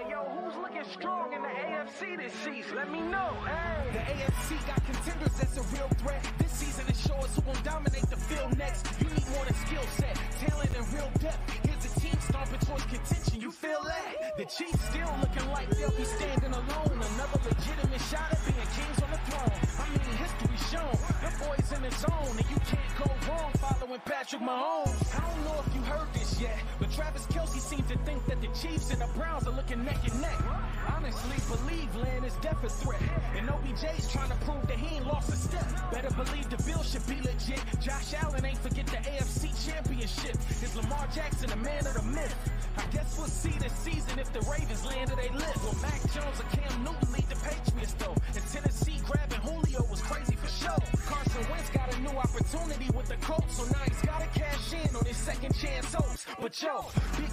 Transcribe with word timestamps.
Hey, 0.00 0.12
yo, 0.12 0.24
who's 0.24 0.56
looking 0.56 0.84
strong 0.84 1.32
in 1.34 1.42
the 1.42 1.48
AFC 1.48 2.16
this 2.16 2.32
season? 2.32 2.76
Let 2.76 2.90
me 2.90 3.00
know. 3.00 3.36
Hey. 3.44 3.92
The 3.92 3.98
AFC 3.98 4.56
got 4.66 4.80
contenders 4.86 5.34
that's 5.36 5.58
a 5.58 5.62
real 5.76 5.88
threat. 6.00 6.24
This 6.38 6.52
season 6.52 6.86
it 6.88 6.96
shows 6.96 7.28
who 7.36 7.42
will 7.44 7.60
dominate 7.62 8.08
the 8.08 8.16
field 8.16 8.56
next. 8.56 8.86
You 8.98 9.08
need 9.10 9.28
more 9.36 9.44
than 9.44 9.54
skill 9.66 9.84
set, 10.00 10.16
talent, 10.40 10.72
and 10.74 10.86
real 10.94 11.10
depth. 11.20 11.44
Here's 11.66 11.84
a 11.84 12.00
team 12.00 12.16
stomping 12.20 12.60
towards 12.60 12.84
contention. 12.86 13.42
You 13.42 13.50
feel 13.50 13.82
that? 13.84 14.38
The 14.38 14.46
Chiefs 14.46 14.80
still 14.88 15.12
looking 15.20 15.46
like 15.52 15.68
they'll 15.68 15.92
be 15.92 16.04
standing 16.04 16.52
alone. 16.52 16.96
Another 16.96 17.40
legitimate 17.44 18.00
shot 18.08 18.32
at 18.32 18.40
being 18.48 18.68
kings 18.72 19.02
on 19.04 19.10
the 19.12 19.20
throne. 19.28 19.52
I 19.52 19.84
mean, 19.92 20.16
history 20.16 20.49
shown. 20.70 20.96
The 21.20 21.30
boys 21.42 21.72
in 21.74 21.82
the 21.82 21.90
zone, 21.96 22.36
and 22.38 22.46
you 22.50 22.58
can't 22.70 22.94
go 22.98 23.10
wrong 23.26 23.50
following 23.58 24.00
Patrick 24.04 24.42
Mahomes. 24.42 25.02
I 25.14 25.20
don't 25.26 25.44
know 25.44 25.58
if 25.66 25.74
you 25.74 25.82
heard 25.82 26.06
this 26.14 26.40
yet, 26.40 26.56
but 26.78 26.90
Travis 26.92 27.26
Kelsey 27.26 27.58
seems 27.58 27.88
to 27.88 27.98
think 28.06 28.24
that 28.26 28.40
the 28.40 28.48
Chiefs 28.48 28.90
and 28.90 29.00
the 29.00 29.08
Browns 29.18 29.46
are 29.46 29.54
looking 29.54 29.84
neck 29.84 29.98
and 30.06 30.20
neck. 30.20 30.38
Honestly, 30.86 31.36
believe 31.50 31.94
Land 31.96 32.24
is 32.24 32.34
death 32.36 32.62
a 32.62 32.68
threat. 32.68 33.02
And 33.36 33.48
OBJ's 33.48 34.10
trying 34.12 34.30
to 34.30 34.36
prove 34.46 34.66
that 34.68 34.78
he 34.78 34.96
ain't 34.96 35.06
lost 35.06 35.28
a 35.30 35.36
step. 35.36 35.66
Better 35.90 36.10
believe 36.10 36.48
the 36.50 36.62
bill 36.62 36.82
should 36.82 37.06
be 37.06 37.20
legit. 37.20 37.62
Josh 37.80 38.14
Allen 38.22 38.44
ain't 38.44 38.58
forget 38.58 38.86
the 38.86 38.98
AFC 38.98 39.50
championship. 39.66 40.36
Is 40.62 40.76
Lamar 40.76 41.08
Jackson 41.14 41.50
a 41.50 41.56
man 41.56 41.86
of 41.86 41.94
the 41.94 42.02
myth? 42.02 42.36
I 42.76 42.86
guess 42.92 43.18
we'll 43.18 43.26
see 43.26 43.56
this 43.58 43.72
season 43.72 44.18
if 44.18 44.32
the 44.32 44.40
Ravens 44.50 44.84
land 44.84 45.10
or 45.10 45.16
they 45.16 45.30
live. 45.30 45.64
Will 45.64 45.76
Mac 45.82 46.00
Jones 46.12 46.38
or 46.38 46.48
Cam 46.54 46.84
Newton 46.84 47.12
lead 47.12 47.28
the 47.28 47.36
Patriots 47.36 47.94
though? 47.98 48.14
And 48.34 48.44
Tennessee 48.52 49.00
grabbing 49.04 49.40
Julio 49.40 49.84
was 49.90 50.00
crazy 50.02 50.36
for 50.36 50.48
sure. 50.48 50.59
Carson 50.60 51.50
Wentz 51.50 51.70
got 51.70 51.94
a 51.94 52.00
new 52.00 52.18
opportunity 52.18 52.88
with 52.94 53.06
the 53.08 53.16
Colts, 53.16 53.56
so 53.56 53.64
now 53.64 53.80
he's 53.86 54.02
gotta 54.02 54.26
cash 54.34 54.72
in 54.72 54.94
on 54.94 55.04
his 55.04 55.16
second 55.16 55.54
chance 55.56 55.94
hopes. 55.94 56.26
But 56.40 56.52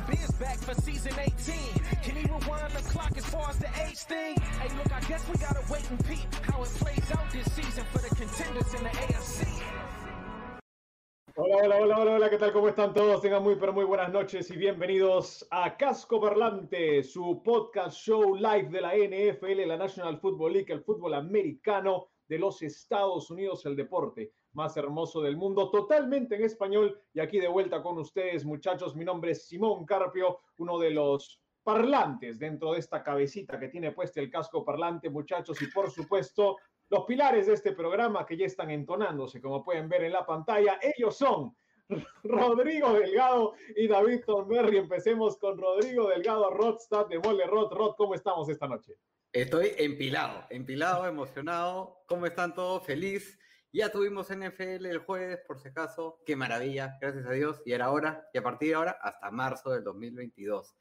Big 0.07 0.39
back 0.39 0.57
for 0.59 0.73
season 0.81 1.13
18. 1.19 1.55
Can 2.03 2.15
he 2.15 2.23
rewind 2.23 2.71
the 2.71 2.83
clock 2.89 3.11
as 3.17 3.25
far 3.25 3.49
as 3.49 3.57
the 3.57 3.67
age 3.85 3.97
thing? 3.97 4.35
Hey, 4.39 4.73
look, 4.77 4.91
I 4.93 5.01
guess 5.01 5.27
we 5.27 5.35
gotta 5.37 5.61
wait 5.71 5.89
and 5.89 6.05
peep 6.05 6.33
how 6.43 6.63
it 6.63 6.69
plays 6.79 7.11
out 7.11 7.29
this 7.31 7.51
season 7.53 7.83
for 7.91 7.99
the 7.99 8.15
contenders 8.15 8.73
in 8.73 8.83
the 8.83 8.89
AFC. 8.89 9.47
Hola, 11.35 11.57
hola, 11.63 11.75
hola, 11.75 11.97
hola, 11.97 12.11
hola, 12.13 12.29
¿qué 12.29 12.37
tal? 12.37 12.51
¿Cómo 12.51 12.69
están 12.69 12.93
todos? 12.93 13.21
Tengan 13.21 13.43
muy, 13.43 13.57
pero 13.57 13.73
muy 13.73 13.85
buenas 13.85 14.11
noches 14.11 14.49
y 14.49 14.57
bienvenidos 14.57 15.45
a 15.51 15.77
Casco 15.77 16.19
Parlante, 16.19 17.03
su 17.03 17.43
podcast 17.43 17.95
show 17.97 18.35
live 18.35 18.69
de 18.69 18.81
la 18.81 18.95
NFL, 18.95 19.67
la 19.67 19.77
National 19.77 20.19
Football 20.19 20.53
League, 20.53 20.73
el 20.73 20.83
fútbol 20.83 21.13
americano 21.13 22.07
de 22.27 22.39
los 22.39 22.61
Estados 22.61 23.29
Unidos, 23.29 23.65
el 23.65 23.75
deporte 23.75 24.33
más 24.53 24.75
hermoso 24.75 25.21
del 25.21 25.37
mundo, 25.37 25.69
totalmente 25.69 26.35
en 26.35 26.43
español. 26.43 26.99
Y 27.13 27.19
aquí 27.19 27.39
de 27.39 27.47
vuelta 27.47 27.81
con 27.81 27.97
ustedes, 27.97 28.43
muchachos. 28.43 28.95
Mi 28.95 29.05
nombre 29.05 29.31
es 29.31 29.47
Simón 29.47 29.85
Carpio, 29.85 30.39
uno 30.57 30.79
de 30.79 30.91
los 30.91 31.41
parlantes 31.63 32.39
dentro 32.39 32.73
de 32.73 32.79
esta 32.79 33.03
cabecita 33.03 33.59
que 33.59 33.67
tiene 33.67 33.91
puesta 33.91 34.19
el 34.19 34.29
casco 34.29 34.63
parlante, 34.63 35.09
muchachos. 35.09 35.61
Y 35.61 35.67
por 35.67 35.91
supuesto, 35.91 36.57
los 36.89 37.05
pilares 37.05 37.47
de 37.47 37.53
este 37.53 37.73
programa 37.73 38.25
que 38.25 38.37
ya 38.37 38.45
están 38.45 38.71
entonándose, 38.71 39.41
como 39.41 39.63
pueden 39.63 39.89
ver 39.89 40.05
en 40.05 40.13
la 40.13 40.25
pantalla, 40.25 40.79
ellos 40.81 41.17
son 41.17 41.55
Rodrigo 42.23 42.93
Delgado 42.93 43.53
y 43.75 43.87
David 43.87 44.21
Thornberry. 44.25 44.77
Empecemos 44.77 45.37
con 45.37 45.57
Rodrigo 45.57 46.07
Delgado, 46.07 46.49
Rodstad 46.49 47.07
de 47.07 47.19
Mole 47.19 47.45
Rod. 47.45 47.71
Rod, 47.73 47.95
¿cómo 47.95 48.15
estamos 48.15 48.49
esta 48.49 48.67
noche? 48.67 48.97
Estoy 49.33 49.73
empilado, 49.77 50.45
empilado, 50.49 51.05
emocionado. 51.05 52.03
¿Cómo 52.07 52.25
están 52.25 52.55
todos? 52.55 52.85
Feliz. 52.85 53.39
Ya 53.73 53.91
tuvimos 53.91 54.29
NFL 54.29 54.85
el 54.85 54.99
jueves, 54.99 55.39
por 55.45 55.59
si 55.59 55.67
acaso. 55.67 56.21
Qué 56.25 56.35
maravilla, 56.35 56.97
gracias 57.01 57.25
a 57.25 57.31
Dios. 57.31 57.61
Y 57.65 57.73
era 57.73 57.91
hora, 57.91 58.27
y 58.33 58.37
a 58.37 58.43
partir 58.43 58.69
de 58.69 58.75
ahora, 58.75 58.91
hasta 59.01 59.29
marzo 59.29 59.71
del 59.71 59.83
2022. 59.83 60.75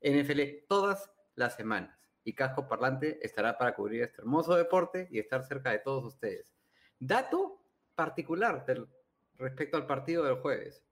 NFL 0.00 0.40
todas 0.68 1.10
las 1.34 1.56
semanas 1.56 1.98
y 2.28 2.34
Casco 2.34 2.68
Parlante 2.68 3.18
estará 3.22 3.56
para 3.56 3.74
cubrir 3.74 4.02
este 4.02 4.20
hermoso 4.20 4.54
deporte 4.54 5.08
y 5.10 5.18
estar 5.18 5.42
cerca 5.44 5.70
de 5.70 5.78
todos 5.78 6.04
ustedes. 6.04 6.54
Dato 6.98 7.64
particular 7.94 8.66
respecto 9.34 9.76
al 9.76 9.86
partido 9.86 10.24
del 10.24 10.36
jueves. 10.36 10.84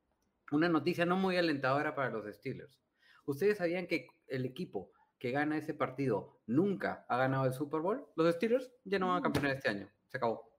Una 0.50 0.68
noticia 0.68 1.04
no 1.04 1.16
muy 1.16 1.36
alentadora 1.36 1.94
para 1.94 2.10
los 2.10 2.24
Steelers. 2.34 2.80
Ustedes 3.26 3.58
sabían 3.58 3.86
que 3.86 4.08
el 4.28 4.44
equipo 4.44 4.92
que 5.18 5.30
gana 5.30 5.56
ese 5.58 5.74
partido 5.74 6.40
nunca 6.46 7.06
ha 7.08 7.16
ganado 7.16 7.46
el 7.46 7.52
Super 7.52 7.80
Bowl. 7.80 8.06
Los 8.16 8.34
Steelers 8.34 8.70
ya 8.84 8.98
no 8.98 9.08
van 9.08 9.18
a 9.18 9.22
campeonar 9.22 9.52
este 9.52 9.68
año. 9.70 9.88
Se 10.08 10.18
acabó. 10.18 10.50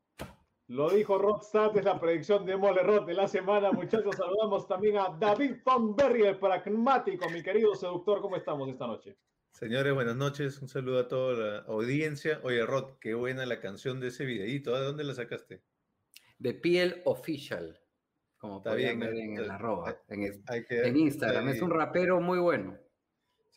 Lo 0.69 0.90
dijo 0.90 1.18
Rodstad, 1.18 1.78
es 1.78 1.85
la 1.85 1.97
predicción 2.00 2.45
de 2.45 2.57
Mole 2.57 2.84
Rod 2.84 3.06
de 3.06 3.13
la 3.13 3.28
semana. 3.28 3.72
Muchachos, 3.72 4.16
saludamos 4.17 4.67
también 4.67 4.97
a 4.97 5.16
David 5.17 5.57
Thornberry, 5.63 6.23
el 6.23 6.38
pragmático, 6.40 7.29
mi 7.29 7.41
querido 7.41 7.73
seductor. 7.75 8.19
¿Cómo 8.22 8.35
estamos 8.35 8.67
esta 8.69 8.85
noche? 8.85 9.17
Señores, 9.51 9.94
buenas 9.94 10.17
noches. 10.17 10.62
Un 10.62 10.67
saludo 10.67 11.00
a 11.00 11.07
toda 11.07 11.34
la 11.34 11.57
audiencia. 11.67 12.41
Oye, 12.44 12.66
Rod, 12.66 12.97
qué 13.00 13.13
buena 13.13 13.46
la 13.46 13.62
canción 13.62 14.00
de 14.01 14.07
ese 14.09 14.25
videíto. 14.25 14.75
¿De 14.75 14.84
dónde 14.84 15.03
la 15.06 15.13
sacaste? 15.13 15.63
De 16.38 16.53
piel 16.53 17.01
official. 17.06 17.79
Como 18.38 18.57
Está 18.57 18.72
podían 18.72 19.00
bien, 19.00 19.12
ver 19.12 19.19
en 19.19 19.31
está- 19.31 19.44
el 19.46 19.51
arroba, 19.51 19.97
en, 20.09 20.97
Instagram. 20.97 21.50
Es 21.50 21.62
un 21.62 21.72
rapero 21.72 22.19
muy 22.19 22.38
bueno. 22.40 22.78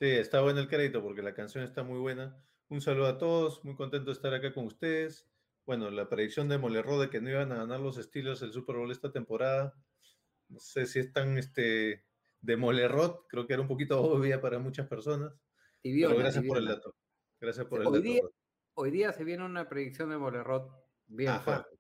Sí, 0.01 0.07
está 0.07 0.41
bueno 0.41 0.61
el 0.61 0.69
crédito 0.69 1.03
porque 1.03 1.21
la 1.21 1.35
canción 1.35 1.63
está 1.63 1.83
muy 1.83 1.99
buena. 1.99 2.43
Un 2.69 2.81
saludo 2.81 3.07
a 3.07 3.19
todos. 3.19 3.63
Muy 3.67 3.77
contento 3.77 4.07
de 4.07 4.13
estar 4.15 4.33
acá 4.33 4.55
con 4.55 4.65
ustedes. 4.65 5.31
Bueno, 5.67 5.91
la 5.91 6.09
predicción 6.09 6.49
de 6.49 6.57
Molerro 6.57 6.99
de 6.99 7.11
que 7.11 7.21
no 7.21 7.29
iban 7.29 7.53
a 7.53 7.57
ganar 7.57 7.81
los 7.81 7.97
Steelers 7.97 8.41
el 8.41 8.53
Super 8.53 8.77
Bowl 8.77 8.91
esta 8.91 9.13
temporada. 9.13 9.75
No 10.49 10.59
sé 10.59 10.87
si 10.87 11.01
es 11.01 11.13
tan 11.13 11.37
este, 11.37 12.07
de 12.41 12.57
Molerrot. 12.57 13.27
Creo 13.29 13.47
que 13.47 13.53
era 13.53 13.61
un 13.61 13.69
poquito 13.69 14.01
obvia 14.03 14.41
para 14.41 14.59
muchas 14.59 14.89
personas. 14.89 15.35
Tibiona, 15.83 16.15
pero 16.15 16.23
gracias 16.23 16.47
por 16.47 16.57
el 16.57 16.65
dato. 16.65 16.97
Gracias 17.39 17.67
por 17.67 17.83
el 17.83 17.87
Hoy 17.89 17.93
dato. 17.93 18.03
día, 18.03 18.23
hoy 18.75 18.91
día 18.91 19.13
se 19.13 19.25
viene 19.25 19.45
una 19.45 19.69
predicción 19.69 20.09
de 20.09 20.17
Molerrot 20.17 20.73
bien 21.09 21.29
Ajá. 21.29 21.41
fuerte. 21.43 21.80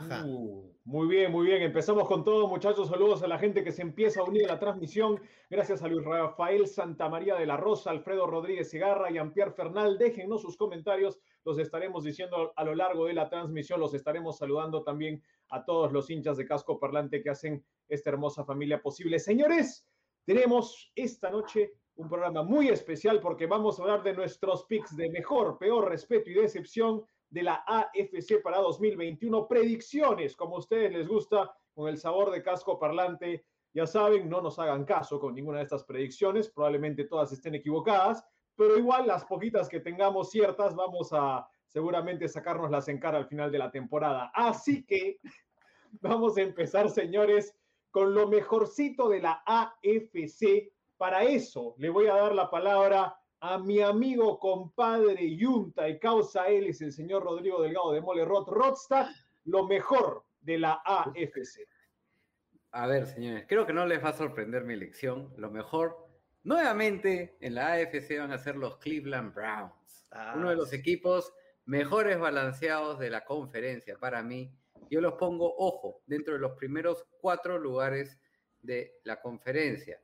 Uh, 0.00 0.72
muy 0.84 1.06
bien, 1.06 1.30
muy 1.30 1.46
bien. 1.46 1.62
Empezamos 1.62 2.08
con 2.08 2.24
todo, 2.24 2.48
muchachos. 2.48 2.88
Saludos 2.88 3.22
a 3.22 3.28
la 3.28 3.38
gente 3.38 3.62
que 3.62 3.72
se 3.72 3.82
empieza 3.82 4.20
a 4.20 4.24
unir 4.24 4.44
a 4.46 4.54
la 4.54 4.58
transmisión. 4.58 5.20
Gracias 5.50 5.82
a 5.82 5.88
Luis 5.88 6.04
Rafael 6.04 6.66
Santamaría 6.66 7.34
de 7.34 7.46
la 7.46 7.56
Rosa, 7.56 7.90
Alfredo 7.90 8.26
Rodríguez 8.26 8.70
Segarra 8.70 9.10
y 9.10 9.18
Ampier 9.18 9.52
Fernal. 9.52 9.98
Déjennos 9.98 10.42
sus 10.42 10.56
comentarios. 10.56 11.20
Los 11.44 11.58
estaremos 11.58 12.04
diciendo 12.04 12.52
a 12.56 12.64
lo 12.64 12.74
largo 12.74 13.06
de 13.06 13.14
la 13.14 13.28
transmisión. 13.28 13.80
Los 13.80 13.94
estaremos 13.94 14.38
saludando 14.38 14.82
también 14.82 15.22
a 15.50 15.64
todos 15.64 15.92
los 15.92 16.08
hinchas 16.10 16.36
de 16.36 16.46
casco 16.46 16.78
parlante 16.78 17.22
que 17.22 17.30
hacen 17.30 17.64
esta 17.88 18.10
hermosa 18.10 18.44
familia 18.44 18.80
posible. 18.80 19.18
Señores, 19.18 19.86
tenemos 20.24 20.90
esta 20.94 21.30
noche 21.30 21.74
un 21.96 22.08
programa 22.08 22.42
muy 22.42 22.68
especial 22.68 23.20
porque 23.20 23.46
vamos 23.46 23.78
a 23.78 23.82
hablar 23.82 24.02
de 24.02 24.14
nuestros 24.14 24.64
picks 24.64 24.96
de 24.96 25.10
mejor, 25.10 25.58
peor, 25.58 25.88
respeto 25.88 26.30
y 26.30 26.34
decepción 26.34 27.04
de 27.32 27.42
la 27.42 27.64
AFC 27.66 28.42
para 28.42 28.58
2021. 28.58 29.48
Predicciones, 29.48 30.36
como 30.36 30.56
a 30.56 30.58
ustedes 30.58 30.92
les 30.92 31.08
gusta, 31.08 31.50
con 31.72 31.88
el 31.88 31.96
sabor 31.96 32.30
de 32.30 32.42
casco 32.42 32.78
parlante. 32.78 33.46
Ya 33.72 33.86
saben, 33.86 34.28
no 34.28 34.42
nos 34.42 34.58
hagan 34.58 34.84
caso 34.84 35.18
con 35.18 35.34
ninguna 35.34 35.58
de 35.58 35.64
estas 35.64 35.84
predicciones, 35.84 36.50
probablemente 36.50 37.04
todas 37.04 37.32
estén 37.32 37.54
equivocadas, 37.54 38.22
pero 38.54 38.76
igual 38.76 39.06
las 39.06 39.24
poquitas 39.24 39.66
que 39.66 39.80
tengamos 39.80 40.30
ciertas, 40.30 40.76
vamos 40.76 41.08
a 41.12 41.48
seguramente 41.66 42.28
sacárnoslas 42.28 42.88
en 42.88 43.00
cara 43.00 43.16
al 43.16 43.26
final 43.26 43.50
de 43.50 43.58
la 43.58 43.70
temporada. 43.70 44.30
Así 44.34 44.84
que 44.84 45.18
vamos 46.02 46.36
a 46.36 46.42
empezar, 46.42 46.90
señores, 46.90 47.56
con 47.90 48.14
lo 48.14 48.28
mejorcito 48.28 49.08
de 49.08 49.22
la 49.22 49.42
AFC. 49.46 50.70
Para 50.98 51.24
eso 51.24 51.74
le 51.78 51.88
voy 51.88 52.08
a 52.08 52.14
dar 52.14 52.34
la 52.34 52.50
palabra 52.50 53.16
a 53.42 53.58
mi 53.58 53.80
amigo, 53.80 54.38
compadre, 54.38 55.36
yunta 55.36 55.88
y 55.88 55.98
causa 55.98 56.46
él 56.46 56.68
es 56.68 56.80
el 56.80 56.92
señor 56.92 57.24
Rodrigo 57.24 57.60
Delgado 57.60 57.90
de 57.92 58.00
Mole 58.00 58.24
Rod 58.24 58.46
Rodstad, 58.46 59.08
lo 59.46 59.66
mejor 59.66 60.24
de 60.42 60.58
la 60.58 60.80
AFC. 60.84 61.66
A 62.70 62.86
ver, 62.86 63.04
señores, 63.04 63.44
creo 63.48 63.66
que 63.66 63.72
no 63.72 63.84
les 63.84 64.02
va 64.02 64.10
a 64.10 64.12
sorprender 64.12 64.62
mi 64.62 64.74
elección. 64.74 65.34
Lo 65.36 65.50
mejor, 65.50 66.06
nuevamente 66.44 67.36
en 67.40 67.56
la 67.56 67.72
AFC 67.72 68.16
van 68.16 68.30
a 68.30 68.38
ser 68.38 68.54
los 68.54 68.76
Cleveland 68.76 69.34
Browns. 69.34 70.06
Ah, 70.12 70.34
Uno 70.36 70.50
de 70.50 70.56
los 70.56 70.70
sí. 70.70 70.76
equipos 70.76 71.34
mejores 71.64 72.20
balanceados 72.20 73.00
de 73.00 73.10
la 73.10 73.24
conferencia 73.24 73.98
para 73.98 74.22
mí. 74.22 74.56
Yo 74.88 75.00
los 75.00 75.14
pongo, 75.14 75.52
ojo, 75.58 76.00
dentro 76.06 76.34
de 76.34 76.40
los 76.40 76.52
primeros 76.52 77.08
cuatro 77.20 77.58
lugares 77.58 78.20
de 78.60 79.00
la 79.02 79.20
conferencia. 79.20 80.00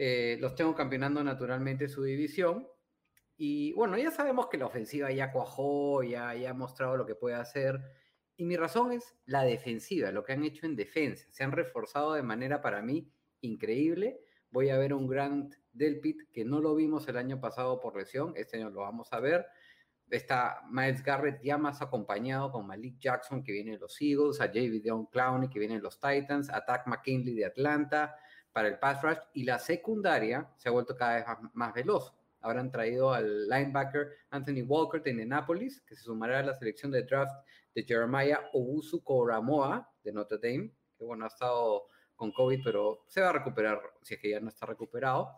Eh, 0.00 0.36
los 0.38 0.54
tengo 0.54 0.76
campeonando 0.76 1.24
naturalmente 1.24 1.88
su 1.88 2.04
división. 2.04 2.68
Y 3.36 3.72
bueno, 3.72 3.98
ya 3.98 4.12
sabemos 4.12 4.46
que 4.46 4.56
la 4.56 4.66
ofensiva 4.66 5.10
ya 5.10 5.32
cuajó, 5.32 6.04
ya, 6.04 6.32
ya 6.36 6.50
ha 6.50 6.54
mostrado 6.54 6.96
lo 6.96 7.04
que 7.04 7.16
puede 7.16 7.34
hacer. 7.34 7.80
Y 8.36 8.44
mi 8.44 8.56
razón 8.56 8.92
es 8.92 9.16
la 9.26 9.42
defensiva, 9.42 10.12
lo 10.12 10.22
que 10.22 10.34
han 10.34 10.44
hecho 10.44 10.66
en 10.66 10.76
defensa. 10.76 11.26
Se 11.32 11.42
han 11.42 11.50
reforzado 11.50 12.12
de 12.12 12.22
manera 12.22 12.62
para 12.62 12.80
mí 12.80 13.12
increíble. 13.40 14.20
Voy 14.50 14.70
a 14.70 14.78
ver 14.78 14.94
un 14.94 15.08
Grant 15.08 15.56
Delpit 15.72 16.30
que 16.32 16.44
no 16.44 16.60
lo 16.60 16.76
vimos 16.76 17.08
el 17.08 17.16
año 17.16 17.40
pasado 17.40 17.80
por 17.80 17.96
lesión, 17.96 18.34
este 18.36 18.56
año 18.56 18.70
lo 18.70 18.82
vamos 18.82 19.12
a 19.12 19.18
ver. 19.18 19.46
Está 20.08 20.62
Miles 20.70 21.02
Garrett 21.02 21.42
ya 21.42 21.58
más 21.58 21.82
acompañado 21.82 22.52
con 22.52 22.68
Malik 22.68 23.00
Jackson 23.00 23.42
que 23.42 23.50
viene 23.50 23.72
de 23.72 23.78
los 23.78 24.00
Eagles, 24.00 24.40
a. 24.40 24.46
Dion 24.46 25.06
Clowney 25.06 25.50
que 25.50 25.58
viene 25.58 25.74
de 25.74 25.82
los 25.82 25.98
Titans, 25.98 26.50
a 26.50 26.64
Tack 26.64 26.86
McKinley 26.86 27.34
de 27.34 27.46
Atlanta 27.46 28.14
para 28.58 28.70
el 28.70 28.78
pass 28.80 29.00
rush 29.02 29.18
y 29.34 29.44
la 29.44 29.60
secundaria 29.60 30.50
se 30.56 30.68
ha 30.68 30.72
vuelto 30.72 30.96
cada 30.96 31.14
vez 31.14 31.24
más, 31.52 31.72
veloz. 31.72 32.12
Ahora 32.40 32.58
han 32.58 32.72
traído 32.72 33.12
al 33.12 33.48
linebacker 33.48 34.08
Anthony 34.30 34.64
Walker 34.66 35.00
de 35.00 35.12
Indianapolis, 35.12 35.80
que 35.82 35.94
se 35.94 36.02
sumará 36.02 36.40
a 36.40 36.42
la 36.42 36.54
selección 36.54 36.90
de 36.90 37.04
draft 37.04 37.30
de 37.72 37.84
Jeremiah 37.84 38.40
Owusu 38.54 39.00
Koramoa 39.04 39.88
de 40.02 40.12
Notre 40.12 40.38
Dame, 40.38 40.72
que 40.96 41.04
bueno, 41.04 41.24
ha 41.24 41.28
estado 41.28 41.84
con 42.16 42.32
COVID, 42.32 42.60
pero 42.64 43.04
se 43.06 43.20
va 43.20 43.28
a 43.28 43.32
recuperar 43.32 43.80
si 44.02 44.14
es 44.14 44.20
que 44.20 44.30
ya 44.30 44.40
no 44.40 44.48
está 44.48 44.66
recuperado. 44.66 45.30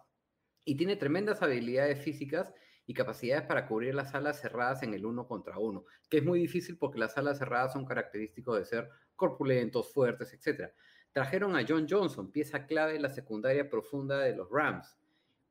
Y 0.64 0.78
tiene 0.78 0.96
tremendas 0.96 1.42
habilidades 1.42 2.02
físicas 2.02 2.54
y 2.86 2.94
capacidades 2.94 3.46
para 3.46 3.68
cubrir 3.68 3.94
las 3.94 4.14
alas 4.14 4.40
cerradas 4.40 4.82
en 4.82 4.94
el 4.94 5.04
uno 5.04 5.28
contra 5.28 5.58
uno, 5.58 5.84
que 6.08 6.16
es 6.16 6.24
muy 6.24 6.38
difícil 6.38 6.78
porque 6.78 6.98
las 6.98 7.18
alas 7.18 7.36
cerradas 7.36 7.74
son 7.74 7.84
característicos 7.84 8.58
de 8.58 8.64
ser 8.64 8.88
corpulentos, 9.14 9.92
fuertes, 9.92 10.32
etc. 10.32 10.72
Trajeron 11.12 11.56
a 11.56 11.64
John 11.66 11.86
Johnson, 11.88 12.30
pieza 12.30 12.66
clave 12.66 12.96
en 12.96 13.02
la 13.02 13.10
secundaria 13.10 13.68
profunda 13.68 14.18
de 14.18 14.34
los 14.34 14.48
Rams. 14.50 14.96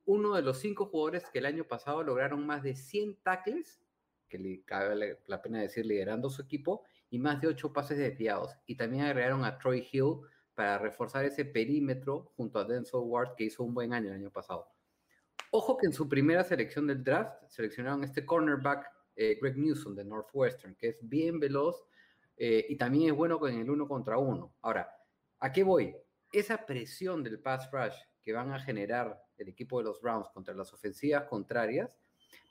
Uno 0.06 0.34
de 0.34 0.42
los 0.42 0.58
cinco 0.58 0.86
jugadores 0.86 1.28
que 1.30 1.38
el 1.38 1.46
año 1.46 1.64
pasado 1.64 2.02
lograron 2.02 2.46
más 2.46 2.62
de 2.62 2.74
100 2.74 3.16
tackles, 3.22 3.82
que 4.28 4.38
le 4.38 4.62
cabe 4.64 5.18
la 5.26 5.42
pena 5.42 5.60
decir 5.60 5.84
liderando 5.84 6.30
su 6.30 6.42
equipo, 6.42 6.84
y 7.10 7.18
más 7.18 7.40
de 7.40 7.48
ocho 7.48 7.72
pases 7.72 7.98
desviados. 7.98 8.56
Y 8.66 8.76
también 8.76 9.04
agregaron 9.04 9.44
a 9.44 9.58
Troy 9.58 9.86
Hill 9.92 10.20
para 10.54 10.78
reforzar 10.78 11.24
ese 11.24 11.44
perímetro 11.44 12.32
junto 12.36 12.58
a 12.58 12.64
Denzel 12.64 13.00
Ward, 13.02 13.34
que 13.36 13.44
hizo 13.44 13.62
un 13.62 13.74
buen 13.74 13.92
año 13.92 14.08
el 14.08 14.14
año 14.14 14.30
pasado. 14.30 14.68
Ojo 15.50 15.76
que 15.76 15.86
en 15.86 15.92
su 15.92 16.08
primera 16.08 16.44
selección 16.44 16.86
del 16.86 17.02
draft 17.02 17.34
seleccionaron 17.48 18.04
este 18.04 18.24
cornerback 18.24 18.86
eh, 19.16 19.38
Greg 19.40 19.58
Newsom 19.58 19.94
de 19.94 20.04
Northwestern, 20.04 20.76
que 20.76 20.88
es 20.88 20.98
bien 21.02 21.40
veloz 21.40 21.84
eh, 22.36 22.66
y 22.68 22.76
también 22.76 23.10
es 23.10 23.16
bueno 23.16 23.38
con 23.38 23.52
el 23.52 23.68
uno 23.68 23.88
contra 23.88 24.16
uno. 24.16 24.54
Ahora, 24.62 24.88
¿a 25.40 25.52
qué 25.52 25.62
voy? 25.62 25.96
Esa 26.32 26.64
presión 26.64 27.24
del 27.24 27.40
pass 27.40 27.70
rush 27.72 27.96
que 28.22 28.32
van 28.32 28.52
a 28.52 28.60
generar 28.60 29.20
el 29.36 29.48
equipo 29.48 29.78
de 29.78 29.84
los 29.84 30.00
Browns 30.00 30.28
contra 30.30 30.54
las 30.54 30.72
ofensivas 30.72 31.24
contrarias 31.24 31.90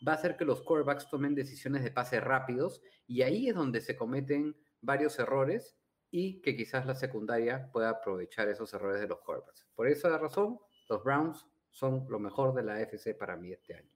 va 0.06 0.14
a 0.14 0.16
hacer 0.16 0.36
que 0.36 0.46
los 0.46 0.62
quarterbacks 0.62 1.10
tomen 1.10 1.36
decisiones 1.36 1.84
de 1.84 1.92
pase 1.92 2.20
rápidos 2.20 2.82
y 3.08 3.22
ahí 3.22 3.50
es 3.50 3.56
donde 3.56 3.82
se 3.82 3.96
cometen 3.96 4.56
varios 4.82 5.20
errores 5.20 5.78
y 6.12 6.42
que 6.42 6.56
quizás 6.56 6.86
la 6.86 6.96
secundaria 6.96 7.70
pueda 7.72 7.90
aprovechar 7.90 8.50
esos 8.50 8.74
errores 8.74 9.02
de 9.02 9.08
los 9.08 9.20
quarterbacks. 9.20 9.68
Por 9.76 9.88
esa 9.88 10.18
razón, 10.18 10.60
los 10.90 11.04
Browns 11.04 11.46
son 11.70 12.06
lo 12.10 12.20
mejor 12.20 12.54
de 12.54 12.64
la 12.64 12.76
AFC 12.76 13.16
para 13.18 13.36
mí 13.36 13.52
este 13.52 13.76
año. 13.76 13.92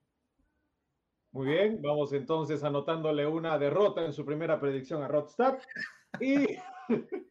Muy 1.31 1.47
bien, 1.47 1.81
vamos 1.81 2.13
entonces 2.13 2.63
anotándole 2.63 3.25
una 3.25 3.57
derrota 3.57 4.05
en 4.05 4.13
su 4.13 4.23
primera 4.23 4.59
predicción 4.59 5.01
a 5.01 5.07
Rodstad. 5.07 5.57
Y 6.19 6.45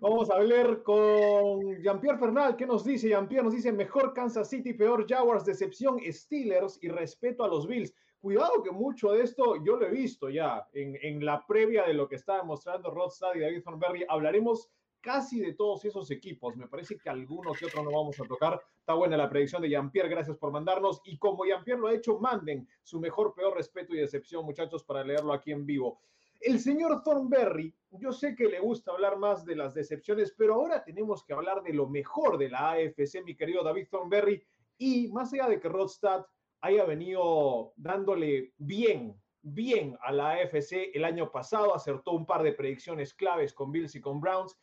vamos 0.00 0.30
a 0.30 0.34
hablar 0.34 0.82
con 0.82 1.80
Jean-Pierre 1.82 2.18
Fernal. 2.18 2.56
¿Qué 2.56 2.66
nos 2.66 2.84
dice? 2.84 3.08
Jean-Pierre 3.08 3.44
nos 3.44 3.54
dice 3.54 3.70
mejor 3.72 4.14
Kansas 4.14 4.48
City, 4.48 4.72
peor 4.72 5.06
Jaguars, 5.08 5.44
decepción 5.44 5.98
Steelers 6.10 6.78
y 6.82 6.88
respeto 6.88 7.44
a 7.44 7.48
los 7.48 7.66
Bills. 7.66 7.94
Cuidado 8.20 8.62
que 8.62 8.70
mucho 8.70 9.12
de 9.12 9.22
esto 9.22 9.56
yo 9.64 9.76
lo 9.76 9.86
he 9.86 9.90
visto 9.90 10.28
ya 10.28 10.66
en, 10.72 10.96
en 11.02 11.24
la 11.24 11.46
previa 11.46 11.84
de 11.84 11.94
lo 11.94 12.08
que 12.08 12.16
está 12.16 12.42
mostrando 12.42 12.90
Rodstad 12.90 13.34
y 13.34 13.40
David 13.40 13.62
Thornberry. 13.62 14.04
Hablaremos 14.08 14.70
casi 15.00 15.40
de 15.40 15.54
todos 15.54 15.84
esos 15.84 16.10
equipos. 16.10 16.56
Me 16.56 16.68
parece 16.68 16.98
que 16.98 17.08
algunos 17.08 17.60
y 17.60 17.64
otros 17.64 17.84
no 17.84 17.90
vamos 17.90 18.18
a 18.20 18.24
tocar. 18.24 18.60
Está 18.78 18.94
buena 18.94 19.16
la 19.16 19.28
predicción 19.28 19.62
de 19.62 19.70
Jean-Pierre, 19.70 20.08
gracias 20.08 20.36
por 20.36 20.50
mandarnos. 20.50 21.00
Y 21.04 21.18
como 21.18 21.44
Jean-Pierre 21.44 21.80
lo 21.80 21.88
ha 21.88 21.94
hecho, 21.94 22.18
manden 22.18 22.68
su 22.82 23.00
mejor, 23.00 23.34
peor 23.34 23.54
respeto 23.56 23.94
y 23.94 23.98
decepción, 23.98 24.44
muchachos, 24.44 24.84
para 24.84 25.04
leerlo 25.04 25.32
aquí 25.32 25.52
en 25.52 25.64
vivo. 25.64 26.00
El 26.40 26.58
señor 26.58 27.02
Thornberry, 27.02 27.74
yo 27.90 28.12
sé 28.12 28.34
que 28.34 28.48
le 28.48 28.60
gusta 28.60 28.92
hablar 28.92 29.18
más 29.18 29.44
de 29.44 29.56
las 29.56 29.74
decepciones, 29.74 30.34
pero 30.36 30.54
ahora 30.54 30.82
tenemos 30.82 31.24
que 31.24 31.34
hablar 31.34 31.62
de 31.62 31.74
lo 31.74 31.88
mejor 31.88 32.38
de 32.38 32.48
la 32.48 32.72
AFC, 32.72 33.22
mi 33.24 33.36
querido 33.36 33.62
David 33.62 33.88
Thornberry. 33.90 34.42
Y 34.78 35.08
más 35.08 35.32
allá 35.32 35.48
de 35.48 35.60
que 35.60 35.68
Rodstad 35.68 36.24
haya 36.62 36.84
venido 36.84 37.72
dándole 37.76 38.54
bien, 38.56 39.14
bien 39.42 39.96
a 40.02 40.12
la 40.12 40.30
AFC 40.32 40.90
el 40.94 41.04
año 41.04 41.30
pasado, 41.30 41.74
acertó 41.74 42.12
un 42.12 42.26
par 42.26 42.42
de 42.42 42.52
predicciones 42.52 43.12
claves 43.14 43.52
con 43.52 43.70
Bills 43.70 43.94
y 43.94 44.00
con 44.00 44.20
Browns 44.20 44.56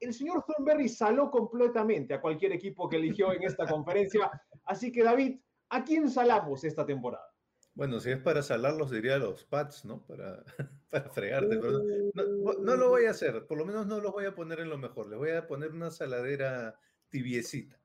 el 0.00 0.14
señor 0.14 0.44
Thornberry 0.44 0.88
saló 0.88 1.30
completamente 1.30 2.14
a 2.14 2.20
cualquier 2.20 2.52
equipo 2.52 2.88
que 2.88 2.96
eligió 2.96 3.32
en 3.32 3.42
esta 3.42 3.66
conferencia. 3.66 4.30
Así 4.64 4.92
que, 4.92 5.02
David, 5.02 5.40
¿a 5.70 5.84
quién 5.84 6.10
salamos 6.10 6.64
esta 6.64 6.84
temporada? 6.84 7.33
Bueno, 7.74 7.98
si 7.98 8.10
es 8.10 8.18
para 8.18 8.42
salarlos, 8.42 8.90
diría 8.90 9.18
los 9.18 9.44
Pats, 9.44 9.84
¿no? 9.84 10.04
Para, 10.06 10.44
para 10.90 11.10
fregarte. 11.10 11.58
Pero 11.58 11.82
no, 12.14 12.52
no, 12.60 12.76
lo 12.76 12.88
voy 12.88 13.06
a 13.06 13.10
hacer, 13.10 13.46
por 13.46 13.58
lo 13.58 13.66
menos 13.66 13.86
no 13.86 14.00
los 14.00 14.12
voy 14.12 14.26
a 14.26 14.34
poner 14.34 14.60
en 14.60 14.70
lo 14.70 14.78
mejor. 14.78 15.08
Les 15.08 15.18
voy 15.18 15.30
a 15.30 15.46
poner 15.46 15.72
una 15.72 15.90
saladera 15.90 16.78
tibiecita. 17.08 17.80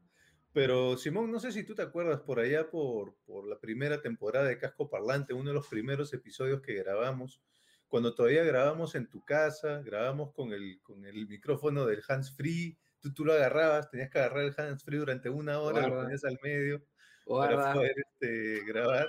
Pero, 0.54 0.98
Simón, 0.98 1.32
no 1.32 1.40
sé 1.40 1.52
si 1.52 1.64
tú 1.64 1.76
te 1.76 1.82
acuerdas 1.82 2.22
por 2.22 2.40
allá, 2.40 2.70
por, 2.70 3.16
por 3.26 3.48
la 3.48 3.60
primera 3.60 4.02
temporada 4.02 4.48
de 4.48 4.58
Casco 4.58 4.90
Parlante, 4.90 5.34
uno 5.34 5.50
de 5.50 5.56
los 5.56 5.68
primeros 5.68 6.14
episodios 6.14 6.62
que 6.62 6.74
grabamos, 6.74 7.42
cuando 7.88 8.14
todavía 8.14 8.44
grabamos 8.44 8.96
en 8.96 9.10
tu 9.10 9.24
casa, 9.24 9.82
grabamos 9.84 10.34
con 10.34 10.54
el, 10.54 10.80
con 10.82 11.06
el 11.06 11.28
micrófono 11.28 11.86
del 11.86 12.02
hands 12.08 12.36
free, 12.36 12.78
tú, 13.00 13.14
tú 13.14 13.26
lo 13.26 13.34
agarrabas, 13.34 13.90
tenías 13.90 14.10
que 14.10 14.20
agarrar 14.20 14.44
el 14.44 14.56
hands 14.58 14.84
free 14.84 14.98
durante 14.98 15.30
una 15.30 15.60
hora, 15.60 15.88
lo 15.88 15.96
ponías 16.04 16.24
al 16.24 16.40
medio 16.44 16.84
para 17.26 17.74
poder 17.74 17.94
este, 17.98 18.64
grabar. 18.66 19.08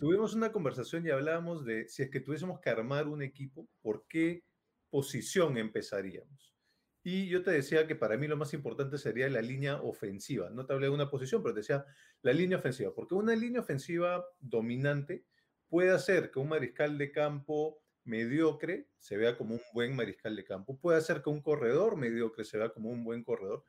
Tuvimos 0.00 0.34
una 0.34 0.52
conversación 0.52 1.06
y 1.06 1.10
hablábamos 1.10 1.64
de 1.64 1.88
si 1.88 2.02
es 2.02 2.10
que 2.10 2.20
tuviésemos 2.20 2.60
que 2.60 2.70
armar 2.70 3.08
un 3.08 3.22
equipo, 3.22 3.68
¿por 3.82 4.06
qué 4.08 4.44
posición 4.90 5.58
empezaríamos? 5.58 6.54
Y 7.02 7.28
yo 7.28 7.42
te 7.42 7.50
decía 7.50 7.86
que 7.86 7.96
para 7.96 8.16
mí 8.16 8.26
lo 8.26 8.38
más 8.38 8.54
importante 8.54 8.96
sería 8.96 9.28
la 9.28 9.42
línea 9.42 9.82
ofensiva. 9.82 10.48
No 10.48 10.64
te 10.64 10.72
hablé 10.72 10.86
de 10.86 10.92
una 10.92 11.10
posición, 11.10 11.42
pero 11.42 11.52
te 11.54 11.60
decía 11.60 11.84
la 12.22 12.32
línea 12.32 12.56
ofensiva, 12.56 12.94
porque 12.94 13.14
una 13.14 13.36
línea 13.36 13.60
ofensiva 13.60 14.24
dominante 14.40 15.26
puede 15.68 15.90
hacer 15.90 16.30
que 16.30 16.38
un 16.38 16.48
mariscal 16.48 16.96
de 16.96 17.12
campo 17.12 17.82
mediocre 18.04 18.88
se 18.98 19.18
vea 19.18 19.36
como 19.36 19.54
un 19.54 19.60
buen 19.74 19.94
mariscal 19.94 20.34
de 20.34 20.44
campo. 20.44 20.78
Puede 20.78 20.96
hacer 20.98 21.22
que 21.22 21.28
un 21.28 21.42
corredor 21.42 21.96
mediocre 21.96 22.44
se 22.44 22.56
vea 22.56 22.70
como 22.70 22.88
un 22.88 23.04
buen 23.04 23.22
corredor. 23.22 23.64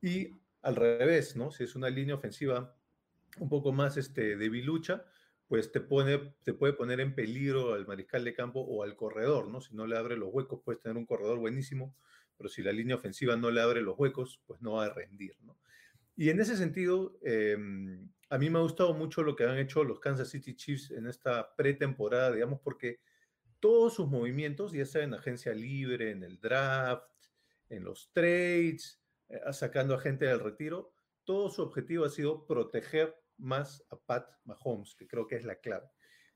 Y 0.00 0.30
al 0.62 0.74
revés, 0.74 1.36
¿no? 1.36 1.52
Si 1.52 1.62
es 1.64 1.76
una 1.76 1.90
línea 1.90 2.16
ofensiva 2.16 2.76
un 3.38 3.48
poco 3.48 3.72
más 3.72 3.96
este, 3.96 4.36
debilucha, 4.36 5.04
pues 5.52 5.70
te, 5.70 5.80
pone, 5.82 6.32
te 6.44 6.54
puede 6.54 6.72
poner 6.72 7.00
en 7.00 7.14
peligro 7.14 7.74
al 7.74 7.86
mariscal 7.86 8.24
de 8.24 8.32
campo 8.32 8.60
o 8.60 8.84
al 8.84 8.96
corredor, 8.96 9.48
¿no? 9.48 9.60
Si 9.60 9.74
no 9.74 9.86
le 9.86 9.98
abre 9.98 10.16
los 10.16 10.30
huecos, 10.32 10.62
puedes 10.64 10.80
tener 10.80 10.96
un 10.96 11.04
corredor 11.04 11.40
buenísimo, 11.40 11.94
pero 12.38 12.48
si 12.48 12.62
la 12.62 12.72
línea 12.72 12.96
ofensiva 12.96 13.36
no 13.36 13.50
le 13.50 13.60
abre 13.60 13.82
los 13.82 13.98
huecos, 13.98 14.40
pues 14.46 14.62
no 14.62 14.72
va 14.72 14.86
a 14.86 14.94
rendir, 14.94 15.36
¿no? 15.42 15.58
Y 16.16 16.30
en 16.30 16.40
ese 16.40 16.56
sentido, 16.56 17.18
em, 17.20 18.08
a 18.30 18.38
mí 18.38 18.48
me 18.48 18.60
ha 18.60 18.62
gustado 18.62 18.94
mucho 18.94 19.22
lo 19.22 19.36
que 19.36 19.44
han 19.44 19.58
hecho 19.58 19.84
los 19.84 20.00
Kansas 20.00 20.30
City 20.30 20.54
Chiefs 20.54 20.90
en 20.90 21.06
esta 21.06 21.54
pretemporada, 21.54 22.32
digamos, 22.32 22.58
porque 22.64 23.00
todos 23.60 23.92
sus 23.92 24.08
movimientos, 24.08 24.72
ya 24.72 24.86
sea 24.86 25.02
en 25.02 25.12
agencia 25.12 25.52
libre, 25.52 26.12
en 26.12 26.22
el 26.22 26.40
draft, 26.40 27.12
en 27.68 27.84
los 27.84 28.10
trades, 28.14 29.02
eh, 29.28 29.38
sacando 29.52 29.96
a 29.96 30.00
gente 30.00 30.24
del 30.24 30.40
retiro, 30.40 30.94
todo 31.24 31.50
su 31.50 31.60
objetivo 31.60 32.06
ha 32.06 32.08
sido 32.08 32.46
proteger 32.46 33.21
más 33.38 33.84
a 33.90 33.96
Pat 33.96 34.28
Mahomes, 34.44 34.94
que 34.94 35.06
creo 35.06 35.26
que 35.26 35.36
es 35.36 35.44
la 35.44 35.56
clave. 35.56 35.88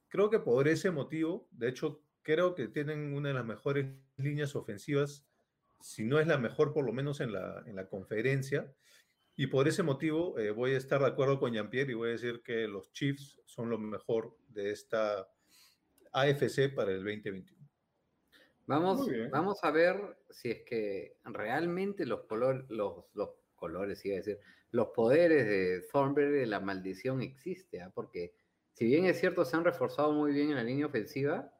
Creo 0.08 0.30
que 0.30 0.38
por 0.38 0.68
ese 0.68 0.90
motivo, 0.90 1.48
de 1.50 1.68
hecho, 1.68 2.02
creo 2.22 2.54
que 2.54 2.68
tienen 2.68 3.14
una 3.14 3.28
de 3.28 3.34
las 3.34 3.44
mejores 3.44 3.86
líneas 4.16 4.56
ofensivas, 4.56 5.26
si 5.80 6.04
no 6.04 6.18
es 6.18 6.26
la 6.26 6.38
mejor, 6.38 6.72
por 6.72 6.84
lo 6.84 6.92
menos 6.92 7.20
en 7.20 7.32
la, 7.32 7.62
en 7.66 7.76
la 7.76 7.88
conferencia. 7.88 8.74
Y 9.36 9.48
por 9.48 9.68
ese 9.68 9.82
motivo 9.82 10.38
eh, 10.38 10.50
voy 10.50 10.72
a 10.72 10.78
estar 10.78 11.00
de 11.00 11.06
acuerdo 11.06 11.38
con 11.38 11.52
Jean-Pierre 11.52 11.92
y 11.92 11.94
voy 11.94 12.08
a 12.08 12.12
decir 12.12 12.42
que 12.42 12.66
los 12.66 12.90
Chiefs 12.92 13.40
son 13.44 13.68
lo 13.68 13.78
mejor 13.78 14.36
de 14.48 14.70
esta 14.70 15.28
AFC 16.12 16.74
para 16.74 16.92
el 16.92 17.04
2021. 17.04 17.56
Vamos, 18.66 19.08
vamos 19.30 19.62
a 19.62 19.70
ver 19.70 20.18
si 20.30 20.50
es 20.50 20.62
que 20.62 21.18
realmente 21.24 22.04
los, 22.04 22.22
color, 22.22 22.66
los, 22.68 23.04
los 23.14 23.30
colores, 23.54 24.04
iba 24.04 24.14
a 24.14 24.18
decir, 24.18 24.40
los 24.76 24.88
poderes 24.88 25.46
de 25.46 25.80
Thornberry 25.90 26.40
de 26.40 26.46
la 26.46 26.60
maldición 26.60 27.22
existe, 27.22 27.80
¿ah? 27.80 27.90
porque 27.94 28.34
si 28.74 28.84
bien 28.84 29.06
es 29.06 29.18
cierto, 29.18 29.44
se 29.44 29.56
han 29.56 29.64
reforzado 29.64 30.12
muy 30.12 30.32
bien 30.32 30.50
en 30.50 30.56
la 30.56 30.62
línea 30.62 30.86
ofensiva, 30.86 31.50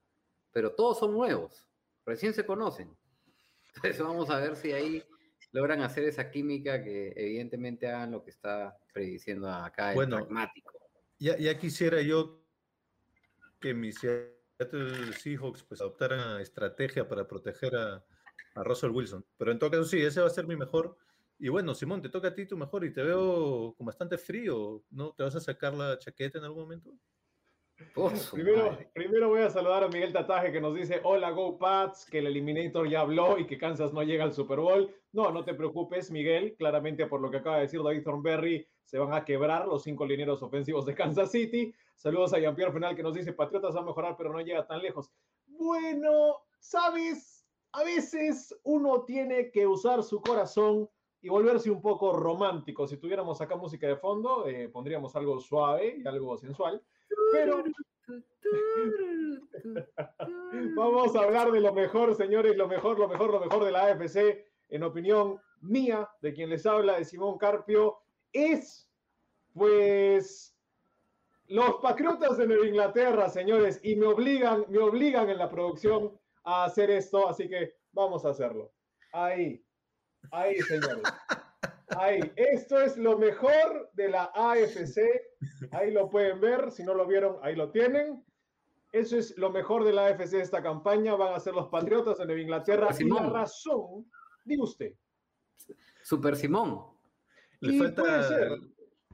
pero 0.53 0.75
todos 0.75 0.99
son 0.99 1.13
nuevos, 1.13 1.67
recién 2.05 2.35
se 2.35 2.45
conocen. 2.45 2.95
Entonces 3.75 4.01
vamos 4.01 4.29
a 4.29 4.39
ver 4.39 4.55
si 4.55 4.73
ahí 4.73 5.03
logran 5.53 5.81
hacer 5.81 6.05
esa 6.05 6.31
química 6.31 6.85
que 6.85 7.15
evidentemente 7.17 7.89
hagan 7.89 8.11
lo 8.11 8.23
que 8.23 8.31
está 8.31 8.77
prediciendo 8.93 9.49
acá 9.49 9.91
el 9.91 9.95
bueno, 9.95 10.17
pragmático. 10.19 10.79
Ya, 11.19 11.39
ya 11.39 11.59
quisiera 11.59 12.03
yo 12.03 12.45
que 13.59 13.93
Seattle 13.93 15.13
Seahawks 15.15 15.63
pues 15.63 15.81
adoptaran 15.81 16.41
estrategia 16.43 17.09
para 17.09 17.27
proteger 17.27 17.75
a, 17.75 18.05
a 18.57 18.63
Russell 18.63 18.91
Wilson. 18.91 19.25
Pero 19.39 19.53
en 19.53 19.59
todo 19.59 19.71
caso 19.71 19.85
sí, 19.85 20.03
ese 20.03 20.21
va 20.21 20.27
a 20.27 20.31
ser 20.31 20.47
mi 20.47 20.57
mejor. 20.57 20.99
Y 21.39 21.49
bueno, 21.49 21.75
Simón, 21.75 22.01
te 22.01 22.09
toca 22.09 22.29
a 22.29 22.35
ti 22.35 22.47
tu 22.47 22.57
mejor 22.57 22.85
y 22.85 22.93
te 22.93 23.03
veo 23.03 23.75
con 23.77 23.87
bastante 23.87 24.17
frío, 24.17 24.83
¿no? 24.91 25.13
¿Te 25.13 25.23
vas 25.23 25.37
a 25.37 25.41
sacar 25.41 25.75
la 25.75 25.99
chaqueta 25.99 26.39
en 26.39 26.45
algún 26.45 26.63
momento? 26.63 26.93
Oh, 27.95 28.11
Primero, 28.33 28.79
primero 28.95 29.29
voy 29.29 29.43
a 29.43 29.51
saludar 29.51 29.85
a 29.85 29.89
Miguel 29.89 30.11
Tataje 30.11 30.51
que 30.51 30.63
nos 30.63 30.75
dice, 30.75 31.01
hola 31.05 31.31
Go 31.31 31.59
Pats, 31.59 32.07
que 32.07 32.21
el 32.21 32.27
Eliminator 32.27 32.89
ya 32.89 33.01
habló 33.01 33.39
y 33.39 33.47
que 33.47 33.59
Kansas 33.59 33.93
no 33.93 34.03
llega 34.03 34.25
al 34.25 34.33
Super 34.33 34.61
Bowl. 34.61 34.95
No, 35.13 35.31
no 35.31 35.45
te 35.45 35.53
preocupes, 35.53 36.11
Miguel. 36.11 36.57
Claramente 36.57 37.07
por 37.07 37.21
lo 37.21 37.31
que 37.31 37.39
acaba 37.39 37.57
de 37.57 37.63
decir 37.63 37.83
David 37.83 38.03
Thornberry, 38.03 38.67
se 38.83 38.99
van 38.99 39.13
a 39.13 39.25
quebrar 39.27 39.67
los 39.67 39.83
cinco 39.83 40.07
lineros 40.07 40.43
ofensivos 40.43 40.87
de 40.87 40.95
Kansas 40.95 41.31
City. 41.31 41.75
Saludos 41.97 42.33
a 42.33 42.39
Jean-Pierre 42.39 42.73
Final 42.73 42.97
que 42.97 43.03
nos 43.03 43.15
dice, 43.15 43.35
Patriotas 43.35 43.77
va 43.77 43.81
a 43.81 43.85
mejorar, 43.85 44.17
pero 44.17 44.33
no 44.33 44.41
llega 44.41 44.67
tan 44.67 44.81
lejos. 44.81 45.13
Bueno, 45.47 46.45
sabes, 46.59 47.47
a 47.73 47.85
veces 47.85 48.59
uno 48.63 49.05
tiene 49.05 49.51
que 49.51 49.67
usar 49.67 50.03
su 50.03 50.21
corazón 50.23 50.89
y 51.27 51.29
volverse 51.29 51.71
un 51.73 51.83
poco 51.83 52.13
romántico. 52.13 52.87
Si 52.87 52.99
tuviéramos 52.99 53.41
acá 53.41 53.57
música 53.57 53.89
de 53.89 53.97
fondo, 53.97 54.47
eh, 54.47 54.69
pondríamos 54.69 55.17
algo 55.17 55.41
suave 55.41 55.97
y 55.99 56.07
algo 56.07 56.39
sensual. 56.39 56.81
Pero 57.33 57.65
Vamos 60.77 61.17
a 61.17 61.23
hablar 61.23 61.51
de 61.51 61.61
lo 61.61 61.73
mejor, 61.73 62.15
señores, 62.15 62.57
lo 62.57 62.69
mejor, 62.69 63.01
lo 63.01 63.09
mejor, 63.09 63.33
lo 63.33 63.41
mejor 63.41 63.65
de 63.65 63.73
la 63.73 63.87
AFC, 63.87 64.47
en 64.69 64.85
opinión 64.85 65.41
mía, 65.63 66.09
de 66.23 66.33
quien 66.33 66.49
les 66.49 66.65
habla, 66.65 66.97
de 66.97 67.05
Simón 67.05 67.39
Carpio, 67.39 67.99
es, 68.33 68.89
pues, 69.53 70.57
los 71.49 71.75
Patriotas 71.83 72.39
de 72.39 72.47
Nueva 72.47 72.69
Inglaterra, 72.69 73.29
señores, 73.29 73.81
y 73.83 73.97
me 73.97 74.07
obligan, 74.07 74.65
me 74.69 74.79
obligan 74.79 75.29
en 75.29 75.39
la 75.39 75.51
producción 75.51 76.17
a 76.45 76.67
hacer 76.67 76.89
esto, 76.89 77.29
así 77.29 77.49
que 77.49 77.75
vamos 77.91 78.25
a 78.25 78.31
hacerlo. 78.31 78.71
Ahí, 79.13 79.66
ahí, 80.33 80.57
señores. 80.61 81.03
Ahí, 81.99 82.21
esto 82.37 82.81
es 82.81 82.97
lo 82.97 83.19
mejor 83.19 83.91
de 83.95 84.09
la 84.09 84.31
AFC. 84.35 84.99
Ahí 85.73 85.93
lo 85.93 86.11
pueden 86.11 86.41
ver. 86.41 86.71
Si 86.73 86.83
no 86.83 86.95
lo 86.95 87.07
vieron, 87.07 87.39
ahí 87.43 87.55
lo 87.55 87.71
tienen. 87.71 88.25
Eso 88.93 89.17
es 89.17 89.37
lo 89.37 89.51
mejor 89.51 89.85
de 89.85 89.93
la 89.93 90.07
AFC 90.07 90.31
de 90.33 90.41
esta 90.43 90.63
campaña. 90.63 91.15
Van 91.15 91.35
a 91.35 91.41
ser 91.41 91.55
los 91.55 91.69
Patriotas 91.69 92.19
Nueva 92.19 92.41
Inglaterra. 92.41 92.87
Y 92.87 92.91
la 92.91 92.95
Simón. 92.95 93.33
razón, 93.33 94.11
diga 94.45 94.65
usted. 94.65 94.93
Super 96.03 96.37
Simón. 96.37 96.97
Le 97.61 97.75
Y 97.75 97.79
falta, 97.79 98.03
puede 98.03 98.23
ser. 98.25 98.59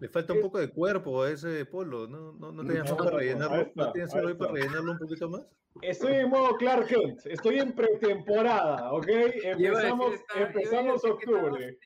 Le 0.03 0.09
falta 0.09 0.33
un 0.33 0.41
Es- 0.41 0.45
poco 0.45 0.59
de 0.59 0.69
cuerpo 0.69 1.23
a 1.23 1.31
ese 1.31 1.65
polo, 1.65 2.09
¿no? 2.09 2.33
¿No, 2.33 2.51
no 2.51 2.65
tenías 2.67 2.91
No, 2.91 2.97
más 2.97 3.05
para 3.05 3.17
rellenarlo? 3.19 3.57
está, 3.63 3.85
¿No 3.85 3.93
tienes 3.93 4.13
algo 4.15 4.29
ahí 4.31 4.35
para 4.35 4.53
rellenarlo 4.53 4.91
un 4.93 4.99
poquito 4.99 5.31
más? 5.31 5.47
Estoy 5.81 6.15
en 6.15 6.29
modo 6.29 6.57
Clark 6.57 6.87
Kent. 6.89 7.21
Estoy 7.27 7.61
en 7.61 7.73
pretemporada, 7.73 8.93
¿ok? 8.93 9.07
Decir, 9.07 9.45
Empezamos, 9.47 10.13
estaba- 10.15 10.41
empezamos 10.41 11.03
decir 11.03 11.17
estabas- 11.21 11.45
octubre. 11.45 11.79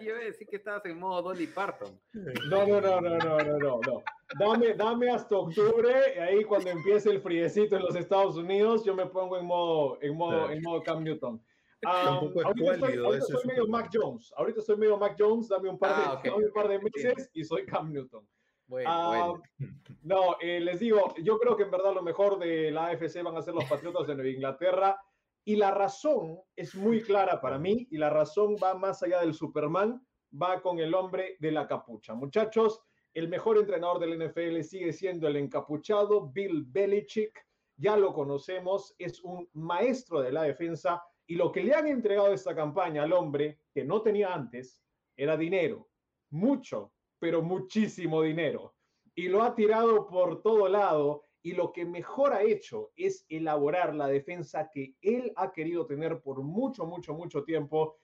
Yo 0.00 0.06
iba, 0.06 0.16
a 0.18 0.20
decir 0.24 0.46
que 0.46 0.56
estabas 0.56 0.84
en 0.86 0.98
modo 1.00 1.20
Dolly 1.22 1.48
Parton. 1.48 2.00
No, 2.48 2.64
no, 2.64 2.80
no, 2.80 3.00
no, 3.00 3.18
no, 3.18 3.38
no, 3.38 3.58
no, 3.58 3.80
no. 3.84 4.02
Dame, 4.38 4.74
dame 4.74 5.10
hasta 5.10 5.36
octubre, 5.36 5.92
y 6.16 6.18
ahí 6.20 6.44
cuando 6.44 6.70
empiece 6.70 7.10
el 7.10 7.20
friecito 7.20 7.74
en 7.76 7.82
los 7.82 7.96
Estados 7.96 8.36
Unidos, 8.36 8.84
yo 8.84 8.94
me 8.94 9.06
pongo 9.06 9.36
en 9.36 9.46
modo, 9.46 9.98
en 10.00 10.16
modo, 10.16 10.48
en 10.48 10.62
modo 10.62 10.80
Cam 10.84 11.02
Newton. 11.02 11.42
Ah, 11.86 12.18
ahorita 12.20 12.50
estoy, 12.50 13.18
estoy 13.18 13.44
medio. 13.46 13.66
Mac 13.68 13.90
Jones. 13.92 14.32
Ahorita 14.36 14.60
estoy 14.60 14.76
medio 14.76 14.96
Mac 14.98 15.16
Jones. 15.18 15.48
Dame 15.48 15.68
un 15.68 15.78
par 15.78 15.96
de, 15.96 16.02
Ah, 16.04 16.12
ok. 16.14 16.24
dame 16.24 16.44
un 16.46 16.52
par 16.52 16.68
de 16.68 16.74
Entiendo. 16.76 17.14
meses 17.14 17.30
y 17.34 17.44
soy 17.44 17.64
Cam 17.66 17.92
Newton. 17.92 18.26
Bueno, 18.66 18.90
Ah, 18.90 19.08
bueno. 19.08 19.42
no, 20.02 20.36
eh, 20.40 20.60
les 20.60 20.80
digo, 20.80 21.14
yo 21.22 21.38
creo 21.38 21.56
que 21.56 21.64
en 21.64 21.70
verdad 21.70 21.94
lo 21.94 22.02
mejor 22.02 22.38
de 22.38 22.70
la 22.70 22.86
AFC 22.86 23.22
van 23.22 23.36
a 23.36 23.42
ser 23.42 23.54
los 23.54 23.64
Patriotas 23.64 24.06
de 24.06 24.14
Nueva 24.14 24.30
Inglaterra. 24.30 25.00
Y 25.46 25.56
la 25.56 25.70
razón 25.70 26.38
es 26.56 26.74
muy 26.74 27.02
clara 27.02 27.38
para 27.42 27.58
mí, 27.58 27.86
y 27.90 27.98
la 27.98 28.08
razón 28.08 28.56
va 28.62 28.72
más 28.74 29.02
allá 29.02 29.20
del 29.20 29.34
Superman, 29.34 30.00
va 30.40 30.62
con 30.62 30.78
el 30.78 30.94
hombre 30.94 31.36
de 31.38 31.52
la 31.52 31.66
capucha. 31.66 32.14
Muchachos, 32.14 32.80
el 33.12 33.28
mejor 33.28 33.58
entrenador 33.58 33.98
del 34.00 34.14
NFL 34.18 34.62
sigue 34.62 34.92
siendo 34.94 35.28
el 35.28 35.36
encapuchado 35.36 36.28
Bill 36.32 36.64
Belichick. 36.66 37.46
Ya 37.76 37.96
lo 37.98 38.14
conocemos, 38.14 38.94
es 38.98 39.22
un 39.22 39.46
maestro 39.52 40.22
de 40.22 40.32
la 40.32 40.44
defensa. 40.44 41.02
Y 41.26 41.36
lo 41.36 41.50
que 41.50 41.62
le 41.62 41.74
han 41.74 41.86
entregado 41.86 42.32
esta 42.32 42.54
campaña 42.54 43.02
al 43.02 43.12
hombre, 43.12 43.60
que 43.72 43.84
no 43.84 44.02
tenía 44.02 44.34
antes, 44.34 44.80
era 45.16 45.36
dinero. 45.36 45.88
Mucho, 46.30 46.92
pero 47.18 47.42
muchísimo 47.42 48.22
dinero. 48.22 48.74
Y 49.14 49.28
lo 49.28 49.42
ha 49.42 49.54
tirado 49.54 50.06
por 50.06 50.42
todo 50.42 50.68
lado. 50.68 51.24
Y 51.42 51.52
lo 51.52 51.72
que 51.72 51.84
mejor 51.84 52.32
ha 52.32 52.42
hecho 52.42 52.92
es 52.96 53.26
elaborar 53.28 53.94
la 53.94 54.06
defensa 54.06 54.70
que 54.72 54.96
él 55.02 55.32
ha 55.36 55.52
querido 55.52 55.86
tener 55.86 56.20
por 56.20 56.42
mucho, 56.42 56.86
mucho, 56.86 57.14
mucho 57.14 57.44
tiempo. 57.44 57.98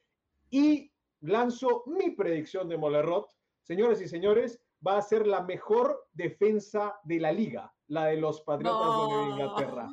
Y 0.50 0.92
lanzo 1.20 1.84
mi 1.86 2.10
predicción 2.10 2.68
de 2.68 2.76
Molerrot. 2.76 3.30
Señores 3.62 4.00
y 4.02 4.08
señores, 4.08 4.60
va 4.86 4.98
a 4.98 5.02
ser 5.02 5.26
la 5.26 5.42
mejor 5.42 6.06
defensa 6.12 6.98
de 7.04 7.20
la 7.20 7.32
liga, 7.32 7.72
la 7.88 8.06
de 8.06 8.16
los 8.16 8.42
Patriotas 8.42 8.80
de 8.80 9.14
No. 9.14 9.30
Inglaterra. 9.30 9.88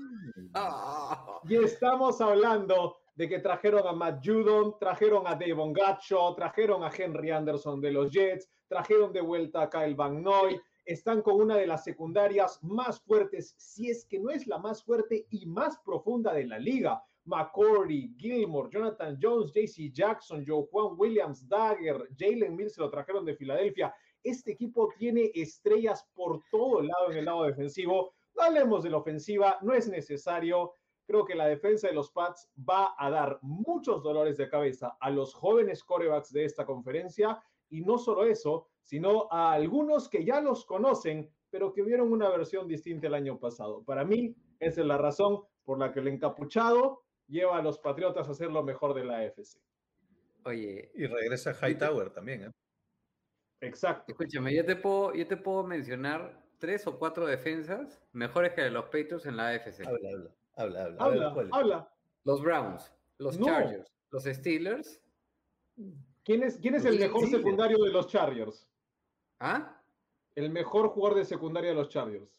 Ah. 0.53 1.41
Y 1.43 1.55
estamos 1.55 2.19
hablando 2.21 2.97
de 3.17 3.27
que 3.27 3.39
trajeron 3.39 3.87
a 3.87 3.93
Matt 3.93 4.23
Judon, 4.23 4.75
trajeron 4.79 5.25
a 5.25 5.33
Devon 5.33 5.73
Gacho, 5.73 6.35
trajeron 6.35 6.83
a 6.83 6.91
Henry 6.95 7.31
Anderson 7.31 7.81
de 7.81 7.91
los 7.91 8.11
Jets, 8.11 8.47
trajeron 8.67 9.11
de 9.11 9.21
vuelta 9.21 9.63
a 9.63 9.69
Kyle 9.71 9.95
Van 9.95 10.21
Noy, 10.21 10.61
están 10.85 11.23
con 11.23 11.41
una 11.41 11.55
de 11.55 11.65
las 11.65 11.83
secundarias 11.83 12.63
más 12.63 13.01
fuertes, 13.01 13.55
si 13.57 13.89
es 13.89 14.05
que 14.05 14.19
no 14.19 14.29
es 14.29 14.45
la 14.45 14.59
más 14.59 14.83
fuerte 14.83 15.25
y 15.31 15.47
más 15.47 15.79
profunda 15.79 16.31
de 16.31 16.45
la 16.45 16.59
liga. 16.59 17.03
McCordy, 17.25 18.15
Gilmore, 18.19 18.69
Jonathan 18.71 19.17
Jones, 19.19 19.51
JC 19.51 19.91
Jackson, 19.91 20.45
Joe 20.47 20.67
Juan 20.71 20.93
Williams, 20.95 21.49
Dagger, 21.49 22.07
Jalen 22.15 22.55
Mills 22.55 22.75
se 22.75 22.81
lo 22.81 22.89
trajeron 22.91 23.25
de 23.25 23.35
Filadelfia. 23.35 23.93
Este 24.23 24.51
equipo 24.51 24.93
tiene 24.95 25.31
estrellas 25.33 26.07
por 26.13 26.43
todo 26.51 26.81
el 26.81 26.87
lado 26.87 27.11
en 27.11 27.17
el 27.17 27.25
lado 27.25 27.45
defensivo. 27.45 28.13
No 28.35 28.43
hablemos 28.43 28.83
de 28.83 28.91
la 28.91 28.97
ofensiva, 28.97 29.57
no 29.63 29.73
es 29.73 29.89
necesario. 29.89 30.75
Creo 31.07 31.23
que 31.23 31.35
la 31.35 31.47
defensa 31.47 31.87
de 31.87 31.93
los 31.93 32.11
Pats 32.11 32.49
va 32.57 32.93
a 32.97 33.09
dar 33.09 33.39
muchos 33.41 34.03
dolores 34.03 34.35
de 34.35 34.49
cabeza 34.49 34.97
a 34.99 35.09
los 35.09 35.33
jóvenes 35.33 35.81
corebacks 35.81 36.33
de 36.33 36.43
esta 36.43 36.65
conferencia 36.65 37.41
y 37.69 37.79
no 37.79 37.97
solo 37.97 38.25
eso, 38.25 38.67
sino 38.83 39.31
a 39.31 39.53
algunos 39.53 40.09
que 40.09 40.25
ya 40.25 40.41
los 40.41 40.65
conocen, 40.65 41.31
pero 41.49 41.71
que 41.71 41.81
vieron 41.81 42.11
una 42.11 42.29
versión 42.29 42.67
distinta 42.67 43.07
el 43.07 43.13
año 43.13 43.39
pasado. 43.39 43.83
Para 43.85 44.03
mí, 44.03 44.35
esa 44.59 44.81
es 44.81 44.87
la 44.87 44.97
razón 44.97 45.43
por 45.63 45.79
la 45.79 45.93
que 45.93 46.01
el 46.01 46.09
encapuchado 46.09 47.03
lleva 47.27 47.57
a 47.57 47.61
los 47.61 47.79
Patriotas 47.79 48.27
a 48.27 48.33
ser 48.33 48.51
lo 48.51 48.63
mejor 48.63 48.93
de 48.93 49.05
la 49.05 49.19
AFC. 49.19 49.61
Oye, 50.43 50.91
Y 50.93 51.07
regresa 51.07 51.53
Hightower 51.53 52.09
también, 52.09 52.43
¿eh? 52.43 52.51
Exacto. 53.61 54.11
escúchame, 54.11 54.53
yo 54.53 54.65
te, 54.65 54.75
puedo, 54.75 55.13
yo 55.13 55.25
te 55.25 55.37
puedo 55.37 55.63
mencionar 55.63 56.43
tres 56.57 56.85
o 56.85 56.99
cuatro 56.99 57.25
defensas 57.25 58.03
mejores 58.11 58.53
que 58.53 58.69
los 58.69 58.85
Patriots 58.85 59.25
en 59.25 59.37
la 59.37 59.49
AFC. 59.49 59.85
Habla, 59.85 60.09
habla, 60.13 60.31
habla, 60.57 60.95
habla. 60.99 61.33
Ver, 61.33 61.47
Habla. 61.51 61.93
Los 62.23 62.41
Browns, 62.41 62.93
los 63.17 63.37
No. 63.39 63.45
Chargers, 63.45 63.89
los 64.11 64.23
Steelers. 64.25 65.01
¿Quién 66.23 66.43
es, 66.43 66.57
quién 66.57 66.75
es 66.75 66.83
el 66.85 66.99
mejor 66.99 67.27
secundario 67.27 67.77
de 67.83 67.91
los 67.91 68.07
Chargers? 68.07 68.67
¿Ah? 69.39 69.81
El 70.35 70.49
mejor 70.51 70.89
jugador 70.89 71.17
de 71.17 71.25
secundaria 71.25 71.69
de 71.69 71.75
los 71.75 71.89
Chargers. 71.89 72.29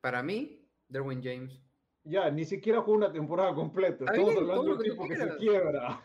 Para 0.00 0.22
mí, 0.22 0.68
Derwin 0.88 1.22
James. 1.22 1.60
Ya, 2.04 2.28
ni 2.30 2.44
siquiera 2.44 2.80
jugó 2.80 2.96
una 2.96 3.12
temporada 3.12 3.54
completa. 3.54 4.04
Estamos 4.06 4.30
bien, 4.30 4.38
hablando 4.40 4.62
todo 4.62 4.76
de 4.82 4.88
lo 4.88 4.94
un 4.94 4.98
tipo 4.98 5.08
que 5.08 5.16
se 5.16 5.36
quiebra. 5.36 6.02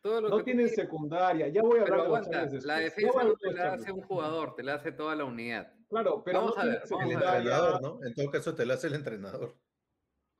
Todo 0.00 0.20
lo 0.20 0.28
No 0.28 0.36
que 0.38 0.44
tienen 0.44 0.68
secundaria. 0.68 1.48
Ya 1.48 1.62
voy 1.62 1.80
a 1.80 1.84
Pero 1.84 1.94
hablar 1.94 2.06
de 2.06 2.08
los 2.08 2.18
aguanta, 2.18 2.30
Chargers 2.42 2.64
la 2.64 2.76
defensa 2.78 3.12
no 3.12 3.20
hablar 3.20 3.36
te 3.38 3.46
de 3.46 3.50
los 3.52 3.54
la 3.58 3.62
Chargers. 3.64 3.82
hace 3.82 3.92
un 3.92 4.02
jugador, 4.02 4.54
te 4.54 4.62
la 4.62 4.74
hace 4.74 4.92
toda 4.92 5.16
la 5.16 5.24
unidad. 5.24 5.72
Claro, 5.92 6.22
pero 6.24 6.38
Vamos 6.40 6.56
no 6.56 6.62
a 6.62 6.64
ver, 6.64 6.78
a 6.78 6.82
El 6.84 7.08
ver. 7.08 7.12
entrenador, 7.12 7.82
¿no? 7.82 7.98
En 8.02 8.14
todo 8.14 8.30
caso 8.30 8.54
te 8.54 8.64
lo 8.64 8.72
hace 8.72 8.86
el 8.86 8.94
entrenador, 8.94 9.54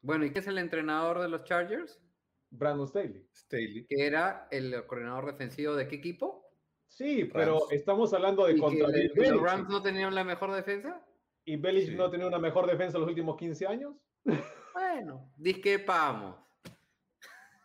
Bueno, 0.00 0.25
¿y 0.25 0.32
qué 0.32 0.38
es 0.38 0.47
el 0.47 0.56
entrenador 0.56 1.21
de 1.21 1.28
los 1.28 1.44
Chargers? 1.44 2.00
Brandon 2.49 2.88
Staley. 2.88 3.28
Staley. 3.35 3.87
Que 3.87 4.06
era 4.06 4.49
el 4.50 4.87
coordinador 4.87 5.26
defensivo 5.26 5.75
de 5.75 5.87
qué 5.88 5.97
equipo? 5.97 6.49
Sí, 6.88 7.25
pero 7.30 7.59
Rams. 7.61 7.73
estamos 7.73 8.14
hablando 8.14 8.47
de 8.47 8.52
¿Y 8.52 8.54
que 8.54 8.61
contra 8.62 8.88
le- 8.88 8.99
Bill 9.00 9.09
los 9.09 9.14
Belichick. 9.16 9.42
Rams 9.47 9.68
no 9.68 9.82
tenían 9.82 10.14
la 10.14 10.25
mejor 10.25 10.52
defensa? 10.52 11.06
¿Y 11.44 11.56
Belichick 11.56 11.90
Sí. 11.90 11.97
no 11.97 12.04
ha 12.06 12.11
tenido 12.11 12.28
una 12.28 12.38
mejor 12.38 12.66
defensa 12.66 12.97
en 12.97 13.02
los 13.02 13.09
últimos 13.11 13.37
15 13.37 13.66
años? 13.66 13.94
Bueno, 14.75 15.30
disquepamos. 15.37 16.37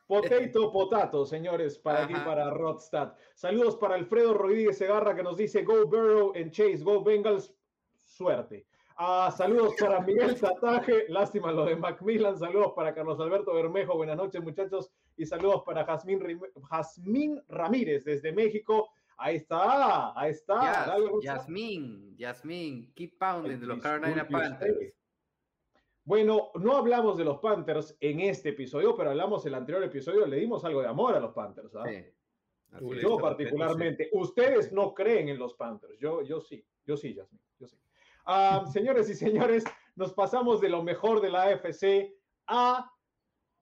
Potato, 0.05 0.71
potato, 0.71 1.25
señores, 1.25 1.77
para 1.79 2.03
aquí, 2.05 2.13
para 2.13 2.49
Rodstad. 2.49 3.13
Saludos 3.35 3.75
para 3.75 3.95
Alfredo 3.95 4.33
Rodríguez 4.33 4.77
Segarra 4.77 5.13
que 5.15 5.23
nos 5.23 5.35
dice 5.37 5.63
Go 5.63 5.85
Burrow 5.85 6.31
en 6.35 6.51
Chase, 6.51 6.77
Go 6.83 7.03
Bengals, 7.03 7.53
suerte. 8.17 8.65
Ah, 8.99 9.31
saludos 9.35 9.75
para 9.79 10.01
Miguel 10.01 10.39
Tataje, 10.39 11.05
lástima 11.09 11.51
lo 11.51 11.65
de 11.65 11.75
Macmillan, 11.75 12.35
saludos 12.35 12.73
para 12.75 12.95
Carlos 12.95 13.19
Alberto 13.19 13.53
Bermejo, 13.53 13.95
buenas 13.95 14.17
noches 14.17 14.41
muchachos, 14.41 14.91
y 15.15 15.25
saludos 15.25 15.61
para 15.63 15.85
Jazmín, 15.85 16.19
Jazmín 16.67 17.39
Ramírez 17.47 18.03
desde 18.03 18.31
México. 18.31 18.89
Ahí 19.19 19.35
está, 19.35 20.19
ahí 20.19 20.31
está. 20.31 20.97
Yasmín, 21.21 22.17
Yasmín, 22.17 22.91
keep 22.95 23.17
pounding 23.19 23.59
de 23.59 23.67
los 23.67 23.79
Carolina. 23.79 24.27
Panthers. 24.27 24.93
Bueno, 26.03 26.49
no 26.55 26.77
hablamos 26.77 27.17
de 27.17 27.25
los 27.25 27.37
Panthers 27.37 27.95
en 27.99 28.21
este 28.21 28.49
episodio, 28.49 28.95
pero 28.95 29.11
hablamos 29.11 29.45
el 29.45 29.53
anterior 29.53 29.83
episodio, 29.83 30.25
le 30.25 30.37
dimos 30.37 30.65
algo 30.65 30.81
de 30.81 30.87
amor 30.87 31.13
a 31.15 31.19
los 31.19 31.33
Panthers. 31.33 31.75
¿ah? 31.75 31.83
Sí. 31.87 32.03
Yo 33.01 33.17
particularmente, 33.17 34.09
ustedes 34.13 34.71
no 34.71 34.93
creen 34.93 35.29
en 35.29 35.37
los 35.37 35.53
Panthers, 35.53 35.99
yo, 35.99 36.21
yo 36.23 36.41
sí, 36.41 36.65
yo 36.85 36.97
sí, 36.97 37.13
Yasmin, 37.13 37.41
Ah, 38.29 38.65
señores 38.69 39.09
y 39.09 39.15
señores, 39.15 39.63
nos 39.95 40.13
pasamos 40.13 40.59
de 40.59 40.67
lo 40.67 40.83
mejor 40.83 41.21
de 41.21 41.29
la 41.29 41.43
AFC 41.43 42.13
a 42.47 42.91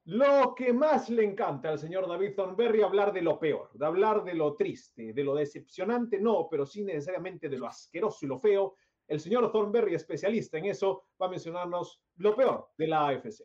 lo 0.05 0.55
que 0.55 0.73
más 0.73 1.07
le 1.07 1.23
encanta 1.23 1.69
al 1.69 1.77
señor 1.77 2.07
David 2.07 2.33
Thornberry, 2.35 2.81
hablar 2.81 3.13
de 3.13 3.21
lo 3.21 3.37
peor, 3.37 3.69
de 3.75 3.85
hablar 3.85 4.23
de 4.23 4.33
lo 4.33 4.55
triste, 4.55 5.13
de 5.13 5.23
lo 5.23 5.35
decepcionante, 5.35 6.19
no, 6.19 6.47
pero 6.49 6.65
sí 6.65 6.83
necesariamente 6.83 7.47
de 7.47 7.59
lo 7.59 7.67
asqueroso 7.67 8.25
y 8.25 8.27
lo 8.27 8.39
feo. 8.39 8.75
El 9.07 9.19
señor 9.19 9.51
Thornberry, 9.51 9.93
especialista 9.93 10.57
en 10.57 10.65
eso, 10.65 11.09
va 11.21 11.27
a 11.27 11.29
mencionarnos 11.29 12.01
lo 12.15 12.35
peor 12.35 12.71
de 12.75 12.87
la 12.87 13.09
AFC. 13.09 13.43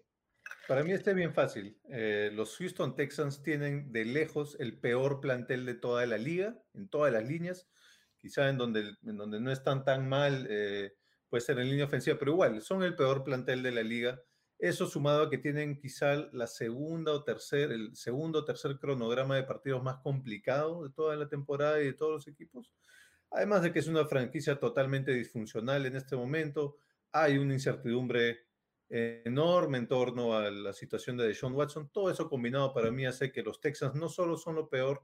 Para 0.66 0.82
mí 0.82 0.92
este 0.92 1.10
es 1.10 1.16
bien 1.16 1.34
fácil. 1.34 1.78
Eh, 1.90 2.30
los 2.32 2.56
Houston 2.56 2.96
Texans 2.96 3.42
tienen 3.42 3.92
de 3.92 4.06
lejos 4.06 4.56
el 4.58 4.80
peor 4.80 5.20
plantel 5.20 5.66
de 5.66 5.74
toda 5.74 6.06
la 6.06 6.16
liga, 6.16 6.58
en 6.72 6.88
todas 6.88 7.12
las 7.12 7.28
líneas. 7.28 7.68
Quizá 8.16 8.48
en 8.48 8.56
donde, 8.56 8.96
en 9.02 9.18
donde 9.18 9.38
no 9.38 9.52
están 9.52 9.84
tan 9.84 10.08
mal, 10.08 10.46
eh, 10.48 10.94
puede 11.30 11.40
ser 11.40 11.58
en 11.58 11.70
línea 11.70 11.86
ofensiva, 11.86 12.18
pero 12.18 12.32
igual, 12.32 12.60
son 12.60 12.82
el 12.82 12.96
peor 12.96 13.24
plantel 13.24 13.62
de 13.62 13.72
la 13.72 13.82
liga. 13.82 14.20
Eso 14.58 14.86
sumado 14.86 15.22
a 15.22 15.30
que 15.30 15.38
tienen 15.38 15.78
quizá 15.78 16.16
la 16.32 16.46
segunda 16.46 17.12
o 17.12 17.24
tercer, 17.24 17.72
el 17.72 17.96
segundo 17.96 18.40
o 18.40 18.44
tercer 18.44 18.78
cronograma 18.78 19.36
de 19.36 19.44
partidos 19.44 19.82
más 19.82 19.98
complicado 20.02 20.84
de 20.84 20.90
toda 20.90 21.16
la 21.16 21.28
temporada 21.28 21.80
y 21.80 21.86
de 21.86 21.92
todos 21.94 22.12
los 22.12 22.28
equipos. 22.28 22.74
Además 23.30 23.62
de 23.62 23.72
que 23.72 23.78
es 23.78 23.86
una 23.86 24.04
franquicia 24.04 24.58
totalmente 24.58 25.12
disfuncional 25.12 25.86
en 25.86 25.96
este 25.96 26.16
momento, 26.16 26.76
hay 27.12 27.38
una 27.38 27.54
incertidumbre 27.54 28.46
enorme 28.90 29.78
en 29.78 29.86
torno 29.86 30.36
a 30.36 30.50
la 30.50 30.72
situación 30.72 31.16
de 31.16 31.28
Deshaun 31.28 31.54
Watson. 31.54 31.90
Todo 31.92 32.10
eso 32.10 32.28
combinado 32.28 32.74
para 32.74 32.90
mí 32.90 33.06
hace 33.06 33.30
que 33.30 33.42
los 33.42 33.60
Texans 33.60 33.94
no 33.94 34.08
solo 34.08 34.36
son 34.36 34.56
lo 34.56 34.68
peor 34.68 35.00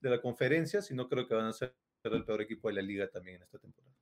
de 0.00 0.10
la 0.10 0.20
conferencia, 0.20 0.80
sino 0.80 1.08
creo 1.08 1.28
que 1.28 1.34
van 1.34 1.46
a 1.46 1.52
ser 1.52 1.74
el 2.02 2.24
peor 2.24 2.40
equipo 2.40 2.68
de 2.68 2.74
la 2.74 2.82
liga 2.82 3.08
también 3.08 3.36
en 3.36 3.42
esta 3.42 3.58
temporada. 3.58 3.95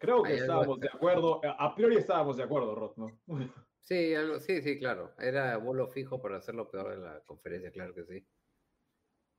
Creo 0.00 0.22
que 0.22 0.34
estábamos 0.34 0.80
de 0.80 0.88
acuerdo, 0.88 1.42
a 1.44 1.74
priori 1.74 1.96
estábamos 1.96 2.38
de 2.38 2.42
acuerdo, 2.42 2.74
Rod, 2.74 2.96
¿no? 2.96 3.20
Sí, 3.82 4.14
algo, 4.14 4.38
sí, 4.38 4.60
sí, 4.60 4.78
claro. 4.78 5.14
Era 5.18 5.56
bolo 5.56 5.88
fijo 5.88 6.20
para 6.20 6.36
hacer 6.36 6.54
lo 6.54 6.70
peor 6.70 6.90
de 6.90 6.98
la 6.98 7.20
conferencia, 7.24 7.72
claro 7.72 7.94
que 7.94 8.04
sí. 8.04 8.24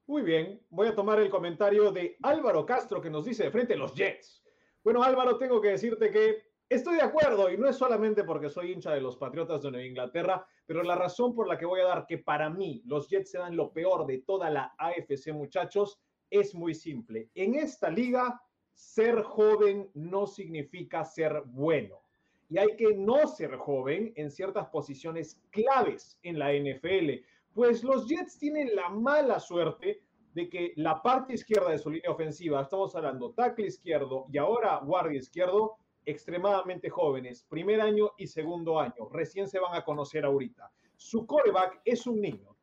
Muy 0.07 0.23
bien, 0.23 0.65
voy 0.69 0.87
a 0.87 0.95
tomar 0.95 1.19
el 1.19 1.29
comentario 1.29 1.91
de 1.91 2.17
Álvaro 2.23 2.65
Castro 2.65 3.01
que 3.01 3.09
nos 3.09 3.23
dice 3.23 3.43
de 3.43 3.51
frente 3.51 3.75
los 3.75 3.93
Jets. 3.93 4.43
Bueno, 4.83 5.03
Álvaro, 5.03 5.37
tengo 5.37 5.61
que 5.61 5.69
decirte 5.69 6.11
que 6.11 6.43
estoy 6.67 6.95
de 6.95 7.03
acuerdo 7.03 7.49
y 7.51 7.57
no 7.57 7.69
es 7.69 7.77
solamente 7.77 8.23
porque 8.23 8.49
soy 8.49 8.71
hincha 8.71 8.93
de 8.93 9.01
los 9.01 9.15
Patriotas 9.15 9.61
de 9.61 9.71
Nueva 9.71 9.85
Inglaterra, 9.87 10.45
pero 10.65 10.83
la 10.83 10.95
razón 10.95 11.33
por 11.33 11.47
la 11.47 11.57
que 11.57 11.65
voy 11.65 11.81
a 11.81 11.85
dar 11.85 12.05
que 12.05 12.17
para 12.17 12.49
mí 12.49 12.81
los 12.85 13.07
Jets 13.07 13.31
se 13.31 13.37
dan 13.37 13.55
lo 13.55 13.71
peor 13.71 14.05
de 14.05 14.23
toda 14.23 14.49
la 14.49 14.73
AFC, 14.77 15.31
muchachos, 15.33 16.01
es 16.29 16.53
muy 16.55 16.73
simple. 16.73 17.29
En 17.35 17.55
esta 17.55 17.89
liga, 17.89 18.41
ser 18.81 19.21
joven 19.21 19.91
no 19.93 20.25
significa 20.25 21.05
ser 21.05 21.43
bueno. 21.45 22.01
Y 22.49 22.57
hay 22.57 22.75
que 22.75 22.95
no 22.95 23.27
ser 23.27 23.55
joven 23.55 24.11
en 24.15 24.31
ciertas 24.31 24.67
posiciones 24.69 25.39
claves 25.51 26.17
en 26.23 26.39
la 26.39 26.51
NFL. 26.51 27.23
Pues 27.53 27.83
los 27.83 28.07
Jets 28.07 28.39
tienen 28.39 28.75
la 28.75 28.89
mala 28.89 29.39
suerte 29.39 30.01
de 30.33 30.49
que 30.49 30.73
la 30.77 30.99
parte 30.99 31.35
izquierda 31.35 31.69
de 31.69 31.77
su 31.77 31.91
línea 31.91 32.09
ofensiva, 32.09 32.59
estamos 32.59 32.95
hablando 32.95 33.33
tackle 33.33 33.67
izquierdo 33.67 34.25
y 34.31 34.39
ahora 34.39 34.79
guardia 34.83 35.19
izquierdo, 35.19 35.77
extremadamente 36.03 36.89
jóvenes, 36.89 37.45
primer 37.47 37.81
año 37.81 38.11
y 38.17 38.25
segundo 38.25 38.79
año, 38.79 39.09
recién 39.11 39.47
se 39.47 39.59
van 39.59 39.75
a 39.75 39.85
conocer 39.85 40.25
ahorita. 40.25 40.71
Su 40.95 41.27
coreback 41.27 41.81
es 41.85 42.07
un 42.07 42.19
niño. 42.19 42.57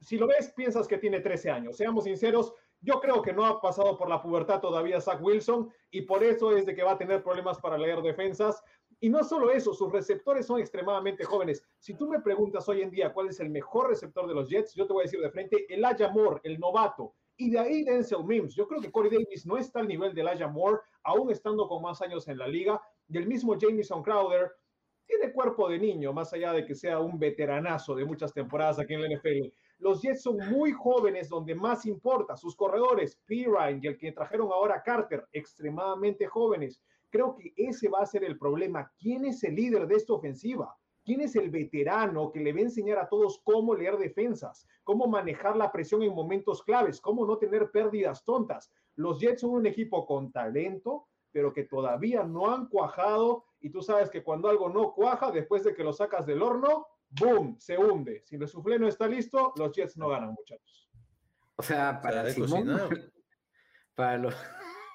Si 0.00 0.18
lo 0.18 0.26
ves, 0.26 0.52
piensas 0.54 0.86
que 0.86 0.98
tiene 0.98 1.20
13 1.20 1.50
años. 1.50 1.76
Seamos 1.78 2.04
sinceros, 2.04 2.52
yo 2.80 3.00
creo 3.00 3.22
que 3.22 3.32
no 3.32 3.44
ha 3.44 3.60
pasado 3.60 3.96
por 3.96 4.08
la 4.08 4.22
pubertad 4.22 4.60
todavía 4.60 5.00
Zach 5.00 5.20
Wilson 5.20 5.70
y 5.90 6.02
por 6.02 6.22
eso 6.22 6.56
es 6.56 6.66
de 6.66 6.74
que 6.74 6.82
va 6.82 6.92
a 6.92 6.98
tener 6.98 7.22
problemas 7.22 7.58
para 7.58 7.78
leer 7.78 8.02
defensas. 8.02 8.62
Y 9.00 9.10
no 9.10 9.22
solo 9.24 9.50
eso, 9.50 9.74
sus 9.74 9.92
receptores 9.92 10.46
son 10.46 10.60
extremadamente 10.60 11.24
jóvenes. 11.24 11.62
Si 11.78 11.94
tú 11.94 12.08
me 12.08 12.20
preguntas 12.20 12.68
hoy 12.68 12.82
en 12.82 12.90
día 12.90 13.12
cuál 13.12 13.28
es 13.28 13.40
el 13.40 13.50
mejor 13.50 13.88
receptor 13.88 14.26
de 14.26 14.34
los 14.34 14.48
Jets, 14.48 14.74
yo 14.74 14.86
te 14.86 14.92
voy 14.92 15.02
a 15.02 15.04
decir 15.04 15.20
de 15.20 15.30
frente 15.30 15.66
Elijah 15.68 16.10
Moore, 16.10 16.40
el 16.44 16.58
novato. 16.58 17.14
Y 17.36 17.50
de 17.50 17.58
ahí 17.58 17.84
Denzel 17.84 18.24
Mims. 18.24 18.54
Yo 18.54 18.66
creo 18.66 18.80
que 18.80 18.90
Corey 18.90 19.10
Davis 19.10 19.44
no 19.44 19.58
está 19.58 19.80
al 19.80 19.88
nivel 19.88 20.14
de 20.14 20.22
Elijah 20.22 20.48
Moore, 20.48 20.80
aún 21.02 21.30
estando 21.30 21.68
con 21.68 21.82
más 21.82 22.00
años 22.00 22.26
en 22.28 22.38
la 22.38 22.48
liga. 22.48 22.80
Y 23.08 23.18
el 23.18 23.26
mismo 23.26 23.56
Jamison 23.60 24.02
Crowder 24.02 24.52
tiene 25.06 25.32
cuerpo 25.32 25.68
de 25.68 25.78
niño, 25.78 26.12
más 26.12 26.32
allá 26.32 26.52
de 26.52 26.64
que 26.64 26.74
sea 26.74 26.98
un 26.98 27.18
veteranazo 27.18 27.94
de 27.94 28.04
muchas 28.04 28.32
temporadas 28.32 28.78
aquí 28.78 28.94
en 28.94 29.02
la 29.02 29.14
NFL. 29.14 29.52
Los 29.78 30.00
Jets 30.00 30.22
son 30.22 30.38
muy 30.50 30.72
jóvenes, 30.72 31.28
donde 31.28 31.54
más 31.54 31.84
importa. 31.84 32.36
Sus 32.36 32.56
corredores, 32.56 33.20
Pirine 33.26 33.80
y 33.82 33.86
el 33.86 33.98
que 33.98 34.12
trajeron 34.12 34.50
ahora 34.50 34.82
Carter, 34.82 35.26
extremadamente 35.32 36.26
jóvenes. 36.26 36.80
Creo 37.10 37.36
que 37.36 37.52
ese 37.56 37.88
va 37.88 38.00
a 38.00 38.06
ser 38.06 38.24
el 38.24 38.38
problema. 38.38 38.90
¿Quién 38.98 39.24
es 39.26 39.44
el 39.44 39.54
líder 39.54 39.86
de 39.86 39.96
esta 39.96 40.14
ofensiva? 40.14 40.74
¿Quién 41.04 41.20
es 41.20 41.36
el 41.36 41.50
veterano 41.50 42.32
que 42.32 42.40
le 42.40 42.52
va 42.52 42.58
a 42.58 42.62
enseñar 42.62 42.98
a 42.98 43.08
todos 43.08 43.40
cómo 43.44 43.74
leer 43.74 43.96
defensas, 43.96 44.66
cómo 44.82 45.06
manejar 45.06 45.56
la 45.56 45.70
presión 45.70 46.02
en 46.02 46.14
momentos 46.14 46.64
claves, 46.64 47.00
cómo 47.00 47.24
no 47.24 47.38
tener 47.38 47.70
pérdidas 47.70 48.24
tontas? 48.24 48.72
Los 48.96 49.20
Jets 49.20 49.42
son 49.42 49.50
un 49.50 49.66
equipo 49.66 50.04
con 50.04 50.32
talento, 50.32 51.06
pero 51.30 51.52
que 51.52 51.64
todavía 51.64 52.24
no 52.24 52.50
han 52.50 52.66
cuajado. 52.66 53.44
Y 53.60 53.70
tú 53.70 53.82
sabes 53.82 54.10
que 54.10 54.24
cuando 54.24 54.48
algo 54.48 54.68
no 54.68 54.94
cuaja, 54.94 55.30
después 55.30 55.62
de 55.64 55.74
que 55.74 55.84
lo 55.84 55.92
sacas 55.92 56.26
del 56.26 56.42
horno, 56.42 56.86
¡boom! 57.20 57.56
Se 57.58 57.76
hunde. 57.76 58.22
Si 58.24 58.36
el 58.36 58.48
suflé 58.48 58.78
no 58.78 58.88
está 58.88 59.06
listo, 59.06 59.52
los 59.56 59.72
Jets 59.72 59.96
no 59.96 60.08
ganan, 60.08 60.32
muchachos. 60.32 60.88
O 61.56 61.62
sea, 61.62 62.00
para 62.00 62.28
Simón, 62.30 62.66
para 63.94 64.18
los 64.18 64.34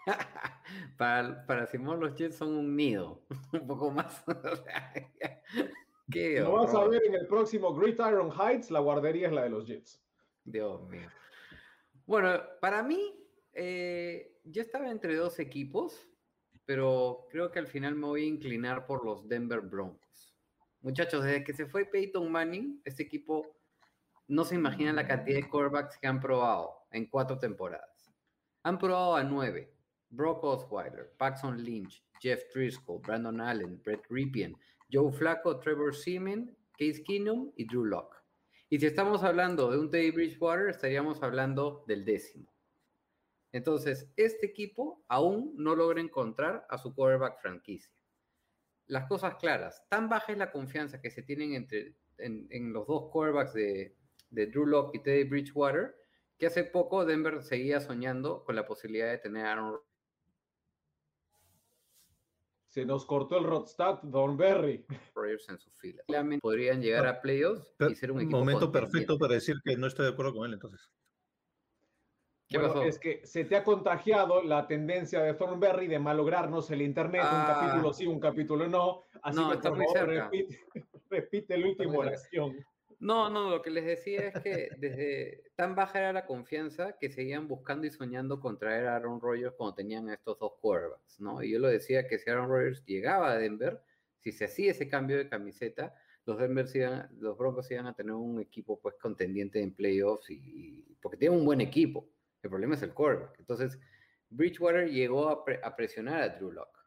para, 0.98 1.46
para 1.46 1.68
Simón 1.68 2.00
los 2.00 2.16
Jets 2.16 2.38
son 2.38 2.54
un 2.54 2.76
nido, 2.76 3.24
un 3.54 3.68
poco 3.68 3.92
más. 3.92 4.24
o 4.28 4.56
sea, 4.56 4.94
qué 6.12 6.40
Lo 6.40 6.54
vas 6.54 6.74
a 6.74 6.88
ver 6.88 7.04
en 7.06 7.16
el 7.16 7.28
próximo 7.28 7.74
Gridiron 7.74 8.32
Heights, 8.32 8.72
la 8.72 8.80
guardería 8.80 9.28
es 9.28 9.34
la 9.34 9.44
de 9.44 9.50
los 9.50 9.68
Jets. 9.68 10.02
Dios 10.44 10.82
mío. 10.90 11.10
Bueno, 12.06 12.42
para 12.60 12.84
mí, 12.84 13.16
eh, 13.54 14.40
yo 14.44 14.62
estaba 14.62 14.90
entre 14.90 15.16
dos 15.16 15.40
equipos, 15.40 16.10
pero 16.66 17.28
creo 17.30 17.52
que 17.52 17.60
al 17.60 17.68
final 17.68 17.96
me 17.96 18.08
voy 18.08 18.24
a 18.24 18.28
inclinar 18.28 18.86
por 18.86 19.06
los 19.06 19.28
Denver 19.28 19.62
Broncos. 19.62 20.01
Muchachos, 20.82 21.24
desde 21.24 21.44
que 21.44 21.54
se 21.54 21.68
fue 21.68 21.86
Peyton 21.86 22.32
Manning, 22.32 22.82
este 22.86 23.04
equipo 23.04 23.56
no 24.28 24.44
se 24.46 24.56
imagina 24.56 24.94
la 24.94 25.08
cantidad 25.08 25.38
de 25.38 25.48
quarterbacks 25.48 25.98
que 26.00 26.08
han 26.08 26.20
probado 26.20 26.88
en 26.92 27.06
cuatro 27.06 27.38
temporadas. 27.38 28.12
Han 28.64 28.78
probado 28.78 29.16
a 29.16 29.24
nueve. 29.24 29.76
Brock 30.10 30.44
Osweiler, 30.44 31.14
Paxton 31.18 31.64
Lynch, 31.64 32.04
Jeff 32.20 32.44
Driscoll, 32.54 33.00
Brandon 33.00 33.40
Allen, 33.40 33.82
Brett 33.84 34.06
Ripien, 34.10 34.58
Joe 34.92 35.12
Flacco, 35.12 35.58
Trevor 35.60 35.96
Seaman, 35.96 36.56
Case 36.78 37.02
Keenum 37.04 37.52
y 37.56 37.66
Drew 37.66 37.86
Locke. 37.86 38.18
Y 38.70 38.80
si 38.80 38.88
estamos 38.88 39.24
hablando 39.24 39.72
de 39.72 39.80
un 39.80 39.90
Teddy 39.90 40.12
Bridgewater, 40.12 40.70
estaríamos 40.70 41.24
hablando 41.24 41.84
del 41.88 42.04
décimo. 42.04 42.52
Entonces, 43.54 44.12
este 44.16 44.48
equipo 44.48 45.04
aún 45.08 45.54
no 45.58 45.76
logra 45.76 46.02
encontrar 46.02 46.66
a 46.70 46.78
su 46.78 46.94
quarterback 46.94 47.40
franquicia. 47.42 47.92
Las 48.92 49.08
cosas 49.08 49.36
claras, 49.36 49.88
tan 49.88 50.10
baja 50.10 50.34
es 50.34 50.38
la 50.38 50.52
confianza 50.52 51.00
que 51.00 51.10
se 51.10 51.24
tienen 51.24 51.54
entre, 51.54 51.96
en, 52.18 52.46
en 52.50 52.74
los 52.74 52.86
dos 52.86 53.10
quarterbacks 53.10 53.54
de, 53.54 53.96
de 54.32 54.48
Drew 54.48 54.66
Locke 54.66 54.98
y 54.98 55.00
Teddy 55.02 55.24
Bridgewater, 55.24 55.96
que 56.38 56.48
hace 56.48 56.66
poco 56.66 57.06
Denver 57.06 57.42
seguía 57.42 57.80
soñando 57.80 58.44
con 58.44 58.54
la 58.54 58.66
posibilidad 58.66 59.10
de 59.10 59.18
tener 59.20 59.46
a 59.46 59.54
Aaron 59.54 59.80
Se 62.68 62.86
nos 62.86 63.06
cortó 63.06 63.38
el 63.38 63.46
Rodstad, 63.46 64.02
Don 64.04 64.36
Berry. 64.36 64.86
Rodgers 65.16 65.48
en 65.48 65.58
su 65.58 65.72
fila. 65.72 66.04
Claramente 66.08 66.42
Podrían 66.42 66.82
llegar 66.82 67.08
a 67.08 67.22
playoffs 67.22 67.74
y 67.90 67.96
ser 67.96 68.12
un 68.12 68.20
equipo 68.20 68.40
Momento 68.40 68.74
perfecto 68.74 69.18
para 69.18 69.36
decir 69.36 69.56
que 69.64 69.78
no 69.78 69.88
estoy 69.88 70.08
de 70.08 70.12
acuerdo 70.12 70.34
con 70.34 70.48
él, 70.48 70.56
entonces. 70.56 70.92
¿Qué 72.52 72.58
Bueno, 72.58 72.74
pasó? 72.74 72.86
es 72.86 73.00
que 73.00 73.26
se 73.26 73.46
te 73.46 73.56
ha 73.56 73.64
contagiado 73.64 74.44
la 74.44 74.68
tendencia 74.68 75.22
de 75.24 75.34
Thornberry 75.36 75.88
de 75.88 76.00
malograrnos 76.00 76.70
el 76.70 76.82
internet, 76.82 77.22
un 77.24 77.28
Ah. 77.32 77.60
capítulo 77.62 77.94
sí, 77.94 78.06
un 78.06 78.20
capítulo 78.20 78.68
no. 78.68 79.04
Así 79.24 79.40
No, 79.40 79.50
que 79.50 79.56
está 79.56 79.70
por 79.70 79.78
muy 79.78 79.88
favor, 79.88 80.00
cerca. 80.10 80.24
repite, 80.30 80.60
repite 81.10 81.58
la 81.58 81.68
última 81.68 81.92
cerca. 81.92 82.08
oración. 82.08 82.66
No, 83.00 83.30
no, 83.30 83.50
lo 83.50 83.62
que 83.62 83.72
les 83.72 83.86
decía 83.86 84.28
es 84.28 84.44
que 84.44 84.70
desde 84.78 85.44
tan 85.56 85.74
baja 85.76 85.98
era 86.00 86.14
la 86.14 86.26
confianza 86.26 86.98
que 87.00 87.10
seguían 87.10 87.48
buscando 87.48 87.88
y 87.88 87.90
soñando 87.90 88.40
con 88.40 88.60
traer 88.60 88.86
a 88.88 88.98
Aaron 88.98 89.20
Rodgers 89.22 89.56
cuando 89.58 89.74
tenían 89.76 90.10
estos 90.10 90.38
dos 90.38 90.52
quarterbacks, 90.62 91.20
¿no? 91.22 91.42
Y 91.42 91.52
yo 91.54 91.60
lo 91.60 91.68
decía 91.70 92.06
que 92.08 92.20
si 92.20 92.30
Aaron 92.30 92.50
Rodgers 92.50 92.84
llegaba 92.86 93.32
a 93.32 93.38
Denver, 93.38 93.82
si 94.20 94.32
se 94.34 94.46
hacía 94.46 94.70
ese 94.72 94.88
cambio 94.88 95.18
de 95.18 95.28
camiseta, 95.30 95.96
los 96.26 96.38
Denver 96.38 96.68
iban- 96.76 97.10
los 97.18 97.36
Broncos 97.38 97.72
iban 97.72 97.88
a 97.88 97.96
tener 97.96 98.12
un 98.14 98.40
equipo 98.40 98.80
pues 98.80 98.94
contendiente 99.02 99.60
en 99.62 99.74
playoffs 99.74 100.30
y, 100.30 100.36
y- 100.36 100.96
porque 101.02 101.18
tienen 101.18 101.40
un 101.40 101.46
buen 101.46 101.62
equipo. 101.62 102.08
El 102.42 102.50
problema 102.50 102.76
es 102.76 102.82
el 102.82 102.94
quarterback. 102.94 103.40
Entonces, 103.40 103.80
Bridgewater 104.30 104.90
llegó 104.90 105.30
a, 105.30 105.44
pre- 105.44 105.60
a 105.64 105.76
presionar 105.76 106.22
a 106.22 106.30
Drew 106.30 106.52
Lock, 106.52 106.78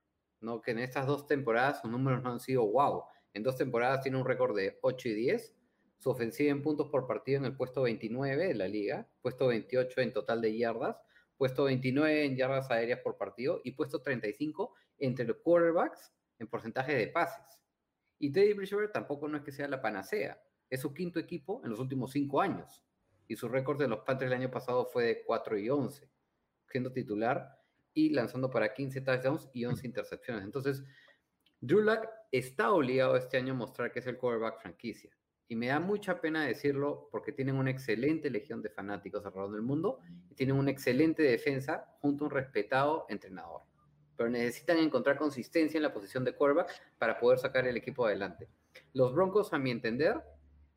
¿no? 0.41 0.61
Que 0.61 0.71
en 0.73 0.79
estas 0.81 1.07
dos 1.07 1.27
temporadas 1.27 1.81
sus 1.81 1.91
números 1.91 2.23
no 2.23 2.33
han 2.33 2.41
sido 2.41 2.67
wow. 2.67 3.05
En 3.33 3.43
dos 3.43 3.57
temporadas 3.57 4.03
tiene 4.03 4.19
un 4.19 4.25
récord 4.25 4.57
de 4.57 4.79
8 4.83 5.09
y 5.09 5.15
10. 5.15 5.55
Su 5.99 6.11
ofensiva 6.11 6.51
en 6.51 6.63
puntos 6.63 6.89
por 6.91 7.07
partido 7.07 7.39
en 7.39 7.45
el 7.47 7.57
puesto 7.57 7.83
29 7.83 8.49
de 8.49 8.55
la 8.55 8.69
liga, 8.69 9.09
puesto 9.23 9.47
28 9.49 10.01
en 10.01 10.13
total 10.13 10.41
de 10.41 10.57
yardas, 10.57 10.97
puesto 11.37 11.65
29 11.65 12.25
en 12.27 12.37
yardas 12.37 12.71
aéreas 12.71 13.01
por 13.01 13.17
partido 13.17 13.61
y 13.65 13.73
puesto 13.73 14.03
35 14.03 14.75
entre 14.99 15.25
los 15.27 15.39
quarterbacks 15.39 16.13
en 16.39 16.47
porcentaje 16.49 16.95
de 16.95 17.09
pases. 17.09 17.61
Y 18.19 18.31
Teddy 18.33 18.53
Bridgewater 18.55 18.93
tampoco 18.93 19.29
no 19.29 19.37
es 19.39 19.43
que 19.43 19.53
sea 19.53 19.67
la 19.69 19.81
panacea, 19.81 20.41
es 20.71 20.81
su 20.81 20.93
quinto 20.95 21.19
equipo 21.19 21.61
en 21.65 21.71
los 21.71 21.81
últimos 21.81 22.13
cinco 22.13 22.41
años. 22.41 22.83
Y 23.29 23.37
su 23.37 23.49
récord 23.49 23.79
de 23.79 23.89
los 23.89 24.01
Panthers 24.01 24.31
el 24.31 24.39
año 24.39 24.51
pasado 24.51 24.87
fue 24.87 25.05
de 25.05 25.25
4 25.25 25.59
y 25.59 25.71
11, 25.71 26.09
siendo 26.69 26.93
titular 26.93 27.59
y 27.95 28.11
lanzando 28.11 28.51
para 28.51 28.75
15 28.75 29.01
touchdowns 29.01 29.49
y 29.53 29.65
11 29.65 29.87
intercepciones. 29.87 30.45
Entonces, 30.45 30.85
Drew 31.61 31.81
Luck 31.81 32.07
está 32.31 32.73
obligado 32.73 33.17
este 33.17 33.37
año 33.37 33.55
a 33.55 33.57
mostrar 33.57 33.93
que 33.93 34.01
es 34.01 34.07
el 34.07 34.19
quarterback 34.19 34.61
franquicia. 34.61 35.11
Y 35.47 35.57
me 35.57 35.69
da 35.69 35.79
mucha 35.79 36.21
pena 36.21 36.45
decirlo 36.45 37.09
porque 37.11 37.33
tienen 37.33 37.57
una 37.57 37.71
excelente 37.71 38.31
legión 38.31 38.63
de 38.63 38.71
fanáticos 38.71 39.25
alrededor 39.25 39.53
del 39.53 39.63
mundo 39.63 40.01
y 40.31 40.35
tienen 40.35 40.57
una 40.57 40.71
excelente 40.71 41.23
defensa 41.23 41.87
junto 42.01 42.25
a 42.25 42.29
un 42.29 42.35
respetado 42.35 43.07
entrenador. 43.09 43.63
Pero 44.17 44.31
necesitan 44.31 44.79
encontrar 44.79 45.17
consistencia 45.17 45.79
en 45.79 45.83
la 45.83 45.93
posición 45.93 46.25
de 46.25 46.35
quarterback 46.35 46.71
para 46.99 47.19
poder 47.19 47.39
sacar 47.39 47.67
el 47.67 47.77
equipo 47.77 48.07
adelante. 48.07 48.49
Los 48.93 49.15
Broncos, 49.15 49.53
a 49.53 49.59
mi 49.59 49.71
entender, 49.71 50.21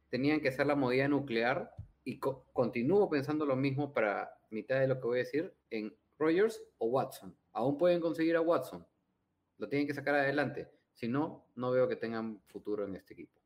tenían 0.10 0.42
que 0.42 0.52
ser 0.52 0.68
la 0.68 0.76
movida 0.76 1.08
nuclear 1.08 1.72
y 2.08 2.20
continúo 2.20 3.10
pensando 3.10 3.46
lo 3.46 3.58
mismo 3.58 3.92
para 3.92 4.34
mitad 4.50 4.80
de 4.80 4.88
lo 4.88 4.96
que 4.96 5.08
voy 5.08 5.18
a 5.18 5.24
decir 5.24 5.54
en 5.70 5.94
Rogers 6.18 6.64
o 6.78 6.86
Watson. 6.86 7.38
Aún 7.52 7.78
pueden 7.78 8.00
conseguir 8.00 8.38
a 8.38 8.42
Watson. 8.42 8.88
Lo 9.58 9.68
tienen 9.68 9.88
que 9.88 9.94
sacar 9.94 10.16
adelante. 10.16 10.72
Si 10.94 11.10
no, 11.10 11.50
no 11.56 11.70
veo 11.72 11.86
que 11.90 11.98
tengan 11.98 12.42
futuro 12.48 12.86
en 12.86 12.96
este 12.96 13.14
equipo. 13.14 13.42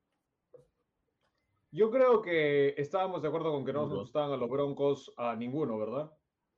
Yo 1.72 1.90
creo 1.90 2.22
que 2.22 2.76
estábamos 2.78 3.24
de 3.24 3.30
acuerdo 3.30 3.52
con 3.52 3.66
que 3.66 3.74
no 3.74 3.88
nos 3.88 3.98
gustaban 3.98 4.32
a 4.32 4.38
los 4.38 4.48
Broncos 4.48 5.12
a 5.18 5.36
ninguno, 5.36 5.80
¿verdad? 5.80 6.12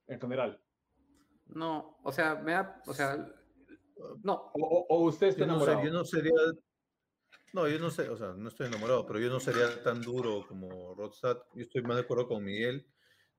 En 0.07 0.19
general. 0.19 0.61
No, 1.45 1.99
o 2.03 2.11
sea, 2.11 2.35
me 2.35 2.51
da, 2.51 2.81
o 2.85 2.93
sea, 2.93 3.33
no. 4.23 4.51
O, 4.55 5.05
usted 5.05 5.27
está 5.27 5.45
enamorado. 5.45 5.79
No 5.79 5.85
yo 5.85 5.93
no 5.93 6.03
sería, 6.03 6.33
no, 7.53 7.67
yo 7.67 7.77
no 7.77 7.91
sé, 7.91 8.09
o 8.09 8.17
sea, 8.17 8.33
no 8.33 8.49
estoy 8.49 8.67
enamorado, 8.67 9.05
pero 9.05 9.19
yo 9.19 9.29
no 9.29 9.39
sería 9.39 9.81
tan 9.83 10.01
duro 10.01 10.45
como 10.47 10.95
Rodstad. 10.95 11.37
Yo 11.53 11.61
estoy 11.61 11.83
más 11.83 11.97
de 11.97 12.01
acuerdo 12.01 12.27
con 12.27 12.43
Miguel, 12.43 12.87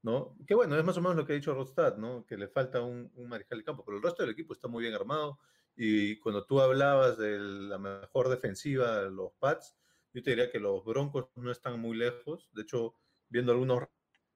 ¿no? 0.02 0.36
Que 0.46 0.54
bueno, 0.54 0.78
es 0.78 0.84
más 0.84 0.96
o 0.96 1.00
menos 1.00 1.16
lo 1.16 1.26
que 1.26 1.32
ha 1.32 1.36
dicho 1.36 1.52
Rodstad, 1.52 1.96
¿no? 1.96 2.24
Que 2.24 2.36
le 2.36 2.46
falta 2.46 2.80
un, 2.80 3.10
un 3.16 3.28
mariscal 3.28 3.58
de 3.58 3.64
campo, 3.64 3.84
pero 3.84 3.96
el 3.96 4.02
resto 4.04 4.22
del 4.22 4.30
equipo 4.30 4.52
está 4.54 4.68
muy 4.68 4.82
bien 4.82 4.94
armado. 4.94 5.40
Y 5.76 6.16
cuando 6.20 6.46
tú 6.46 6.60
hablabas 6.60 7.18
de 7.18 7.38
la 7.40 7.78
mejor 7.78 8.28
defensiva, 8.28 9.02
los 9.02 9.32
Pats, 9.40 9.76
yo 10.12 10.22
te 10.22 10.30
diría 10.30 10.48
que 10.48 10.60
los 10.60 10.84
Broncos 10.84 11.26
no 11.34 11.50
están 11.50 11.80
muy 11.80 11.96
lejos. 11.96 12.48
De 12.52 12.62
hecho, 12.62 12.94
viendo 13.28 13.50
algunos 13.50 13.82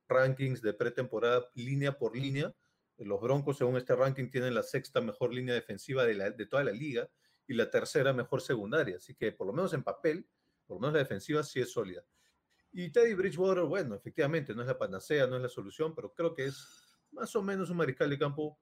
rankings 0.09 0.61
de 0.61 0.75
pretemporada 0.75 1.49
línea 1.55 1.97
por 1.97 2.17
línea, 2.17 2.53
los 2.97 3.21
Broncos, 3.21 3.59
según 3.59 3.77
este 3.77 3.95
ranking, 3.95 4.29
tienen 4.29 4.55
la 4.55 4.64
sexta 4.64 5.01
mejor 5.01 5.33
línea 5.33 5.55
defensiva 5.55 6.05
de, 6.05 6.14
la, 6.14 6.31
de 6.31 6.47
toda 6.47 6.64
la 6.64 6.73
liga 6.73 7.09
y 7.49 7.55
la 7.55 7.69
tercera 7.69 8.13
mejor 8.13 8.41
secundaria. 8.41 8.99
Así 8.99 9.15
que, 9.15 9.33
por 9.33 9.47
lo 9.47 9.53
menos 9.53 9.73
en 9.73 9.83
papel, 9.83 10.29
por 10.67 10.77
lo 10.77 10.81
menos 10.81 10.93
la 10.93 11.01
defensiva 11.01 11.43
sí 11.43 11.61
es 11.61 11.73
sólida. 11.73 12.05
Y 12.71 12.93
Teddy 12.93 13.15
Bridgewater, 13.15 13.65
bueno, 13.65 13.95
efectivamente, 13.95 14.55
no 14.55 14.61
es 14.61 14.69
la 14.69 14.79
panacea, 14.79 15.27
no 15.27 15.37
es 15.37 15.43
la 15.43 15.49
solución, 15.49 15.95
pero 15.95 16.13
creo 16.13 16.35
que 16.35 16.45
es 16.45 16.99
más 17.11 17.35
o 17.35 17.43
menos 17.43 17.71
un 17.71 17.79
mariscal 17.79 18.11
de 18.11 18.19
campo 18.19 18.61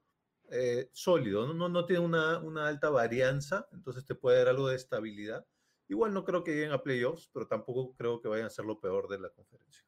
eh, 0.50 0.88
sólido, 0.92 1.52
¿no? 1.52 1.68
No, 1.68 1.84
tiene 1.84 2.04
una, 2.04 2.38
una, 2.38 2.68
alta 2.68 2.88
varianza, 2.88 3.68
entonces 3.72 4.06
te 4.06 4.14
puede 4.14 4.38
dar 4.38 4.48
algo 4.48 4.68
de 4.68 4.76
estabilidad. 4.76 5.44
Igual 5.88 6.14
no 6.14 6.24
creo 6.24 6.44
que 6.44 6.52
lleguen 6.52 6.70
a 6.70 6.82
playoffs, 6.82 7.28
pero 7.32 7.48
tampoco 7.48 7.94
creo 7.96 8.20
que 8.20 8.28
vayan 8.28 8.46
a 8.46 8.50
ser 8.50 8.64
lo 8.64 8.80
peor 8.80 9.08
de 9.08 9.18
la 9.18 9.30
conferencia. 9.30 9.84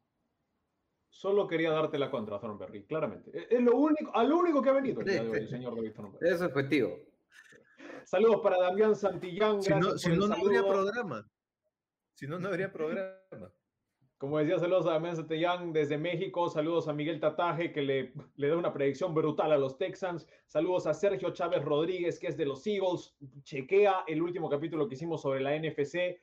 Solo 1.08 1.46
quería 1.46 1.70
darte 1.70 1.98
la 1.98 2.10
contra, 2.10 2.40
Thornberry, 2.40 2.84
claramente. 2.86 3.46
Es 3.50 3.60
lo 3.60 3.76
único, 3.76 4.14
al 4.14 4.32
único 4.32 4.60
que 4.60 4.70
ha 4.70 4.72
venido 4.72 5.00
el, 5.00 5.48
señor 5.48 5.76
David 5.76 5.92
Thornberry. 5.92 6.28
Es 6.28 6.42
objetivo. 6.42 7.07
Saludos 8.08 8.40
para 8.42 8.58
Damián 8.58 8.96
Santillán. 8.96 9.62
Si 9.62 9.68
no, 9.68 9.98
si 9.98 10.08
no, 10.08 10.28
no 10.28 10.34
habría 10.34 10.66
programa. 10.66 11.30
Si 12.14 12.26
no, 12.26 12.38
no 12.38 12.48
habría 12.48 12.72
programa. 12.72 13.52
Como 14.16 14.38
decía, 14.38 14.58
saludos 14.58 14.86
a 14.86 14.92
Damián 14.92 15.14
Santillán 15.14 15.74
desde 15.74 15.98
México. 15.98 16.48
Saludos 16.48 16.88
a 16.88 16.94
Miguel 16.94 17.20
Tataje, 17.20 17.70
que 17.70 17.82
le, 17.82 18.14
le 18.36 18.48
da 18.48 18.56
una 18.56 18.72
predicción 18.72 19.12
brutal 19.12 19.52
a 19.52 19.58
los 19.58 19.76
Texans. 19.76 20.26
Saludos 20.46 20.86
a 20.86 20.94
Sergio 20.94 21.34
Chávez 21.34 21.62
Rodríguez, 21.62 22.18
que 22.18 22.28
es 22.28 22.38
de 22.38 22.46
los 22.46 22.66
Eagles. 22.66 23.14
Chequea 23.42 24.04
el 24.06 24.22
último 24.22 24.48
capítulo 24.48 24.88
que 24.88 24.94
hicimos 24.94 25.20
sobre 25.20 25.42
la 25.42 25.54
NFC. 25.58 26.18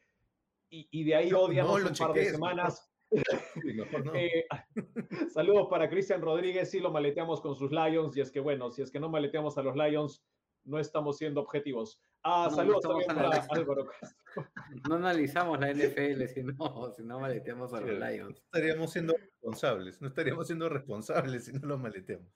Y, 0.71 0.87
y 0.89 1.03
de 1.03 1.13
ahí 1.13 1.33
odiamos 1.33 1.83
un 1.83 1.95
par 1.95 2.13
de 2.13 2.25
semanas. 2.25 2.91
Eh, 4.15 4.45
saludos 5.29 5.67
para 5.69 5.87
Cristian 5.87 6.21
Rodríguez, 6.21 6.71
si 6.71 6.79
lo 6.79 6.91
maleteamos 6.91 7.39
con 7.39 7.55
sus 7.55 7.71
Lions, 7.71 8.17
y 8.17 8.21
es 8.21 8.31
que 8.31 8.39
bueno, 8.39 8.71
si 8.71 8.81
es 8.81 8.91
que 8.91 8.99
no 8.99 9.09
maleteamos 9.09 9.57
a 9.57 9.61
los 9.61 9.75
Lions, 9.75 10.25
no 10.65 10.79
estamos 10.79 11.17
siendo 11.17 11.41
objetivos. 11.41 12.01
Ah, 12.23 12.49
saludos 12.53 12.81
también 12.81 13.07
para 13.07 13.29
Álvaro 13.49 13.87
No 14.89 14.95
analizamos 14.95 15.59
la 15.59 15.71
NFL 15.71 16.25
si 16.25 16.43
no, 16.43 16.91
si 16.95 17.03
no 17.03 17.19
maleteamos 17.19 17.73
a 17.73 17.81
los 17.81 17.91
Lions. 17.91 18.39
No 18.39 18.45
estaríamos 18.45 18.91
siendo 18.91 19.13
responsables, 19.13 20.01
no 20.01 20.07
estaríamos 20.07 20.47
siendo 20.47 20.69
responsables 20.69 21.45
si 21.45 21.53
no 21.53 21.67
los 21.67 21.79
maleteamos. 21.79 22.27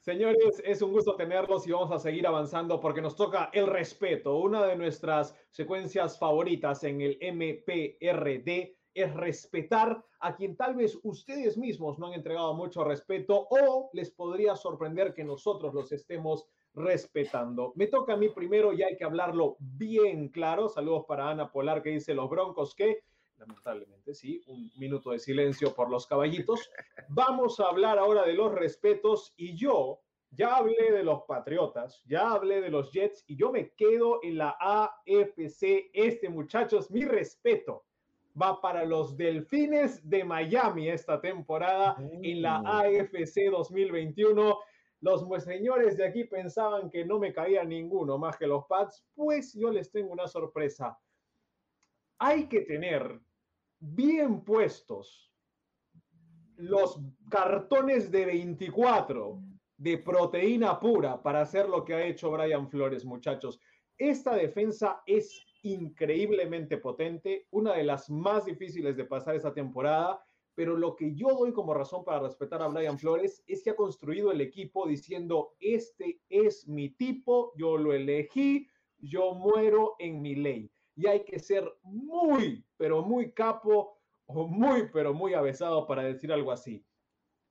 Señores, 0.00 0.62
es 0.64 0.80
un 0.80 0.92
gusto 0.92 1.16
tenerlos 1.16 1.66
y 1.66 1.72
vamos 1.72 1.92
a 1.92 1.98
seguir 1.98 2.26
avanzando 2.26 2.80
porque 2.80 3.02
nos 3.02 3.16
toca 3.16 3.50
el 3.52 3.66
respeto, 3.66 4.38
una 4.38 4.66
de 4.66 4.76
nuestras 4.76 5.34
secuencias 5.50 6.18
favoritas 6.18 6.84
en 6.84 7.02
el 7.02 7.18
MPRD 7.20 8.78
es 8.94 9.14
respetar 9.14 10.04
a 10.20 10.34
quien 10.34 10.56
tal 10.56 10.74
vez 10.74 10.98
ustedes 11.02 11.56
mismos 11.56 11.98
no 11.98 12.06
han 12.06 12.14
entregado 12.14 12.54
mucho 12.54 12.82
respeto 12.82 13.46
o 13.50 13.90
les 13.92 14.10
podría 14.10 14.56
sorprender 14.56 15.14
que 15.14 15.24
nosotros 15.24 15.74
los 15.74 15.92
estemos 15.92 16.46
respetando. 16.78 17.72
Me 17.76 17.86
toca 17.86 18.14
a 18.14 18.16
mí 18.16 18.28
primero 18.28 18.72
y 18.72 18.82
hay 18.82 18.96
que 18.96 19.04
hablarlo 19.04 19.56
bien 19.58 20.28
claro. 20.28 20.68
Saludos 20.68 21.04
para 21.06 21.30
Ana 21.30 21.50
Polar 21.50 21.82
que 21.82 21.90
dice 21.90 22.14
los 22.14 22.30
Broncos 22.30 22.74
que, 22.74 23.04
lamentablemente 23.36 24.14
sí, 24.14 24.42
un 24.46 24.70
minuto 24.76 25.10
de 25.10 25.18
silencio 25.18 25.74
por 25.74 25.90
los 25.90 26.06
caballitos. 26.06 26.70
Vamos 27.08 27.60
a 27.60 27.68
hablar 27.68 27.98
ahora 27.98 28.24
de 28.24 28.34
los 28.34 28.54
respetos 28.54 29.34
y 29.36 29.56
yo 29.56 30.00
ya 30.30 30.56
hablé 30.56 30.92
de 30.92 31.02
los 31.02 31.22
Patriotas, 31.22 32.02
ya 32.06 32.32
hablé 32.32 32.60
de 32.60 32.70
los 32.70 32.92
Jets 32.92 33.24
y 33.26 33.36
yo 33.36 33.50
me 33.50 33.70
quedo 33.70 34.20
en 34.22 34.38
la 34.38 34.56
AFC. 34.60 35.90
Este 35.92 36.28
muchachos, 36.28 36.90
mi 36.90 37.04
respeto 37.04 37.84
va 38.40 38.60
para 38.60 38.84
los 38.84 39.16
Delfines 39.16 40.08
de 40.08 40.24
Miami 40.24 40.88
esta 40.88 41.20
temporada 41.20 41.96
en 42.22 42.42
la 42.42 42.58
AFC 42.58 43.50
2021. 43.50 44.58
Los 45.00 45.24
señores 45.44 45.96
de 45.96 46.06
aquí 46.06 46.24
pensaban 46.24 46.90
que 46.90 47.04
no 47.04 47.18
me 47.18 47.32
caía 47.32 47.62
ninguno 47.64 48.18
más 48.18 48.36
que 48.36 48.46
los 48.46 48.64
Pats, 48.66 49.04
pues 49.14 49.54
yo 49.54 49.70
les 49.70 49.90
tengo 49.92 50.12
una 50.12 50.26
sorpresa. 50.26 50.98
Hay 52.18 52.48
que 52.48 52.62
tener 52.62 53.20
bien 53.78 54.44
puestos 54.44 55.32
los 56.56 57.00
cartones 57.30 58.10
de 58.10 58.26
24 58.26 59.40
de 59.76 59.98
proteína 59.98 60.80
pura 60.80 61.22
para 61.22 61.42
hacer 61.42 61.68
lo 61.68 61.84
que 61.84 61.94
ha 61.94 62.04
hecho 62.04 62.32
Brian 62.32 62.68
Flores, 62.68 63.04
muchachos. 63.04 63.60
Esta 63.96 64.34
defensa 64.34 65.02
es 65.06 65.46
increíblemente 65.62 66.78
potente, 66.78 67.46
una 67.50 67.74
de 67.74 67.84
las 67.84 68.10
más 68.10 68.44
difíciles 68.44 68.96
de 68.96 69.04
pasar 69.04 69.36
esta 69.36 69.54
temporada, 69.54 70.20
pero 70.58 70.76
lo 70.76 70.96
que 70.96 71.14
yo 71.14 71.28
doy 71.28 71.52
como 71.52 71.72
razón 71.72 72.02
para 72.02 72.18
respetar 72.18 72.60
a 72.62 72.66
Brian 72.66 72.98
Flores 72.98 73.44
es 73.46 73.62
que 73.62 73.70
ha 73.70 73.76
construido 73.76 74.32
el 74.32 74.40
equipo 74.40 74.88
diciendo, 74.88 75.54
este 75.60 76.20
es 76.28 76.66
mi 76.66 76.88
tipo, 76.90 77.52
yo 77.56 77.76
lo 77.76 77.92
elegí, 77.92 78.66
yo 78.98 79.34
muero 79.34 79.94
en 80.00 80.20
mi 80.20 80.34
ley. 80.34 80.68
Y 80.96 81.06
hay 81.06 81.22
que 81.22 81.38
ser 81.38 81.72
muy, 81.84 82.66
pero 82.76 83.02
muy 83.02 83.30
capo 83.30 84.00
o 84.26 84.48
muy, 84.48 84.88
pero 84.92 85.14
muy 85.14 85.32
avesado 85.32 85.86
para 85.86 86.02
decir 86.02 86.32
algo 86.32 86.50
así. 86.50 86.84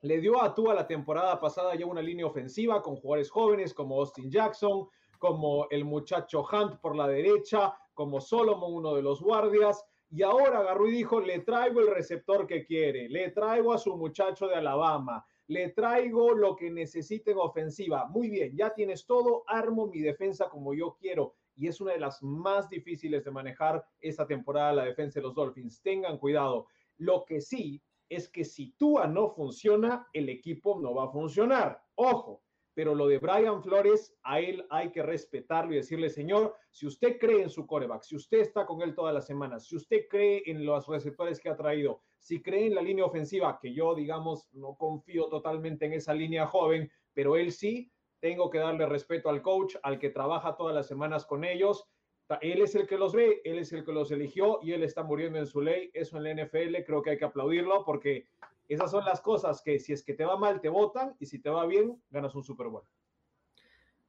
Le 0.02 0.20
dio 0.20 0.44
a 0.44 0.54
Tua 0.54 0.74
la 0.74 0.86
temporada 0.86 1.40
pasada 1.40 1.76
ya 1.76 1.86
una 1.86 2.02
línea 2.02 2.26
ofensiva 2.26 2.82
con 2.82 2.98
jugadores 2.98 3.32
jóvenes 3.32 3.74
como 3.74 4.02
Austin 4.02 4.30
Jackson, 4.30 4.86
como 5.18 5.70
el 5.70 5.86
muchacho 5.86 6.44
Hunt 6.44 6.82
por 6.82 6.94
la 6.94 7.08
derecha, 7.08 7.74
como 7.94 8.20
Solomon, 8.20 8.74
uno 8.74 8.96
de 8.96 9.02
los 9.02 9.22
guardias. 9.22 9.82
Y 10.10 10.24
ahora 10.24 10.60
agarró 10.60 10.88
y 10.88 10.92
dijo, 10.92 11.20
le 11.20 11.40
traigo 11.40 11.82
el 11.82 11.88
receptor 11.88 12.48
que 12.48 12.66
quiere, 12.66 13.10
le 13.10 13.32
traigo 13.32 13.74
a 13.74 13.78
su 13.78 13.98
muchacho 13.98 14.48
de 14.48 14.56
Alabama, 14.56 15.26
le 15.48 15.70
traigo 15.70 16.34
lo 16.34 16.56
que 16.56 16.70
necesite 16.72 17.32
en 17.32 17.38
ofensiva. 17.38 18.06
Muy 18.08 18.30
bien, 18.30 18.56
ya 18.56 18.74
tienes 18.74 19.06
todo, 19.06 19.44
armo 19.48 19.88
mi 19.88 20.00
defensa 20.00 20.50
como 20.50 20.74
yo 20.74 20.96
quiero. 21.00 21.34
Y 21.56 21.68
es 21.68 21.82
una 21.82 21.94
de 21.94 22.00
las 22.00 22.22
más 22.22 22.70
difíciles 22.70 23.26
de 23.26 23.32
manejar 23.32 23.84
esta 24.00 24.28
temporada 24.28 24.74
la 24.74 24.86
defensa 24.86 25.20
de 25.20 25.24
los 25.24 25.36
Dolphins. 25.36 25.82
Tengan 25.82 26.18
cuidado. 26.18 26.68
Lo 26.98 27.26
que 27.26 27.42
sí 27.42 27.82
es 28.10 28.30
que 28.30 28.46
si 28.46 28.72
Tua 28.74 29.08
no 29.08 29.30
funciona, 29.30 30.08
el 30.14 30.30
equipo 30.30 30.80
no 30.80 30.94
va 30.94 31.06
a 31.06 31.12
funcionar. 31.12 31.82
Ojo, 31.96 32.44
pero 32.78 32.94
lo 32.94 33.08
de 33.08 33.18
Brian 33.18 33.64
Flores, 33.64 34.16
a 34.22 34.40
él 34.40 34.64
hay 34.70 34.92
que 34.92 35.02
respetarlo 35.02 35.74
y 35.74 35.78
decirle, 35.78 36.12
señor, 36.12 36.56
si 36.70 36.86
usted 36.86 37.18
cree 37.18 37.42
en 37.42 37.50
su 37.50 37.66
coreback, 37.66 38.04
si 38.04 38.16
usted 38.16 38.38
está 38.38 38.68
con 38.68 38.84
él 38.84 38.94
todas 38.94 39.16
las 39.16 39.26
semanas, 39.26 39.66
si 39.66 39.76
usted 39.76 40.02
cree 40.08 40.44
en 40.46 40.64
los 40.64 40.88
receptores 40.88 41.40
que 41.40 41.50
ha 41.50 41.56
traído, 41.56 42.04
si 42.20 42.40
cree 42.40 42.68
en 42.68 42.76
la 42.76 42.84
línea 42.84 43.04
ofensiva, 43.04 43.58
que 43.60 43.74
yo, 43.74 43.96
digamos, 43.96 44.48
no 44.52 44.76
confío 44.76 45.26
totalmente 45.26 45.88
en 45.88 45.94
esa 45.94 46.14
línea 46.14 46.46
joven, 46.46 46.92
pero 47.16 47.36
él 47.36 47.52
sí, 47.52 47.92
tengo 48.20 48.52
que 48.52 48.60
darle 48.60 48.86
respeto 48.86 49.30
al 49.30 49.42
coach, 49.42 49.76
al 49.82 49.98
que 49.98 50.12
trabaja 50.12 50.56
todas 50.56 50.76
las 50.76 50.86
semanas 50.86 51.26
con 51.26 51.46
ellos. 51.46 51.90
Él 52.42 52.62
es 52.62 52.76
el 52.76 52.86
que 52.86 53.00
los 53.00 53.12
ve, 53.12 53.42
él 53.44 53.58
es 53.58 53.74
el 53.74 53.86
que 53.86 53.92
los 53.92 54.12
eligió 54.12 54.60
y 54.62 54.74
él 54.74 54.84
está 54.84 55.02
muriendo 55.02 55.40
en 55.40 55.48
su 55.48 55.62
ley. 55.62 55.90
Eso 55.96 56.18
en 56.18 56.26
la 56.26 56.44
NFL 56.44 56.84
creo 56.86 57.02
que 57.02 57.10
hay 57.10 57.18
que 57.18 57.26
aplaudirlo 57.26 57.84
porque 57.84 58.28
esas 58.74 58.92
son 58.92 59.06
las 59.06 59.22
cosas 59.22 59.62
que 59.62 59.80
si 59.80 59.94
es 59.94 60.04
que 60.04 60.14
te 60.14 60.26
va 60.26 60.38
mal, 60.38 60.62
te 60.62 60.70
votan 60.70 61.16
y 61.20 61.26
si 61.26 61.40
te 61.40 61.50
va 61.50 61.66
bien, 61.66 62.02
ganas 62.10 62.36
un 62.36 62.44
Super 62.44 62.68
Bowl. 62.68 62.84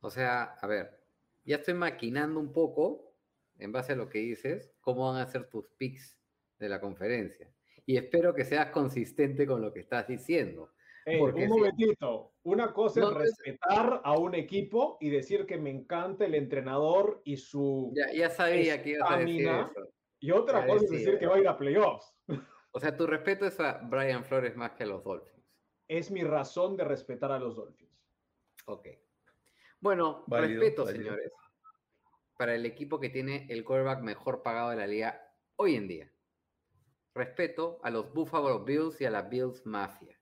O 0.00 0.10
sea, 0.10 0.56
a 0.60 0.66
ver, 0.66 1.00
ya 1.44 1.56
estoy 1.56 1.74
maquinando 1.74 2.38
un 2.40 2.52
poco, 2.52 3.14
en 3.58 3.72
base 3.72 3.92
a 3.92 3.96
lo 3.96 4.08
que 4.08 4.18
dices, 4.18 4.72
cómo 4.80 5.12
van 5.12 5.20
a 5.20 5.26
ser 5.26 5.48
tus 5.48 5.66
picks 5.76 6.18
de 6.58 6.68
la 6.68 6.80
conferencia. 6.80 7.50
Y 7.86 7.96
espero 7.96 8.34
que 8.34 8.44
seas 8.44 8.70
consistente 8.70 9.46
con 9.46 9.62
lo 9.62 9.72
que 9.72 9.80
estás 9.80 10.06
diciendo. 10.06 10.72
Hey, 11.06 11.20
un 11.20 11.48
momentito, 11.48 12.34
una 12.42 12.72
cosa 12.74 13.00
no, 13.00 13.10
es 13.12 13.16
respetar 13.16 14.02
a 14.04 14.18
un 14.18 14.34
equipo 14.34 14.98
y 15.00 15.08
decir 15.08 15.46
que 15.46 15.56
me 15.56 15.70
encanta 15.70 16.26
el 16.26 16.34
entrenador 16.34 17.22
y 17.24 17.38
su... 17.38 17.92
Ya, 17.94 18.12
ya 18.12 18.28
sabía 18.28 18.82
que 18.82 18.90
ibas 18.90 19.10
a 19.10 19.16
decir 19.16 19.48
eso. 19.48 19.88
Y 20.20 20.32
otra 20.32 20.66
cosa 20.66 20.84
es 20.84 20.90
decir 20.90 21.18
que 21.18 21.26
va 21.26 21.36
a 21.36 21.40
ir 21.40 21.48
a 21.48 21.56
playoffs. 21.56 22.14
O 22.70 22.80
sea, 22.80 22.96
tu 22.96 23.06
respeto 23.06 23.46
es 23.46 23.58
a 23.60 23.80
Brian 23.82 24.24
Flores 24.24 24.56
más 24.56 24.72
que 24.72 24.84
a 24.84 24.86
los 24.86 25.02
Dolphins. 25.02 25.46
Es 25.88 26.10
mi 26.10 26.22
razón 26.22 26.76
de 26.76 26.84
respetar 26.84 27.32
a 27.32 27.38
los 27.38 27.56
Dolphins. 27.56 27.98
Ok. 28.66 28.88
Bueno, 29.80 30.24
válido, 30.26 30.60
respeto, 30.60 30.84
válido. 30.84 31.04
señores, 31.04 31.32
para 32.36 32.54
el 32.54 32.66
equipo 32.66 33.00
que 33.00 33.08
tiene 33.08 33.46
el 33.48 33.64
quarterback 33.64 34.00
mejor 34.00 34.42
pagado 34.42 34.70
de 34.70 34.76
la 34.76 34.86
liga 34.86 35.34
hoy 35.56 35.76
en 35.76 35.88
día. 35.88 36.12
Respeto 37.14 37.80
a 37.82 37.90
los 37.90 38.12
Buffalo 38.12 38.64
Bills 38.64 39.00
y 39.00 39.06
a 39.06 39.10
la 39.10 39.22
Bills 39.22 39.66
Mafia. 39.66 40.18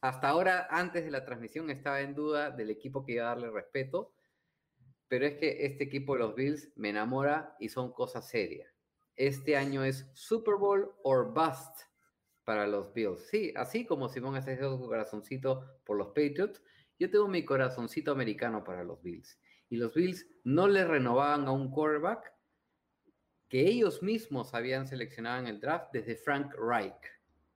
Hasta 0.00 0.28
ahora, 0.28 0.66
antes 0.70 1.04
de 1.04 1.12
la 1.12 1.24
transmisión, 1.24 1.70
estaba 1.70 2.00
en 2.00 2.14
duda 2.14 2.50
del 2.50 2.70
equipo 2.70 3.04
que 3.04 3.12
iba 3.12 3.24
a 3.24 3.28
darle 3.28 3.50
respeto, 3.50 4.12
pero 5.06 5.26
es 5.26 5.34
que 5.34 5.66
este 5.66 5.84
equipo 5.84 6.14
de 6.14 6.20
los 6.20 6.34
Bills 6.34 6.72
me 6.74 6.88
enamora 6.88 7.54
y 7.60 7.68
son 7.68 7.92
cosas 7.92 8.28
serias. 8.28 8.74
Este 9.16 9.56
año 9.56 9.84
es 9.84 10.10
Super 10.14 10.54
Bowl 10.54 10.92
or 11.02 11.32
Bust 11.32 11.82
para 12.44 12.66
los 12.66 12.92
Bills. 12.92 13.26
Sí, 13.28 13.52
así 13.56 13.84
como 13.84 14.08
Simón 14.08 14.36
hecho 14.36 14.78
su 14.78 14.86
corazoncito 14.86 15.80
por 15.84 15.96
los 15.96 16.08
Patriots, 16.08 16.62
yo 16.98 17.10
tengo 17.10 17.28
mi 17.28 17.44
corazoncito 17.44 18.12
americano 18.12 18.64
para 18.64 18.84
los 18.84 19.02
Bills. 19.02 19.38
Y 19.68 19.76
los 19.76 19.94
Bills 19.94 20.26
no 20.44 20.68
le 20.68 20.84
renovaban 20.84 21.46
a 21.46 21.52
un 21.52 21.70
quarterback 21.70 22.32
que 23.48 23.66
ellos 23.66 24.02
mismos 24.02 24.54
habían 24.54 24.86
seleccionado 24.86 25.40
en 25.40 25.46
el 25.46 25.60
draft 25.60 25.92
desde 25.92 26.16
Frank 26.16 26.54
Reich. 26.54 26.94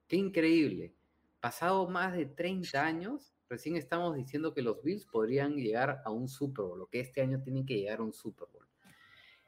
Qué 0.07 0.17
increíble. 0.17 0.95
Pasado 1.41 1.89
más 1.89 2.15
de 2.15 2.27
30 2.27 2.85
años, 2.85 3.35
recién 3.49 3.77
estamos 3.77 4.15
diciendo 4.15 4.53
que 4.53 4.63
los 4.63 4.83
Bills 4.83 5.07
podrían 5.07 5.57
llegar 5.57 6.03
a 6.05 6.11
un 6.11 6.29
Super 6.29 6.67
Bowl, 6.67 6.83
o 6.83 6.87
que 6.87 7.01
este 7.01 7.23
año 7.23 7.41
tienen 7.43 7.65
que 7.65 7.77
llegar 7.77 8.01
a 8.01 8.03
un 8.03 8.13
Super 8.13 8.47
Bowl. 8.53 8.66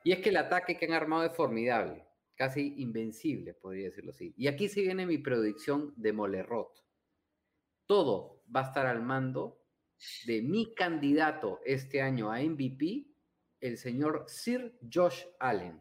Y 0.04 0.12
es 0.12 0.20
que 0.20 0.30
el 0.30 0.36
ataque 0.36 0.76
que 0.76 0.86
han 0.86 0.92
armado 0.92 1.24
es 1.24 1.32
formidable, 1.32 2.06
casi 2.36 2.74
invencible, 2.78 3.54
podría 3.54 3.86
decirlo 3.86 4.10
así. 4.10 4.32
Y 4.36 4.46
aquí 4.46 4.68
se 4.68 4.82
viene 4.82 5.06
mi 5.06 5.18
predicción 5.18 5.92
de 5.96 6.12
Molerrot. 6.12 6.84
Todo 7.86 8.42
va 8.54 8.60
a 8.60 8.68
estar 8.68 8.86
al 8.86 9.02
mando 9.02 9.60
de 10.26 10.42
mi 10.42 10.74
candidato 10.74 11.60
este 11.64 12.00
año 12.00 12.30
a 12.30 12.40
MVP, 12.40 13.06
el 13.60 13.76
señor 13.76 14.24
Sir 14.28 14.78
Josh 14.92 15.24
Allen. 15.40 15.80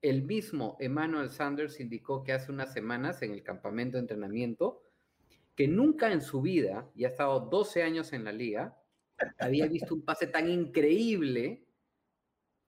El 0.00 0.22
mismo 0.22 0.76
Emmanuel 0.78 1.30
Sanders 1.30 1.80
indicó 1.80 2.22
que 2.22 2.32
hace 2.32 2.52
unas 2.52 2.72
semanas 2.72 3.22
en 3.22 3.32
el 3.32 3.42
campamento 3.42 3.96
de 3.96 4.02
entrenamiento 4.02 4.84
que 5.56 5.66
nunca 5.66 6.12
en 6.12 6.20
su 6.20 6.40
vida, 6.40 6.88
y 6.94 7.04
ha 7.04 7.08
estado 7.08 7.40
12 7.40 7.82
años 7.82 8.12
en 8.12 8.22
la 8.22 8.30
liga, 8.30 8.80
había 9.40 9.66
visto 9.66 9.92
un 9.92 10.02
pase 10.02 10.28
tan 10.28 10.48
increíble 10.48 11.67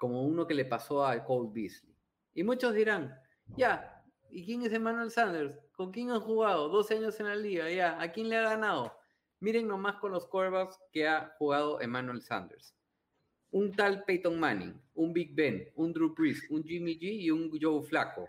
como 0.01 0.25
uno 0.25 0.47
que 0.47 0.55
le 0.55 0.65
pasó 0.65 1.05
a 1.05 1.23
Cole 1.23 1.51
Beasley. 1.53 1.95
Y 2.33 2.43
muchos 2.43 2.73
dirán, 2.75 3.21
ya, 3.55 4.03
¿y 4.31 4.47
quién 4.47 4.63
es 4.63 4.73
Emmanuel 4.73 5.11
Sanders? 5.11 5.61
¿Con 5.73 5.93
quién 5.93 6.11
han 6.11 6.21
jugado? 6.21 6.71
12 6.71 6.95
años 6.95 7.21
en 7.21 7.27
la 7.27 7.37
liga, 7.37 7.71
ya, 7.71 8.01
¿a 8.01 8.11
quién 8.11 8.31
le 8.31 8.39
ha 8.39 8.43
ganado? 8.45 8.97
Miren 9.41 9.69
nomás 9.69 9.97
con 9.97 10.13
los 10.13 10.27
quarterbacks 10.27 10.79
que 10.91 11.07
ha 11.07 11.35
jugado 11.39 11.83
Emmanuel 11.83 12.23
Sanders. 12.23 12.75
Un 13.51 13.73
tal 13.73 14.03
Peyton 14.05 14.41
Manning, 14.41 14.81
un 14.95 15.13
Big 15.13 15.35
Ben, 15.35 15.71
un 15.75 15.93
Drew 15.93 16.15
Brees, 16.15 16.47
un 16.49 16.65
Jimmy 16.65 16.99
G 16.99 17.21
y 17.21 17.31
un 17.31 17.51
Joe 17.61 17.83
Flaco. 17.83 18.27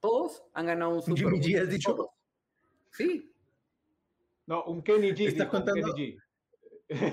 Todos 0.00 0.42
han 0.54 0.66
ganado 0.66 0.94
un 0.94 1.02
Super 1.02 1.24
Bowl. 1.24 1.34
Jimmy 1.34 1.54
G 1.54 1.60
has 1.60 1.68
dicho. 1.68 1.94
Todos. 1.94 2.10
Sí. 2.92 3.30
No, 4.46 4.64
un 4.64 4.82
Kenny 4.82 5.10
G. 5.10 5.26
¿Estás 5.26 5.34
dijo, 5.34 5.50
contando? 5.50 5.94
Kenny 5.94 6.16
G. 6.16 6.22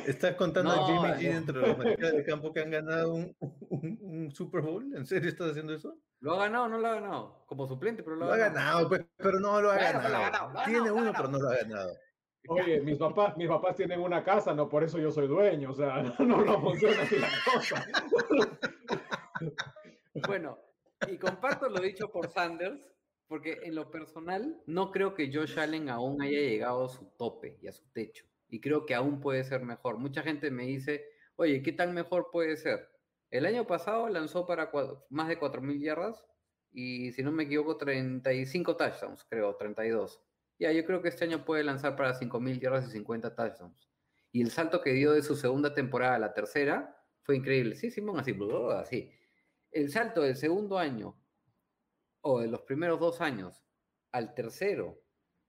¿Estás 0.08 0.36
contando 0.36 0.76
No, 0.76 0.82
a 0.82 0.86
Jimmy 0.88 1.10
G 1.22 1.28
no. 1.30 1.34
dentro 1.36 1.62
de 1.62 1.68
los 1.68 1.78
mariscales 1.78 2.14
de 2.16 2.24
campo 2.26 2.52
que 2.52 2.62
han 2.62 2.72
ganado 2.72 3.14
un, 3.14 3.36
un- 3.40 4.00
un 4.02 4.32
Super 4.32 4.62
Bowl? 4.62 4.92
¿En 4.96 5.06
serio 5.06 5.30
estás 5.30 5.52
haciendo 5.52 5.74
eso? 5.74 5.96
¿Lo 6.20 6.34
ha 6.34 6.38
ganado 6.46 6.66
o 6.66 6.68
no 6.68 6.80
lo 6.80 6.88
ha 6.88 6.96
ganado? 6.96 7.46
Como 7.46 7.68
suplente, 7.68 8.02
pero 8.02 8.16
lo, 8.16 8.26
Lo 8.26 8.34
ha 8.34 8.38
ganado, 8.38 8.90
pues, 8.90 9.06
pero 9.18 9.40
no 9.40 9.62
lo 9.62 9.72
ha 9.72 9.78
Claro, 9.78 10.00
ganado. 10.00 10.10
lo 10.10 10.18
ha 10.18 10.22
ganado, 10.30 10.54
lo 10.54 10.60
ha 10.60 10.64
Tiene 10.66 10.80
ganado, 10.80 10.96
uno, 10.96 11.12
pero 11.16 11.28
no 11.30 11.38
ganado. 11.38 11.44
lo 11.44 11.50
ha 11.50 11.62
ganado. 11.64 11.98
Oye, 12.50 12.82
mis 12.82 12.98
papás, 12.98 13.38
mis 13.38 13.48
papás 13.48 13.76
tienen 13.76 14.00
una 14.00 14.24
casa, 14.24 14.54
no 14.56 14.68
por 14.70 14.84
eso 14.84 14.98
yo 14.98 15.12
soy 15.12 15.28
dueño, 15.28 15.72
o 15.72 15.76
sea, 15.76 16.02
no, 16.20 16.44
no 16.44 16.62
funciona 16.62 17.04
así 17.04 17.18
la 17.20 17.28
cosa. 17.54 17.86
Bueno, 20.28 20.58
y 21.08 21.18
comparto 21.18 21.70
lo 21.70 21.80
dicho 21.82 22.10
por 22.12 22.30
Sanders, 22.30 22.80
porque 23.28 23.60
en 23.64 23.76
lo 23.76 23.92
personal 23.92 24.62
no 24.66 24.92
creo 24.92 25.14
que 25.14 25.30
Josh 25.32 25.60
Allen 25.60 25.90
aún 25.90 26.22
haya 26.22 26.40
llegado 26.40 26.86
a 26.86 26.90
su 26.90 27.06
tope 27.18 27.58
y 27.62 27.68
a 27.68 27.74
su 27.74 27.86
techo. 27.92 28.26
Y 28.50 28.62
creo 28.62 28.86
que 28.86 28.96
aún 28.96 29.20
puede 29.20 29.44
ser 29.44 29.64
mejor. 29.64 29.98
Mucha 29.98 30.24
gente 30.24 30.52
me 30.52 30.64
dice, 30.64 31.06
oye, 31.36 31.62
¿qué 31.62 31.72
tan 31.72 31.94
mejor 31.94 32.30
puede 32.32 32.58
ser? 32.58 32.90
El 33.30 33.46
año 33.46 33.68
pasado 33.68 34.08
lanzó 34.10 34.46
para 34.46 34.72
más 35.10 35.28
de 35.28 35.40
4.000 35.40 35.82
yardas 35.82 36.26
y, 36.72 37.12
si 37.12 37.24
no 37.24 37.32
me 37.32 37.44
equivoco, 37.44 37.78
35 37.78 38.78
touchdowns, 38.78 39.26
creo, 39.26 39.56
32. 39.56 40.22
Ya, 40.60 40.72
yo 40.72 40.86
creo 40.86 41.02
que 41.02 41.10
este 41.10 41.26
año 41.26 41.44
puede 41.44 41.64
lanzar 41.64 41.96
para 41.96 42.14
5.000 42.14 42.60
yardas 42.60 42.88
y 42.88 42.92
50 42.92 43.36
touchdowns. 43.36 43.90
Y 44.32 44.42
el 44.42 44.52
salto 44.52 44.82
que 44.82 44.92
dio 44.92 45.12
de 45.12 45.24
su 45.24 45.36
segunda 45.36 45.74
temporada 45.74 46.16
a 46.16 46.20
la 46.20 46.34
tercera 46.34 46.98
fue 47.24 47.36
increíble. 47.36 47.76
Sí, 47.76 47.92
Simón, 47.92 48.20
así, 48.20 48.38
así. 48.76 49.12
El 49.72 49.90
salto 49.90 50.22
del 50.22 50.36
segundo 50.36 50.78
año 50.78 51.20
o 52.22 52.40
de 52.40 52.48
los 52.48 52.62
primeros 52.62 53.00
dos 53.00 53.22
años 53.22 53.66
al 54.12 54.34
tercero, 54.34 55.02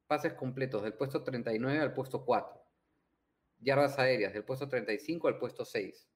pases 0.06 0.34
completos 0.34 0.82
del 0.82 0.94
puesto 0.94 1.22
39 1.22 1.80
al 1.80 1.94
puesto 1.94 2.24
4. 2.24 2.57
Yardas 3.60 3.98
aéreas 3.98 4.32
del 4.32 4.44
puesto 4.44 4.68
35 4.68 5.28
al 5.28 5.38
puesto 5.38 5.64
6. 5.64 6.08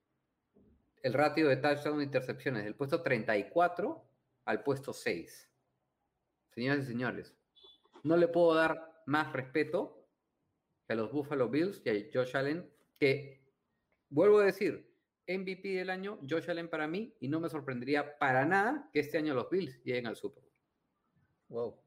El 1.03 1.13
ratio 1.13 1.49
de 1.49 1.57
touchdown 1.57 2.01
e 2.01 2.05
intercepciones 2.05 2.65
del 2.65 2.75
puesto 2.75 3.03
34 3.03 4.05
al 4.45 4.63
puesto 4.63 4.93
6. 4.93 5.51
Señoras 6.51 6.85
y 6.85 6.87
señores, 6.87 7.35
no 8.03 8.17
le 8.17 8.29
puedo 8.29 8.55
dar 8.55 9.03
más 9.07 9.33
respeto 9.33 10.07
que 10.87 10.93
a 10.93 10.97
los 10.97 11.11
Buffalo 11.11 11.49
Bills 11.49 11.83
y 11.85 11.91
a 11.91 11.95
Josh 12.13 12.37
Allen, 12.37 12.71
que, 12.99 13.43
vuelvo 14.09 14.39
a 14.39 14.45
decir, 14.45 14.93
MVP 15.27 15.69
del 15.71 15.91
año, 15.91 16.19
Josh 16.29 16.51
Allen 16.51 16.69
para 16.69 16.87
mí, 16.87 17.15
y 17.21 17.29
no 17.29 17.41
me 17.41 17.49
sorprendería 17.49 18.19
para 18.19 18.45
nada 18.45 18.89
que 18.93 19.01
este 19.01 19.19
año 19.19 19.35
los 19.35 19.49
Bills 19.51 19.83
lleguen 19.85 20.07
al 20.07 20.17
Super 20.17 20.43
Bowl. 20.43 20.53
Wow. 21.49 21.83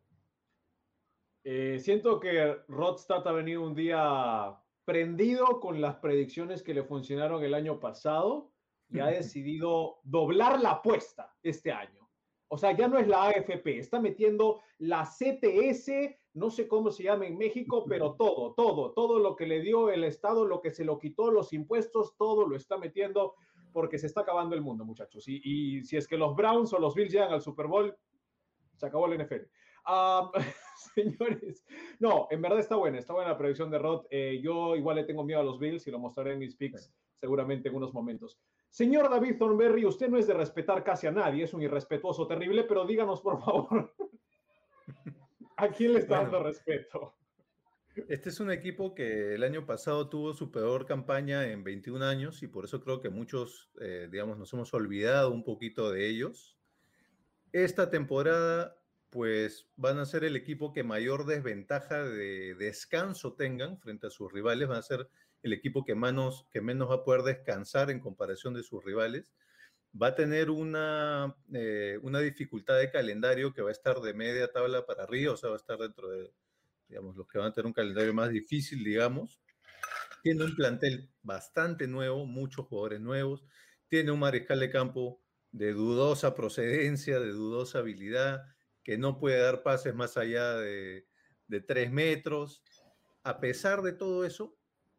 Eh, 1.44 1.80
siento 1.80 2.20
que 2.20 2.58
Rodstad 2.68 3.28
ha 3.28 3.32
venido 3.32 3.62
un 3.62 3.76
día 3.76 4.60
prendido 4.86 5.60
con 5.60 5.82
las 5.82 5.96
predicciones 5.96 6.64
que 6.64 6.74
le 6.74 6.84
funcionaron 6.84 7.44
el 7.44 7.54
año 7.54 7.80
pasado 7.80 8.52
y 8.90 9.00
ha 9.00 9.08
decidido 9.08 9.98
doblar 10.04 10.62
la 10.62 10.72
apuesta 10.72 11.36
este 11.42 11.72
año. 11.72 12.08
O 12.48 12.58
sea, 12.58 12.72
ya 12.72 12.88
no 12.88 13.00
es 13.00 13.08
la 13.08 13.26
AFP, 13.26 13.80
está 13.80 14.00
metiendo 14.00 14.62
la 14.78 15.04
CTS, 15.04 15.92
no 16.34 16.52
sé 16.52 16.68
cómo 16.68 16.92
se 16.92 17.04
llama 17.04 17.26
en 17.26 17.38
México, 17.38 17.84
pero 17.88 18.14
todo, 18.14 18.54
todo, 18.54 18.92
todo 18.92 19.20
lo 19.20 19.36
que 19.36 19.48
le 19.48 19.62
dio 19.62 19.90
el 19.90 20.04
Estado, 20.04 20.46
lo 20.46 20.62
que 20.62 20.72
se 20.72 20.86
lo 20.86 21.00
quitó, 21.00 21.32
los 21.32 21.52
impuestos, 21.54 22.16
todo 22.18 22.48
lo 22.48 22.56
está 22.56 22.78
metiendo 22.78 23.34
porque 23.74 23.98
se 23.98 24.08
está 24.08 24.22
acabando 24.22 24.56
el 24.56 24.62
mundo, 24.62 24.86
muchachos. 24.86 25.28
Y, 25.28 25.42
y 25.44 25.84
si 25.84 25.98
es 25.98 26.08
que 26.08 26.18
los 26.18 26.36
Browns 26.36 26.72
o 26.72 26.80
los 26.80 26.94
Bills 26.94 27.12
llegan 27.12 27.34
al 27.34 27.42
Super 27.42 27.68
Bowl, 27.68 27.98
se 28.76 28.86
acabó 28.86 29.08
el 29.08 29.26
NFL. 29.26 29.48
Ah, 29.86 30.32
señores, 30.96 31.64
no, 32.00 32.28
en 32.32 32.42
verdad 32.42 32.60
está 32.60 32.76
buena, 32.76 33.00
está 33.00 33.14
buena 33.14 33.32
la 33.32 33.38
predicción 33.38 33.70
de 33.70 33.80
Rod. 33.80 34.06
Eh, 34.10 34.40
yo 34.44 34.76
igual 34.76 34.98
le 34.98 35.04
tengo 35.04 35.24
miedo 35.24 35.40
a 35.42 35.44
los 35.44 35.60
Bills 35.60 35.86
y 35.88 35.92
lo 35.92 36.00
mostraré 36.00 36.34
en 36.34 36.40
mis 36.40 36.56
picks 36.56 36.94
seguramente 37.20 37.70
en 37.70 37.76
unos 37.76 37.94
momentos. 37.94 38.40
Señor 38.70 39.10
David 39.10 39.38
Thornberry, 39.38 39.86
usted 39.86 40.10
no 40.10 40.18
es 40.18 40.28
de 40.28 40.34
respetar 40.34 40.84
casi 40.84 41.08
a 41.08 41.12
nadie, 41.12 41.44
es 41.46 41.54
un 41.54 41.62
irrespetuoso 41.62 42.28
terrible, 42.28 42.66
pero 42.66 42.86
díganos 42.86 43.22
por 43.22 43.40
favor, 43.42 43.94
¿a 45.58 45.70
quién 45.70 45.94
le 45.94 46.00
está 46.00 46.18
Bueno. 46.20 46.32
dando 46.32 46.48
respeto? 46.48 47.16
Este 48.10 48.28
es 48.28 48.42
un 48.42 48.52
equipo 48.52 48.94
que 48.94 49.36
el 49.36 49.44
año 49.44 49.66
pasado 49.66 50.10
tuvo 50.10 50.34
su 50.34 50.52
peor 50.52 50.86
campaña 50.86 51.48
en 51.50 51.64
21 51.64 52.04
años 52.04 52.44
y 52.44 52.48
por 52.48 52.66
eso 52.66 52.82
creo 52.82 53.00
que 53.00 53.10
muchos, 53.10 53.72
eh, 53.80 54.10
digamos, 54.12 54.38
nos 54.38 54.52
hemos 54.52 54.74
olvidado 54.74 55.32
un 55.32 55.46
poquito 55.46 55.90
de 55.92 56.10
ellos. 56.10 56.60
Esta 57.54 57.90
temporada, 57.90 58.76
pues 59.16 59.70
van 59.78 59.98
a 59.98 60.06
ser 60.06 60.26
el 60.26 60.36
equipo 60.36 60.74
que 60.74 60.84
mayor 60.84 61.26
desventaja 61.26 62.04
de 62.04 62.54
descanso 62.56 63.34
tengan 63.36 63.80
frente 63.80 64.08
a 64.08 64.10
sus 64.10 64.30
rivales, 64.30 64.68
van 64.68 64.80
a 64.80 64.82
ser 64.82 65.08
el 65.42 65.54
equipo 65.54 65.86
que 65.86 65.96
menos, 65.96 66.46
que 66.52 66.60
menos 66.60 66.90
va 66.90 66.96
a 66.96 67.04
poder 67.06 67.22
descansar 67.22 67.90
en 67.92 68.02
comparación 68.02 68.54
de 68.54 68.64
sus 68.64 68.84
rivales. 68.84 69.32
Va 70.00 70.08
a 70.08 70.16
tener 70.16 70.50
una, 70.50 71.34
eh, 71.54 71.98
una 72.02 72.20
dificultad 72.20 72.78
de 72.78 72.92
calendario 72.92 73.54
que 73.54 73.62
va 73.62 73.70
a 73.70 73.72
estar 73.72 74.02
de 74.02 74.14
media 74.14 74.52
tabla 74.52 74.86
para 74.86 75.04
arriba, 75.04 75.32
o 75.32 75.38
sea, 75.38 75.48
va 75.48 75.56
a 75.56 75.60
estar 75.60 75.78
dentro 75.78 76.10
de 76.10 76.34
digamos, 76.90 77.16
los 77.16 77.26
que 77.26 77.38
van 77.38 77.48
a 77.48 77.54
tener 77.54 77.68
un 77.68 77.74
calendario 77.74 78.14
más 78.14 78.30
difícil, 78.32 78.84
digamos. 78.84 79.40
Tiene 80.24 80.44
un 80.44 80.56
plantel 80.58 81.10
bastante 81.24 81.88
nuevo, 81.88 82.26
muchos 82.26 82.66
jugadores 82.68 83.00
nuevos. 83.00 83.46
Tiene 83.88 84.12
un 84.12 84.20
mariscal 84.20 84.60
de 84.60 84.70
campo 84.70 85.22
de 85.54 85.72
dudosa 85.72 86.36
procedencia, 86.36 87.18
de 87.22 87.32
dudosa 87.32 87.80
habilidad, 87.80 88.55
que 88.86 89.00
no 89.00 89.18
puede 89.18 89.40
dar 89.40 89.64
pases 89.64 89.96
más 89.96 90.16
allá 90.16 90.54
de, 90.54 91.08
de 91.48 91.60
tres 91.60 91.92
metros. 91.92 92.64
A 93.24 93.40
pesar 93.40 93.82
de 93.82 93.92
todo 93.92 94.24
eso, 94.24 94.56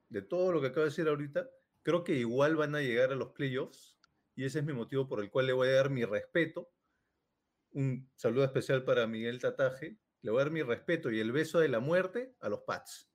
de 0.09 0.22
todo 0.22 0.53
lo 0.53 0.61
que 0.61 0.66
acabo 0.66 0.83
de 0.83 0.90
decir 0.90 1.07
ahorita, 1.07 1.49
creo 1.85 2.03
que 2.03 2.14
igual 2.14 2.57
van 2.57 2.75
a 2.75 2.81
llegar 2.81 3.12
a 3.12 3.14
los 3.14 3.31
playoffs 3.31 3.96
y 4.35 4.44
ese 4.44 4.59
es 4.59 4.64
mi 4.64 4.72
motivo 4.72 5.07
por 5.07 5.20
el 5.20 5.31
cual 5.31 5.46
le 5.46 5.53
voy 5.53 5.68
a 5.68 5.75
dar 5.75 5.90
mi 5.90 6.05
respeto. 6.05 6.68
Un 7.70 8.11
saludo 8.16 8.44
especial 8.44 8.85
para 8.85 9.07
Miguel 9.07 9.38
Tataje, 9.38 9.96
le 10.20 10.31
voy 10.33 10.40
a 10.40 10.44
dar 10.44 10.53
mi 10.53 10.62
respeto 10.62 11.12
y 11.12 11.20
el 11.20 11.31
beso 11.31 11.61
de 11.61 11.68
la 11.68 11.79
muerte 11.79 12.35
a 12.40 12.49
los 12.49 12.62
Pats. 12.62 13.09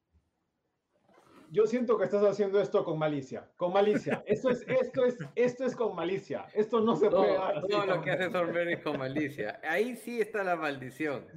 Yo 1.51 1.67
siento 1.67 1.97
que 1.97 2.05
estás 2.05 2.23
haciendo 2.23 2.61
esto 2.61 2.85
con 2.85 2.97
malicia, 2.97 3.51
con 3.57 3.73
malicia. 3.73 4.23
Esto 4.25 4.49
es, 4.51 4.65
esto 4.69 5.03
es, 5.03 5.17
esto 5.35 5.65
es 5.65 5.75
con 5.75 5.93
malicia. 5.93 6.45
Esto 6.53 6.79
no 6.79 6.95
se 6.95 7.09
puede 7.09 7.33
dar. 7.33 7.61
Todo 7.67 7.85
lo 7.85 8.01
que 8.01 8.11
hace 8.11 8.29
Thornberry 8.29 8.73
es 8.73 8.81
con 8.81 8.97
malicia. 8.97 9.59
Ahí 9.63 9.97
sí 9.97 10.21
está 10.21 10.45
la 10.45 10.55
maldición. 10.55 11.27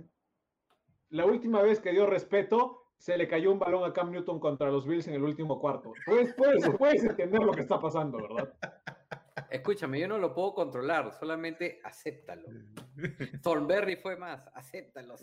La 1.08 1.26
última 1.26 1.62
vez 1.62 1.80
que 1.80 1.90
dio 1.90 2.06
respeto, 2.06 2.92
se 2.96 3.18
le 3.18 3.26
cayó 3.26 3.50
un 3.50 3.58
balón 3.58 3.82
a 3.82 3.92
Cam 3.92 4.12
Newton 4.12 4.38
contra 4.38 4.70
los 4.70 4.86
Bills 4.86 5.08
en 5.08 5.14
el 5.14 5.24
último 5.24 5.58
cuarto. 5.58 5.92
Pues, 6.06 6.32
puedes, 6.34 6.70
puedes 6.78 7.02
entender 7.02 7.42
lo 7.42 7.50
que 7.50 7.62
está 7.62 7.80
pasando, 7.80 8.18
¿verdad? 8.18 8.54
Escúchame, 9.50 9.98
yo 9.98 10.06
no 10.06 10.18
lo 10.18 10.32
puedo 10.32 10.54
controlar, 10.54 11.12
solamente 11.12 11.80
acéptalo. 11.82 12.46
Thornberry 13.42 13.96
fue 13.96 14.16
más, 14.16 14.48
acéptalo. 14.54 15.16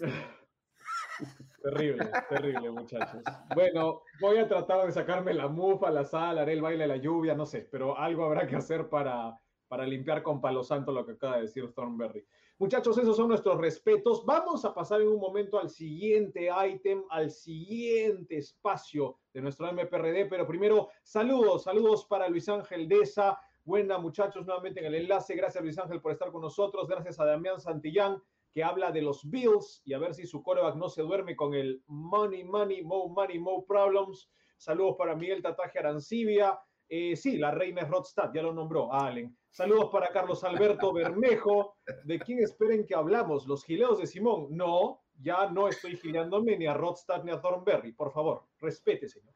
Terrible, 1.62 2.10
terrible, 2.30 2.72
muchachos. 2.72 3.22
Bueno, 3.54 4.02
voy 4.20 4.38
a 4.38 4.48
tratar 4.48 4.86
de 4.86 4.92
sacarme 4.92 5.34
la 5.34 5.48
mufa, 5.48 5.92
la 5.92 6.04
sal, 6.04 6.40
haré 6.40 6.54
el 6.54 6.62
baile 6.62 6.84
de 6.84 6.88
la 6.88 6.98
lluvia, 6.98 7.36
no 7.36 7.46
sé, 7.46 7.68
pero 7.72 7.98
algo 7.98 8.26
habrá 8.26 8.48
que 8.48 8.56
hacer 8.56 8.90
para, 8.90 9.40
para 9.68 9.86
limpiar 9.86 10.24
con 10.24 10.42
palo 10.42 10.64
santo 10.64 10.92
lo 10.92 11.06
que 11.06 11.14
acaba 11.14 11.36
de 11.36 11.44
decir 11.44 11.72
Thornberry. 11.74 12.26
Muchachos, 12.58 12.98
esos 12.98 13.16
son 13.16 13.30
nuestros 13.30 13.60
respetos. 13.60 14.26
Vamos 14.26 14.66
a 14.66 14.74
pasar 14.74 15.02
en 15.02 15.08
un 15.08 15.20
momento 15.20 15.60
al 15.60 15.70
siguiente 15.70 16.50
ítem, 16.68 17.04
al 17.10 17.32
siguiente 17.32 18.38
espacio 18.38 19.18
de 19.34 19.42
nuestro 19.42 19.72
MPRD, 19.72 20.28
pero 20.30 20.46
primero, 20.46 20.90
saludos, 21.04 21.64
saludos 21.64 22.06
para 22.06 22.28
Luis 22.28 22.48
Ángel 22.50 22.88
Deza. 22.88 23.40
Buena, 23.64 23.98
muchachos, 23.98 24.46
nuevamente 24.46 24.80
en 24.80 24.88
el 24.88 24.96
enlace. 24.96 25.36
Gracias, 25.36 25.64
Luis 25.64 25.78
Ángel, 25.78 26.02
por 26.02 26.12
estar 26.12 26.32
con 26.32 26.42
nosotros. 26.42 26.88
Gracias 26.88 27.20
a 27.20 27.26
Damián 27.26 27.60
Santillán 27.60 28.22
que 28.54 28.64
habla 28.64 28.92
de 28.92 29.02
los 29.02 29.30
Bills 29.30 29.82
y 29.86 29.94
a 29.94 30.00
ver 30.00 30.14
si 30.14 30.28
su 30.28 30.44
coreback 30.44 30.76
no 30.76 30.90
se 30.90 31.02
duerme 31.02 31.36
con 31.36 31.54
el 31.54 31.82
money, 31.88 32.44
money, 32.44 32.84
mo 32.84 33.08
money, 33.10 33.40
mo 33.40 33.66
problems. 33.66 34.30
Saludos 34.58 34.96
para 34.98 35.16
Miguel 35.16 35.42
Tataje 35.42 35.80
Arancibia. 35.80 36.60
Eh, 36.90 37.16
sí, 37.16 37.38
la 37.38 37.52
reina 37.52 37.84
es 37.84 37.90
Rodstad, 37.90 38.32
ya 38.34 38.42
lo 38.42 38.54
nombró 38.54 38.94
Allen. 38.94 39.38
Saludos 39.50 39.90
para 39.92 40.10
Carlos 40.10 40.44
Alberto 40.44 40.92
Bermejo. 40.94 41.78
¿De 42.04 42.20
quién 42.20 42.40
esperen 42.40 42.86
que 42.86 42.96
hablamos? 42.96 43.48
¿Los 43.48 43.64
gileos 43.64 44.00
de 44.00 44.08
Simón? 44.08 44.48
No, 44.50 45.02
ya 45.22 45.50
no 45.50 45.70
estoy 45.70 45.96
gileándome 45.96 46.58
ni 46.58 46.66
a 46.66 46.74
Rodstad 46.74 47.24
ni 47.24 47.32
a 47.32 47.40
Thornberry. 47.40 47.94
Por 47.94 48.12
favor, 48.12 48.44
respete, 48.60 49.08
señor. 49.08 49.34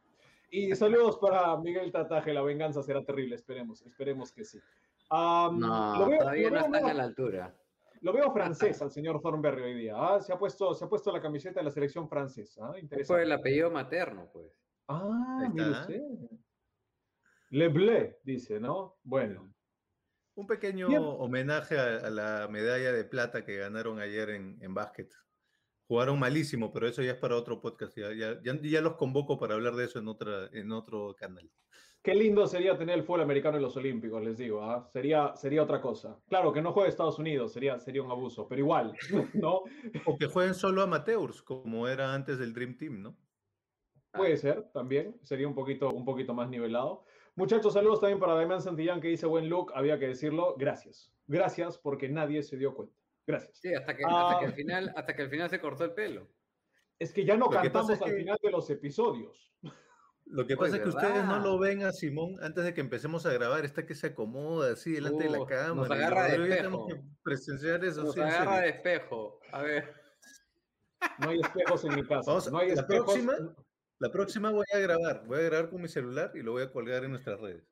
Y 0.51 0.75
saludos 0.75 1.17
para 1.17 1.57
Miguel 1.57 1.91
Tataje. 1.91 2.33
La 2.33 2.41
venganza 2.41 2.83
será 2.83 3.03
terrible, 3.03 3.35
esperemos, 3.35 3.81
esperemos 3.81 4.31
que 4.33 4.43
sí. 4.43 4.59
no, 5.11 5.49
todavía 6.19 6.49
no 6.49 6.59
están 6.59 6.85
a 6.85 6.93
la 6.93 7.03
altura. 7.03 7.55
Lo 8.01 8.13
veo 8.13 8.31
francés 8.31 8.81
al 8.81 8.91
señor 8.91 9.21
Thornberry 9.21 9.63
hoy 9.63 9.73
día. 9.73 9.95
¿ah? 9.97 10.21
Se, 10.21 10.33
ha 10.33 10.37
puesto, 10.37 10.73
se 10.73 10.85
ha 10.85 10.89
puesto 10.89 11.11
la 11.11 11.21
camiseta 11.21 11.59
de 11.59 11.65
la 11.65 11.71
selección 11.71 12.07
francesa. 12.07 12.67
¿ah? 12.67 12.75
Fue 13.05 13.23
el 13.23 13.31
apellido 13.31 13.71
materno, 13.71 14.29
pues. 14.31 14.51
Ah, 14.87 15.49
mire 15.51 15.71
usted. 15.71 16.01
Le 17.49 17.67
Bleu, 17.69 18.15
dice, 18.23 18.59
¿no? 18.59 18.97
Bueno. 19.03 19.53
Un 20.35 20.47
pequeño 20.47 20.87
homenaje 20.89 21.79
a, 21.79 22.09
la 22.09 22.47
medalla 22.49 22.91
de 22.91 23.05
plata 23.05 23.45
que 23.45 23.57
ganaron 23.57 23.99
ayer 23.99 24.31
en, 24.31 24.57
en 24.61 24.73
básquet. 24.73 25.09
Jugaron 25.87 26.19
malísimo, 26.19 26.73
pero 26.73 26.87
eso 26.87 27.03
ya 27.03 27.11
es 27.11 27.17
para 27.17 27.35
otro 27.35 27.61
podcast. 27.61 27.95
Ya, 27.95 28.11
ya, 28.13 28.59
ya, 28.61 28.81
los 28.81 28.95
convoco 28.95 29.37
para 29.37 29.53
hablar 29.53 29.75
de 29.75 29.85
eso 29.85 29.99
en, 29.99 30.07
otra, 30.07 30.49
en 30.51 30.71
otro 30.71 31.15
canal. 31.15 31.49
Qué 32.05 32.13
lindo 32.13 32.45
sería 32.45 32.77
tener 32.77 32.99
el 32.99 33.03
fútbol 33.03 33.21
americano 33.21 33.57
en 33.57 33.63
los 33.63 33.75
Olímpicos, 33.77 34.23
les 34.23 34.37
digo. 34.37 34.61
¿ah? 34.61 34.87
Sería, 34.93 35.35
sería 35.35 35.63
otra 35.63 35.81
cosa. 35.81 36.15
Claro, 36.29 36.53
que 36.53 36.61
no 36.61 36.71
juegue 36.71 36.87
Estados 36.87 37.17
Unidos, 37.17 37.51
sería, 37.51 37.79
sería 37.79 38.03
un 38.03 38.11
abuso, 38.11 38.47
pero 38.47 38.61
igual, 38.61 38.95
¿no? 39.33 39.63
O 40.05 40.15
que 40.15 40.27
jueguen 40.27 40.53
solo 40.53 40.83
amateurs, 40.83 41.41
como 41.41 41.87
era 41.87 42.13
antes 42.13 42.37
del 42.37 42.53
Dream 42.53 42.77
Team, 42.77 43.01
¿no? 43.01 43.17
Puede 44.11 44.37
ser, 44.37 44.69
también. 44.71 45.17
Sería 45.23 45.47
un 45.47 45.55
poquito, 45.55 45.89
un 45.89 46.05
poquito 46.05 46.35
más 46.35 46.47
nivelado. 46.47 47.05
Muchachos, 47.35 47.73
saludos 47.73 48.01
también 48.01 48.19
para 48.19 48.35
Damián 48.35 48.61
Santillán, 48.61 49.01
que 49.01 49.07
dice 49.07 49.25
buen 49.25 49.49
look. 49.49 49.71
Había 49.73 49.97
que 49.97 50.09
decirlo. 50.09 50.53
Gracias. 50.59 51.11
Gracias 51.25 51.79
porque 51.79 52.07
nadie 52.07 52.43
se 52.43 52.55
dio 52.55 52.75
cuenta. 52.75 52.95
Gracias. 53.25 53.57
Sí, 53.57 53.73
hasta 53.73 53.97
que, 53.97 54.03
hasta 54.05 54.39
que, 54.41 54.45
al, 54.45 54.51
ah. 54.51 54.55
final, 54.55 54.93
hasta 54.95 55.15
que 55.15 55.23
al 55.23 55.29
final 55.31 55.49
se 55.49 55.59
cortó 55.59 55.83
el 55.83 55.93
pelo. 55.93 56.29
Es 56.99 57.11
que 57.11 57.25
ya 57.25 57.35
no 57.35 57.49
cantamos 57.49 57.99
al 57.99 58.13
final 58.13 58.37
de 58.43 58.51
los 58.51 58.69
episodios. 58.69 59.51
Lo 60.25 60.47
que 60.47 60.57
pasa 60.57 60.77
es 60.77 60.81
que 60.81 60.89
ustedes 60.89 61.23
no 61.25 61.39
lo 61.39 61.59
ven 61.59 61.83
a 61.83 61.91
Simón 61.91 62.35
antes 62.41 62.63
de 62.63 62.73
que 62.73 62.81
empecemos 62.81 63.25
a 63.25 63.33
grabar, 63.33 63.63
está 63.63 63.85
que 63.85 63.95
se 63.95 64.07
acomoda 64.07 64.73
así 64.73 64.91
delante 64.93 65.25
de 65.25 65.29
la 65.29 65.45
cámara. 65.45 65.75
Nos 65.75 65.91
agarra 65.91 66.27
de 66.27 66.49
espejo. 66.49 66.87
presenciar 67.23 67.85
eso. 67.85 68.03
Nos 68.03 68.17
agarra 68.17 68.61
de 68.61 68.69
espejo. 68.69 69.39
A 69.51 69.61
ver. 69.61 69.93
No 71.19 71.29
hay 71.29 71.39
espejos 71.39 71.85
en 71.85 71.95
mi 71.95 72.03
casa. 72.03 72.51
no 72.51 72.57
hay 72.57 72.75
la, 72.75 72.87
próxima, 72.87 73.33
la 73.99 74.11
próxima 74.11 74.51
voy 74.51 74.65
a 74.73 74.79
grabar. 74.79 75.23
Voy 75.27 75.39
a 75.39 75.43
grabar 75.43 75.69
con 75.69 75.81
mi 75.81 75.87
celular 75.87 76.31
y 76.33 76.41
lo 76.41 76.53
voy 76.53 76.63
a 76.63 76.71
colgar 76.71 77.03
en 77.03 77.11
nuestras 77.11 77.39
redes. 77.39 77.63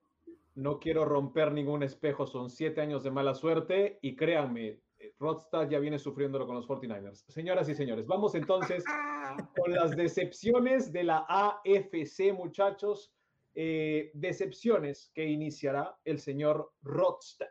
No 0.55 0.79
quiero 0.79 1.05
romper 1.05 1.51
ningún 1.51 1.81
espejo. 1.81 2.27
Son 2.27 2.51
siete 2.51 2.81
años 2.81 3.03
de 3.03 3.09
mala 3.09 3.33
suerte 3.33 3.97
y 4.01 4.15
créanme, 4.15 4.79
Rodstad 5.23 5.69
ya 5.69 5.79
viene 5.79 5.97
sufriéndolo 5.97 6.45
con 6.45 6.55
los 6.55 6.67
49ers. 6.67 7.23
Señoras 7.29 7.69
y 7.69 7.75
señores, 7.75 8.05
vamos 8.05 8.35
entonces 8.35 8.83
con 9.57 9.71
las 9.71 9.95
decepciones 9.95 10.91
de 10.91 11.05
la 11.05 11.25
AFC, 11.29 12.33
muchachos. 12.33 13.13
Eh, 13.55 14.11
decepciones 14.15 15.11
que 15.13 15.25
iniciará 15.25 15.95
el 16.03 16.19
señor 16.19 16.73
Rodstad. 16.81 17.47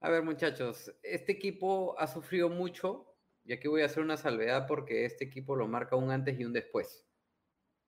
A 0.00 0.10
ver, 0.10 0.22
muchachos, 0.22 0.92
este 1.02 1.32
equipo 1.32 1.94
ha 1.98 2.06
sufrido 2.06 2.48
mucho, 2.48 3.14
y 3.44 3.52
aquí 3.52 3.68
voy 3.68 3.82
a 3.82 3.86
hacer 3.86 4.02
una 4.02 4.16
salvedad 4.16 4.66
porque 4.66 5.04
este 5.04 5.24
equipo 5.24 5.54
lo 5.54 5.68
marca 5.68 5.96
un 5.96 6.10
antes 6.10 6.40
y 6.40 6.44
un 6.44 6.52
después. 6.52 7.06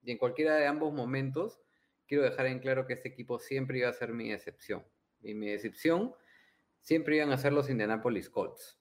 Y 0.02 0.12
en 0.12 0.18
cualquiera 0.18 0.54
de 0.56 0.66
ambos 0.66 0.92
momentos, 0.92 1.61
quiero 2.06 2.24
dejar 2.24 2.46
en 2.46 2.61
claro 2.61 2.87
que 2.87 2.92
este 2.92 3.09
equipo 3.09 3.38
siempre 3.38 3.78
iba 3.78 3.88
a 3.88 3.94
ser 3.94 4.12
mi 4.12 4.32
excepción. 4.32 4.87
Y 5.22 5.35
mi 5.35 5.48
decepción 5.48 6.14
siempre 6.87 7.16
iban 7.16 7.33
a 7.33 7.37
ser 7.37 7.53
los 7.53 7.68
Indianapolis 7.68 8.31
Colts. 8.31 8.79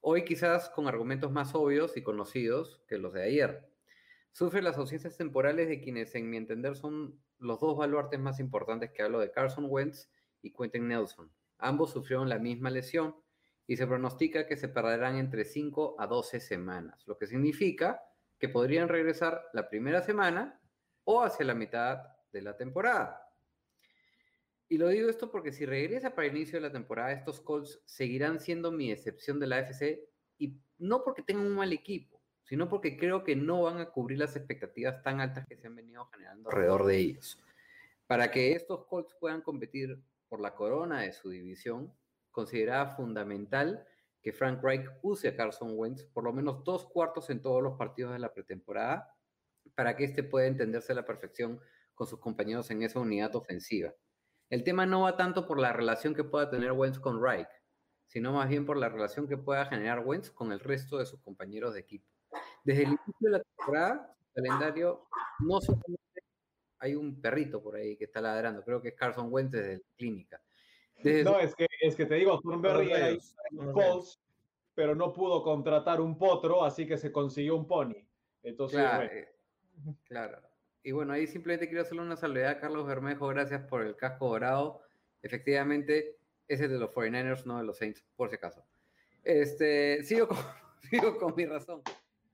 Hoy 0.00 0.24
quizás 0.24 0.70
con 0.70 0.86
argumentos 0.86 1.32
más 1.32 1.52
obvios 1.56 1.96
y 1.96 2.02
conocidos 2.04 2.80
que 2.86 2.96
los 2.96 3.12
de 3.12 3.24
ayer. 3.24 3.68
Sufre 4.30 4.62
las 4.62 4.78
ausencias 4.78 5.16
temporales 5.16 5.66
de 5.66 5.80
quienes, 5.80 6.14
en 6.14 6.30
mi 6.30 6.36
entender, 6.36 6.76
son 6.76 7.20
los 7.40 7.58
dos 7.58 7.76
baluartes 7.76 8.20
más 8.20 8.38
importantes 8.38 8.92
que 8.92 9.02
hablo 9.02 9.18
de 9.18 9.32
Carson 9.32 9.66
Wentz 9.68 10.08
y 10.42 10.52
Quentin 10.52 10.86
Nelson. 10.86 11.28
Ambos 11.58 11.90
sufrieron 11.90 12.28
la 12.28 12.38
misma 12.38 12.70
lesión 12.70 13.16
y 13.66 13.78
se 13.78 13.88
pronostica 13.88 14.46
que 14.46 14.56
se 14.56 14.68
perderán 14.68 15.16
entre 15.16 15.44
5 15.44 15.96
a 15.98 16.06
12 16.06 16.38
semanas, 16.38 17.02
lo 17.08 17.18
que 17.18 17.26
significa 17.26 18.00
que 18.38 18.48
podrían 18.48 18.88
regresar 18.88 19.42
la 19.52 19.68
primera 19.68 20.02
semana 20.02 20.60
o 21.02 21.20
hacia 21.24 21.46
la 21.46 21.54
mitad 21.54 21.98
de 22.32 22.42
la 22.42 22.56
temporada. 22.56 23.23
Y 24.68 24.78
lo 24.78 24.88
digo 24.88 25.08
esto 25.08 25.30
porque 25.30 25.52
si 25.52 25.66
regresa 25.66 26.14
para 26.14 26.26
el 26.26 26.36
inicio 26.36 26.58
de 26.58 26.66
la 26.66 26.72
temporada, 26.72 27.12
estos 27.12 27.40
Colts 27.40 27.80
seguirán 27.84 28.40
siendo 28.40 28.72
mi 28.72 28.90
excepción 28.90 29.38
de 29.38 29.46
la 29.46 29.58
AFC 29.58 30.00
y 30.38 30.58
no 30.78 31.04
porque 31.04 31.22
tengan 31.22 31.46
un 31.46 31.54
mal 31.54 31.72
equipo, 31.72 32.20
sino 32.44 32.68
porque 32.68 32.96
creo 32.96 33.24
que 33.24 33.36
no 33.36 33.62
van 33.62 33.78
a 33.78 33.90
cubrir 33.90 34.18
las 34.18 34.36
expectativas 34.36 35.02
tan 35.02 35.20
altas 35.20 35.46
que 35.46 35.56
se 35.56 35.66
han 35.66 35.76
venido 35.76 36.06
generando 36.06 36.48
alrededor 36.48 36.86
de 36.86 36.96
ellos. 36.96 37.38
Para 38.06 38.30
que 38.30 38.52
estos 38.52 38.86
Colts 38.86 39.14
puedan 39.20 39.42
competir 39.42 39.98
por 40.28 40.40
la 40.40 40.54
corona 40.54 41.02
de 41.02 41.12
su 41.12 41.30
división, 41.30 41.94
consideraba 42.30 42.96
fundamental 42.96 43.86
que 44.20 44.32
Frank 44.32 44.62
Reich 44.62 44.88
use 45.02 45.28
a 45.28 45.36
Carson 45.36 45.78
Wentz 45.78 46.04
por 46.04 46.24
lo 46.24 46.32
menos 46.32 46.64
dos 46.64 46.86
cuartos 46.86 47.28
en 47.28 47.42
todos 47.42 47.62
los 47.62 47.76
partidos 47.76 48.14
de 48.14 48.18
la 48.18 48.32
pretemporada 48.32 49.14
para 49.74 49.94
que 49.96 50.04
éste 50.04 50.22
pueda 50.22 50.46
entenderse 50.46 50.92
a 50.92 50.96
la 50.96 51.04
perfección 51.04 51.60
con 51.94 52.06
sus 52.06 52.18
compañeros 52.18 52.70
en 52.70 52.82
esa 52.82 53.00
unidad 53.00 53.36
ofensiva. 53.36 53.94
El 54.54 54.62
tema 54.62 54.86
no 54.86 55.00
va 55.00 55.16
tanto 55.16 55.48
por 55.48 55.58
la 55.58 55.72
relación 55.72 56.14
que 56.14 56.22
pueda 56.22 56.48
tener 56.48 56.70
Wentz 56.70 57.00
con 57.00 57.20
Reich, 57.20 57.48
sino 58.06 58.32
más 58.32 58.48
bien 58.48 58.64
por 58.64 58.76
la 58.76 58.88
relación 58.88 59.26
que 59.26 59.36
pueda 59.36 59.66
generar 59.66 60.06
Wentz 60.06 60.30
con 60.30 60.52
el 60.52 60.60
resto 60.60 60.98
de 60.98 61.06
sus 61.06 61.20
compañeros 61.22 61.74
de 61.74 61.80
equipo. 61.80 62.06
Desde 62.62 62.84
el 62.84 62.88
inicio 62.90 63.14
de 63.18 63.30
la 63.30 63.40
temporada, 63.40 64.16
el 64.32 64.44
calendario 64.44 65.08
no 65.40 65.60
solamente 65.60 66.22
hay 66.78 66.94
un 66.94 67.20
perrito 67.20 67.60
por 67.60 67.74
ahí 67.74 67.96
que 67.96 68.04
está 68.04 68.20
ladrando, 68.20 68.62
creo 68.62 68.80
que 68.80 68.90
es 68.90 68.94
Carson 68.94 69.26
Wentz 69.28 69.50
desde 69.50 69.78
la 69.78 69.96
clínica. 69.96 70.40
Desde 71.02 71.24
No, 71.24 71.40
es 71.40 71.52
que, 71.56 71.66
es 71.80 71.96
que 71.96 72.06
te 72.06 72.14
digo, 72.14 72.40
Thornberry 72.40 72.92
era 72.92 73.18
Colts, 73.72 74.20
pero 74.72 74.94
no 74.94 75.12
pudo 75.12 75.42
contratar 75.42 76.00
un 76.00 76.16
potro, 76.16 76.62
así 76.62 76.86
que 76.86 76.96
se 76.96 77.10
consiguió 77.10 77.56
un 77.56 77.66
pony. 77.66 78.06
Entonces, 78.44 78.78
Claro, 78.78 78.98
bueno, 78.98 79.12
eh, 79.12 79.28
claro. 80.04 80.53
Y 80.86 80.92
bueno, 80.92 81.14
ahí 81.14 81.26
simplemente 81.26 81.66
quiero 81.66 81.80
hacerle 81.80 82.02
una 82.02 82.14
salvedad 82.14 82.50
a 82.50 82.60
Carlos 82.60 82.86
Bermejo, 82.86 83.26
gracias 83.28 83.62
por 83.62 83.80
el 83.80 83.96
casco 83.96 84.28
dorado. 84.28 84.82
Efectivamente, 85.22 86.18
ese 86.46 86.64
es 86.64 86.70
de 86.70 86.78
los 86.78 86.90
49ers, 86.90 87.46
no 87.46 87.56
de 87.56 87.64
los 87.64 87.78
Saints, 87.78 88.04
por 88.16 88.28
si 88.28 88.36
acaso. 88.36 88.62
Este, 89.24 90.02
sigo 90.04 90.28
con, 90.28 90.36
sigo 90.90 91.16
con 91.16 91.34
mi 91.34 91.46
razón. 91.46 91.80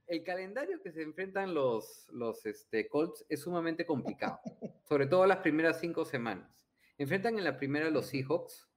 El 0.08 0.24
calendario 0.24 0.82
que 0.82 0.90
se 0.90 1.02
enfrentan 1.02 1.54
los, 1.54 2.08
los 2.10 2.44
este, 2.44 2.88
Colts 2.88 3.24
es 3.28 3.38
sumamente 3.38 3.86
complicado, 3.86 4.40
sobre 4.82 5.06
todo 5.06 5.26
las 5.26 5.38
primeras 5.38 5.78
cinco 5.78 6.04
semanas. 6.04 6.66
Enfrentan 6.98 7.38
en 7.38 7.44
la 7.44 7.56
primera 7.56 7.88
los 7.88 8.06
Seahawks, 8.06 8.68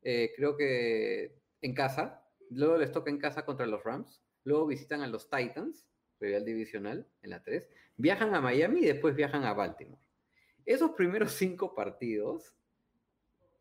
eh, 0.00 0.32
creo 0.36 0.56
que 0.56 1.36
en 1.60 1.74
casa, 1.74 2.24
luego 2.48 2.78
les 2.78 2.92
toca 2.92 3.10
en 3.10 3.18
casa 3.18 3.44
contra 3.44 3.66
los 3.66 3.84
Rams, 3.84 4.22
luego 4.44 4.66
visitan 4.66 5.02
a 5.02 5.06
los 5.06 5.28
Titans, 5.28 5.86
rival 6.20 6.44
divisional, 6.44 7.06
en 7.22 7.30
la 7.30 7.42
3, 7.42 7.68
viajan 7.96 8.34
a 8.34 8.40
Miami 8.40 8.80
y 8.80 8.86
después 8.86 9.14
viajan 9.14 9.44
a 9.44 9.52
Baltimore. 9.52 10.02
Esos 10.64 10.92
primeros 10.92 11.32
cinco 11.32 11.74
partidos, 11.74 12.54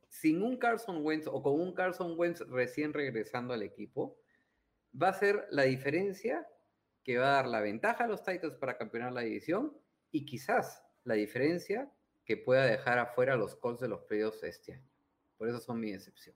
sin 0.10 0.42
un 0.42 0.58
Carson 0.58 1.04
Wentz 1.04 1.28
o 1.28 1.42
con 1.42 1.60
un 1.60 1.74
Carson 1.74 2.16
Wentz 2.18 2.42
recién 2.50 2.94
regresando 2.94 3.54
al 3.54 3.64
equipo, 3.64 4.18
va 5.00 5.10
a 5.10 5.14
ser 5.14 5.48
la 5.52 5.64
diferencia 5.64 6.48
que 7.04 7.18
va 7.18 7.28
a 7.28 7.36
dar 7.36 7.48
la 7.48 7.62
ventaja 7.62 8.04
a 8.04 8.08
los 8.08 8.24
Titans 8.24 8.56
para 8.56 8.78
campeonar 8.78 9.14
la 9.14 9.22
división 9.22 9.78
y 10.12 10.26
quizás 10.26 10.84
la 11.04 11.14
diferencia 11.14 11.92
que 12.26 12.36
pueda 12.36 12.66
dejar 12.66 13.00
afuera 13.00 13.38
los 13.38 13.56
Colts 13.56 13.80
de 13.80 13.88
los 13.88 14.02
playoffs 14.02 14.44
este 14.44 14.74
año. 14.74 14.92
Por 15.38 15.48
eso 15.48 15.60
son 15.60 15.80
mi 15.80 15.94
excepción. 15.94 16.36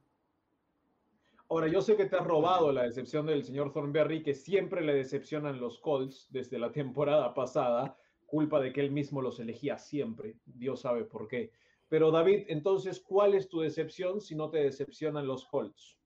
Ahora, 1.52 1.68
yo 1.68 1.82
sé 1.82 1.98
que 1.98 2.06
te 2.06 2.16
has 2.16 2.26
robado 2.26 2.72
la 2.72 2.84
decepción 2.84 3.26
del 3.26 3.44
señor 3.44 3.74
Thornberry, 3.74 4.24
que 4.24 4.34
siempre 4.34 4.80
le 4.82 4.94
decepcionan 4.94 5.60
los 5.60 5.80
Colts 5.80 6.28
desde 6.30 6.58
la 6.58 6.72
temporada 6.72 7.34
pasada, 7.34 7.98
culpa 8.26 8.62
de 8.62 8.72
que 8.72 8.80
él 8.80 8.92
mismo 8.92 9.22
los 9.22 9.38
elegía 9.38 9.78
siempre. 9.78 10.38
Dios 10.46 10.80
sabe 10.80 11.04
por 11.04 11.28
qué. 11.28 11.52
Pero 11.90 12.10
David, 12.10 12.46
entonces, 12.48 13.02
¿cuál 13.02 13.34
es 13.34 13.50
tu 13.50 13.60
decepción 13.60 14.22
si 14.22 14.34
no 14.34 14.50
te 14.50 14.60
decepcionan 14.60 15.28
los 15.28 15.44
Colts? 15.46 16.00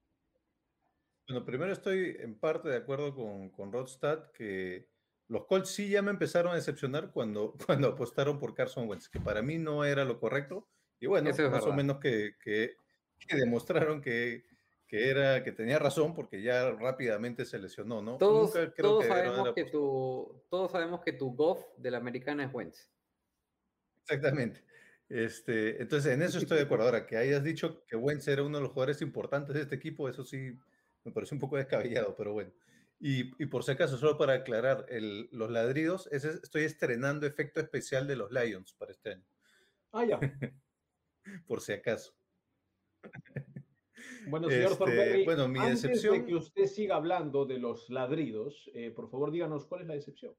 Bueno, 1.27 1.45
primero 1.45 1.71
estoy 1.73 2.17
en 2.21 2.39
parte 2.39 2.69
de 2.69 2.77
acuerdo 2.77 3.13
con, 3.13 3.51
con 3.51 3.71
Rodstad 3.71 4.31
que 4.31 4.87
los 5.27 5.45
Colts 5.45 5.69
sí 5.69 5.89
ya 5.89 6.01
me 6.01 6.09
empezaron 6.09 6.53
a 6.53 6.55
decepcionar 6.55 7.11
cuando, 7.11 7.53
cuando 7.67 7.89
apostaron 7.89 8.39
por 8.39 8.55
Carson 8.55 8.89
Wentz, 8.89 9.07
que 9.09 9.19
para 9.19 9.43
mí 9.43 9.59
no 9.59 9.85
era 9.85 10.05
lo 10.05 10.19
correcto. 10.19 10.67
Y 10.99 11.05
bueno, 11.05 11.29
es 11.29 11.37
más 11.51 11.67
o 11.67 11.73
menos 11.73 11.99
que, 11.99 12.31
que- 12.43 12.77
que 13.19 13.37
demostraron 13.37 14.01
que, 14.01 14.43
que 14.95 15.09
era, 15.09 15.43
que 15.43 15.51
tenía 15.51 15.77
razón 15.77 16.13
porque 16.13 16.41
ya 16.41 16.71
rápidamente 16.71 17.43
se 17.43 17.59
lesionó, 17.59 18.01
¿no? 18.01 18.17
Todos, 18.17 18.55
Nunca 18.55 18.73
creo 18.73 18.91
todos 18.91 19.03
que 19.03 19.09
sabemos 19.09 19.53
que 19.53 19.65
tu, 19.65 20.41
todos 20.49 20.71
sabemos 20.71 21.01
que 21.01 21.11
tu 21.11 21.35
Goff 21.35 21.65
de 21.77 21.91
la 21.91 21.97
americana 21.97 22.45
es 22.45 22.53
Wentz. 22.53 22.89
Exactamente. 24.01 24.63
Este, 25.09 25.81
entonces, 25.81 26.13
en 26.13 26.21
eso 26.21 26.37
estoy 26.37 26.57
de 26.59 26.63
acuerdo. 26.63 26.85
Ahora, 26.85 27.05
que 27.05 27.17
hayas 27.17 27.43
dicho 27.43 27.83
que 27.85 27.97
Wentz 27.97 28.27
era 28.29 28.43
uno 28.43 28.57
de 28.57 28.63
los 28.63 28.71
jugadores 28.71 29.01
importantes 29.01 29.53
de 29.53 29.63
este 29.63 29.75
equipo, 29.75 30.07
eso 30.07 30.23
sí 30.23 30.57
me 31.03 31.11
parece 31.11 31.35
un 31.35 31.41
poco 31.41 31.57
descabellado, 31.57 32.15
pero 32.15 32.31
bueno. 32.31 32.53
Y, 32.97 33.31
y 33.43 33.47
por 33.47 33.65
si 33.65 33.71
acaso, 33.71 33.97
solo 33.97 34.17
para 34.17 34.33
aclarar, 34.33 34.85
el- 34.87 35.27
los 35.33 35.51
ladridos, 35.51 36.07
ese- 36.11 36.39
estoy 36.41 36.63
estrenando 36.63 37.27
efecto 37.27 37.59
especial 37.59 38.07
de 38.07 38.15
los 38.15 38.31
Lions 38.31 38.73
para 38.73 38.93
este 38.93 39.11
año, 39.11 39.25
Ah, 39.91 40.05
ya. 40.05 40.19
por 41.47 41.59
si 41.59 41.73
acaso. 41.73 42.15
Bueno, 44.27 44.49
señor 44.49 44.71
Este, 44.71 45.23
bueno, 45.25 45.47
mi 45.47 45.59
antes 45.59 45.81
de 45.83 45.87
decepción- 45.89 46.25
que 46.25 46.35
usted 46.35 46.65
siga 46.65 46.95
hablando 46.95 47.45
de 47.45 47.59
los 47.59 47.89
ladridos, 47.89 48.69
eh, 48.73 48.91
por 48.91 49.09
favor, 49.09 49.31
díganos 49.31 49.65
cuál 49.65 49.81
es 49.81 49.87
la 49.87 49.93
decepción. 49.93 50.35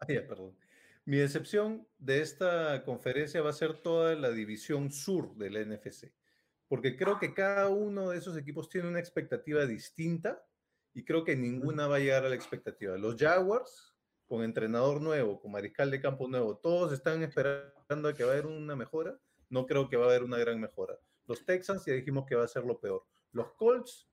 Ah, 0.00 0.06
ya, 0.08 0.26
perdón. 0.26 0.56
Mi 1.04 1.16
decepción 1.18 1.86
de 1.98 2.20
esta 2.20 2.82
conferencia 2.84 3.40
va 3.40 3.50
a 3.50 3.54
ser 3.54 3.80
toda 3.80 4.14
la 4.16 4.30
división 4.30 4.90
sur 4.90 5.34
de 5.36 5.50
la 5.50 5.60
NFC, 5.60 6.12
porque 6.68 6.96
creo 6.96 7.18
que 7.18 7.32
cada 7.32 7.68
uno 7.68 8.10
de 8.10 8.18
esos 8.18 8.36
equipos 8.36 8.68
tiene 8.68 8.88
una 8.88 8.98
expectativa 8.98 9.64
distinta 9.66 10.44
y 10.92 11.04
creo 11.04 11.24
que 11.24 11.36
ninguna 11.36 11.86
va 11.86 11.96
a 11.96 12.00
llegar 12.00 12.24
a 12.24 12.28
la 12.28 12.34
expectativa. 12.34 12.96
Los 12.98 13.16
Jaguars, 13.16 13.94
con 14.26 14.42
entrenador 14.42 15.00
nuevo, 15.00 15.40
con 15.40 15.52
mariscal 15.52 15.90
de 15.90 16.00
campo 16.00 16.26
nuevo, 16.28 16.58
todos 16.58 16.92
están 16.92 17.22
esperando 17.22 18.08
a 18.08 18.14
que 18.14 18.24
va 18.24 18.30
a 18.30 18.32
haber 18.32 18.46
una 18.46 18.74
mejora. 18.74 19.16
No 19.48 19.64
creo 19.66 19.88
que 19.88 19.96
va 19.96 20.06
a 20.06 20.08
haber 20.08 20.24
una 20.24 20.38
gran 20.38 20.60
mejora. 20.60 20.98
Los 21.26 21.44
Texans 21.44 21.84
ya 21.86 21.92
dijimos 21.94 22.24
que 22.26 22.34
va 22.36 22.44
a 22.44 22.48
ser 22.48 22.64
lo 22.64 22.78
peor. 22.78 23.04
Los 23.32 23.52
Colts, 23.52 24.08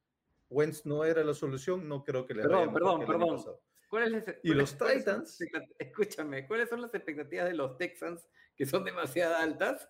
Wentz 0.49 0.85
no 0.85 1.03
era 1.05 1.23
la 1.23 1.33
solución, 1.33 1.87
no 1.87 2.03
creo 2.03 2.25
que 2.25 2.33
le 2.33 2.41
Perdón, 2.43 2.73
perdón, 2.73 2.99
que 3.01 3.05
perdón. 3.07 3.37
pasado. 3.37 3.61
¿Cuál 3.89 4.03
es 4.15 4.25
la- 4.27 4.35
Y 4.43 4.47
cuál 4.49 4.57
los 4.57 4.73
es- 4.73 4.77
Titans. 4.97 5.39
Escúchame, 5.77 6.47
¿cuáles 6.47 6.69
son 6.69 6.81
las 6.81 6.93
expectativas 6.93 7.45
de 7.47 7.53
los 7.53 7.77
Texans 7.77 8.27
que 8.55 8.65
son 8.65 8.83
demasiado 8.83 9.35
altas? 9.35 9.87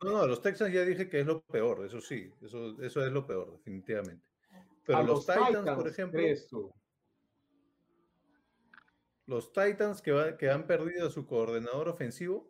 No, 0.00 0.12
no, 0.12 0.26
los 0.28 0.40
Texans 0.40 0.72
ya 0.72 0.84
dije 0.84 1.08
que 1.08 1.20
es 1.20 1.26
lo 1.26 1.40
peor, 1.42 1.84
eso 1.84 2.00
sí, 2.00 2.32
eso, 2.40 2.80
eso 2.80 3.04
es 3.04 3.10
lo 3.10 3.26
peor, 3.26 3.50
definitivamente. 3.50 4.24
Pero 4.84 5.02
los, 5.02 5.26
Titans, 5.26 5.68
por 5.74 5.88
ejemplo, 5.88 6.20
¿crees 6.20 6.46
tú? 6.46 6.72
los 9.26 9.52
Titans 9.52 10.00
que, 10.00 10.12
va- 10.12 10.36
que 10.38 10.48
han 10.48 10.66
perdido 10.66 11.08
a 11.08 11.10
su 11.10 11.26
coordinador 11.26 11.88
ofensivo, 11.88 12.48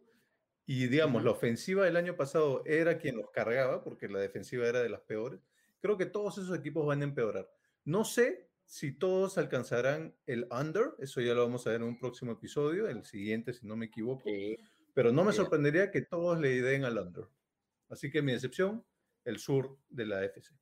y 0.70 0.86
digamos, 0.88 1.24
la 1.24 1.30
ofensiva 1.30 1.86
del 1.86 1.96
año 1.96 2.14
pasado 2.14 2.62
era 2.66 2.98
quien 2.98 3.16
los 3.16 3.30
cargaba, 3.30 3.82
porque 3.82 4.06
la 4.06 4.18
defensiva 4.18 4.66
era 4.68 4.82
de 4.82 4.90
las 4.90 5.00
peores, 5.00 5.40
creo 5.80 5.96
que 5.96 6.04
todos 6.04 6.36
esos 6.36 6.54
equipos 6.54 6.84
van 6.86 7.00
a 7.00 7.04
empeorar. 7.04 7.50
No 7.86 8.04
sé 8.04 8.50
si 8.66 8.92
todos 8.92 9.38
alcanzarán 9.38 10.14
el 10.26 10.46
under, 10.50 10.90
eso 10.98 11.22
ya 11.22 11.32
lo 11.32 11.42
vamos 11.46 11.66
a 11.66 11.70
ver 11.70 11.80
en 11.80 11.86
un 11.88 11.98
próximo 11.98 12.32
episodio, 12.32 12.86
el 12.86 13.02
siguiente, 13.06 13.54
si 13.54 13.66
no 13.66 13.76
me 13.76 13.86
equivoco. 13.86 14.24
Pero 14.92 15.10
no 15.10 15.24
me 15.24 15.32
sorprendería 15.32 15.90
que 15.90 16.02
todos 16.02 16.38
le 16.38 16.60
den 16.60 16.84
al 16.84 16.98
under. 16.98 17.24
Así 17.88 18.10
que 18.10 18.20
mi 18.20 18.32
decepción, 18.32 18.84
el 19.24 19.38
sur 19.38 19.78
de 19.88 20.04
la 20.04 20.22
FC. 20.22 20.52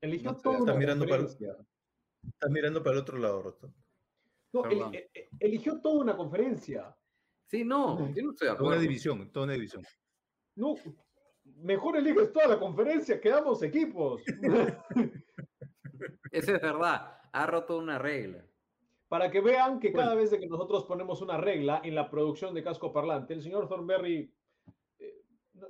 Eligió 0.00 0.32
No 0.32 0.36
sé, 0.38 0.42
toda 0.42 0.58
está 0.58 0.74
mirando 0.74 1.06
para-. 1.06 1.22
Estás 1.22 2.50
mirando 2.50 2.82
para 2.82 2.94
el 2.96 3.02
otro 3.02 3.16
lado, 3.18 3.42
Rostón. 3.44 3.72
No, 4.52 4.64
el- 4.64 4.70
Perdón. 4.70 4.94
e- 4.96 5.10
e- 5.14 5.28
eligió 5.38 5.80
toda 5.80 6.00
una 6.02 6.16
conferencia. 6.16 6.96
Sí, 7.52 7.64
no, 7.64 7.98
yo 8.14 8.22
no 8.22 8.30
estoy 8.30 8.48
de 8.48 8.54
Toda 8.54 8.54
una 8.54 8.54
acuerdo. 8.54 8.80
división, 8.80 9.30
toda 9.30 9.44
una 9.44 9.52
división. 9.52 9.82
No, 10.56 10.74
mejor 11.56 11.96
eliges 11.98 12.32
toda 12.32 12.46
la 12.46 12.58
conferencia, 12.58 13.20
quedamos 13.20 13.62
equipos. 13.62 14.22
Eso 16.32 16.54
es 16.56 16.62
verdad, 16.62 17.18
ha 17.30 17.46
roto 17.46 17.76
una 17.76 17.98
regla. 17.98 18.42
Para 19.08 19.30
que 19.30 19.42
vean 19.42 19.78
que 19.80 19.92
cada 19.92 20.14
vez 20.14 20.30
de 20.30 20.40
que 20.40 20.46
nosotros 20.46 20.86
ponemos 20.86 21.20
una 21.20 21.36
regla 21.36 21.82
en 21.84 21.94
la 21.94 22.10
producción 22.10 22.54
de 22.54 22.64
casco 22.64 22.90
parlante, 22.90 23.34
el 23.34 23.42
señor 23.42 23.68
Thornberry. 23.68 24.34
eh, 24.98 25.22
no- 25.52 25.68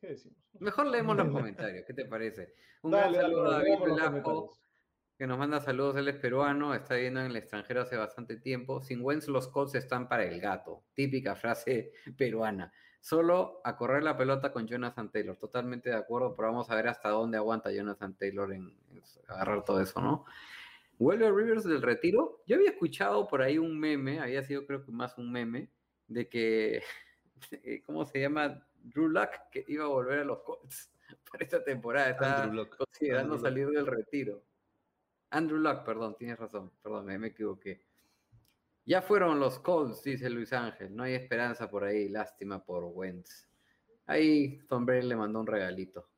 ¿Qué 0.00 0.06
decimos? 0.06 0.38
Mejor 0.60 0.86
leemos 0.86 1.16
los 1.16 1.26
comentarios, 1.32 1.84
¿qué 1.84 1.94
te 1.94 2.04
parece? 2.04 2.54
Un 2.82 2.92
Dale, 2.92 3.18
gran 3.18 3.32
dale, 3.32 3.34
saludo 3.34 3.50
a 3.50 3.58
David 3.58 3.84
Velasco. 3.84 4.52
Que 5.18 5.26
nos 5.26 5.36
manda 5.36 5.60
saludos, 5.60 5.96
él 5.96 6.06
es 6.06 6.14
peruano, 6.14 6.74
está 6.74 6.94
viviendo 6.94 7.18
en 7.18 7.26
el 7.26 7.36
extranjero 7.36 7.82
hace 7.82 7.96
bastante 7.96 8.36
tiempo. 8.36 8.80
Sin 8.80 9.00
Wentz 9.02 9.26
los 9.26 9.48
Colts 9.48 9.74
están 9.74 10.08
para 10.08 10.24
el 10.24 10.40
gato, 10.40 10.84
típica 10.94 11.34
frase 11.34 11.92
peruana. 12.16 12.72
Solo 13.00 13.60
a 13.64 13.76
correr 13.76 14.04
la 14.04 14.16
pelota 14.16 14.52
con 14.52 14.66
Jonathan 14.66 15.10
Taylor, 15.10 15.36
totalmente 15.36 15.90
de 15.90 15.96
acuerdo, 15.96 16.36
pero 16.36 16.48
vamos 16.48 16.70
a 16.70 16.76
ver 16.76 16.86
hasta 16.86 17.08
dónde 17.08 17.36
aguanta 17.36 17.72
Jonathan 17.72 18.16
Taylor 18.16 18.52
en, 18.52 18.76
en 18.90 19.02
agarrar 19.26 19.64
todo 19.64 19.80
eso, 19.80 20.00
¿no? 20.00 20.24
Vuelve 20.98 21.30
Rivers 21.30 21.64
del 21.64 21.82
retiro. 21.82 22.42
Yo 22.46 22.56
había 22.56 22.70
escuchado 22.70 23.26
por 23.26 23.42
ahí 23.42 23.58
un 23.58 23.78
meme, 23.78 24.20
había 24.20 24.42
sido 24.44 24.66
creo 24.66 24.84
que 24.84 24.92
más 24.92 25.18
un 25.18 25.32
meme, 25.32 25.68
de 26.06 26.28
que, 26.28 26.82
¿cómo 27.86 28.04
se 28.04 28.20
llama? 28.20 28.64
Drew 28.82 29.08
Luck, 29.08 29.30
que 29.50 29.64
iba 29.66 29.84
a 29.84 29.88
volver 29.88 30.20
a 30.20 30.24
los 30.24 30.40
Colts 30.42 30.92
para 31.30 31.44
esta 31.44 31.64
temporada. 31.64 32.10
Está 32.10 32.50
considerando 32.76 33.36
salir 33.38 33.68
del 33.68 33.86
retiro. 33.86 34.44
Andrew 35.30 35.58
Luck, 35.58 35.84
perdón, 35.84 36.16
tienes 36.16 36.38
razón, 36.38 36.72
perdón, 36.82 37.06
me, 37.06 37.18
me 37.18 37.28
equivoqué. 37.28 37.84
Ya 38.84 39.02
fueron 39.02 39.38
los 39.38 39.58
Colts, 39.58 40.02
dice 40.02 40.30
Luis 40.30 40.52
Ángel. 40.54 40.96
No 40.96 41.02
hay 41.02 41.12
esperanza 41.14 41.68
por 41.68 41.84
ahí, 41.84 42.08
lástima 42.08 42.64
por 42.64 42.84
Wentz. 42.84 43.46
Ahí 44.06 44.58
Tom 44.66 44.86
Brady 44.86 45.06
le 45.06 45.16
mandó 45.16 45.40
un 45.40 45.46
regalito. 45.46 46.08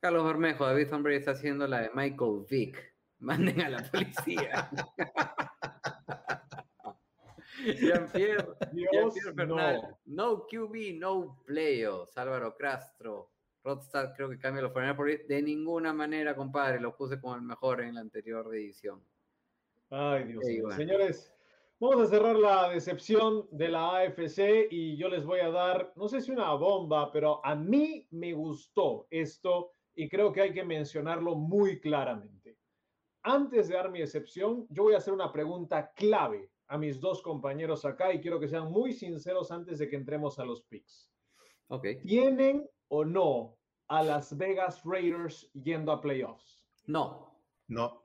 Carlos 0.00 0.24
Bermejo, 0.24 0.66
David 0.66 0.88
Tom 0.88 1.04
Brady 1.04 1.18
está 1.18 1.30
haciendo 1.30 1.64
la 1.68 1.82
de 1.82 1.90
Michael 1.94 2.44
Vick. 2.50 2.92
Manden 3.20 3.60
a 3.60 3.68
la 3.68 3.84
policía. 3.84 4.68
Jean-Pierre 7.64 8.48
Dios, 8.72 9.14
Jean-Pierre 9.14 9.46
no. 9.46 9.98
No. 10.06 10.46
QB, 10.48 10.98
no 10.98 11.40
playoffs. 11.46 12.18
Álvaro 12.18 12.56
Castro. 12.56 13.30
Rodstad 13.64 14.14
creo 14.14 14.28
que 14.28 14.38
cambia 14.38 14.62
los 14.62 14.72
Foreigners 14.72 14.96
por 14.96 15.08
ahí. 15.08 15.18
De 15.28 15.42
ninguna 15.42 15.92
manera, 15.92 16.34
compadre. 16.34 16.80
Lo 16.80 16.96
puse 16.96 17.20
como 17.20 17.36
el 17.36 17.42
mejor 17.42 17.80
en 17.80 17.94
la 17.94 18.00
anterior 18.00 18.54
edición. 18.54 19.04
Ay, 19.90 20.24
Dios 20.24 20.44
mío. 20.44 20.62
bueno. 20.62 20.76
Señores, 20.76 21.32
vamos 21.78 22.02
a 22.02 22.10
cerrar 22.10 22.36
la 22.36 22.70
decepción 22.70 23.46
de 23.50 23.68
la 23.68 23.98
AFC 23.98 24.68
y 24.70 24.96
yo 24.96 25.08
les 25.08 25.24
voy 25.24 25.40
a 25.40 25.50
dar, 25.50 25.92
no 25.96 26.08
sé 26.08 26.20
si 26.20 26.30
una 26.30 26.52
bomba, 26.54 27.12
pero 27.12 27.44
a 27.44 27.54
mí 27.54 28.06
me 28.10 28.32
gustó 28.32 29.06
esto 29.10 29.72
y 29.94 30.08
creo 30.08 30.32
que 30.32 30.40
hay 30.40 30.52
que 30.52 30.64
mencionarlo 30.64 31.34
muy 31.34 31.80
claramente. 31.80 32.58
Antes 33.22 33.68
de 33.68 33.74
dar 33.74 33.90
mi 33.90 34.00
excepción, 34.00 34.66
yo 34.70 34.84
voy 34.84 34.94
a 34.94 34.98
hacer 34.98 35.12
una 35.12 35.30
pregunta 35.30 35.92
clave 35.94 36.50
a 36.68 36.78
mis 36.78 36.98
dos 36.98 37.22
compañeros 37.22 37.84
acá 37.84 38.12
y 38.12 38.20
quiero 38.20 38.40
que 38.40 38.48
sean 38.48 38.72
muy 38.72 38.92
sinceros 38.92 39.52
antes 39.52 39.78
de 39.78 39.88
que 39.88 39.96
entremos 39.96 40.38
a 40.38 40.44
los 40.44 40.62
picks. 40.62 41.10
Ok. 41.68 41.86
¿Tienen 42.02 42.68
o 42.92 43.06
no 43.06 43.56
a 43.88 44.02
Las 44.02 44.36
Vegas 44.36 44.82
Raiders 44.84 45.50
yendo 45.54 45.92
a 45.92 46.00
playoffs? 46.02 46.62
No. 46.86 47.34
No. 47.68 48.02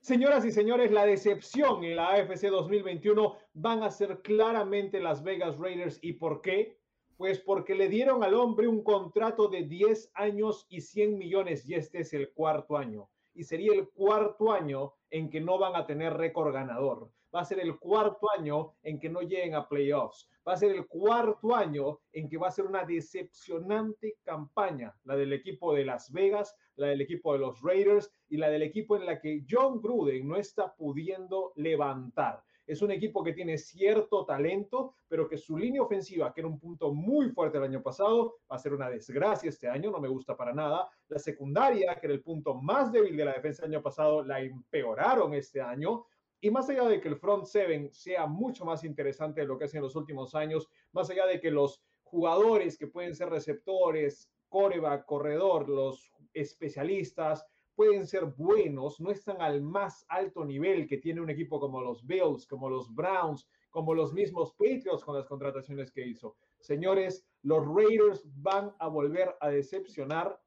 Señoras 0.00 0.44
y 0.44 0.50
señores, 0.50 0.90
la 0.90 1.06
decepción 1.06 1.84
en 1.84 1.94
la 1.94 2.08
AFC 2.08 2.48
2021 2.48 3.36
van 3.54 3.84
a 3.84 3.90
ser 3.92 4.22
claramente 4.22 4.98
Las 4.98 5.22
Vegas 5.22 5.56
Raiders. 5.58 6.00
¿Y 6.02 6.14
por 6.14 6.40
qué? 6.40 6.80
Pues 7.16 7.38
porque 7.38 7.76
le 7.76 7.88
dieron 7.88 8.24
al 8.24 8.34
hombre 8.34 8.66
un 8.66 8.82
contrato 8.82 9.46
de 9.46 9.62
10 9.62 10.10
años 10.14 10.66
y 10.68 10.80
100 10.80 11.16
millones 11.16 11.68
y 11.68 11.74
este 11.74 12.00
es 12.00 12.12
el 12.12 12.32
cuarto 12.32 12.76
año. 12.76 13.08
Y 13.34 13.44
sería 13.44 13.72
el 13.72 13.88
cuarto 13.90 14.50
año 14.50 14.94
en 15.10 15.30
que 15.30 15.40
no 15.40 15.58
van 15.58 15.76
a 15.76 15.86
tener 15.86 16.14
récord 16.14 16.52
ganador. 16.52 17.12
Va 17.34 17.40
a 17.40 17.44
ser 17.44 17.60
el 17.60 17.78
cuarto 17.78 18.28
año 18.36 18.74
en 18.82 18.98
que 18.98 19.08
no 19.08 19.20
lleguen 19.20 19.54
a 19.54 19.68
playoffs. 19.68 20.28
Va 20.46 20.54
a 20.54 20.56
ser 20.56 20.72
el 20.72 20.86
cuarto 20.86 21.54
año 21.54 22.00
en 22.12 22.28
que 22.28 22.38
va 22.38 22.48
a 22.48 22.52
ser 22.52 22.66
una 22.66 22.84
decepcionante 22.84 24.16
campaña, 24.24 24.96
la 25.04 25.16
del 25.16 25.32
equipo 25.32 25.74
de 25.74 25.84
Las 25.84 26.10
Vegas, 26.10 26.56
la 26.76 26.88
del 26.88 27.02
equipo 27.02 27.32
de 27.32 27.38
los 27.38 27.60
Raiders 27.62 28.12
y 28.28 28.36
la 28.36 28.48
del 28.48 28.62
equipo 28.62 28.96
en 28.96 29.06
la 29.06 29.20
que 29.20 29.44
John 29.48 29.80
Gruden 29.80 30.26
no 30.26 30.36
está 30.36 30.74
pudiendo 30.74 31.52
levantar. 31.56 32.42
Es 32.70 32.82
un 32.82 32.92
equipo 32.92 33.24
que 33.24 33.32
tiene 33.32 33.58
cierto 33.58 34.24
talento, 34.24 34.94
pero 35.08 35.28
que 35.28 35.36
su 35.36 35.58
línea 35.58 35.82
ofensiva, 35.82 36.32
que 36.32 36.40
era 36.40 36.46
un 36.48 36.60
punto 36.60 36.94
muy 36.94 37.28
fuerte 37.30 37.58
el 37.58 37.64
año 37.64 37.82
pasado, 37.82 38.36
va 38.48 38.54
a 38.54 38.60
ser 38.60 38.72
una 38.72 38.88
desgracia 38.88 39.48
este 39.48 39.68
año, 39.68 39.90
no 39.90 39.98
me 39.98 40.06
gusta 40.06 40.36
para 40.36 40.52
nada. 40.52 40.88
La 41.08 41.18
secundaria, 41.18 41.98
que 41.98 42.06
era 42.06 42.14
el 42.14 42.22
punto 42.22 42.54
más 42.54 42.92
débil 42.92 43.16
de 43.16 43.24
la 43.24 43.32
defensa 43.32 43.64
el 43.64 43.72
año 43.72 43.82
pasado, 43.82 44.22
la 44.22 44.40
empeoraron 44.40 45.34
este 45.34 45.60
año. 45.60 46.06
Y 46.40 46.50
más 46.50 46.68
allá 46.70 46.88
de 46.88 47.00
que 47.00 47.08
el 47.08 47.16
front 47.16 47.44
seven 47.44 47.92
sea 47.92 48.26
mucho 48.26 48.64
más 48.64 48.84
interesante 48.84 49.42
de 49.42 49.46
lo 49.46 49.58
que 49.58 49.66
es 49.66 49.74
en 49.74 49.82
los 49.82 49.94
últimos 49.96 50.34
años, 50.34 50.68
más 50.92 51.10
allá 51.10 51.26
de 51.26 51.40
que 51.40 51.50
los 51.50 51.82
jugadores 52.02 52.78
que 52.78 52.86
pueden 52.86 53.14
ser 53.14 53.28
receptores, 53.28 54.30
coreback, 54.48 55.04
corredor, 55.04 55.68
los 55.68 56.12
especialistas, 56.32 57.46
pueden 57.74 58.06
ser 58.06 58.26
buenos, 58.26 59.00
no 59.00 59.10
están 59.10 59.40
al 59.40 59.62
más 59.62 60.04
alto 60.08 60.44
nivel 60.44 60.86
que 60.86 60.98
tiene 60.98 61.20
un 61.20 61.30
equipo 61.30 61.58
como 61.60 61.80
los 61.80 62.06
Bills, 62.06 62.46
como 62.46 62.68
los 62.68 62.94
Browns, 62.94 63.48
como 63.70 63.94
los 63.94 64.12
mismos 64.12 64.52
Patriots 64.52 65.04
con 65.04 65.16
las 65.16 65.26
contrataciones 65.26 65.90
que 65.90 66.06
hizo. 66.06 66.36
Señores, 66.58 67.24
los 67.42 67.64
Raiders 67.66 68.22
van 68.42 68.74
a 68.78 68.88
volver 68.88 69.34
a 69.40 69.48
decepcionar. 69.48 70.40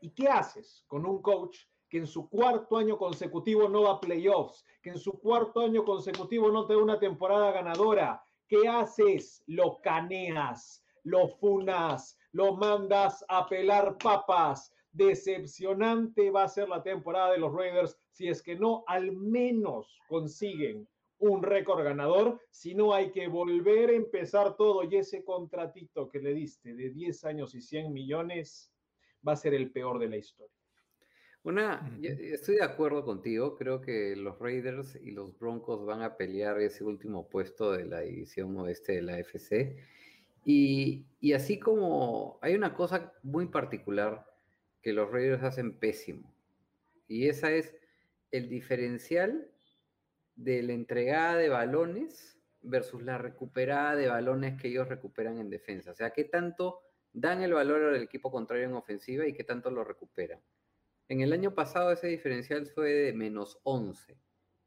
¿Y 0.00 0.10
qué 0.10 0.28
haces 0.28 0.84
con 0.86 1.04
un 1.04 1.20
coach 1.20 1.58
que 1.92 1.98
en 1.98 2.06
su 2.06 2.26
cuarto 2.30 2.78
año 2.78 2.96
consecutivo 2.96 3.68
no 3.68 3.82
va 3.82 3.90
a 3.90 4.00
playoffs, 4.00 4.64
que 4.80 4.88
en 4.88 4.98
su 4.98 5.20
cuarto 5.20 5.60
año 5.60 5.84
consecutivo 5.84 6.50
no 6.50 6.64
te 6.64 6.72
da 6.72 6.82
una 6.82 6.98
temporada 6.98 7.52
ganadora? 7.52 8.24
¿Qué 8.48 8.66
haces? 8.66 9.44
Lo 9.46 9.78
caneas, 9.82 10.82
lo 11.04 11.28
funas, 11.28 12.18
lo 12.30 12.56
mandas 12.56 13.22
a 13.28 13.46
pelar 13.46 13.98
papas. 13.98 14.72
Decepcionante 14.90 16.30
va 16.30 16.44
a 16.44 16.48
ser 16.48 16.70
la 16.70 16.82
temporada 16.82 17.32
de 17.32 17.38
los 17.40 17.52
Raiders 17.52 17.98
si 18.10 18.26
es 18.26 18.42
que 18.42 18.56
no 18.56 18.84
al 18.86 19.12
menos 19.12 20.00
consiguen 20.08 20.88
un 21.18 21.42
récord 21.42 21.84
ganador, 21.84 22.40
si 22.50 22.74
no 22.74 22.94
hay 22.94 23.12
que 23.12 23.28
volver 23.28 23.90
a 23.90 23.96
empezar 23.96 24.56
todo 24.56 24.82
y 24.84 24.96
ese 24.96 25.22
contratito 25.24 26.08
que 26.08 26.20
le 26.20 26.32
diste 26.32 26.74
de 26.74 26.88
10 26.88 27.24
años 27.26 27.54
y 27.54 27.60
100 27.60 27.92
millones 27.92 28.72
va 29.28 29.32
a 29.32 29.36
ser 29.36 29.52
el 29.52 29.70
peor 29.70 29.98
de 29.98 30.08
la 30.08 30.16
historia. 30.16 30.61
Una, 31.44 31.90
yo 32.00 32.10
estoy 32.10 32.56
de 32.56 32.62
acuerdo 32.64 33.04
contigo. 33.04 33.56
Creo 33.56 33.80
que 33.80 34.14
los 34.16 34.38
Raiders 34.38 34.96
y 34.96 35.10
los 35.10 35.38
Broncos 35.38 35.84
van 35.84 36.02
a 36.02 36.16
pelear 36.16 36.60
ese 36.60 36.84
último 36.84 37.28
puesto 37.28 37.72
de 37.72 37.84
la 37.84 38.00
división 38.00 38.56
oeste 38.58 38.92
de 38.92 39.02
la 39.02 39.14
AFC. 39.14 39.76
Y, 40.44 41.06
y 41.20 41.32
así 41.34 41.58
como 41.58 42.38
hay 42.42 42.54
una 42.54 42.74
cosa 42.74 43.12
muy 43.22 43.46
particular 43.46 44.26
que 44.82 44.92
los 44.92 45.10
Raiders 45.10 45.42
hacen 45.44 45.78
pésimo, 45.78 46.34
y 47.06 47.28
esa 47.28 47.52
es 47.52 47.74
el 48.30 48.48
diferencial 48.48 49.48
de 50.34 50.62
la 50.62 50.72
entregada 50.72 51.36
de 51.36 51.48
balones 51.48 52.38
versus 52.62 53.02
la 53.02 53.18
recuperada 53.18 53.96
de 53.96 54.08
balones 54.08 54.60
que 54.60 54.68
ellos 54.68 54.88
recuperan 54.88 55.38
en 55.38 55.50
defensa. 55.50 55.92
O 55.92 55.94
sea, 55.94 56.10
qué 56.10 56.24
tanto 56.24 56.80
dan 57.12 57.42
el 57.42 57.52
valor 57.52 57.82
al 57.82 58.02
equipo 58.02 58.30
contrario 58.30 58.64
en 58.64 58.74
ofensiva 58.74 59.26
y 59.26 59.34
qué 59.34 59.44
tanto 59.44 59.70
lo 59.70 59.84
recuperan. 59.84 60.40
En 61.12 61.20
el 61.20 61.34
año 61.34 61.54
pasado 61.54 61.92
ese 61.92 62.06
diferencial 62.06 62.64
fue 62.64 62.90
de 62.90 63.12
menos 63.12 63.60
11 63.64 64.16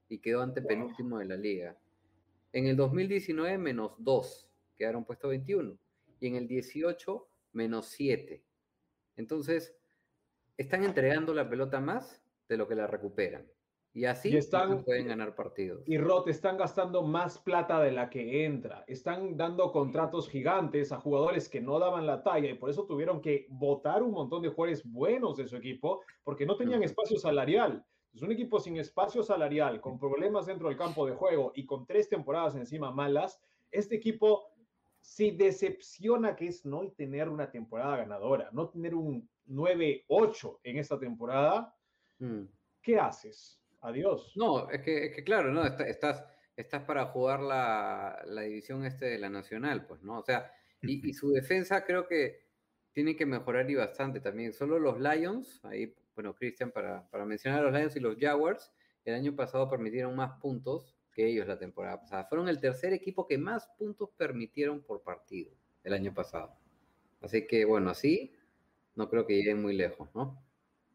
y 0.09 0.19
quedó 0.19 0.43
ante 0.43 0.61
Wow. 0.61 0.67
penúltimo 0.67 1.17
de 1.17 1.25
la 1.25 1.35
liga. 1.35 1.75
En 2.53 2.67
el 2.67 2.75
2019 2.75 3.57
menos 3.57 3.93
2, 3.97 4.47
quedaron 4.75 5.05
puesto 5.05 5.29
21. 5.29 5.75
Y 6.19 6.27
en 6.27 6.35
el 6.35 6.47
18 6.47 7.27
menos 7.53 7.87
7. 7.87 8.43
Entonces, 9.17 9.75
están 10.55 10.83
entregando 10.83 11.33
la 11.33 11.49
pelota 11.49 11.79
más 11.79 12.23
de 12.47 12.57
lo 12.57 12.67
que 12.67 12.75
la 12.75 12.85
recuperan. 12.85 13.47
Y 13.95 14.03
así 14.03 14.27
Y 14.27 14.35
están- 14.35 14.83
pueden 14.83 15.07
ganar 15.07 15.35
partidos. 15.35 15.81
Y 15.87 15.97
Rot 15.97 16.27
están 16.27 16.57
gastando 16.57 17.01
más 17.01 17.39
plata 17.39 17.79
de 17.79 17.93
la 17.93 18.09
que 18.09 18.43
entra. 18.43 18.83
Están 18.87 19.37
dando 19.37 19.71
contratos 19.71 20.27
gigantes 20.27 20.91
a 20.91 20.99
jugadores 20.99 21.47
que 21.47 21.61
no 21.61 21.79
daban 21.79 22.05
la 22.05 22.21
talla 22.21 22.49
y 22.49 22.55
por 22.55 22.69
eso 22.69 22.85
tuvieron 22.85 23.21
que 23.21 23.47
votar 23.49 24.03
un 24.03 24.11
montón 24.11 24.41
de 24.41 24.49
jugadores 24.49 24.83
buenos 24.83 25.37
de 25.37 25.47
su 25.47 25.55
equipo 25.55 26.01
porque 26.25 26.45
no 26.45 26.57
tenían 26.57 26.83
espacio 26.83 27.17
salarial. 27.17 27.85
Es 28.13 28.21
un 28.21 28.33
equipo 28.33 28.59
sin 28.59 28.75
espacio 28.75 29.23
salarial, 29.23 29.79
con 29.79 29.97
problemas 29.97 30.45
dentro 30.45 30.67
del 30.67 30.77
campo 30.77 31.05
de 31.05 31.13
juego 31.15 31.53
y 31.55 31.65
con 31.65 31.85
tres 31.85 32.09
temporadas 32.09 32.53
encima 32.55 32.91
malas. 32.91 33.41
Este 33.71 33.95
equipo 33.95 34.43
si 34.99 35.31
decepciona 35.31 36.35
que 36.35 36.47
es 36.47 36.65
no 36.65 36.91
tener 36.91 37.29
una 37.29 37.49
temporada 37.49 37.95
ganadora, 37.97 38.49
no 38.51 38.67
tener 38.67 38.93
un 38.93 39.29
9-8 39.45 40.59
en 40.63 40.79
esta 40.79 40.99
temporada. 40.99 41.73
Mm. 42.19 42.45
¿Qué 42.81 42.99
haces? 42.99 43.61
Adiós. 43.81 44.31
No, 44.35 44.69
es 44.69 44.81
que, 44.81 45.05
es 45.05 45.15
que 45.15 45.23
claro, 45.23 45.51
¿no? 45.51 45.65
Está- 45.65 45.87
estás, 45.87 46.25
estás 46.55 46.83
para 46.83 47.05
jugar 47.07 47.39
la, 47.41 48.21
la 48.25 48.41
división 48.41 48.85
este 48.85 49.05
de 49.05 49.19
la 49.19 49.29
nacional, 49.29 49.85
pues, 49.85 50.01
¿no? 50.01 50.19
O 50.19 50.23
sea, 50.23 50.51
y, 50.81 51.13
su 51.13 51.31
defensa 51.31 51.83
creo 51.85 52.07
que 52.07 52.45
tiene 52.93 53.15
que 53.15 53.25
mejorar 53.25 53.69
y 53.69 53.75
bastante 53.75 54.19
también. 54.19 54.53
Solo 54.53 54.79
los 54.79 54.99
Lions, 54.99 55.63
ahí, 55.65 55.95
bueno, 56.15 56.33
Cristian, 56.35 56.71
para, 56.71 57.07
para 57.09 57.25
mencionar 57.25 57.59
a 57.61 57.63
los 57.63 57.73
Lions 57.73 57.95
y 57.95 57.99
los 57.99 58.17
Jaguars, 58.19 58.71
el 59.03 59.13
año 59.15 59.35
pasado 59.35 59.69
permitieron 59.69 60.15
más 60.15 60.39
puntos 60.39 60.97
que 61.13 61.27
ellos 61.27 61.47
la 61.47 61.59
temporada 61.59 62.01
pasada. 62.01 62.25
Fueron 62.25 62.49
el 62.49 62.59
tercer 62.59 62.93
equipo 62.93 63.27
que 63.27 63.37
más 63.37 63.67
puntos 63.77 64.09
permitieron 64.17 64.81
por 64.81 65.03
partido 65.03 65.51
el 65.83 65.93
año 65.93 66.13
pasado. 66.13 66.55
Así 67.21 67.47
que, 67.47 67.65
bueno, 67.65 67.89
así 67.91 68.33
no 68.95 69.09
creo 69.09 69.25
que 69.27 69.35
lleguen 69.35 69.61
muy 69.61 69.75
lejos, 69.75 70.09
¿no? 70.15 70.44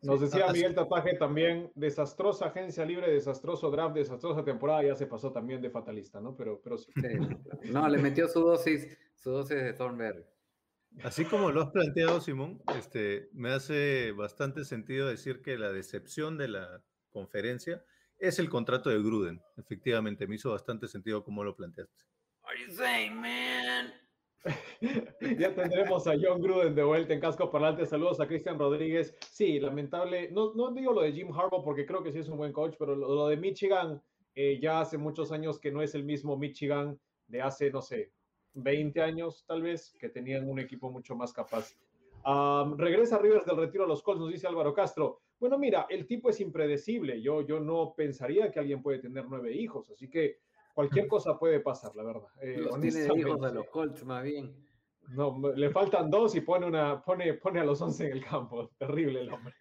Nos 0.02 0.18
Sí, 0.18 0.24
decía 0.26 0.46
ah, 0.48 0.52
Miguel 0.52 0.74
Tataje 0.74 1.16
también, 1.16 1.70
desastrosa 1.74 2.46
agencia 2.46 2.84
libre, 2.84 3.10
desastroso 3.12 3.70
draft, 3.70 3.94
desastrosa 3.94 4.44
temporada, 4.44 4.82
ya 4.82 4.94
se 4.94 5.06
pasó 5.06 5.30
también 5.30 5.60
de 5.60 5.70
fatalista, 5.70 6.20
¿no? 6.20 6.34
Pero, 6.36 6.60
pero 6.62 6.78
sí. 6.78 6.90
No, 7.70 7.86
le 7.88 7.98
metió 7.98 8.26
su 8.28 8.40
dosis, 8.40 8.96
su 9.14 9.30
dosis 9.30 9.56
de 9.56 9.72
Thornberry. 9.74 10.24
Así 11.04 11.24
como 11.24 11.50
lo 11.50 11.62
has 11.62 11.70
planteado, 11.70 12.20
Simón, 12.20 12.62
este, 12.76 13.28
me 13.32 13.50
hace 13.52 14.12
bastante 14.12 14.64
sentido 14.64 15.08
decir 15.08 15.40
que 15.42 15.56
la 15.56 15.70
decepción 15.70 16.36
de 16.36 16.48
la 16.48 16.82
conferencia 17.10 17.84
es 18.18 18.38
el 18.38 18.48
contrato 18.50 18.90
de 18.90 18.98
Gruden. 18.98 19.40
Efectivamente, 19.56 20.26
me 20.26 20.34
hizo 20.34 20.50
bastante 20.50 20.88
sentido 20.88 21.22
como 21.22 21.44
lo 21.44 21.54
planteaste. 21.54 22.04
What 22.42 22.52
are 22.52 22.66
you 22.66 22.72
saying, 22.72 23.14
man? 23.20 23.92
Ya 25.38 25.54
tendremos 25.54 26.06
a 26.06 26.14
John 26.20 26.40
Gruden 26.40 26.74
de 26.74 26.82
vuelta 26.82 27.12
en 27.12 27.20
casco 27.20 27.50
parlante. 27.50 27.84
Saludos 27.86 28.20
a 28.20 28.26
Cristian 28.26 28.58
Rodríguez. 28.58 29.14
Sí, 29.30 29.60
lamentable. 29.60 30.30
No, 30.30 30.54
no 30.54 30.72
digo 30.72 30.92
lo 30.92 31.02
de 31.02 31.12
Jim 31.12 31.32
Harbaugh 31.32 31.62
porque 31.62 31.86
creo 31.86 32.02
que 32.02 32.12
sí 32.12 32.18
es 32.18 32.28
un 32.28 32.38
buen 32.38 32.52
coach, 32.52 32.74
pero 32.78 32.96
lo, 32.96 33.28
de 33.28 33.36
Michigan 33.36 34.02
eh, 34.34 34.58
ya 34.60 34.80
hace 34.80 34.96
muchos 34.96 35.32
años 35.32 35.58
que 35.58 35.70
no 35.70 35.82
es 35.82 35.94
el 35.94 36.04
mismo 36.04 36.36
Michigan 36.36 36.98
de 37.26 37.42
hace, 37.42 37.70
no 37.70 37.82
sé, 37.82 38.12
20 38.54 39.00
años 39.02 39.44
tal 39.46 39.62
vez, 39.62 39.94
que 39.98 40.08
tenían 40.08 40.48
un 40.48 40.58
equipo 40.58 40.90
mucho 40.90 41.14
más 41.14 41.32
capaz. 41.32 41.74
Am, 42.24 42.76
regresa 42.76 43.18
Rivers 43.18 43.46
del 43.46 43.56
retiro 43.56 43.84
a 43.84 43.88
los 43.88 44.02
Colts, 44.02 44.20
nos 44.20 44.32
dice 44.32 44.46
Álvaro 44.46 44.74
Castro. 44.74 45.20
Bueno, 45.38 45.58
mira, 45.58 45.86
el 45.88 46.06
tipo 46.06 46.28
es 46.28 46.40
impredecible. 46.40 47.22
Yo, 47.22 47.42
yo 47.42 47.60
no 47.60 47.94
pensaría 47.96 48.50
que 48.50 48.58
alguien 48.58 48.82
puede 48.82 48.98
tener 48.98 49.26
nueve 49.26 49.52
hijos, 49.54 49.90
así 49.90 50.08
que 50.08 50.38
cualquier 50.74 51.08
cosa 51.08 51.38
puede 51.38 51.60
pasar, 51.60 51.94
la 51.96 52.02
verdad. 52.04 52.28
Eh, 52.40 52.56
Los 52.58 52.80
tiene 52.80 53.00
de 53.00 53.04
hijos 53.06 53.16
de 53.16 53.24
honestamente. 53.24 53.54
los 53.54 53.66
Colts, 53.68 54.04
más 54.04 54.22
bien. 54.24 54.54
No, 55.08 55.40
le 55.56 55.70
faltan 55.70 56.10
dos 56.10 56.34
y 56.36 56.40
pone, 56.40 56.66
una, 56.66 57.02
pone, 57.02 57.34
pone 57.34 57.60
a 57.60 57.64
los 57.64 57.80
11 57.80 58.06
en 58.06 58.12
el 58.12 58.24
campo. 58.24 58.70
Terrible 58.78 59.20
el 59.22 59.32
hombre. 59.32 59.54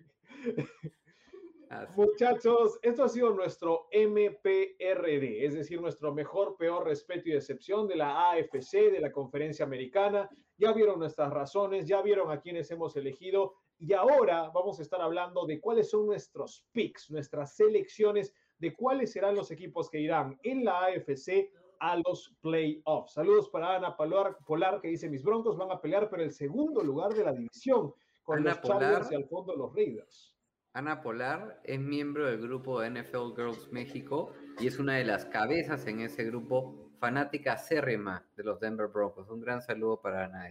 Así. 1.70 1.94
Muchachos, 1.96 2.80
esto 2.82 3.04
ha 3.04 3.10
sido 3.10 3.32
nuestro 3.32 3.88
MPRD, 3.92 5.46
es 5.46 5.54
decir, 5.54 5.80
nuestro 5.80 6.14
mejor, 6.14 6.58
peor 6.58 6.86
respeto 6.86 7.30
y 7.30 7.34
decepción 7.34 7.88
de 7.88 7.96
la 7.96 8.32
AFC, 8.32 8.92
de 8.92 9.00
la 9.00 9.12
conferencia 9.12 9.66
americana. 9.66 10.28
Ya 10.58 10.74
vieron 10.74 11.00
nuestras 11.00 11.32
razones, 11.32 11.88
ya 11.88 12.02
vieron 12.02 12.32
a 12.32 12.42
quienes 12.42 12.72
hemos 12.72 12.96
elegido 12.96 13.54
y 13.78 13.94
ahora 13.94 14.50
vamos 14.54 14.80
a 14.80 14.82
estar 14.82 15.00
hablando 15.00 15.46
de 15.46 15.62
cuáles 15.62 15.90
son 15.90 16.06
nuestros 16.06 16.68
picks, 16.74 17.10
nuestras 17.12 17.56
selecciones, 17.56 18.34
de 18.60 18.74
cuáles 18.74 19.12
serán 19.12 19.36
los 19.36 19.52
equipos 19.52 19.90
que 19.90 20.00
irán 20.00 20.38
en 20.44 20.66
la 20.66 20.86
AFC 20.86 21.50
a 21.80 21.96
los 21.98 22.36
playoffs. 22.42 23.14
Saludos 23.14 23.50
para 23.50 23.76
Ana 23.76 23.96
Polar, 23.96 24.38
Polar 24.46 24.82
que 24.82 24.90
dice, 24.90 25.10
mis 25.10 25.24
broncos 25.24 25.58
van 25.58 25.72
a 25.72 25.82
pelear 25.82 26.10
por 26.10 26.20
el 26.20 26.32
segundo 26.32 26.84
lugar 26.84 27.14
de 27.14 27.24
la 27.24 27.34
división 27.34 27.94
con 28.24 28.40
Ana 28.40 28.52
los 28.52 28.62
Chargers 28.62 29.12
y 29.12 29.16
al 29.16 29.26
fondo 29.26 29.56
los 29.56 29.74
Raiders. 29.74 30.36
Ana 30.74 31.02
Polar 31.02 31.60
es 31.64 31.80
miembro 31.80 32.28
del 32.28 32.42
grupo 32.42 32.80
de 32.80 32.90
NFL 32.92 33.34
Girls 33.36 33.72
México 33.72 34.34
y 34.60 34.68
es 34.68 34.78
una 34.78 34.96
de 34.98 35.06
las 35.06 35.26
cabezas 35.26 35.88
en 35.88 36.02
ese 36.02 36.26
grupo, 36.26 36.92
fanática 37.00 37.54
acérrima 37.54 38.26
de 38.36 38.44
los 38.44 38.60
Denver 38.60 38.88
Broncos. 38.88 39.30
Un 39.30 39.40
gran 39.42 39.62
saludo 39.62 40.00
para 40.02 40.26
Ana. 40.26 40.48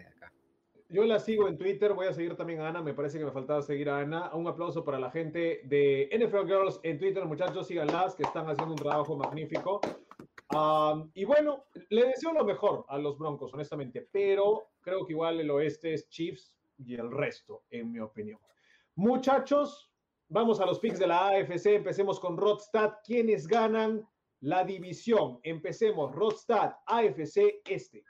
Yo 0.91 1.05
la 1.05 1.19
sigo 1.19 1.49
en 1.49 1.59
Twitter, 1.59 1.93
voy 1.93 2.07
a 2.07 2.15
seguir 2.15 2.35
también 2.35 2.61
a 2.61 2.69
Ana, 2.69 2.81
me 2.81 2.95
parece 2.95 3.19
que 3.19 3.25
me 3.27 3.31
faltaba 3.31 3.61
seguir 3.61 3.91
a 3.91 3.99
Ana. 3.99 4.35
Un 4.35 4.47
aplauso 4.47 4.83
para 4.83 4.99
la 4.99 5.11
gente 5.11 5.61
de 5.65 6.09
NFL 6.11 6.47
Girls 6.47 6.81
en 6.83 6.99
Twitter, 6.99 7.27
muchachos, 7.27 7.67
síganlas, 7.67 8.15
que 8.15 8.23
están 8.23 8.49
haciendo 8.49 8.73
un 8.73 8.81
trabajo 8.81 9.15
magnífico. 9.15 9.83
Y 11.13 11.25
bueno, 11.27 11.67
le 11.91 12.07
deseo 12.07 12.33
lo 12.33 12.43
mejor 12.43 12.87
a 12.89 12.97
los 12.97 13.19
Broncos, 13.19 13.53
honestamente, 13.53 14.09
pero 14.11 14.71
creo 14.81 15.05
que 15.05 15.13
igual 15.13 15.39
el 15.41 15.51
oeste 15.51 15.93
es 15.93 16.09
Chiefs 16.09 16.55
y 16.79 16.95
el 16.95 17.11
resto, 17.11 17.65
en 17.69 17.93
mi 17.93 18.01
opinión. 18.01 18.41
Muchachos, 18.95 19.93
vamos 20.29 20.59
a 20.59 20.65
los 20.65 20.79
picks 20.79 20.99
de 20.99 21.07
la 21.07 21.29
AFC, 21.29 21.67
empecemos 21.67 22.19
con 22.19 22.39
Rodstad, 22.39 22.95
¿quiénes 23.05 23.47
ganan 23.47 24.09
la 24.41 24.65
división? 24.65 25.39
Empecemos, 25.43 26.15
Rodstad, 26.15 26.77
AFC 26.87 27.61
Este. 27.69 28.05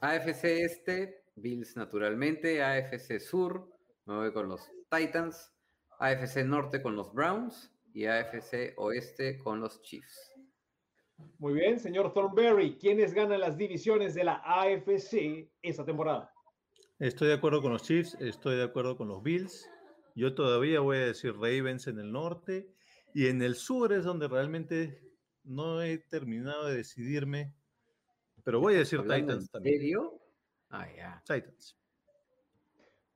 AFC 0.00 0.44
Este, 0.44 1.19
Bills 1.40 1.76
naturalmente, 1.76 2.62
AFC 2.62 3.18
Sur, 3.20 3.68
me 4.06 4.16
voy 4.16 4.32
con 4.32 4.48
los 4.48 4.70
Titans, 4.90 5.52
AFC 5.98 6.44
Norte 6.44 6.82
con 6.82 6.96
los 6.96 7.12
Browns 7.12 7.72
y 7.92 8.06
AFC 8.06 8.74
Oeste 8.76 9.38
con 9.38 9.60
los 9.60 9.82
Chiefs. 9.82 10.32
Muy 11.38 11.54
bien, 11.54 11.78
señor 11.78 12.12
Thornberry, 12.12 12.78
¿quiénes 12.78 13.12
ganan 13.12 13.40
las 13.40 13.56
divisiones 13.56 14.14
de 14.14 14.24
la 14.24 14.42
AFC 14.44 15.50
esta 15.62 15.84
temporada? 15.84 16.32
Estoy 16.98 17.28
de 17.28 17.34
acuerdo 17.34 17.62
con 17.62 17.72
los 17.72 17.82
Chiefs, 17.82 18.16
estoy 18.20 18.56
de 18.56 18.64
acuerdo 18.64 18.96
con 18.96 19.08
los 19.08 19.22
Bills. 19.22 19.68
Yo 20.14 20.34
todavía 20.34 20.80
voy 20.80 20.98
a 20.98 21.06
decir 21.06 21.34
Ravens 21.34 21.86
en 21.86 21.98
el 21.98 22.12
norte 22.12 22.74
y 23.14 23.26
en 23.26 23.42
el 23.42 23.54
sur 23.54 23.92
es 23.92 24.04
donde 24.04 24.28
realmente 24.28 25.02
no 25.42 25.82
he 25.82 25.98
terminado 25.98 26.66
de 26.66 26.76
decidirme, 26.76 27.54
pero 28.44 28.60
voy 28.60 28.74
a 28.74 28.78
decir 28.78 28.98
¿Hablando 28.98 29.26
Titans 29.26 29.44
en 29.44 29.48
también. 29.48 29.78
serio? 29.78 30.19
Ah, 30.70 30.86
ya. 30.96 31.22
Titans. 31.26 31.76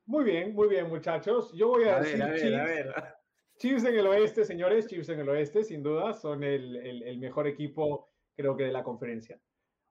Muy 0.07 0.25
bien, 0.25 0.55
muy 0.55 0.69
bien, 0.69 0.89
muchachos. 0.89 1.53
Yo 1.55 1.69
voy 1.69 1.85
a, 1.85 1.97
A 1.97 2.01
decir 2.01 2.19
ver, 2.19 2.23
a 2.25 2.31
ver, 2.33 2.41
Chiefs. 2.41 2.57
a 2.59 2.65
ver. 2.65 3.15
Chiefs 3.57 3.85
en 3.85 3.95
el 3.97 4.07
oeste, 4.09 4.45
señores, 4.45 4.87
Chiefs 4.89 5.09
en 5.09 5.21
el 5.21 5.29
oeste, 5.29 5.63
sin 5.65 5.83
duda, 5.83 6.13
son 6.13 6.43
el, 6.43 6.77
el- 6.77 7.03
el 7.05 7.19
mejor 7.19 7.47
equipo, 7.47 8.11
creo 8.37 8.57
que, 8.57 8.65
de 8.65 8.73
la 8.73 8.83
conferencia. 8.83 9.41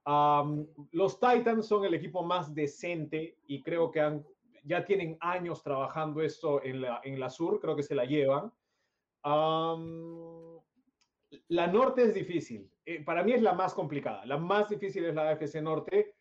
Am, 0.04 0.66
los 0.92 1.18
Titans 1.18 1.66
son 1.66 1.84
el 1.86 1.94
equipo 1.94 2.22
más 2.22 2.54
decente 2.54 3.38
y 3.46 3.62
creo 3.62 3.90
que 3.90 4.00
han, 4.00 4.24
ya 4.62 4.84
tienen 4.84 5.16
años 5.20 5.62
trabajando 5.62 6.20
esto 6.22 6.62
en 6.62 6.82
la, 6.82 7.00
en 7.02 7.18
la 7.18 7.30
sur, 7.30 7.58
creo 7.58 7.74
que 7.74 7.82
se 7.82 7.94
la 7.94 8.04
llevan. 8.04 8.52
La 11.48 11.66
norte 11.66 12.02
es 12.02 12.14
difícil. 12.14 12.70
Eh, 12.84 13.02
para 13.02 13.22
mí 13.24 13.32
es 13.32 13.42
la 13.42 13.54
más 13.54 13.72
complicada. 13.74 14.24
La 14.26 14.36
más 14.36 14.68
difícil 14.68 15.04
es 15.06 15.14
la 15.14 15.30
AFC 15.30 15.60
Norte 15.62 16.13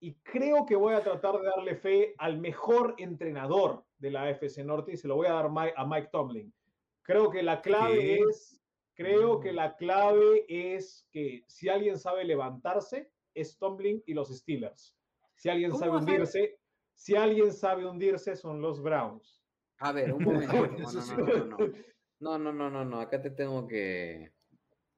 y 0.00 0.14
creo 0.20 0.64
que 0.64 0.76
voy 0.76 0.94
a 0.94 1.02
tratar 1.02 1.38
de 1.38 1.46
darle 1.46 1.76
fe 1.76 2.14
al 2.18 2.38
mejor 2.38 2.94
entrenador 2.98 3.84
de 3.98 4.10
la 4.10 4.24
AFC 4.24 4.58
Norte 4.64 4.92
y 4.92 4.96
se 4.96 5.08
lo 5.08 5.16
voy 5.16 5.26
a 5.26 5.32
dar 5.32 5.46
a 5.76 5.86
Mike 5.86 6.08
Tomlin. 6.12 6.54
Creo 7.02 7.30
que 7.30 7.42
la 7.42 7.60
clave 7.60 7.98
¿Qué? 7.98 8.14
es, 8.16 8.60
creo 8.94 9.38
Mm. 9.38 9.42
que 9.42 9.52
la 9.52 9.76
clave 9.76 10.44
es 10.48 11.08
que 11.10 11.44
si 11.48 11.68
alguien 11.68 11.98
sabe 11.98 12.24
levantarse, 12.24 13.10
es 13.34 13.58
Tomlin 13.58 14.02
y 14.06 14.14
los 14.14 14.28
Steelers. 14.28 14.96
Si 15.34 15.48
alguien 15.48 15.70
¿Cómo 15.70 15.84
sabe 15.84 15.96
hundirse, 15.98 16.58
si 16.94 17.14
alguien 17.14 17.52
sabe 17.52 17.86
hundirse, 17.86 18.34
son 18.36 18.60
los 18.60 18.82
Browns. 18.82 19.44
A 19.78 19.92
ver, 19.92 20.12
un 20.12 20.24
momento. 20.24 20.52
No, 20.78 20.92
no, 20.92 21.02
no, 21.02 21.16
no, 21.16 21.44
no. 21.44 21.72
No, 22.20 22.38
no, 22.38 22.52
no, 22.52 22.70
no, 22.70 22.84
no. 22.84 23.00
Acá 23.00 23.22
te 23.22 23.30
tengo 23.30 23.66
que, 23.68 24.32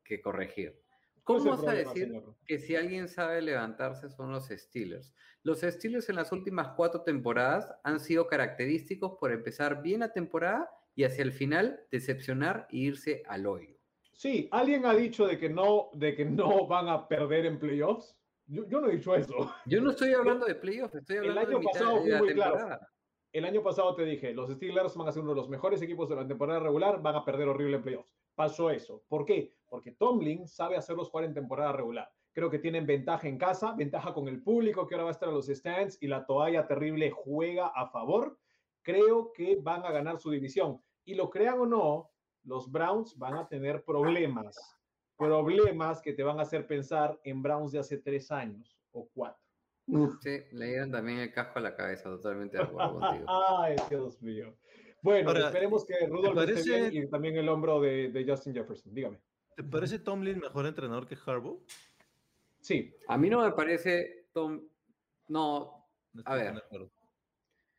que 0.02 0.22
corregir. 0.22 0.79
¿Cuál 1.30 1.38
es 1.38 1.44
¿Cómo 1.44 1.54
el 1.54 1.60
vas 1.60 1.68
a 1.68 1.72
decir 1.72 2.06
señor? 2.08 2.36
que 2.46 2.58
si 2.58 2.76
alguien 2.76 3.08
sabe 3.08 3.40
levantarse 3.42 4.08
son 4.08 4.32
los 4.32 4.48
Steelers? 4.48 5.14
Los 5.42 5.60
Steelers 5.60 6.08
en 6.08 6.16
las 6.16 6.32
últimas 6.32 6.68
cuatro 6.76 7.02
temporadas 7.02 7.72
han 7.84 8.00
sido 8.00 8.26
característicos 8.26 9.16
por 9.18 9.32
empezar 9.32 9.82
bien 9.82 10.00
la 10.00 10.12
temporada 10.12 10.70
y 10.94 11.04
hacia 11.04 11.22
el 11.22 11.32
final 11.32 11.80
decepcionar 11.90 12.66
e 12.70 12.76
irse 12.78 13.22
al 13.26 13.46
hoyo. 13.46 13.76
Sí, 14.12 14.48
alguien 14.50 14.84
ha 14.84 14.92
dicho 14.94 15.26
de 15.26 15.38
que 15.38 15.48
no, 15.48 15.90
de 15.94 16.14
que 16.14 16.24
no 16.24 16.66
van 16.66 16.88
a 16.88 17.08
perder 17.08 17.46
en 17.46 17.58
playoffs. 17.58 18.16
Yo, 18.46 18.68
yo 18.68 18.80
no 18.80 18.88
he 18.88 18.96
dicho 18.96 19.14
eso. 19.14 19.50
Yo 19.64 19.80
no 19.80 19.90
estoy 19.90 20.12
hablando 20.12 20.44
de 20.44 20.56
playoffs, 20.56 20.94
estoy 20.96 21.16
El 21.18 21.30
hablando 21.30 21.50
de 21.50 21.56
año 21.56 21.58
mitad 21.60 21.72
pasado 21.72 22.04
de 22.04 22.10
la 22.10 22.18
muy 22.18 22.34
claro. 22.34 22.52
temporada. 22.56 22.88
El 23.32 23.44
año 23.44 23.62
pasado 23.62 23.94
te 23.94 24.04
dije, 24.04 24.34
los 24.34 24.50
Steelers 24.50 24.96
van 24.96 25.08
a 25.08 25.12
ser 25.12 25.22
uno 25.22 25.30
de 25.30 25.36
los 25.36 25.48
mejores 25.48 25.80
equipos 25.80 26.08
de 26.08 26.16
la 26.16 26.26
temporada 26.26 26.58
regular, 26.58 27.00
van 27.00 27.14
a 27.14 27.24
perder 27.24 27.46
horrible 27.48 27.76
en 27.76 27.82
playoffs. 27.82 28.12
Pasó 28.34 28.70
eso. 28.70 29.04
¿Por 29.08 29.24
qué? 29.24 29.54
Porque 29.70 29.92
Tomlin 29.92 30.46
sabe 30.46 30.76
hacerlos 30.76 31.08
jugar 31.08 31.24
en 31.24 31.32
temporada 31.32 31.72
regular. 31.72 32.10
Creo 32.32 32.50
que 32.50 32.58
tienen 32.58 32.86
ventaja 32.86 33.26
en 33.28 33.38
casa, 33.38 33.74
ventaja 33.74 34.12
con 34.12 34.28
el 34.28 34.42
público 34.42 34.86
que 34.86 34.94
ahora 34.94 35.04
va 35.04 35.10
a 35.10 35.12
estar 35.12 35.28
en 35.28 35.34
los 35.36 35.46
stands 35.46 35.96
y 36.02 36.08
la 36.08 36.26
toalla 36.26 36.66
terrible 36.66 37.10
juega 37.10 37.68
a 37.68 37.88
favor. 37.88 38.36
Creo 38.82 39.32
que 39.32 39.56
van 39.62 39.84
a 39.84 39.90
ganar 39.92 40.18
su 40.18 40.30
división. 40.30 40.82
Y 41.04 41.14
lo 41.14 41.30
crean 41.30 41.58
o 41.60 41.66
no, 41.66 42.10
los 42.44 42.70
Browns 42.70 43.16
van 43.16 43.34
a 43.34 43.48
tener 43.48 43.84
problemas. 43.84 44.56
Problemas 45.16 46.00
que 46.00 46.12
te 46.12 46.22
van 46.22 46.38
a 46.38 46.42
hacer 46.42 46.66
pensar 46.66 47.18
en 47.24 47.42
Browns 47.42 47.72
de 47.72 47.78
hace 47.78 47.98
tres 47.98 48.30
años 48.30 48.78
o 48.92 49.08
cuatro. 49.12 49.40
Sí, 50.20 50.38
le 50.52 50.66
dieron 50.66 50.90
también 50.92 51.18
el 51.18 51.32
casco 51.32 51.58
a 51.58 51.62
la 51.62 51.74
cabeza, 51.74 52.04
totalmente 52.04 52.56
de 52.56 52.62
acuerdo 52.62 53.00
contigo. 53.00 53.24
Ay, 53.58 53.76
Dios 53.88 54.22
mío. 54.22 54.54
Bueno, 55.02 55.30
Ahora, 55.30 55.46
esperemos 55.46 55.84
que 55.84 55.94
Rudolph 56.06 56.38
esté 56.38 56.52
parece- 56.52 56.90
bien 56.90 57.04
y 57.04 57.10
también 57.10 57.36
el 57.36 57.48
hombro 57.48 57.80
de, 57.80 58.10
de 58.10 58.24
Justin 58.24 58.54
Jefferson. 58.54 58.94
Dígame. 58.94 59.18
¿Te 59.60 59.68
parece 59.68 59.98
Tomlin 59.98 60.38
mejor 60.38 60.64
entrenador 60.64 61.06
que 61.06 61.18
Harbaugh? 61.26 61.60
Sí, 62.60 62.94
A 63.08 63.18
mí 63.18 63.28
no 63.28 63.42
me 63.44 63.52
parece 63.52 64.28
Tom. 64.32 64.62
No, 65.28 65.86
No 66.14 66.22
A 66.24 66.34
ver. 66.34 66.64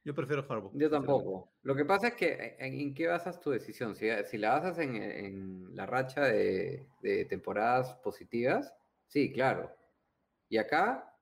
Yo 0.03 0.13
prefiero 0.13 0.45
Harbaugh. 0.47 0.71
yo 0.75 0.91
tampoco. 0.91 1.51
Lo 1.63 1.75
que 1.75 1.84
pasa 1.86 2.09
es 2.09 2.13
que 2.13 2.55
en, 2.59 2.79
en 2.79 2.93
qué 2.93 3.07
basas 3.07 3.39
tu 3.39 3.49
decisión. 3.49 3.95
Si, 3.95 4.07
si 4.25 4.38
la 4.38 4.51
basas 4.59 4.77
en, 4.77 4.95
en 4.95 5.75
la 5.75 5.88
racha 5.88 6.21
de, 6.25 6.86
de 7.01 7.25
temporadas 7.25 7.95
positivas, 8.03 8.71
sí, 9.07 9.32
claro. 9.32 9.75
Y 10.49 10.57
acá 10.57 11.17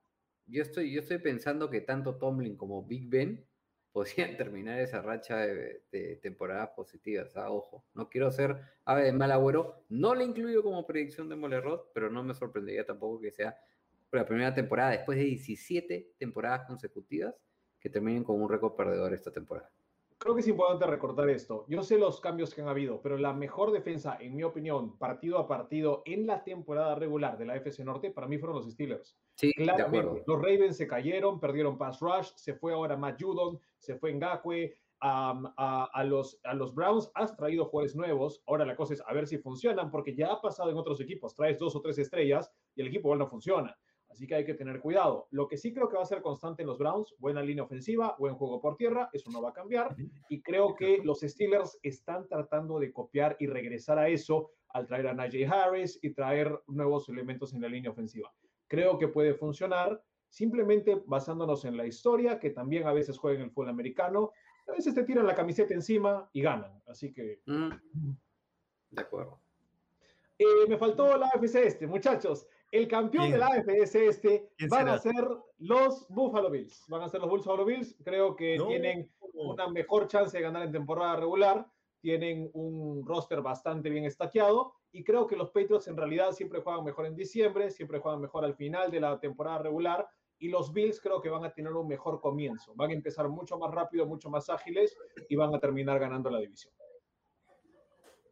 yo 0.45 0.61
estoy, 0.61 0.91
yo 0.91 0.99
estoy 0.99 1.19
pensando 1.19 1.69
que 1.69 1.79
tanto 1.79 2.17
Tomlin 2.17 2.57
como 2.57 2.83
Big 2.83 3.07
Ben 3.07 3.47
podrían 3.99 4.37
terminar 4.37 4.79
esa 4.79 5.01
racha 5.01 5.35
de, 5.37 6.19
temporadas 6.21 6.69
positivas. 6.69 7.35
ah, 7.35 7.51
Ojo, 7.51 7.83
no 7.93 8.07
quiero 8.07 8.31
ser 8.31 8.55
ave 8.85 9.03
de 9.03 9.11
mal 9.11 9.29
agüero. 9.31 9.83
No 9.89 10.15
le 10.15 10.23
incluyo 10.23 10.63
como 10.63 10.87
predicción 10.87 11.27
de 11.27 11.35
Molerot, 11.35 11.91
pero 11.93 12.09
no 12.09 12.23
me 12.23 12.33
sorprendería 12.33 12.85
tampoco 12.85 13.19
que 13.19 13.31
sea 13.31 13.57
la 14.13 14.25
primera 14.25 14.53
temporada 14.53 14.91
después 14.91 15.17
de 15.17 15.25
17 15.25 16.13
temporadas 16.17 16.65
consecutivas 16.65 17.35
que 17.77 17.89
terminen 17.89 18.23
con 18.23 18.41
un 18.41 18.49
récord 18.49 18.73
perdedor 18.75 19.13
esta 19.13 19.31
temporada. 19.31 19.69
Creo 20.19 20.35
que 20.35 20.41
es 20.41 20.47
importante 20.47 20.85
recordar 20.85 21.29
esto. 21.29 21.65
Yo 21.67 21.81
sé 21.81 21.97
los 21.97 22.19
cambios 22.19 22.53
que 22.53 22.61
han 22.61 22.67
habido, 22.67 23.01
pero 23.01 23.17
la 23.17 23.33
mejor 23.33 23.71
defensa, 23.71 24.17
en 24.19 24.35
mi 24.35 24.43
opinión, 24.43 24.97
partido 24.97 25.39
a 25.39 25.47
partido 25.47 26.03
en 26.05 26.27
la 26.27 26.43
temporada 26.43 26.93
regular 26.95 27.37
de 27.37 27.45
la 27.45 27.55
FC 27.55 27.83
Norte, 27.83 28.11
para 28.11 28.27
mí 28.27 28.37
fueron 28.37 28.57
los 28.57 28.69
Steelers. 28.69 29.17
Sí, 29.35 29.47
de 29.57 29.63
Claramente, 29.63 30.07
acuerdo. 30.07 30.23
los 30.27 30.41
Ravens 30.41 30.77
se 30.77 30.87
cayeron, 30.87 31.39
perdieron 31.39 31.77
pass 31.77 31.99
rush, 32.01 32.31
se 32.35 32.53
fue 32.53 32.73
ahora 32.73 32.97
Matt 32.97 33.21
Judon, 33.21 33.59
se 33.77 33.95
fue 33.95 34.13
Ngakwe, 34.13 34.75
a, 35.01 35.89
a 35.93 36.03
los, 36.03 36.41
a 36.43 36.53
los 36.53 36.75
Browns 36.75 37.09
has 37.15 37.33
traído 37.37 37.63
jugadores 37.65 37.95
nuevos, 37.95 38.43
ahora 38.45 38.65
la 38.65 38.75
cosa 38.75 38.93
es 38.95 39.01
a 39.07 39.13
ver 39.13 39.27
si 39.27 39.37
funcionan, 39.37 39.89
porque 39.89 40.13
ya 40.13 40.33
ha 40.33 40.41
pasado 40.41 40.69
en 40.69 40.77
otros 40.77 40.99
equipos, 40.99 41.33
traes 41.35 41.57
dos 41.57 41.73
o 41.77 41.81
tres 41.81 41.97
estrellas 41.99 42.51
y 42.75 42.81
el 42.81 42.87
equipo 42.87 43.07
igual 43.07 43.19
no 43.19 43.27
funciona. 43.27 43.77
Así 44.09 44.27
que 44.27 44.35
hay 44.35 44.45
que 44.45 44.55
tener 44.55 44.79
cuidado. 44.79 45.27
Lo 45.31 45.47
que 45.47 45.57
sí 45.57 45.73
creo 45.73 45.87
que 45.87 45.95
va 45.95 46.03
a 46.03 46.07
ser 46.07 46.21
constante 46.21 46.63
en 46.63 46.67
los 46.67 46.77
Browns, 46.77 47.15
buena 47.19 47.41
línea 47.41 47.63
ofensiva, 47.63 48.15
buen 48.17 48.35
juego 48.35 48.59
por 48.59 48.75
tierra, 48.75 49.09
eso 49.13 49.29
no 49.31 49.41
va 49.41 49.49
a 49.49 49.53
cambiar. 49.53 49.95
Y 50.29 50.41
creo 50.41 50.75
que 50.75 51.01
los 51.03 51.21
Steelers 51.21 51.79
están 51.83 52.27
tratando 52.27 52.79
de 52.79 52.91
copiar 52.91 53.37
y 53.39 53.47
regresar 53.47 53.99
a 53.99 54.09
eso 54.09 54.51
al 54.69 54.87
traer 54.87 55.07
a 55.07 55.13
Najee 55.13 55.45
Harris 55.45 55.99
y 56.01 56.11
traer 56.11 56.59
nuevos 56.67 57.07
elementos 57.09 57.53
en 57.53 57.61
la 57.61 57.69
línea 57.69 57.91
ofensiva. 57.91 58.33
Creo 58.67 58.97
que 58.97 59.07
puede 59.07 59.33
funcionar 59.33 60.01
simplemente 60.27 61.01
basándonos 61.05 61.65
en 61.65 61.75
la 61.75 61.85
historia, 61.85 62.39
que 62.39 62.51
también 62.51 62.87
a 62.87 62.93
veces 62.93 63.17
juegan 63.17 63.43
el 63.43 63.51
fútbol 63.51 63.69
americano, 63.69 64.31
a 64.67 64.73
veces 64.73 64.93
te 64.93 65.03
tiran 65.03 65.25
la 65.25 65.35
camiseta 65.35 65.73
encima 65.73 66.29
y 66.33 66.41
ganan. 66.41 66.81
Así 66.87 67.11
que... 67.11 67.41
Mm. 67.45 67.69
De 68.91 69.01
acuerdo. 69.01 69.39
Eh, 70.37 70.67
me 70.67 70.77
faltó 70.77 71.17
la 71.17 71.27
AFC 71.27 71.55
este, 71.55 71.87
muchachos. 71.87 72.47
El 72.71 72.87
campeón 72.87 73.23
¿Quién? 73.25 73.33
de 73.33 73.37
la 73.39 73.47
AFC 73.47 73.95
este 73.95 74.49
¿Quién 74.57 74.69
van 74.69 74.87
a 74.89 74.97
ser 74.99 75.27
los 75.57 76.07
Buffalo 76.09 76.49
Bills. 76.51 76.85
Van 76.87 77.01
a 77.01 77.09
ser 77.09 77.19
los 77.21 77.29
Buffalo 77.29 77.65
Bills. 77.65 77.95
Creo 78.03 78.35
que 78.35 78.57
No. 78.57 78.67
tienen 78.67 79.11
una 79.33 79.67
mejor 79.69 80.07
chance 80.07 80.37
de 80.37 80.43
ganar 80.43 80.63
en 80.63 80.71
temporada 80.71 81.15
regular. 81.15 81.65
Tienen 82.01 82.49
un 82.53 83.05
roster 83.05 83.41
bastante 83.41 83.89
bien 83.89 84.05
estaqueado. 84.05 84.73
Y 84.91 85.03
creo 85.03 85.27
que 85.27 85.35
los 85.35 85.49
Patriots 85.51 85.87
en 85.87 85.97
realidad 85.97 86.31
siempre 86.31 86.61
juegan 86.61 86.83
mejor 86.83 87.05
en 87.07 87.15
diciembre, 87.15 87.69
siempre 87.71 87.99
juegan 87.99 88.21
mejor 88.21 88.45
al 88.45 88.55
final 88.55 88.89
de 88.91 88.99
la 88.99 89.19
temporada 89.19 89.59
regular. 89.59 90.07
Y 90.37 90.47
los 90.49 90.71
Bills 90.71 91.01
creo 91.01 91.21
que 91.21 91.29
van 91.29 91.43
a 91.43 91.51
tener 91.53 91.73
un 91.73 91.87
mejor 91.87 92.21
comienzo. 92.21 92.73
Van 92.75 92.91
a 92.91 92.93
empezar 92.93 93.27
mucho 93.27 93.57
más 93.57 93.71
rápido, 93.71 94.05
mucho 94.05 94.29
más 94.29 94.49
ágiles 94.49 94.95
y 95.27 95.35
van 95.35 95.53
a 95.53 95.59
terminar 95.59 95.99
ganando 95.99 96.29
la 96.29 96.39
división. 96.39 96.73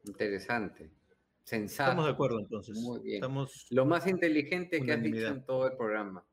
Interesante. 0.05 0.91
Sensato. 1.47 1.91
Estamos 1.91 2.05
de 2.07 2.11
acuerdo 2.11 2.39
entonces. 2.39 2.77
Muy 2.77 2.99
bien. 2.99 3.15
Estamos 3.15 3.67
Lo 3.69 3.85
más 3.85 4.05
inteligente 4.05 4.83
que 4.83 4.91
has 4.91 5.01
dicho 5.01 5.27
en 5.27 5.45
todo 5.45 5.65
el 5.67 5.77
programa. 5.77 6.25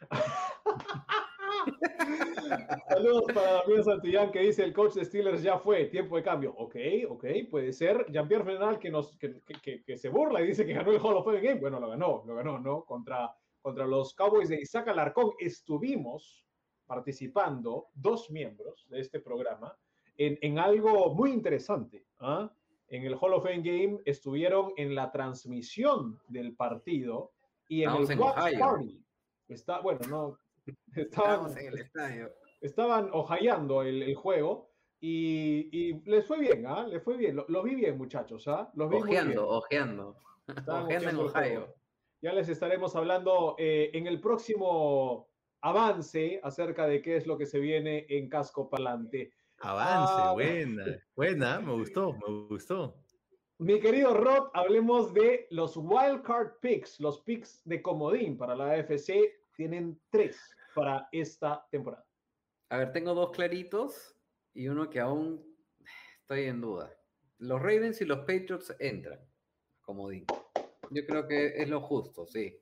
Saludos 2.88 3.22
para 3.32 3.52
Damián 3.52 3.84
Santillán 3.84 4.32
que 4.32 4.40
dice 4.40 4.64
el 4.64 4.72
coach 4.72 4.94
de 4.94 5.04
Steelers 5.04 5.44
ya 5.44 5.60
fue, 5.60 5.84
tiempo 5.86 6.16
de 6.16 6.24
cambio. 6.24 6.52
Ok, 6.56 6.74
ok, 7.08 7.24
puede 7.48 7.72
ser. 7.72 8.06
Jean-Pierre 8.10 8.42
Frenal 8.42 8.80
que, 8.80 8.90
nos, 8.90 9.16
que, 9.18 9.40
que- 9.42 9.60
que- 9.62 9.84
que 9.84 9.96
se 9.96 10.08
burla 10.08 10.42
y 10.42 10.48
dice 10.48 10.66
que 10.66 10.72
ganó 10.72 10.90
el 10.90 10.98
Hall 11.00 11.18
of 11.18 11.26
Fame 11.26 11.42
Game. 11.42 11.60
Bueno, 11.60 11.78
lo 11.78 11.88
ganó, 11.88 12.24
lo 12.26 12.34
ganó, 12.34 12.58
¿no? 12.58 12.84
Contra, 12.84 13.32
contra 13.60 13.86
los 13.86 14.14
Cowboys 14.14 14.48
de 14.48 14.60
Isaac 14.60 14.88
Alarcón 14.88 15.30
estuvimos 15.38 16.44
participando, 16.86 17.86
dos 17.94 18.32
miembros 18.32 18.84
de 18.88 18.98
este 18.98 19.20
programa, 19.20 19.78
en, 20.16 20.36
en 20.42 20.58
algo 20.58 21.14
muy 21.14 21.30
interesante. 21.30 22.04
¿ah? 22.18 22.52
En 22.90 23.04
el 23.04 23.14
Hall 23.14 23.34
of 23.34 23.44
Fame 23.44 23.62
Game 23.62 24.00
estuvieron 24.04 24.72
en 24.76 24.94
la 24.94 25.10
transmisión 25.12 26.20
del 26.28 26.54
partido 26.56 27.32
y 27.68 27.84
en 27.84 27.90
Estábamos 27.90 28.10
el 28.10 28.16
en 28.16 28.20
Watch 28.20 28.38
Ohio. 28.38 28.58
Party. 28.58 29.04
Está, 29.48 29.80
bueno, 29.80 30.00
no. 30.08 30.38
Estaban, 30.96 31.58
en 31.58 31.66
el 31.68 31.78
estadio. 31.78 32.32
estaban 32.60 33.10
ojalleando 33.12 33.82
el, 33.82 34.02
el 34.02 34.14
juego 34.14 34.70
y, 35.00 35.68
y 35.72 36.00
les 36.04 36.26
fue 36.26 36.40
bien, 36.40 36.66
¿ah? 36.66 36.86
Les 36.86 37.02
fue 37.02 37.16
bien. 37.16 37.36
Lo, 37.36 37.46
lo 37.48 37.62
vi 37.62 37.74
bien, 37.76 37.96
muchachos, 37.96 38.46
¿ah? 38.48 38.70
Los 38.74 38.90
vi 38.90 38.98
muy 38.98 39.10
bien. 39.10 39.20
Ojeando, 39.22 39.48
ojeando. 39.48 40.16
Estaban 40.48 40.84
Ojeando 40.84 41.10
en 41.10 41.16
ojeando 41.16 41.48
Ohio. 41.62 41.74
Ya 42.22 42.32
les 42.32 42.48
estaremos 42.48 42.94
hablando 42.96 43.54
eh, 43.56 43.90
en 43.94 44.06
el 44.06 44.20
próximo 44.20 45.28
avance 45.62 46.40
acerca 46.42 46.86
de 46.86 47.00
qué 47.00 47.16
es 47.16 47.26
lo 47.26 47.38
que 47.38 47.46
se 47.46 47.60
viene 47.60 48.04
en 48.08 48.28
Casco 48.28 48.68
Palante. 48.68 49.32
Avance, 49.60 50.12
Ah. 50.16 50.32
buena, 50.32 50.84
buena, 51.14 51.60
me 51.60 51.72
gustó, 51.72 52.12
me 52.14 52.46
gustó. 52.48 52.96
Mi 53.58 53.78
querido 53.78 54.14
Rod, 54.14 54.48
hablemos 54.54 55.12
de 55.12 55.46
los 55.50 55.76
wildcard 55.76 56.60
picks, 56.60 56.98
los 56.98 57.20
picks 57.20 57.60
de 57.64 57.82
comodín 57.82 58.38
para 58.38 58.56
la 58.56 58.70
AFC. 58.72 59.38
Tienen 59.54 60.00
tres 60.10 60.40
para 60.74 61.08
esta 61.12 61.66
temporada. 61.70 62.06
A 62.70 62.78
ver, 62.78 62.92
tengo 62.92 63.12
dos 63.14 63.30
claritos 63.32 64.16
y 64.54 64.68
uno 64.68 64.88
que 64.88 64.98
aún 65.00 65.44
estoy 66.22 66.44
en 66.44 66.62
duda. 66.62 66.90
Los 67.38 67.60
Ravens 67.60 68.00
y 68.00 68.06
los 68.06 68.20
Patriots 68.20 68.74
entran, 68.78 69.20
como 69.82 70.08
digo. 70.08 70.26
Yo 70.90 71.04
creo 71.06 71.28
que 71.28 71.48
es 71.62 71.68
lo 71.68 71.80
justo, 71.82 72.26
sí. 72.26 72.58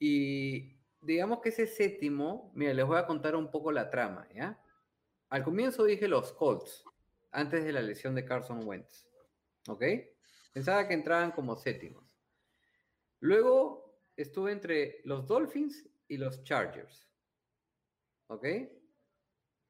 Y 0.00 0.76
digamos 1.00 1.40
que 1.40 1.50
ese 1.50 1.66
séptimo, 1.66 2.50
mira, 2.54 2.74
les 2.74 2.84
voy 2.86 2.98
a 2.98 3.06
contar 3.06 3.36
un 3.36 3.50
poco 3.50 3.70
la 3.70 3.88
trama, 3.88 4.26
¿ya? 4.34 4.60
Al 5.30 5.44
comienzo 5.44 5.84
dije 5.84 6.08
los 6.08 6.32
Colts, 6.32 6.84
antes 7.32 7.62
de 7.62 7.72
la 7.72 7.82
lesión 7.82 8.14
de 8.14 8.24
Carson 8.24 8.66
Wentz, 8.66 9.06
¿ok? 9.68 9.84
Pensaba 10.54 10.88
que 10.88 10.94
entraban 10.94 11.32
como 11.32 11.56
séptimos. 11.56 12.04
Luego 13.20 14.00
estuve 14.16 14.52
entre 14.52 15.02
los 15.04 15.26
Dolphins 15.26 15.86
y 16.08 16.16
los 16.16 16.44
Chargers, 16.44 17.10
¿ok? 18.28 18.46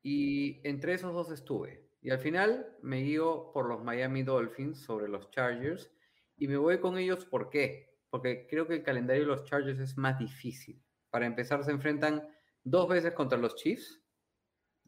Y 0.02 0.60
entre 0.68 0.94
esos 0.94 1.12
dos 1.12 1.32
estuve. 1.32 1.88
Y 2.00 2.10
al 2.10 2.20
final 2.20 2.76
me 2.80 2.98
guío 3.02 3.50
por 3.52 3.68
los 3.68 3.82
Miami 3.82 4.22
Dolphins 4.22 4.80
sobre 4.80 5.08
los 5.08 5.30
Chargers. 5.32 5.90
Y 6.36 6.46
me 6.46 6.56
voy 6.56 6.78
con 6.78 6.96
ellos, 6.96 7.24
¿por 7.24 7.50
qué? 7.50 7.98
Porque 8.10 8.46
creo 8.48 8.68
que 8.68 8.74
el 8.74 8.82
calendario 8.84 9.22
de 9.22 9.28
los 9.28 9.44
Chargers 9.44 9.80
es 9.80 9.98
más 9.98 10.18
difícil. 10.18 10.80
Para 11.10 11.26
empezar, 11.26 11.64
se 11.64 11.72
enfrentan 11.72 12.28
dos 12.62 12.88
veces 12.88 13.12
contra 13.12 13.36
los 13.36 13.56
Chiefs 13.56 14.00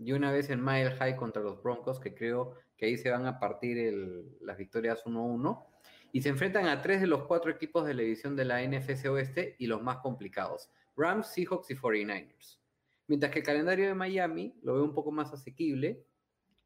y 0.03 0.13
una 0.13 0.33
vez 0.33 0.49
en 0.49 0.65
Mile 0.65 0.93
High 0.93 1.17
contra 1.17 1.43
los 1.43 1.63
Broncos, 1.63 2.01
que 2.01 2.15
creo 2.15 2.55
que 2.77 2.87
ahí 2.87 2.97
se 2.97 3.11
van 3.11 3.27
a 3.27 3.39
partir 3.39 3.77
el- 3.79 4.39
las 4.41 4.57
victorias 4.57 5.05
1-1. 5.05 5.67
Y 6.13 6.23
se 6.23 6.31
enfrentan 6.31 6.67
a 6.67 6.81
tres 6.83 7.01
de 7.01 7.07
los 7.07 7.25
cuatro 7.25 7.51
equipos 7.51 7.87
de 7.87 7.95
la 7.95 8.03
división 8.03 8.35
de 8.35 8.45
la 8.47 8.63
NFC 8.63 9.09
Oeste 9.09 9.57
y 9.59 9.67
los 9.67 9.83
más 9.83 9.99
complicados: 9.99 10.71
Rams, 10.97 11.29
Seahawks 11.29 11.71
y 11.71 11.75
49ers. 11.77 12.59
Mientras 13.07 13.31
que 13.31 13.41
el 13.41 13.45
calendario 13.45 13.87
de 13.87 13.95
Miami 13.95 14.55
lo 14.63 14.75
veo 14.75 14.85
un 14.85 14.95
poco 14.95 15.13
más 15.13 15.33
asequible 15.33 16.05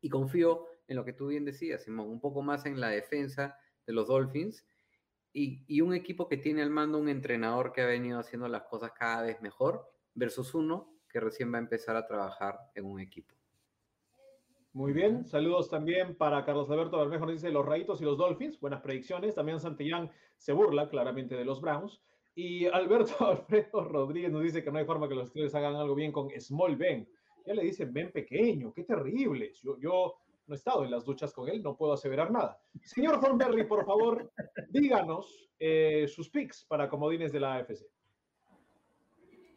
y 0.01 0.09
confío 0.09 0.66
en 0.87 0.97
lo 0.97 1.05
que 1.05 1.12
tú 1.12 1.26
bien 1.28 1.45
decías, 1.45 1.82
Simón, 1.82 2.09
un 2.09 2.20
poco 2.20 2.41
más 2.43 2.66
en 2.66 2.80
la 2.80 2.89
defensa 2.89 3.59
de 3.87 3.93
los 3.93 4.09
Dolphins 4.09 4.64
y, 5.32 5.64
y 5.66 5.80
un 5.80 5.93
equipo 5.95 6.28
que 6.28 6.37
tiene 6.37 6.62
al 6.62 6.70
mando 6.70 6.99
un 6.99 7.09
entrenador 7.09 7.72
que 7.72 7.80
ha 7.82 7.87
venido 7.87 8.18
haciendo 8.20 8.47
las 8.49 8.62
cosas 8.64 8.93
cada 8.93 9.22
vez 9.22 9.41
mejor 9.43 9.91
versus 10.14 10.55
uno 10.55 10.94
que 11.15 11.21
recién 11.21 11.53
va 11.53 11.59
a 11.59 11.61
empezar 11.61 11.95
a 11.95 12.05
trabajar 12.05 12.59
en 12.75 12.87
un 12.87 12.99
equipo. 12.99 13.37
Muy 14.73 14.93
bien, 14.93 15.25
saludos 15.25 15.71
también 15.71 16.17
para 16.17 16.45
Carlos 16.45 16.69
Alberto 16.69 16.99
Bermejo, 16.99 17.27
nos 17.27 17.37
dice 17.37 17.53
los 17.53 17.65
Rayitos 17.65 18.01
y 18.01 18.05
los 18.05 18.19
Dolphins, 18.19 18.59
buenas 18.59 18.81
predicciones. 18.81 19.37
También 19.37 19.61
Santillán 19.61 20.11
se 20.39 20.53
burla 20.53 20.89
claramente 20.89 21.37
de 21.37 21.45
los 21.45 21.61
Browns. 21.61 22.03
Y 22.35 22.67
Alberto 22.67 23.15
Alfredo 23.21 23.85
Rodríguez 23.85 24.33
nos 24.33 24.43
dice 24.43 24.65
que 24.65 24.73
no 24.73 24.79
hay 24.79 24.85
forma 24.85 25.09
que 25.09 25.15
los 25.15 25.29
Steelers 25.29 25.55
hagan 25.55 25.77
algo 25.77 25.95
bien 25.95 26.11
con 26.11 26.29
Small 26.41 26.75
Ben. 26.75 27.09
Ya 27.47 27.55
le 27.55 27.62
dicen 27.62 27.93
Ben 27.93 28.11
pequeño, 28.11 28.73
qué 28.75 28.83
terrible. 28.83 29.53
Yo, 29.62 29.79
yo 29.79 30.17
no 30.49 30.55
he 30.55 30.57
estado 30.57 30.85
en 30.85 30.91
las 30.91 31.05
duchas 31.05 31.33
con 31.33 31.49
él, 31.49 31.62
no 31.62 31.77
puedo 31.77 31.93
aseverar 31.93 32.33
nada. 32.33 32.59
Señor 32.83 33.21
Thornberry, 33.21 33.69
por 33.69 33.87
favor, 33.87 34.33
díganos 34.69 35.49
eh, 35.61 36.09
sus 36.09 36.29
picks 36.29 36.65
para 36.65 36.89
comodines 36.89 37.31
de 37.31 37.39
la 37.39 37.55
AFC. 37.55 37.87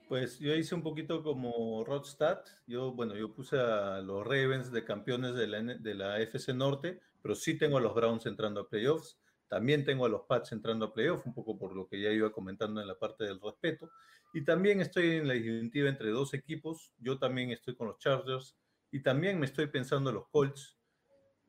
Pues 0.07 0.39
yo 0.39 0.55
hice 0.55 0.73
un 0.73 0.83
poquito 0.83 1.21
como 1.21 1.83
Rodstad. 1.83 2.39
Yo, 2.65 2.93
bueno, 2.93 3.13
yo 3.15 3.33
puse 3.33 3.59
a 3.59 3.99
los 4.01 4.23
Ravens 4.25 4.71
de 4.71 4.85
campeones 4.85 5.35
de 5.35 5.47
la, 5.47 5.61
de 5.61 5.93
la 5.95 6.19
FC 6.21 6.53
Norte, 6.53 7.01
pero 7.21 7.35
sí 7.35 7.57
tengo 7.57 7.77
a 7.77 7.81
los 7.81 7.93
Browns 7.93 8.25
entrando 8.25 8.61
a 8.61 8.69
playoffs. 8.69 9.19
También 9.49 9.83
tengo 9.83 10.05
a 10.05 10.09
los 10.09 10.21
Pats 10.21 10.53
entrando 10.53 10.85
a 10.85 10.93
playoffs, 10.93 11.25
un 11.25 11.33
poco 11.33 11.57
por 11.57 11.75
lo 11.75 11.89
que 11.89 11.99
ya 11.99 12.09
iba 12.09 12.31
comentando 12.31 12.79
en 12.79 12.87
la 12.87 12.97
parte 12.97 13.25
del 13.25 13.41
respeto. 13.41 13.91
Y 14.33 14.45
también 14.45 14.79
estoy 14.79 15.17
en 15.17 15.27
la 15.27 15.33
disyuntiva 15.33 15.89
entre 15.89 16.09
dos 16.09 16.33
equipos. 16.33 16.93
Yo 16.99 17.19
también 17.19 17.51
estoy 17.51 17.75
con 17.75 17.87
los 17.87 17.97
Chargers 17.99 18.55
y 18.91 19.01
también 19.01 19.37
me 19.39 19.45
estoy 19.45 19.67
pensando 19.67 20.09
en 20.09 20.15
los 20.15 20.29
Colts. 20.29 20.77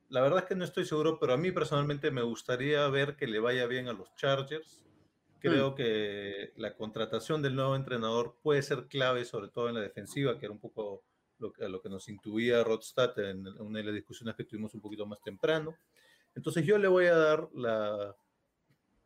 La 0.09 0.21
verdad 0.21 0.41
es 0.41 0.45
que 0.47 0.57
no 0.57 0.65
estoy 0.65 0.85
seguro, 0.85 1.21
pero 1.21 1.35
a 1.35 1.37
mí 1.37 1.53
personalmente 1.53 2.11
me 2.11 2.23
gustaría 2.23 2.89
ver 2.89 3.15
que 3.15 3.29
le 3.29 3.39
vaya 3.39 3.67
bien 3.67 3.87
a 3.87 3.93
los 3.93 4.13
Chargers. 4.17 4.88
Creo 5.41 5.75
que 5.75 6.53
la 6.57 6.75
contratación 6.75 7.43
del 7.43 7.55
nuevo 7.55 7.77
entrenador 7.77 8.37
puede 8.43 8.63
ser 8.63 8.89
clave, 8.89 9.25
sobre 9.25 9.49
todo 9.49 9.69
en 9.69 9.77
la 9.77 9.81
defensiva, 9.81 10.39
que 10.39 10.47
era 10.47 10.53
un 10.53 10.61
poco 10.61 11.05
lo 11.39 11.53
a 11.61 11.69
lo 11.69 11.81
que 11.81 11.89
nos 11.89 12.09
intuía 12.09 12.65
Rodstad 12.65 13.17
en 13.21 13.47
una 13.61 13.79
de 13.79 13.85
las 13.85 13.95
discusiones 13.95 14.35
que 14.35 14.45
tuvimos 14.45 14.75
un 14.75 14.81
poquito 14.81 15.07
más 15.07 15.21
temprano. 15.23 15.77
Entonces 16.35 16.67
yo 16.67 16.79
le 16.79 16.89
voy 16.89 17.07
a 17.07 17.17
dar 17.17 17.49
la, 17.55 18.17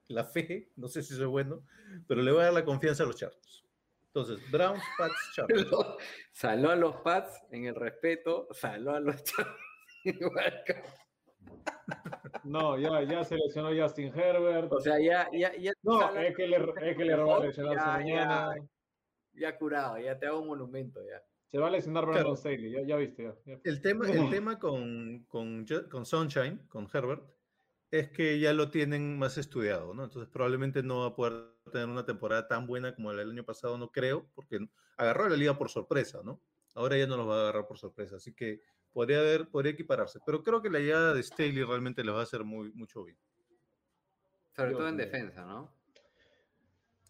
la 0.09 0.25
fe, 0.25 0.71
no 0.77 0.89
sé 0.89 1.03
si 1.03 1.15
es 1.15 1.25
bueno, 1.25 1.63
pero 2.07 2.23
le 2.23 2.33
voy 2.33 2.41
a 2.41 2.45
dar 2.45 2.55
la 2.55 2.65
confianza 2.65 3.03
a 3.03 3.07
los 3.07 3.17
Chargers. 3.17 3.65
Entonces, 4.07 4.39
Browns, 4.51 4.83
Pats, 4.99 5.15
Chargers. 5.35 5.71
Saló 6.33 6.71
a 6.71 6.77
los 6.77 6.97
Pats 6.97 7.43
en 7.51 7.67
el 7.67 7.75
respeto, 7.75 8.49
saló 8.53 8.95
a 8.95 9.01
los 9.01 9.23
Chargers. 9.25 9.57
No, 12.45 12.79
ya, 12.79 13.03
ya 13.03 13.25
seleccionó 13.25 13.71
Justin 13.77 14.13
Herbert. 14.15 14.73
o 14.73 14.81
sea, 14.81 14.99
ya, 15.01 15.29
ya, 15.33 15.55
ya. 15.57 15.73
No, 15.83 16.15
es 16.17 16.35
que 16.37 16.47
le, 16.47 16.57
es 16.57 16.97
que 16.97 17.05
le 17.05 17.15
va 17.17 17.37
a 17.37 17.41
lesionarse 17.47 17.79
Ya, 17.79 17.93
mañana. 17.93 18.55
ya 19.35 19.59
curado, 19.59 19.99
ya 19.99 20.19
te 20.19 20.27
hago 20.27 20.41
un 20.41 20.49
monumento 20.49 21.01
ya. 21.03 21.23
Se 21.51 21.59
va 21.59 21.69
a 21.69 21.71
lesionar 21.71 22.05
Brandon 22.05 22.25
Claro. 22.25 22.37
Staley, 22.37 22.71
ya, 22.73 22.83
ya 22.83 22.97
viste. 22.97 23.25
ya, 23.25 23.35
ya. 23.45 23.61
El 23.65 23.83
tema, 23.83 24.11
el 24.11 24.31
tema 24.31 24.59
con, 24.59 25.25
con, 25.29 25.67
con 25.91 26.07
Sunshine, 26.07 26.67
con 26.69 26.89
Herbert, 26.93 27.23
es 27.91 28.09
que 28.11 28.41
ya 28.41 28.55
lo 28.55 28.71
tienen 28.71 29.19
más 29.19 29.37
estudiado, 29.37 29.93
¿no? 29.93 30.05
Entonces 30.05 30.31
probablemente 30.33 30.83
no 30.83 31.01
va 31.01 31.07
a 31.09 31.15
poder 31.15 31.53
tener 31.71 31.89
una 31.89 32.07
temporada 32.07 32.49
tan 32.49 32.67
buena 32.67 32.95
como 32.95 33.13
la 33.13 33.19
del 33.19 33.33
año 33.33 33.45
pasado, 33.45 33.77
no 33.77 33.91
creo, 33.91 34.31
porque 34.35 34.61
agarró 34.97 35.25
a 35.25 35.29
la 35.29 35.37
liga 35.37 35.59
por 35.59 35.69
sorpresa, 35.69 36.23
¿no? 36.25 36.41
Ahora 36.75 36.97
ya 36.97 37.07
no 37.07 37.19
los 37.19 37.29
va 37.29 37.37
a 37.37 37.41
agarrar 37.43 37.67
por 37.67 37.77
sorpresa, 37.79 38.17
así 38.17 38.35
que 38.35 38.63
podría 38.93 39.19
haber, 39.21 39.49
podría 39.49 39.73
equipararse. 39.73 40.19
Pero 40.25 40.43
creo 40.43 40.61
que 40.63 40.71
la 40.71 40.79
llegada 40.79 41.15
de 41.15 41.23
Staley 41.23 41.63
realmente 41.65 42.05
les 42.05 42.15
va 42.15 42.21
a 42.21 42.25
hacer 42.25 42.45
muy, 42.45 42.73
mucho 42.73 43.05
bien. 43.05 43.19
Sobre 44.55 44.69
Dios 44.71 44.79
todo 44.79 44.89
en 44.89 44.97
mío. 44.97 45.05
defensa, 45.07 45.45
¿no? 45.47 45.73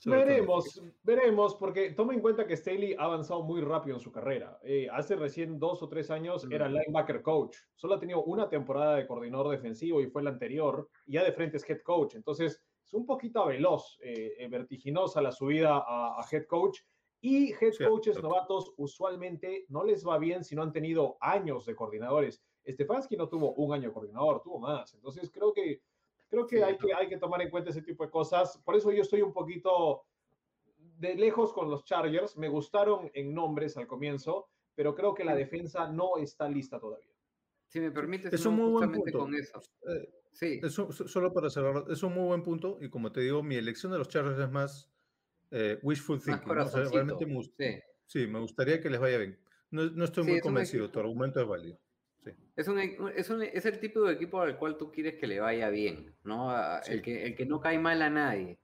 Veremos, 0.05 0.83
veremos, 1.05 1.55
porque 1.55 1.91
toma 1.93 2.13
en 2.13 2.21
cuenta 2.21 2.45
que 2.45 2.57
Staley 2.57 2.95
ha 2.99 3.05
avanzado 3.05 3.43
muy 3.45 3.61
rápido 3.61 3.97
en 3.97 4.01
su 4.01 4.11
carrera. 4.11 4.59
Eh, 4.65 4.89
hace 4.91 5.15
recién 5.15 5.61
dos 5.61 5.81
o 5.81 5.89
tres 5.89 6.11
años 6.11 6.45
era 6.51 6.69
Mm. 6.69 6.73
linebacker 6.73 7.23
coach. 7.23 7.57
Solo 7.77 7.95
ha 7.95 8.01
tenido 8.01 8.25
una 8.25 8.49
temporada 8.49 8.97
de 8.97 9.07
coordinador 9.07 9.51
defensivo 9.51 10.01
y 10.01 10.09
fue 10.09 10.25
la 10.25 10.31
anterior. 10.31 10.89
Y 11.07 11.13
ya 11.13 11.23
de 11.23 11.31
frente 11.33 11.59
es 11.59 11.71
head 11.71 11.83
coach. 11.83 12.17
Entonces, 12.17 12.61
es 12.85 12.93
un 12.95 13.07
poquito 13.07 13.47
veloz, 13.47 13.97
eh, 14.03 14.35
eh, 14.39 14.49
vertiginosa 14.49 15.23
la 15.23 15.31
subida 15.31 15.77
a, 15.87 16.21
a 16.21 16.27
head 16.33 16.47
coach. 16.47 16.81
Y 17.23 17.53
head 17.53 17.73
coaches 17.89 18.21
novatos 18.23 18.75
usualmente 18.77 19.65
no 19.69 19.85
les 19.85 20.07
va 20.07 20.19
bien 20.19 20.43
si 20.45 20.55
no 20.55 20.63
han 20.63 20.73
tenido 20.73 21.17
años 21.21 21.65
de 21.65 21.75
coordinadores. 21.75 22.43
Stefanski 22.69 23.17
no 23.17 23.29
tuvo 23.29 23.55
un 23.55 23.73
año 23.73 23.89
de 23.89 23.95
coordinador, 23.95 24.43
tuvo 24.43 24.59
más. 24.59 24.93
Entonces, 24.95 25.31
creo 25.33 25.53
que 25.55 25.81
creo 26.29 26.47
que, 26.47 26.57
Sí, 26.57 26.63
hay 26.63 26.77
que 26.79 26.93
hay 26.95 27.09
que 27.09 27.19
tomar 27.19 27.41
en 27.43 27.51
cuenta 27.51 27.71
ese 27.71 27.83
tipo 27.83 28.05
de 28.05 28.11
cosas. 28.11 28.59
Por 28.65 28.75
eso 28.77 28.91
yo 28.91 29.03
estoy 29.03 29.23
un 29.23 29.33
poquito 29.33 30.03
de 30.99 31.15
lejos 31.15 31.53
con 31.53 31.71
los 31.71 31.85
Chargers. 31.85 32.37
Me 32.37 32.49
gustaron 32.49 33.11
en 33.15 33.33
nombres 33.35 33.77
al 33.77 33.87
comienzo, 33.87 34.49
pero 34.75 34.95
creo 34.95 35.15
que 35.15 35.25
la 35.25 35.35
defensa 35.35 35.89
no 35.89 36.17
está 36.19 36.49
lista 36.49 36.81
todavía. 36.81 37.09
Si 37.69 37.81
me 37.81 37.91
permites, 37.91 38.33
Es 38.33 38.45
un 38.47 38.55
muy 38.57 38.65
buen 38.71 38.75
justamente 38.91 39.13
punto. 39.13 39.19
con 39.27 39.35
eso. 39.35 39.61
Eh, 39.89 40.13
Sí, 40.35 40.61
Eso, 40.63 40.91
so- 40.91 41.07
solo 41.07 41.31
para 41.35 41.51
cerrar, 41.51 41.85
es 41.91 42.03
un 42.03 42.15
muy 42.15 42.25
buen 42.25 42.43
punto 42.43 42.79
y 42.81 42.89
como 42.89 43.13
te 43.13 43.21
digo, 43.21 43.43
mi 43.43 43.57
elección 43.57 43.93
de 43.93 43.99
los 43.99 44.09
Chargers 44.09 44.39
es 44.39 44.51
más 44.51 44.91
eh, 45.53 45.79
wishful 45.83 46.17
más 46.17 46.25
thinking. 46.25 46.55
¿no? 46.57 46.65
O 46.65 46.69
sea, 46.69 46.85
realmente 46.91 47.27
me 47.27 47.43
Sí. 47.43 47.81
sí, 48.07 48.27
me 48.27 48.41
gustaría 48.41 48.81
que 48.81 48.91
les 48.91 48.99
vaya 49.01 49.19
bien. 49.19 49.39
No, 49.71 49.89
no 49.91 50.05
estoy 50.05 50.25
Sí, 50.25 50.31
muy 50.31 50.39
es 50.39 50.43
convencido, 50.43 50.85
equipo- 50.87 50.93
tu 50.93 51.01
argumento 51.01 51.41
es 51.41 51.47
válido. 51.47 51.79
Sí. 52.25 52.31
Es, 52.57 52.69
un, 52.69 52.79
es, 52.79 53.31
un- 53.31 53.43
es 53.43 53.65
el 53.67 53.79
tipo 53.81 54.03
de 54.03 54.15
equipo 54.15 54.41
al 54.41 54.57
cual 54.59 54.77
tú 54.77 54.91
quieres 54.93 55.15
que 55.15 55.27
le 55.27 55.41
vaya 55.41 55.71
bien, 55.71 56.15
¿no? 56.25 56.51
El, 56.87 57.01
que, 57.03 57.25
el 57.27 57.35
que 57.35 57.47
no 57.47 57.61
cae 57.61 57.79
mal 57.79 58.01
a 58.03 58.11
nadie. 58.11 58.59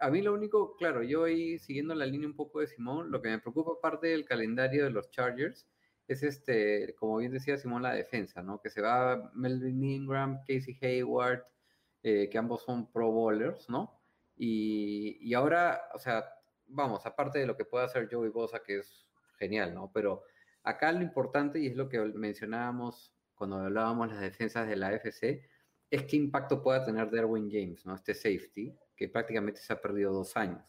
A 0.00 0.10
mí 0.10 0.22
lo 0.22 0.32
único, 0.34 0.76
claro, 0.76 1.02
yo 1.02 1.24
ahí 1.24 1.58
siguiendo 1.58 1.94
la 1.94 2.06
línea 2.06 2.28
un 2.28 2.36
poco 2.36 2.60
de 2.60 2.66
Simón, 2.68 3.10
lo 3.10 3.20
que 3.22 3.30
me 3.30 3.38
preocupa 3.40 3.72
aparte 3.78 4.08
del 4.08 4.24
calendario 4.24 4.84
de 4.84 4.90
los 4.90 5.10
Chargers 5.10 5.66
es 6.06 6.22
este, 6.22 6.94
como 6.98 7.16
bien 7.18 7.32
decía 7.32 7.56
Simón, 7.58 7.82
la 7.82 7.94
defensa, 7.94 8.42
¿no? 8.42 8.60
Que 8.62 8.70
se 8.70 8.80
va 8.80 9.30
Melvin 9.34 9.82
Ingram, 9.82 10.38
Casey 10.46 10.78
Hayward, 10.80 11.44
eh, 12.02 12.28
que 12.30 12.38
ambos 12.38 12.62
son 12.62 12.90
pro 12.92 13.10
bowlers, 13.10 13.68
¿no? 13.68 13.97
Y, 14.38 15.18
y 15.20 15.34
ahora, 15.34 15.82
o 15.94 15.98
sea, 15.98 16.24
vamos, 16.68 17.04
aparte 17.06 17.38
de 17.38 17.46
lo 17.46 17.56
que 17.56 17.64
puede 17.64 17.84
hacer 17.84 18.08
Joey 18.10 18.30
Bosa, 18.30 18.62
que 18.62 18.78
es 18.78 19.06
genial, 19.38 19.74
¿no? 19.74 19.90
Pero 19.92 20.22
acá 20.62 20.92
lo 20.92 21.02
importante, 21.02 21.58
y 21.58 21.66
es 21.66 21.76
lo 21.76 21.88
que 21.88 21.98
mencionábamos 21.98 23.14
cuando 23.34 23.56
hablábamos 23.56 24.08
las 24.08 24.20
defensas 24.20 24.68
de 24.68 24.76
la 24.76 24.88
AFC, 24.88 25.42
es 25.90 26.02
qué 26.04 26.16
impacto 26.16 26.62
pueda 26.62 26.84
tener 26.84 27.10
Derwin 27.10 27.50
James, 27.50 27.86
¿no? 27.86 27.94
Este 27.94 28.14
safety, 28.14 28.74
que 28.94 29.08
prácticamente 29.08 29.60
se 29.60 29.72
ha 29.72 29.80
perdido 29.80 30.12
dos 30.12 30.36
años, 30.36 30.62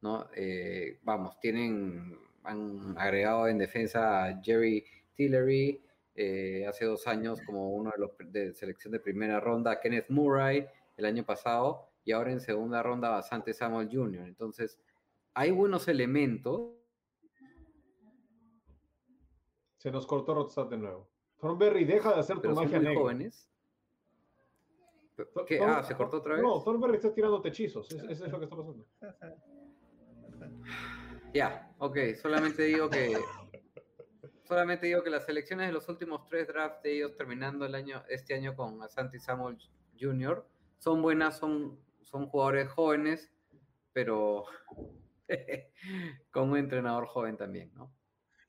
¿no? 0.00 0.28
Eh, 0.34 1.00
vamos, 1.02 1.38
tienen, 1.40 2.18
han 2.44 2.94
agregado 2.98 3.48
en 3.48 3.58
defensa 3.58 4.26
a 4.26 4.40
Jerry 4.42 4.84
Tillery, 5.14 5.82
eh, 6.14 6.66
hace 6.68 6.84
dos 6.84 7.06
años 7.06 7.40
como 7.40 7.70
uno 7.72 7.90
de 7.90 7.98
los 7.98 8.10
de 8.32 8.52
selección 8.52 8.92
de 8.92 9.00
primera 9.00 9.40
ronda, 9.40 9.80
Kenneth 9.80 10.10
Murray 10.10 10.66
el 10.96 11.06
año 11.06 11.24
pasado, 11.24 11.88
y 12.04 12.12
ahora 12.12 12.32
en 12.32 12.40
segunda 12.40 12.82
ronda 12.82 13.08
bastante 13.10 13.52
Samuel 13.54 13.88
Jr. 13.90 14.26
Entonces, 14.26 14.78
hay 15.34 15.50
buenos 15.50 15.88
elementos. 15.88 16.72
Se 19.78 19.90
nos 19.90 20.06
cortó 20.06 20.34
Rodstad 20.34 20.66
de 20.66 20.76
nuevo. 20.78 21.08
Thornberry, 21.40 21.84
deja 21.84 22.14
de 22.14 22.20
hacer 22.20 22.40
tu 22.40 22.50
magia 22.50 22.78
negra. 22.78 23.00
jóvenes. 23.00 23.48
¿Qué? 25.46 25.60
Ah, 25.60 25.82
¿se 25.82 25.94
cortó 25.96 26.18
otra 26.18 26.34
vez? 26.34 26.42
No, 26.42 26.62
Thornberry 26.62 26.96
está 26.96 27.12
tirando 27.12 27.42
hechizos. 27.44 27.90
Es- 27.90 28.02
Eso 28.04 28.26
es 28.26 28.32
lo 28.32 28.38
que 28.38 28.44
está 28.44 28.56
pasando. 28.56 28.86
Ya, 31.34 31.72
ok, 31.78 31.96
solamente 32.20 32.62
digo 32.64 32.90
que 32.90 33.16
solamente 34.44 34.84
digo 34.86 35.02
que 35.02 35.08
las 35.08 35.24
selecciones 35.24 35.66
de 35.68 35.72
los 35.72 35.88
últimos 35.88 36.26
tres 36.26 36.46
drafts 36.46 36.82
de 36.82 36.94
ellos 36.96 37.16
terminando 37.16 37.64
el 37.64 37.74
año, 37.74 38.02
este 38.10 38.34
año 38.34 38.54
con 38.54 38.82
Asante 38.82 39.18
Samuel 39.18 39.56
Jr. 39.98 40.46
son 40.76 41.00
buenas, 41.00 41.38
son, 41.38 41.78
son 42.02 42.26
jugadores 42.26 42.68
jóvenes, 42.68 43.32
pero 43.92 44.44
con 46.30 46.50
un 46.50 46.56
entrenador 46.58 47.06
joven 47.06 47.36
también, 47.36 47.72
¿no? 47.74 47.92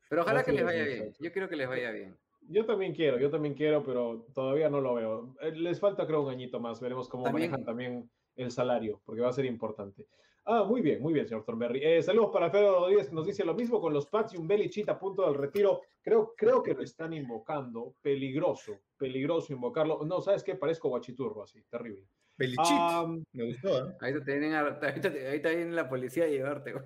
Pero 0.10 0.22
ojalá 0.24 0.43
que 0.43 0.51
les 0.51 0.62
es, 0.62 0.66
vaya 0.66 0.84
bien. 0.84 1.14
Yo 1.20 1.32
quiero 1.32 1.49
que 1.49 1.56
les 1.56 1.68
vaya 1.68 1.91
bien. 1.91 2.16
Yo 2.49 2.66
también 2.66 2.93
quiero, 2.93 3.18
yo 3.20 3.30
también 3.30 3.54
quiero, 3.56 3.84
pero 3.84 4.26
todavía 4.34 4.70
no 4.70 4.82
lo 4.82 4.93
veo. 4.95 5.36
Eh, 5.41 5.51
Les 5.56 5.80
falta, 5.80 6.06
creo, 6.06 6.22
un 6.22 6.30
añito 6.30 6.60
más. 6.60 6.80
Veremos 6.82 7.08
cómo 7.08 7.24
También- 7.24 7.49
manejan 7.51 7.66
también 7.66 8.10
el 8.36 8.51
salario, 8.51 9.01
porque 9.06 9.22
va 9.22 9.30
a 9.30 9.34
ser 9.34 9.45
importante. 9.45 10.06
Ah, 10.45 10.64
muy 10.66 10.82
bien, 10.82 11.01
muy 11.01 11.14
bien, 11.14 11.26
señor 11.26 11.45
Thornberry. 11.45 11.80
Eh, 11.82 12.04
saludos 12.04 12.32
para 12.34 12.47
Alfredo 12.47 12.82
Rodríguez, 12.82 13.08
que 13.08 13.16
nos 13.16 13.26
dice 13.26 13.45
lo 13.45 13.54
mismo 13.54 13.80
con 13.80 13.93
los 13.93 14.08
Pats 14.08 14.34
y 14.34 14.38
un 14.38 14.45
Belichit 14.45 14.89
a 14.89 14.99
punto 14.99 15.26
del 15.26 15.36
retiro. 15.36 15.82
Creo, 16.01 16.34
creo 16.36 16.62
que 16.62 16.74
lo 16.74 16.84
están 16.84 17.14
invocando. 17.14 17.95
Peligroso, 18.01 18.82
peligroso 18.97 19.54
invocarlo. 19.54 20.04
No, 20.04 20.20
¿sabes 20.22 20.43
qué? 20.43 20.56
Parezco 20.56 20.89
guachiturro 20.89 21.43
así, 21.43 21.64
terrible. 21.70 22.06
Belichit, 22.38 22.66
Ah, 22.68 23.06
me 23.34 23.46
gustó, 23.46 23.90
¿eh? 23.90 23.96
Ahorita 24.02 24.24
te 24.26 24.32
vienen 24.40 24.54
a- 24.54 24.60
ahorita, 24.82 25.08
ahorita 25.10 25.50
la 25.54 25.90
policía 25.90 26.26
a 26.26 26.28
llevarte. 26.28 26.72
güey. 26.74 26.86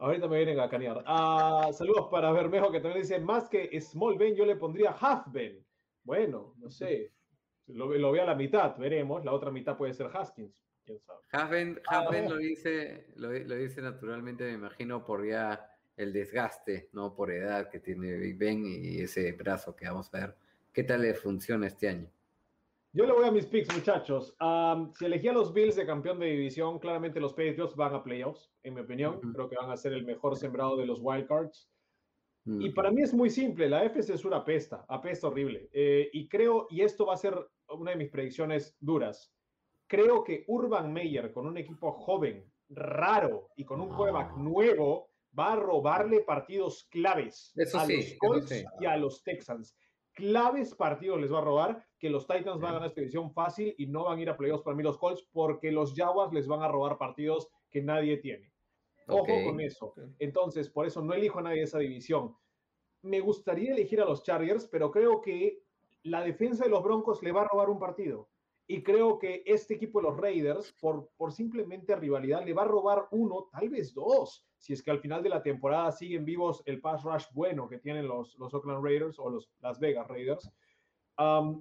Ahorita 0.00 0.26
me 0.28 0.36
vienen 0.38 0.58
a 0.60 0.68
canear. 0.68 1.02
Ah, 1.06 1.70
saludos 1.72 2.08
para 2.10 2.32
Bermejo, 2.32 2.70
que 2.72 2.80
también 2.80 3.02
dice, 3.02 3.18
más 3.20 3.48
que 3.48 3.80
Small 3.80 4.18
Ben, 4.18 4.34
yo 4.34 4.44
le 4.44 4.56
pondría 4.56 4.90
Half 4.90 5.26
Ben. 5.32 5.64
Bueno, 6.02 6.54
no 6.58 6.70
sé. 6.70 7.12
Lo, 7.68 7.86
lo 7.94 8.12
veo 8.12 8.22
a 8.22 8.26
la 8.26 8.34
mitad, 8.34 8.76
veremos. 8.76 9.24
La 9.24 9.32
otra 9.32 9.50
mitad 9.50 9.76
puede 9.76 9.94
ser 9.94 10.10
Haskins. 10.12 10.62
¿Quién 10.84 10.98
sabe? 11.00 11.20
Haven, 11.32 11.80
Ah, 11.88 12.00
Haven 12.08 12.24
no. 12.24 12.30
lo 12.32 12.36
dice, 12.36 13.06
lo, 13.16 13.32
lo 13.32 13.54
dice 13.54 13.80
naturalmente, 13.80 14.44
me 14.44 14.52
imagino, 14.52 15.04
por 15.04 15.26
ya 15.26 15.70
el 15.96 16.12
desgaste, 16.12 16.90
no 16.92 17.14
por 17.14 17.30
edad 17.30 17.70
que 17.70 17.78
tiene 17.80 18.16
Big 18.16 18.36
Ben 18.36 18.64
y 18.66 18.98
ese 19.00 19.32
brazo 19.32 19.74
que 19.76 19.86
vamos 19.86 20.12
a 20.12 20.18
ver 20.18 20.34
qué 20.72 20.82
tal 20.84 21.02
le 21.02 21.14
funciona 21.14 21.68
este 21.68 21.88
año. 21.88 22.10
Yo 22.94 23.06
le 23.06 23.12
voy 23.12 23.24
a 23.24 23.32
mis 23.32 23.46
picks, 23.46 23.74
muchachos. 23.74 24.36
Am, 24.38 24.92
si 24.94 25.04
elegía 25.04 25.32
los 25.32 25.52
Bills 25.52 25.74
de 25.74 25.84
campeón 25.84 26.20
de 26.20 26.26
división, 26.26 26.78
claramente 26.78 27.18
los 27.18 27.32
Patriots 27.32 27.74
van 27.74 27.92
a 27.92 28.04
playoffs, 28.04 28.52
en 28.62 28.74
mi 28.74 28.82
opinión. 28.82 29.16
Ujú. 29.16 29.32
Creo 29.32 29.48
que 29.48 29.56
van 29.56 29.70
a 29.72 29.76
ser 29.76 29.94
el 29.94 30.04
mejor 30.04 30.36
sembrado 30.36 30.76
de 30.76 30.86
los 30.86 31.00
wildcards. 31.02 31.68
Y 32.46 32.70
para 32.70 32.90
mí 32.90 33.00
es 33.00 33.14
muy 33.14 33.30
simple, 33.30 33.70
la 33.70 33.84
FC 33.84 34.12
es 34.12 34.24
una 34.26 34.36
apesta, 34.36 34.84
apesta 34.88 35.28
horrible. 35.28 35.70
Eh, 35.72 36.10
y 36.12 36.28
creo, 36.28 36.66
y 36.68 36.82
esto 36.82 37.06
va 37.06 37.14
a 37.14 37.16
ser 37.16 37.34
una 37.70 37.92
de 37.92 37.96
mis 37.96 38.10
predicciones 38.10 38.76
duras, 38.80 39.34
creo 39.86 40.22
que 40.22 40.44
Urban 40.46 40.92
Meyer 40.92 41.32
con 41.32 41.46
un 41.46 41.56
equipo 41.56 41.92
joven, 41.92 42.44
raro 42.68 43.48
y 43.56 43.64
con 43.64 43.80
un 43.80 43.88
quarterback 43.88 44.36
nuevo 44.36 45.08
va 45.38 45.54
a 45.54 45.56
robarle 45.56 46.20
partidos 46.20 46.86
claves 46.90 47.52
Eso 47.56 47.78
a 47.78 47.86
sí, 47.86 47.96
los 47.96 48.14
Colts 48.18 48.48
sí. 48.50 48.64
y 48.78 48.84
a 48.84 48.98
los 48.98 49.22
Texans. 49.22 49.74
Claves 50.14 50.74
partidos 50.74 51.20
les 51.20 51.32
va 51.32 51.38
a 51.38 51.44
robar, 51.44 51.86
que 51.98 52.08
los 52.08 52.26
Titans 52.26 52.60
van 52.60 52.70
a 52.70 52.74
ganar 52.74 52.88
esta 52.88 53.00
división 53.00 53.32
fácil 53.32 53.74
y 53.78 53.86
no 53.86 54.04
van 54.04 54.18
a 54.18 54.22
ir 54.22 54.30
a 54.30 54.36
playoffs 54.36 54.62
para 54.62 54.76
mí 54.76 54.82
los 54.82 54.98
Colts 54.98 55.26
porque 55.32 55.72
los 55.72 55.94
Jaguars 55.94 56.32
les 56.32 56.46
van 56.46 56.62
a 56.62 56.68
robar 56.68 56.98
partidos 56.98 57.48
que 57.70 57.82
nadie 57.82 58.18
tiene. 58.18 58.52
Ojo 59.08 59.26
con 59.44 59.60
eso. 59.60 59.94
Entonces, 60.18 60.70
por 60.70 60.86
eso 60.86 61.02
no 61.02 61.12
elijo 61.14 61.38
a 61.40 61.42
nadie 61.42 61.58
de 61.58 61.64
esa 61.64 61.78
división. 61.78 62.36
Me 63.02 63.20
gustaría 63.20 63.72
elegir 63.72 64.00
a 64.00 64.06
los 64.06 64.22
Chargers, 64.22 64.66
pero 64.66 64.90
creo 64.90 65.20
que 65.20 65.62
la 66.04 66.22
defensa 66.22 66.64
de 66.64 66.70
los 66.70 66.82
Broncos 66.82 67.22
le 67.22 67.32
va 67.32 67.42
a 67.42 67.48
robar 67.48 67.68
un 67.68 67.78
partido. 67.78 68.28
Y 68.66 68.82
creo 68.82 69.18
que 69.18 69.42
este 69.44 69.74
equipo 69.74 70.00
de 70.00 70.08
los 70.08 70.16
Raiders, 70.16 70.72
por, 70.80 71.10
por 71.16 71.32
simplemente 71.32 71.96
rivalidad, 71.96 72.44
le 72.44 72.54
va 72.54 72.62
a 72.62 72.68
robar 72.68 73.08
uno, 73.10 73.48
tal 73.52 73.68
vez 73.68 73.92
dos, 73.92 74.46
si 74.64 74.72
es 74.72 74.82
que 74.82 74.90
al 74.90 74.98
final 74.98 75.22
de 75.22 75.28
la 75.28 75.42
temporada 75.42 75.92
siguen 75.92 76.24
vivos 76.24 76.62
el 76.64 76.80
pass 76.80 77.02
rush 77.04 77.26
bueno 77.34 77.68
que 77.68 77.76
tienen 77.76 78.08
los, 78.08 78.34
los 78.38 78.54
Oakland 78.54 78.82
Raiders 78.82 79.18
o 79.18 79.28
los 79.28 79.50
Las 79.60 79.78
Vegas 79.78 80.08
Raiders. 80.08 80.50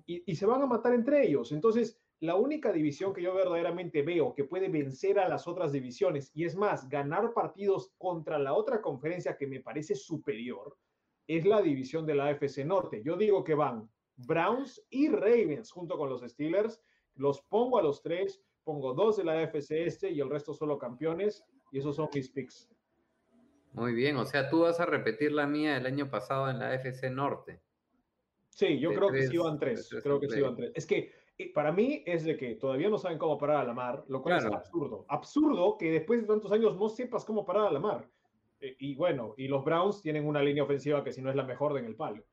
Y, 0.08 0.24
y 0.26 0.36
se 0.38 0.45
van 0.45 0.62
a 0.62 0.66
matar 0.66 0.93
entre 0.93 1.28
ellos. 1.28 1.51
Entonces, 1.51 1.99
la 2.22 2.38
única 2.38 2.72
división 2.72 3.14
que 3.14 3.22
yo 3.22 3.36
verdaderamente 3.36 4.04
veo 4.04 4.34
que 4.34 4.45
puede 4.45 4.70
vencer 4.70 5.20
a 5.20 5.28
las 5.28 5.49
otras 5.49 5.74
divisiones, 5.74 6.32
y 6.34 6.45
es 6.45 6.56
más, 6.56 6.88
ganar 6.88 7.34
partidos 7.34 7.91
contra 7.97 8.39
la 8.39 8.54
otra 8.54 8.82
conferencia 8.82 9.36
que 9.36 9.47
me 9.47 9.60
parece 9.60 9.95
superior, 9.95 10.78
es 11.28 11.45
la 11.45 11.62
división 11.62 12.06
de 12.06 12.16
la 12.16 12.28
AFC 12.28 12.60
Norte. 12.60 13.04
Yo 13.04 13.18
digo 13.18 13.43
que 13.43 13.54
van 13.54 13.91
Browns 14.16 14.82
y 14.89 15.10
Ravens 15.10 15.74
junto 15.74 15.97
con 15.97 16.08
los 16.08 16.22
Steelers. 16.22 16.82
Los 17.16 17.41
pongo 17.41 17.80
a 17.80 17.84
los 17.84 18.01
tres, 18.01 18.41
pongo 18.64 18.93
dos 18.93 19.18
de 19.18 19.26
la 19.26 19.41
AFC 19.41 19.72
Este 19.72 20.10
y 20.10 20.22
el 20.22 20.30
resto 20.30 20.54
solo 20.54 20.78
campeones, 20.78 21.43
y 21.70 21.80
esos 21.80 21.97
son 21.97 22.08
mis 22.14 22.30
picks. 22.30 22.72
Muy 23.74 23.93
bien, 23.93 24.17
o 24.17 24.26
sea, 24.26 24.49
tú 24.49 24.61
vas 24.61 24.80
a 24.80 24.86
repetir 24.86 25.32
la 25.32 25.47
mía 25.47 25.74
del 25.74 25.86
año 25.88 26.09
pasado 26.09 26.49
en 26.49 26.59
la 26.59 26.74
FC 26.76 27.09
Norte. 27.09 27.61
Sí, 28.49 28.80
yo 28.80 28.89
De 28.91 28.95
creo 28.95 29.11
que 29.11 29.24
sí 29.28 29.38
van 29.38 29.57
tres. 29.59 29.88
tres 29.89 30.03
Creo 30.03 30.19
que 30.19 30.30
sí 30.30 30.41
van 30.41 30.55
tres. 30.55 30.71
Es 30.76 30.86
que 30.86 31.11
Y 31.38 31.49
para 31.49 31.71
mí 31.71 32.03
es 32.05 32.24
de 32.24 32.38
que 32.38 32.53
todavía 32.55 32.89
no 32.89 32.99
saben 32.99 33.17
cómo 33.17 33.39
parar 33.39 33.57
a 33.57 33.63
Lamar, 33.63 34.05
lo 34.07 34.21
cual 34.21 34.36
Claro. 34.39 34.49
es 34.49 34.55
absurdo. 34.55 35.05
Absurdo 35.09 35.78
que 35.80 35.89
después 35.91 36.21
de 36.21 36.28
tantos 36.28 36.51
años 36.51 36.78
no 36.78 36.88
sepas 36.89 37.26
cómo 37.26 37.43
parar 37.43 37.67
a 37.67 37.71
Lamar. 37.71 38.11
Eh, 38.59 38.76
y 38.78 38.95
bueno, 38.95 39.34
y 39.38 39.47
los 39.47 39.65
Browns 39.65 40.03
tienen 40.03 40.28
una 40.28 40.43
línea 40.43 40.63
ofensiva 40.63 41.03
que 41.03 41.11
si 41.11 41.24
no 41.24 41.32
es 41.32 41.36
la 41.36 41.43
mejor 41.43 41.76
en 41.80 41.86
el 41.86 41.95
palo. 41.95 42.24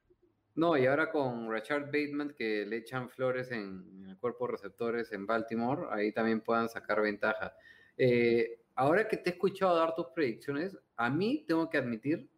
No, 0.54 0.76
y 0.76 0.84
ahora 0.84 1.10
con 1.10 1.50
Richard 1.50 1.86
Bateman, 1.86 2.34
que 2.36 2.66
le 2.66 2.76
echan 2.76 3.08
flores 3.08 3.50
en, 3.52 3.88
en 4.02 4.10
el 4.10 4.18
cuerpo 4.18 4.46
de 4.46 4.52
receptores 4.52 5.10
en 5.12 5.24
Baltimore, 5.24 5.86
ahí 5.90 6.12
también 6.12 6.42
puedan 6.42 6.68
sacar 6.68 7.00
ventaja. 7.00 7.54
Eh, 7.96 8.59
ahora 8.74 9.08
que 9.08 9.16
te 9.16 9.30
he 9.30 9.32
escuchado 9.32 9.76
dar 9.76 9.94
tus 9.94 10.06
predicciones, 10.08 10.76
a 10.96 11.10
mí 11.10 11.44
tengo 11.46 11.68
que 11.68 11.78
admitir, 11.78 12.30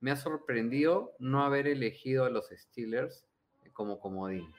me 0.00 0.10
ha 0.10 0.16
sorprendido 0.16 1.14
no 1.18 1.42
haber 1.42 1.66
elegido 1.66 2.24
a 2.24 2.30
los 2.30 2.48
Steelers 2.48 3.26
como 3.72 4.00
comodín. 4.00 4.52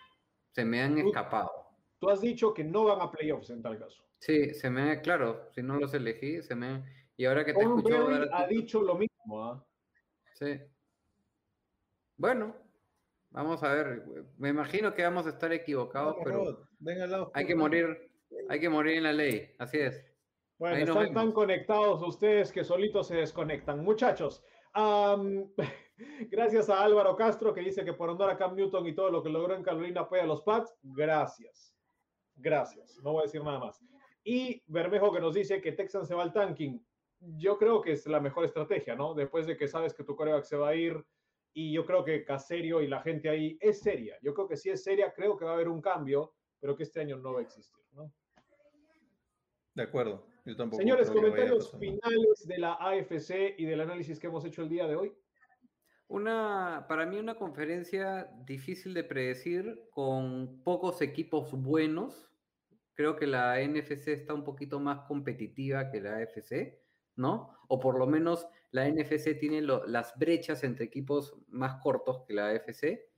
Se 0.51 0.65
me 0.65 0.82
han 0.82 0.97
escapado. 0.97 1.51
Tú 1.99 2.09
has 2.09 2.21
dicho 2.21 2.53
que 2.53 2.63
no 2.63 2.86
van 2.86 3.01
a 3.01 3.11
playoffs 3.11 3.49
en 3.49 3.61
tal 3.61 3.77
caso. 3.77 4.03
Sí, 4.19 4.53
se 4.53 4.69
me 4.69 4.91
ha, 4.91 5.01
claro, 5.01 5.49
si 5.51 5.63
no 5.63 5.77
los 5.77 5.93
elegí, 5.93 6.41
se 6.41 6.55
me... 6.55 6.84
Y 7.17 7.25
ahora 7.25 7.45
que 7.45 7.53
te 7.53 7.59
he 7.59 7.63
Tom 7.63 7.77
escuchado 7.77 8.07
Brady 8.07 8.29
dar... 8.29 8.43
ha 8.43 8.47
dicho 8.47 8.82
lo 8.82 8.95
mismo. 8.95 9.43
¿ah? 9.43 9.65
Sí. 10.34 10.59
Bueno, 12.17 12.55
vamos 13.32 13.63
a 13.63 13.73
ver. 13.73 14.03
Me 14.38 14.49
imagino 14.49 14.93
que 14.93 15.03
vamos 15.03 15.25
a 15.25 15.29
estar 15.29 15.51
equivocados, 15.51 16.13
Vamos, 16.13 16.23
pero... 16.23 16.45
Rod, 16.45 16.65
ven 16.79 17.01
al 17.01 17.11
lado 17.11 17.32
Hay 17.34 17.45
que 17.45 17.55
morir, 17.55 18.11
hay 18.49 18.59
que 18.59 18.69
morir 18.69 18.97
en 18.97 19.03
la 19.03 19.13
ley, 19.13 19.55
así 19.57 19.79
es. 19.79 20.03
Bueno, 20.62 20.76
Ahí 20.76 20.84
están 20.84 21.12
tan 21.12 21.32
conectados 21.32 22.03
ustedes 22.03 22.51
que 22.51 22.64
solitos 22.64 23.07
se 23.07 23.16
desconectan. 23.16 23.84
Muchachos, 23.84 24.43
am, 24.74 25.51
gracias 26.30 26.70
a 26.70 26.84
Álvaro 26.84 27.16
Castro 27.16 27.51
que 27.51 27.62
dice 27.62 27.84
que 27.84 27.93
por 27.93 28.12
honor 28.12 28.30
a 28.30 28.38
Cam 28.38 28.55
Newton 28.55 28.86
y 28.86 28.93
todo 28.93 29.09
lo 29.09 29.24
que 29.24 29.30
logró 29.30 29.55
en 29.55 29.64
Carolina 29.64 30.01
apoya 30.01 30.22
a 30.22 30.28
los 30.28 30.43
Pats. 30.43 30.78
Gracias. 30.84 31.76
Gracias. 32.36 32.95
No 33.01 33.14
voy 33.14 33.22
a 33.22 33.24
decir 33.24 33.43
nada 33.43 33.57
más. 33.57 33.84
Y 34.24 34.62
Bermejo 34.68 35.12
que 35.12 35.20
nos 35.20 35.34
dice 35.34 35.64
que 35.64 35.72
Texan 35.72 36.05
se 36.05 36.14
va 36.14 36.22
al 36.22 36.32
tanking. 36.32 36.80
Yo 37.39 37.57
creo 37.57 37.82
que 37.82 37.93
es 37.93 38.05
la 38.05 38.20
mejor 38.20 38.45
estrategia, 38.45 38.95
¿no? 38.95 39.16
Después 39.16 39.47
de 39.47 39.57
que 39.57 39.68
sabes 39.68 39.95
que 39.95 40.03
tu 40.03 40.16
coreback 40.16 40.43
se 40.43 40.57
va 40.57 40.70
a 40.70 40.76
ir 40.76 41.03
y 41.55 41.74
yo 41.74 41.88
creo 41.88 42.05
que 42.05 42.24
Caserio 42.24 42.84
y 42.84 42.88
la 42.88 43.01
gente 43.01 43.30
ahí 43.30 43.57
es 43.59 43.80
seria. 43.80 44.16
Yo 44.22 44.36
creo 44.36 44.47
que 44.47 44.57
sí 44.57 44.70
es 44.70 44.84
seria, 44.84 45.12
creo 45.12 45.36
que 45.36 45.45
va 45.45 45.51
a 45.51 45.55
haber 45.55 45.70
un 45.70 45.82
cambio, 45.82 46.36
pero 46.59 46.76
que 46.76 46.84
este 46.84 46.99
año 46.99 47.18
no 47.18 47.34
va 47.34 47.39
a 47.39 47.43
existir, 47.43 47.84
¿no? 47.93 48.14
De 49.74 49.82
acuerdo. 49.82 50.30
Yo 50.51 50.57
tampoco 50.57 50.81
Señores, 50.81 51.09
comentarios 51.09 51.71
finales 51.79 52.45
de 52.45 52.57
la 52.57 52.73
AFC 52.73 53.55
y 53.57 53.63
del 53.65 53.79
análisis 53.79 54.19
que 54.19 54.27
hemos 54.27 54.43
hecho 54.43 54.61
el 54.63 54.69
día 54.69 54.85
de 54.85 54.95
hoy. 54.97 55.13
Una, 56.07 56.85
para 56.89 57.05
mí 57.05 57.17
una 57.17 57.35
conferencia 57.35 58.29
difícil 58.45 58.93
de 58.93 59.05
predecir, 59.05 59.81
con 59.91 60.61
pocos 60.63 61.01
equipos 61.01 61.51
buenos. 61.53 62.29
Creo 62.95 63.15
que 63.15 63.27
la 63.27 63.61
NFC 63.61 64.09
está 64.09 64.33
un 64.33 64.43
poquito 64.43 64.79
más 64.81 65.07
competitiva 65.07 65.89
que 65.89 66.01
la 66.01 66.17
AFC, 66.17 66.77
¿no? 67.15 67.55
O 67.69 67.79
por 67.79 67.97
lo 67.97 68.07
menos 68.07 68.45
la 68.71 68.89
NFC 68.89 69.35
tiene 69.39 69.61
lo- 69.61 69.85
las 69.87 70.13
brechas 70.19 70.65
entre 70.65 70.83
equipos 70.85 71.33
más 71.47 71.81
cortos 71.81 72.23
que 72.27 72.33
la 72.33 72.49
AFC. 72.49 73.09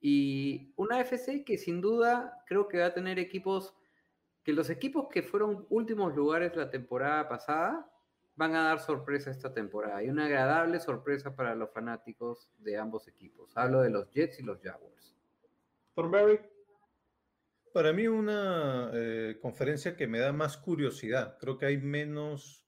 Y 0.00 0.72
una 0.74 0.96
AFC 0.98 1.44
que 1.44 1.56
sin 1.58 1.80
duda 1.80 2.42
creo 2.48 2.66
que 2.66 2.78
va 2.80 2.86
a 2.86 2.92
tener 2.94 3.20
equipos, 3.20 3.72
que 4.42 4.52
los 4.52 4.70
equipos 4.70 5.08
que 5.10 5.22
fueron 5.22 5.66
últimos 5.70 6.14
lugares 6.14 6.56
la 6.56 6.70
temporada 6.70 7.28
pasada 7.28 7.88
van 8.34 8.54
a 8.56 8.64
dar 8.64 8.80
sorpresa 8.80 9.30
esta 9.30 9.52
temporada 9.52 10.02
y 10.02 10.08
una 10.08 10.24
agradable 10.26 10.80
sorpresa 10.80 11.36
para 11.36 11.54
los 11.54 11.70
fanáticos 11.70 12.50
de 12.58 12.78
ambos 12.78 13.06
equipos. 13.08 13.52
Hablo 13.56 13.82
de 13.82 13.90
los 13.90 14.10
Jets 14.10 14.40
y 14.40 14.42
los 14.42 14.60
Jaguars. 14.60 15.14
Thornberry, 15.94 16.40
Para 17.72 17.92
mí 17.92 18.06
una 18.06 18.90
eh, 18.94 19.38
conferencia 19.40 19.96
que 19.96 20.06
me 20.06 20.18
da 20.18 20.32
más 20.32 20.56
curiosidad. 20.56 21.36
Creo 21.38 21.58
que 21.58 21.66
hay 21.66 21.76
menos, 21.78 22.66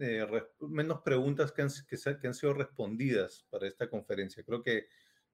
eh, 0.00 0.26
menos 0.60 1.02
preguntas 1.02 1.52
que 1.52 1.62
han, 1.62 1.68
que, 1.88 1.96
se- 1.96 2.18
que 2.18 2.26
han 2.26 2.34
sido 2.34 2.54
respondidas 2.54 3.46
para 3.50 3.66
esta 3.66 3.88
conferencia. 3.88 4.42
Creo 4.44 4.62
que, 4.62 4.88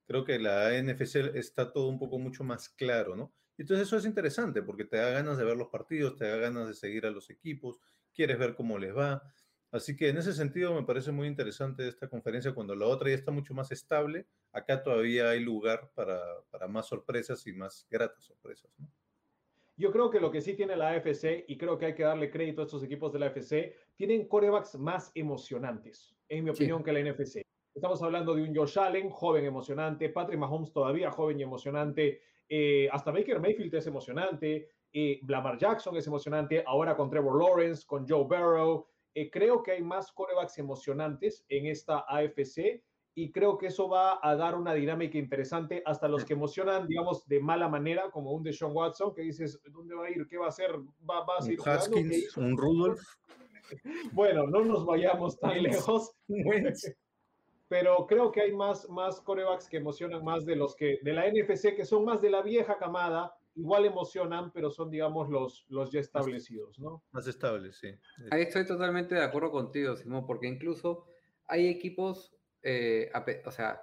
creo 0.06 0.24
que 0.24 0.38
la 0.38 0.72
NFC 0.76 1.36
está 1.36 1.72
todo 1.72 1.88
un 1.88 1.98
poco 1.98 2.18
mucho 2.18 2.44
más 2.44 2.68
claro, 2.68 3.16
¿no? 3.16 3.32
Entonces 3.58 3.86
eso 3.86 3.96
es 3.96 4.04
interesante 4.06 4.62
porque 4.62 4.84
te 4.84 4.96
da 4.96 5.10
ganas 5.10 5.38
de 5.38 5.44
ver 5.44 5.56
los 5.56 5.68
partidos, 5.68 6.16
te 6.16 6.26
da 6.26 6.36
ganas 6.36 6.68
de 6.68 6.74
seguir 6.74 7.06
a 7.06 7.10
los 7.10 7.30
equipos, 7.30 7.80
quieres 8.12 8.38
ver 8.38 8.54
cómo 8.54 8.78
les 8.78 8.96
va. 8.96 9.22
Así 9.70 9.96
que 9.96 10.08
en 10.08 10.18
ese 10.18 10.32
sentido 10.34 10.74
me 10.74 10.84
parece 10.84 11.12
muy 11.12 11.26
interesante 11.28 11.88
esta 11.88 12.08
conferencia 12.08 12.54
cuando 12.54 12.74
la 12.74 12.86
otra 12.86 13.08
ya 13.08 13.14
está 13.14 13.30
mucho 13.30 13.54
más 13.54 13.70
estable. 13.72 14.26
Acá 14.52 14.82
todavía 14.82 15.30
hay 15.30 15.40
lugar 15.40 15.90
para, 15.94 16.20
para 16.50 16.68
más 16.68 16.86
sorpresas 16.86 17.46
y 17.46 17.52
más 17.52 17.86
gratas 17.90 18.24
sorpresas. 18.24 18.70
¿no? 18.78 18.88
yo 19.76 19.90
creo 19.90 20.10
que 20.10 20.20
lo 20.20 20.30
que 20.30 20.40
sí 20.40 20.54
tiene 20.54 20.76
la 20.76 20.90
AFC, 20.90 21.44
y 21.48 21.56
creo 21.56 21.78
que 21.78 21.86
hay 21.86 21.94
que 21.94 22.02
darle 22.04 22.30
crédito 22.30 22.60
a 22.60 22.64
estos 22.64 22.82
equipos 22.84 23.12
de 23.12 23.18
la 23.18 23.26
AFC, 23.26 23.74
tienen 23.96 24.28
corebacks 24.28 24.76
más 24.78 25.10
emocionantes, 25.14 26.14
en 26.28 26.44
mi 26.44 26.50
Sí. 26.50 26.56
opinión, 26.64 26.84
que 26.84 26.92
la 26.92 27.00
NFC. 27.00 27.42
Estamos 27.74 28.02
hablando 28.02 28.34
de 28.34 28.42
un 28.42 28.54
Josh 28.54 28.78
Allen, 28.78 29.08
joven 29.10 29.44
emocionante, 29.44 30.10
Patrick 30.10 30.38
Mahomes 30.38 30.72
todavía 30.72 31.10
joven 31.10 31.40
y 31.40 31.42
emocionante, 31.42 32.20
eh, 32.54 32.86
hasta 32.92 33.10
Baker 33.10 33.40
Mayfield 33.40 33.74
es 33.74 33.86
emocionante, 33.86 34.68
eh, 34.92 35.20
Lamar 35.26 35.56
Jackson 35.56 35.96
es 35.96 36.06
emocionante, 36.06 36.62
ahora 36.66 36.94
con 36.94 37.08
Trevor 37.08 37.42
Lawrence, 37.42 37.86
con 37.86 38.06
Joe 38.06 38.24
Burrow. 38.24 38.86
Eh, 39.14 39.30
creo 39.30 39.62
que 39.62 39.70
hay 39.72 39.82
más 39.82 40.12
corebacks 40.12 40.58
emocionantes 40.58 41.46
en 41.48 41.64
esta 41.64 42.04
AFC 42.06 42.84
y 43.14 43.32
creo 43.32 43.56
que 43.56 43.68
eso 43.68 43.88
va 43.88 44.20
a 44.22 44.36
dar 44.36 44.54
una 44.54 44.74
dinámica 44.74 45.16
interesante 45.16 45.82
hasta 45.86 46.08
los 46.08 46.26
que 46.26 46.34
emocionan, 46.34 46.86
digamos, 46.86 47.26
de 47.26 47.40
mala 47.40 47.70
manera, 47.70 48.10
como 48.10 48.32
un 48.32 48.42
Deshaun 48.42 48.76
Watson, 48.76 49.14
que 49.14 49.22
dices, 49.22 49.58
¿dónde 49.70 49.94
va 49.94 50.04
a 50.04 50.10
ir? 50.10 50.26
¿Qué 50.28 50.36
va 50.36 50.44
a 50.44 50.50
hacer? 50.50 50.72
¿Va, 51.08 51.24
va 51.24 51.36
a 51.36 51.38
Un 51.38 51.42
seguir? 51.44 51.60
¿Qué 51.64 51.70
Haskins, 51.70 52.36
un 52.36 52.58
Rudolph. 52.58 53.00
Bueno, 54.12 54.46
no 54.48 54.62
nos 54.62 54.84
vayamos 54.84 55.40
tan 55.40 55.62
lejos. 55.62 56.12
pero 57.72 58.06
creo 58.06 58.30
que 58.30 58.42
hay 58.42 58.52
más, 58.52 58.86
más 58.90 59.18
corebacks 59.22 59.66
que 59.66 59.78
emocionan 59.78 60.22
más 60.22 60.44
de 60.44 60.56
los 60.56 60.76
que, 60.76 60.98
de 61.00 61.14
la 61.14 61.26
NFC, 61.26 61.74
que 61.74 61.86
son 61.86 62.04
más 62.04 62.20
de 62.20 62.28
la 62.28 62.42
vieja 62.42 62.76
camada, 62.76 63.34
igual 63.54 63.86
emocionan, 63.86 64.52
pero 64.52 64.70
son, 64.70 64.90
digamos, 64.90 65.30
los, 65.30 65.64
los 65.70 65.90
ya 65.90 66.00
establecidos, 66.00 66.78
¿no? 66.78 67.02
Más 67.12 67.26
estable, 67.26 67.72
sí. 67.72 67.88
Ahí 68.30 68.42
estoy 68.42 68.66
totalmente 68.66 69.14
de 69.14 69.22
acuerdo 69.22 69.50
contigo, 69.50 69.96
Simón, 69.96 70.26
porque 70.26 70.48
incluso 70.48 71.06
hay 71.46 71.66
equipos, 71.68 72.36
eh, 72.62 73.10
o 73.46 73.50
sea, 73.50 73.80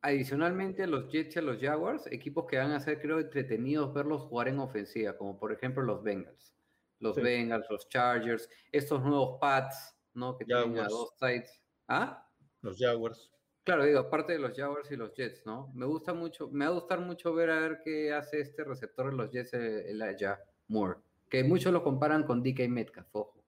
adicionalmente 0.00 0.82
a 0.82 0.88
los 0.88 1.08
Jets 1.08 1.36
y 1.36 1.38
a 1.38 1.42
los 1.42 1.60
Jaguars, 1.60 2.08
equipos 2.10 2.46
que 2.46 2.58
van 2.58 2.72
a 2.72 2.80
ser, 2.80 3.00
creo, 3.00 3.20
entretenidos 3.20 3.94
verlos 3.94 4.22
jugar 4.22 4.48
en 4.48 4.58
ofensiva, 4.58 5.16
como 5.16 5.38
por 5.38 5.52
ejemplo 5.52 5.84
los 5.84 6.02
Bengals. 6.02 6.52
Los 6.98 7.14
Sí. 7.14 7.20
Bengals, 7.20 7.64
los 7.70 7.88
Chargers, 7.88 8.50
estos 8.72 9.04
nuevos 9.04 9.38
Pats, 9.40 9.96
¿no? 10.14 10.36
Que 10.36 10.44
tienen 10.44 10.78
a 10.78 10.82
Jaguars. 10.82 10.90
dos 10.90 11.14
sides. 11.20 11.62
¿Ah? 11.86 12.28
Los 12.62 12.78
Jaguars. 12.78 13.30
Claro, 13.64 13.84
digo, 13.84 14.00
aparte 14.00 14.32
de 14.32 14.38
los 14.40 14.56
Jaguars 14.56 14.90
y 14.90 14.96
los 14.96 15.14
Jets, 15.14 15.46
¿no? 15.46 15.70
Me 15.74 15.86
gusta 15.86 16.14
mucho, 16.14 16.48
me 16.50 16.64
va 16.64 16.70
a 16.72 16.74
gustar 16.74 17.00
mucho 17.00 17.32
ver 17.32 17.50
a 17.50 17.60
ver 17.60 17.78
qué 17.84 18.12
hace 18.12 18.40
este 18.40 18.64
receptor 18.64 19.10
de 19.10 19.16
los 19.16 19.30
Jets, 19.30 19.54
el, 19.54 19.86
el 19.86 20.02
allá, 20.02 20.40
Moore. 20.68 20.98
Que 21.28 21.44
muchos 21.44 21.72
lo 21.72 21.82
comparan 21.84 22.24
con 22.24 22.42
DK 22.42 22.68
Metcalf, 22.68 23.08
ojo. 23.12 23.44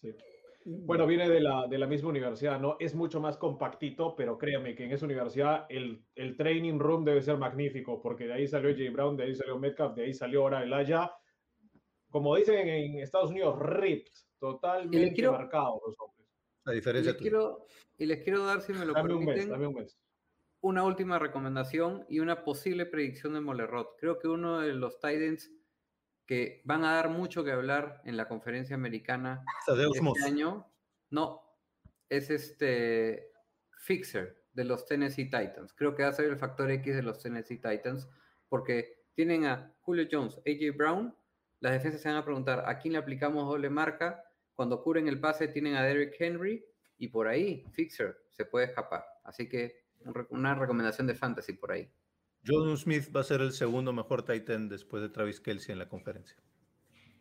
Sí. 0.00 0.14
Bueno, 0.66 1.06
viene 1.06 1.28
de 1.28 1.40
la, 1.40 1.66
de 1.68 1.76
la 1.78 1.86
misma 1.86 2.08
universidad, 2.08 2.58
¿no? 2.58 2.76
Es 2.80 2.94
mucho 2.94 3.20
más 3.20 3.36
compactito, 3.36 4.16
pero 4.16 4.38
créame 4.38 4.74
que 4.74 4.84
en 4.84 4.92
esa 4.92 5.04
universidad 5.04 5.66
el, 5.68 6.02
el 6.14 6.36
training 6.36 6.78
room 6.78 7.04
debe 7.04 7.20
ser 7.22 7.36
magnífico, 7.36 8.00
porque 8.00 8.26
de 8.26 8.32
ahí 8.32 8.46
salió 8.48 8.74
Jay 8.74 8.88
Brown, 8.88 9.16
de 9.16 9.24
ahí 9.24 9.34
salió 9.34 9.58
Metcalf, 9.58 9.94
de 9.94 10.04
ahí 10.04 10.14
salió 10.14 10.40
ahora 10.42 10.62
el 10.62 10.72
Aya. 10.72 11.12
Como 12.10 12.34
dicen 12.36 12.66
en 12.66 12.98
Estados 12.98 13.30
Unidos, 13.30 13.58
ripped, 13.60 14.10
totalmente 14.38 15.12
quiero- 15.14 15.32
marcados 15.32 15.80
los 15.86 15.96
Y 16.66 16.72
diferencia 16.72 17.12
les, 17.12 17.20
quiero, 17.20 17.66
y 17.98 18.06
les 18.06 18.22
quiero 18.22 18.44
dar, 18.44 18.62
si 18.62 18.72
me 18.72 18.84
lo 18.84 18.92
Dame 18.92 19.14
un 19.14 19.24
mes, 19.24 19.26
permiten, 19.26 19.50
dame 19.50 19.66
un 19.66 19.74
mes. 19.74 19.98
una 20.60 20.84
última 20.84 21.18
recomendación 21.18 22.06
y 22.08 22.20
una 22.20 22.42
posible 22.42 22.86
predicción 22.86 23.34
de 23.34 23.40
Molerrot. 23.40 23.96
Creo 23.98 24.18
que 24.18 24.28
uno 24.28 24.60
de 24.60 24.72
los 24.72 24.98
Titans 24.98 25.50
que 26.26 26.62
van 26.64 26.84
a 26.84 26.94
dar 26.94 27.10
mucho 27.10 27.44
que 27.44 27.52
hablar 27.52 28.00
en 28.04 28.16
la 28.16 28.28
conferencia 28.28 28.74
americana 28.74 29.44
este 29.66 30.00
Moss. 30.00 30.22
año, 30.22 30.66
no, 31.10 31.42
es 32.08 32.30
este 32.30 33.30
Fixer 33.76 34.42
de 34.52 34.64
los 34.64 34.86
Tennessee 34.86 35.24
Titans. 35.24 35.72
Creo 35.74 35.94
que 35.94 36.04
va 36.04 36.08
a 36.08 36.12
ser 36.12 36.26
el 36.26 36.38
factor 36.38 36.70
X 36.70 36.94
de 36.94 37.02
los 37.02 37.20
Tennessee 37.22 37.58
Titans 37.58 38.08
porque 38.48 39.04
tienen 39.14 39.44
a 39.46 39.74
Julio 39.80 40.06
Jones, 40.10 40.38
AJ 40.46 40.76
Brown. 40.76 41.14
Las 41.60 41.72
defensas 41.72 42.00
se 42.00 42.08
van 42.08 42.18
a 42.18 42.24
preguntar 42.24 42.64
a 42.66 42.78
quién 42.78 42.92
le 42.92 42.98
aplicamos 42.98 43.46
doble 43.46 43.68
marca. 43.68 44.23
Cuando 44.54 44.82
cubren 44.82 45.08
el 45.08 45.20
pase 45.20 45.48
tienen 45.48 45.74
a 45.74 45.82
Derrick 45.82 46.14
Henry 46.18 46.64
y 46.98 47.08
por 47.08 47.28
ahí 47.28 47.64
Fixer 47.72 48.16
se 48.30 48.44
puede 48.44 48.66
escapar. 48.66 49.04
Así 49.24 49.48
que 49.48 49.84
una 50.30 50.54
recomendación 50.54 51.06
de 51.06 51.14
fantasy 51.14 51.54
por 51.54 51.72
ahí. 51.72 51.90
John 52.46 52.76
Smith 52.76 53.14
va 53.14 53.20
a 53.20 53.24
ser 53.24 53.40
el 53.40 53.52
segundo 53.52 53.92
mejor 53.92 54.22
Titan 54.22 54.68
después 54.68 55.02
de 55.02 55.08
Travis 55.08 55.40
Kelsey 55.40 55.72
en 55.72 55.78
la 55.78 55.88
conferencia. 55.88 56.36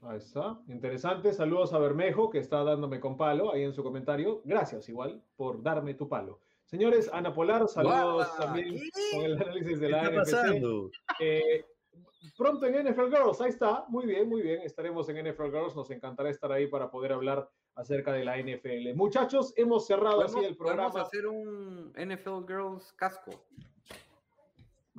Ahí 0.01 0.17
está, 0.17 0.59
interesante. 0.67 1.31
Saludos 1.31 1.71
a 1.71 1.79
Bermejo, 1.79 2.29
que 2.29 2.39
está 2.39 2.61
dándome 2.63 2.99
con 2.99 3.15
palo 3.15 3.53
ahí 3.53 3.63
en 3.63 3.73
su 3.73 3.84
comentario. 3.84 4.41
Gracias, 4.43 4.89
igual, 4.89 5.23
por 5.38 5.63
darme 5.63 5.93
tu 5.93 6.09
palo. 6.09 6.41
Señores, 6.65 7.09
Ana 7.13 7.34
Polar, 7.34 7.67
saludos 7.69 8.27
Guau, 8.27 8.38
también 8.38 8.75
¿qué? 8.75 8.89
con 9.13 9.25
el 9.25 9.41
análisis 9.41 9.79
de 9.79 9.86
¿Qué 9.88 9.91
la 9.91 10.01
está 10.03 10.11
NFC. 10.11 10.31
pasando? 10.31 10.91
Eh, 11.19 11.65
pronto 12.37 12.65
en 12.65 12.87
NFL 12.87 13.09
Girls, 13.09 13.41
ahí 13.41 13.49
está, 13.49 13.85
muy 13.89 14.05
bien, 14.05 14.27
muy 14.29 14.41
bien, 14.41 14.61
estaremos 14.61 15.07
en 15.09 15.27
NFL 15.29 15.51
Girls, 15.51 15.75
nos 15.75 15.89
encantará 15.91 16.29
estar 16.29 16.51
ahí 16.51 16.67
para 16.67 16.89
poder 16.89 17.11
hablar 17.13 17.49
acerca 17.75 18.11
de 18.13 18.23
la 18.25 18.37
NFL. 18.37 18.93
Muchachos, 18.95 19.53
hemos 19.57 19.85
cerrado 19.87 20.21
así 20.21 20.33
¿Podemos, 20.35 20.51
el 20.51 20.57
programa. 20.57 20.89
podemos 20.91 21.07
hacer 21.07 21.27
un 21.27 21.91
NFL 21.95 22.45
Girls 22.47 22.93
casco. 22.93 23.31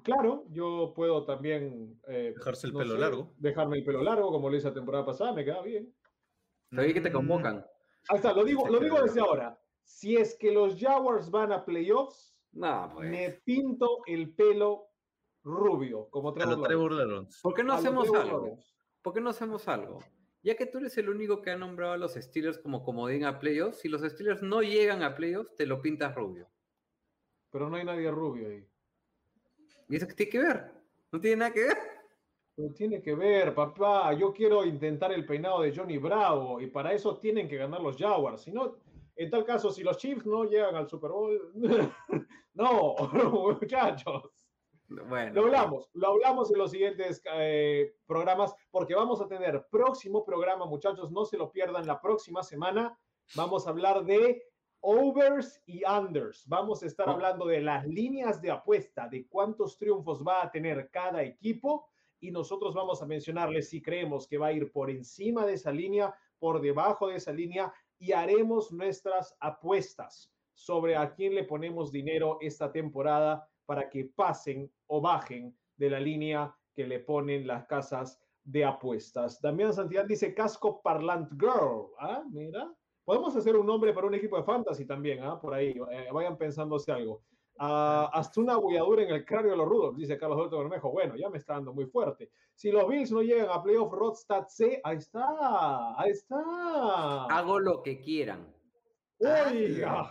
Claro, 0.02 0.44
yo 0.50 0.92
puedo 0.94 1.24
también 1.24 1.98
eh, 2.08 2.32
Dejarse 2.36 2.66
el 2.66 2.72
no 2.74 2.80
pelo 2.80 2.94
sé, 2.94 3.00
largo. 3.00 3.32
Dejarme 3.38 3.78
el 3.78 3.84
pelo 3.84 4.02
largo, 4.02 4.30
como 4.30 4.50
lo 4.50 4.56
hice 4.56 4.68
la 4.68 4.74
temporada 4.74 5.06
pasada, 5.06 5.32
me 5.32 5.44
queda 5.44 5.62
bien. 5.62 5.94
Lo 6.70 6.82
vi 6.82 6.92
que 6.92 7.00
te 7.00 7.10
Mm, 7.10 7.12
convocan. 7.14 7.64
Ahí 8.08 8.16
está, 8.16 8.32
lo 8.34 8.44
digo, 8.44 8.68
lo 8.68 8.80
digo 8.80 9.00
desde 9.00 9.20
ahora. 9.20 9.58
Si 9.84 10.16
es 10.16 10.36
que 10.36 10.52
los 10.52 10.78
Jaguars 10.78 11.30
van 11.30 11.52
a 11.52 11.64
playoffs, 11.64 12.36
No, 12.52 12.90
pues. 12.94 13.08
me 13.10 13.30
pinto 13.44 14.00
el 14.06 14.34
pelo 14.34 14.88
rubio, 15.44 16.08
como 16.10 16.30
A 16.30 16.34
Trevor 16.34 16.50
Lawrence. 16.56 16.68
Trevor 16.68 16.92
Lawrence. 16.92 17.38
¿Por 17.42 17.54
qué 17.54 17.62
no 17.62 17.72
A 17.74 17.76
hacemos 17.76 18.08
algo? 18.08 18.38
Lawrence. 18.38 18.74
¿Por 19.02 19.12
qué 19.12 19.20
no 19.20 19.30
hacemos 19.30 19.68
algo? 19.68 19.98
Ya 20.42 20.56
que 20.56 20.66
tú 20.66 20.78
eres 20.78 20.96
el 20.98 21.08
único 21.08 21.40
que 21.40 21.50
ha 21.50 21.56
nombrado 21.56 21.92
a 21.92 21.96
los 21.96 22.14
Steelers 22.14 22.58
como 22.58 22.82
comodín 22.82 23.24
a 23.24 23.38
playoffs, 23.38 23.78
si 23.80 23.88
los 23.88 24.02
Steelers 24.02 24.42
no 24.42 24.62
llegan 24.62 25.02
a 25.02 25.14
playoffs, 25.14 25.54
te 25.54 25.66
lo 25.66 25.80
pintas 25.80 26.14
rubio. 26.14 26.50
Pero 27.50 27.70
no 27.70 27.76
hay 27.76 27.84
nadie 27.84 28.10
rubio 28.10 28.48
ahí. 28.48 28.66
¿Y 29.88 29.96
eso 29.96 30.06
qué 30.06 30.14
tiene 30.14 30.32
que 30.32 30.38
ver? 30.38 30.72
No 31.12 31.20
tiene 31.20 31.36
nada 31.36 31.52
que 31.52 31.64
ver. 31.64 31.76
No 32.56 32.72
tiene 32.72 33.02
que 33.02 33.14
ver, 33.14 33.54
papá. 33.54 34.12
Yo 34.14 34.32
quiero 34.32 34.64
intentar 34.64 35.12
el 35.12 35.26
peinado 35.26 35.62
de 35.62 35.74
Johnny 35.74 35.98
Bravo 35.98 36.60
y 36.60 36.66
para 36.68 36.92
eso 36.92 37.18
tienen 37.18 37.48
que 37.48 37.56
ganar 37.56 37.80
los 37.80 37.96
Jaguars. 37.96 38.42
Si 38.42 38.52
no, 38.52 38.76
en 39.16 39.30
tal 39.30 39.44
caso, 39.44 39.70
si 39.70 39.82
los 39.82 39.96
Chiefs 39.96 40.26
no 40.26 40.44
llegan 40.44 40.74
al 40.76 40.88
Super 40.88 41.10
Bowl, 41.10 41.52
no, 42.54 42.94
muchachos. 43.60 44.43
Bueno, 44.88 45.32
Lo 45.34 45.42
hablamos, 45.46 45.90
lo 45.94 46.08
hablamos 46.08 46.50
en 46.52 46.58
los 46.58 46.70
siguientes 46.70 47.22
eh, 47.34 47.94
programas 48.06 48.54
porque 48.70 48.94
vamos 48.94 49.20
a 49.20 49.26
tener 49.28 49.66
próximo 49.70 50.24
programa, 50.24 50.66
muchachos, 50.66 51.10
no 51.10 51.24
se 51.24 51.36
lo 51.38 51.50
pierdan 51.50 51.86
la 51.86 52.00
próxima 52.00 52.42
semana. 52.42 52.96
Vamos 53.34 53.66
a 53.66 53.70
hablar 53.70 54.04
de 54.04 54.42
overs 54.80 55.62
y 55.66 55.82
unders. 55.84 56.46
Vamos 56.46 56.82
a 56.82 56.86
estar 56.86 57.08
Oh. 57.08 57.12
hablando 57.12 57.46
de 57.46 57.62
las 57.62 57.86
líneas 57.86 58.42
de 58.42 58.50
apuesta, 58.50 59.08
de 59.08 59.26
cuántos 59.26 59.78
triunfos 59.78 60.22
va 60.22 60.42
a 60.42 60.50
tener 60.50 60.90
cada 60.90 61.22
equipo 61.22 61.88
y 62.20 62.30
nosotros 62.30 62.74
vamos 62.74 63.02
a 63.02 63.06
mencionarles 63.06 63.70
si 63.70 63.80
creemos 63.82 64.28
que 64.28 64.36
va 64.38 64.48
a 64.48 64.52
ir 64.52 64.70
por 64.70 64.90
encima 64.90 65.46
de 65.46 65.54
esa 65.54 65.72
línea, 65.72 66.14
por 66.38 66.60
debajo 66.60 67.08
de 67.08 67.16
esa 67.16 67.32
línea 67.32 67.72
y 67.98 68.12
haremos 68.12 68.70
nuestras 68.72 69.34
apuestas 69.40 70.30
sobre 70.52 70.96
a 70.96 71.14
quién 71.14 71.34
le 71.34 71.44
ponemos 71.44 71.90
dinero 71.90 72.36
esta 72.42 72.70
temporada 72.70 73.48
para 73.66 73.88
que 73.88 74.04
pasen 74.04 74.70
o 74.86 75.00
bajen 75.00 75.56
de 75.76 75.90
la 75.90 76.00
línea 76.00 76.54
que 76.74 76.86
le 76.86 77.00
ponen 77.00 77.46
las 77.46 77.66
casas 77.66 78.20
de 78.44 78.64
apuestas. 78.64 79.40
Damián 79.40 79.72
Santillán 79.72 80.06
dice 80.06 80.34
casco 80.34 80.82
parlant 80.82 81.30
girl. 81.32 81.92
Ah, 81.98 82.22
mira. 82.30 82.72
Podemos 83.04 83.36
hacer 83.36 83.56
un 83.56 83.66
nombre 83.66 83.92
para 83.92 84.06
un 84.06 84.14
equipo 84.14 84.36
de 84.36 84.44
fantasy 84.44 84.86
también, 84.86 85.22
¿ah? 85.22 85.38
Por 85.38 85.52
ahí, 85.52 85.74
eh, 85.90 86.08
vayan 86.10 86.38
pensándose 86.38 86.90
algo. 86.90 87.22
Ah, 87.58 88.10
hasta 88.12 88.40
una 88.40 88.56
bolladura 88.56 89.02
en 89.02 89.10
el 89.10 89.24
cráneo 89.24 89.52
de 89.52 89.56
los 89.58 89.68
rudos, 89.68 89.96
dice 89.96 90.16
Carlos 90.18 90.38
Alberto 90.38 90.58
Bermejo. 90.58 90.90
Bueno, 90.90 91.14
ya 91.14 91.28
me 91.28 91.38
está 91.38 91.54
dando 91.54 91.72
muy 91.72 91.86
fuerte. 91.86 92.30
Si 92.54 92.72
los 92.72 92.88
Bills 92.88 93.12
no 93.12 93.22
llegan 93.22 93.48
a 93.50 93.62
playoff 93.62 93.92
Rodstad 93.92 94.46
C, 94.48 94.80
ahí 94.82 94.96
está, 94.96 96.00
ahí 96.00 96.10
está. 96.10 97.26
hago 97.26 97.60
lo 97.60 97.82
que 97.82 98.00
quieran. 98.00 98.52
Oiga. 99.18 100.10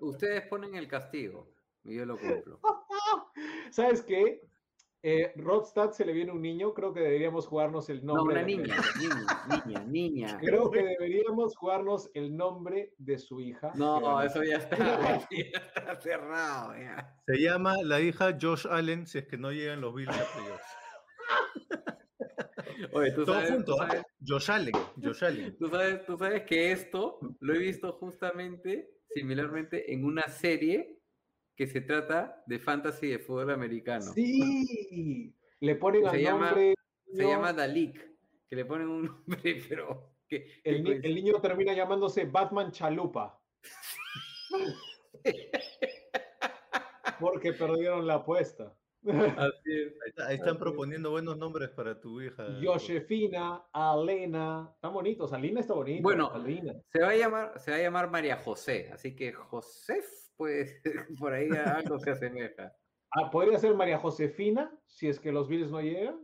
Ustedes 0.00 0.46
ponen 0.46 0.74
el 0.74 0.86
castigo 0.86 1.48
y 1.84 1.94
yo 1.96 2.06
lo 2.06 2.16
cumplo. 2.18 2.60
¿Sabes 3.70 4.02
qué? 4.02 4.40
Eh, 5.06 5.34
Rodstad 5.36 5.90
se 5.90 6.02
le 6.06 6.14
viene 6.14 6.32
un 6.32 6.40
niño, 6.40 6.72
creo 6.72 6.94
que 6.94 7.00
deberíamos 7.00 7.46
jugarnos 7.46 7.90
el 7.90 8.02
No, 8.06 8.14
nombre. 8.14 8.36
una 8.36 8.46
de- 8.46 8.56
niña, 8.56 8.76
niña, 8.98 9.62
niña, 9.66 9.84
niña. 9.84 10.38
Creo 10.40 10.70
que 10.70 10.82
deberíamos 10.82 11.54
jugarnos 11.56 12.10
el 12.14 12.34
nombre 12.34 12.94
de 12.96 13.18
su 13.18 13.38
hija. 13.42 13.70
No, 13.74 14.22
eso 14.22 14.42
ya 14.42 14.56
está, 14.56 14.76
ya 15.30 15.58
está 15.58 16.00
cerrado. 16.00 16.74
Ya. 16.78 17.14
Se 17.26 17.36
llama 17.38 17.74
la 17.82 18.00
hija 18.00 18.34
Josh 18.40 18.66
Allen 18.70 19.06
si 19.06 19.18
es 19.18 19.26
que 19.26 19.36
no 19.36 19.52
llegan 19.52 19.82
los 19.82 19.94
Bills. 19.94 20.16
Oye, 22.92 23.10
tú 23.12 23.24
Todo 23.24 23.34
sabes, 23.36 23.50
junto, 23.50 23.76
tú 23.76 23.82
¿ah? 23.82 23.88
sabes- 23.88 24.02
Josh 24.26 24.50
Allen, 24.50 24.74
Josh 25.02 25.24
Allen. 25.24 25.56
tú 25.58 25.68
sabes- 25.68 26.06
tú 26.06 26.16
sabes 26.16 26.42
que 26.44 26.72
esto 26.72 27.18
lo 27.40 27.54
he 27.54 27.58
visto 27.58 27.92
justamente, 27.92 28.88
similarmente, 29.10 29.92
en 29.92 30.04
una 30.04 30.22
serie 30.28 30.98
que 31.56 31.66
se 31.66 31.80
trata 31.80 32.42
de 32.46 32.58
fantasy 32.58 33.08
de 33.08 33.18
fútbol 33.18 33.50
americano. 33.50 34.12
Sí, 34.12 35.34
le 35.60 35.74
ponen 35.76 36.02
Se 36.02 36.08
al 36.08 36.20
llama- 36.22 36.46
nombre. 36.50 36.74
Se 37.12 37.22
llama 37.24 37.52
Dalik, 37.52 38.10
que 38.48 38.56
le 38.56 38.64
ponen 38.64 38.88
un 38.88 39.02
nombre, 39.26 39.62
pero... 39.68 40.10
Que, 40.26 40.48
el, 40.64 40.82
ni- 40.82 40.90
el 40.92 41.14
niño 41.14 41.40
termina 41.40 41.74
llamándose 41.74 42.24
Batman 42.24 42.72
Chalupa. 42.72 43.38
Porque 47.20 47.52
perdieron 47.52 48.06
la 48.06 48.14
apuesta. 48.14 48.74
Así 49.06 49.12
es. 49.12 49.92
Ahí, 49.92 49.92
está- 50.08 50.26
ahí 50.28 50.34
están 50.36 50.58
proponiendo 50.58 51.10
buenos 51.10 51.36
nombres 51.36 51.68
para 51.70 52.00
tu 52.00 52.20
hija. 52.20 52.46
Josefina, 52.64 53.64
Alena, 53.72 54.70
están 54.74 54.92
bonitos. 54.94 55.32
Alina 55.32 55.60
está 55.60 55.74
bonita. 55.74 56.02
Bueno, 56.02 56.30
Alina. 56.32 56.72
Se 56.90 57.00
va 57.00 57.10
a 57.10 57.16
llamar, 57.16 57.60
se 57.60 57.70
va 57.70 57.76
a 57.76 57.80
llamar 57.80 58.10
María 58.10 58.36
José, 58.38 58.90
así 58.92 59.14
que 59.14 59.32
Josef, 59.32 60.06
pues 60.36 60.80
por 61.18 61.32
ahí 61.32 61.48
algo 61.50 61.98
se 61.98 62.10
asemeja. 62.10 62.72
Ah, 63.10 63.30
podría 63.30 63.58
ser 63.58 63.74
María 63.74 63.98
Josefina, 63.98 64.76
si 64.86 65.08
es 65.08 65.20
que 65.20 65.32
los 65.32 65.48
Bills 65.48 65.70
no 65.70 65.80
llegan. 65.80 66.20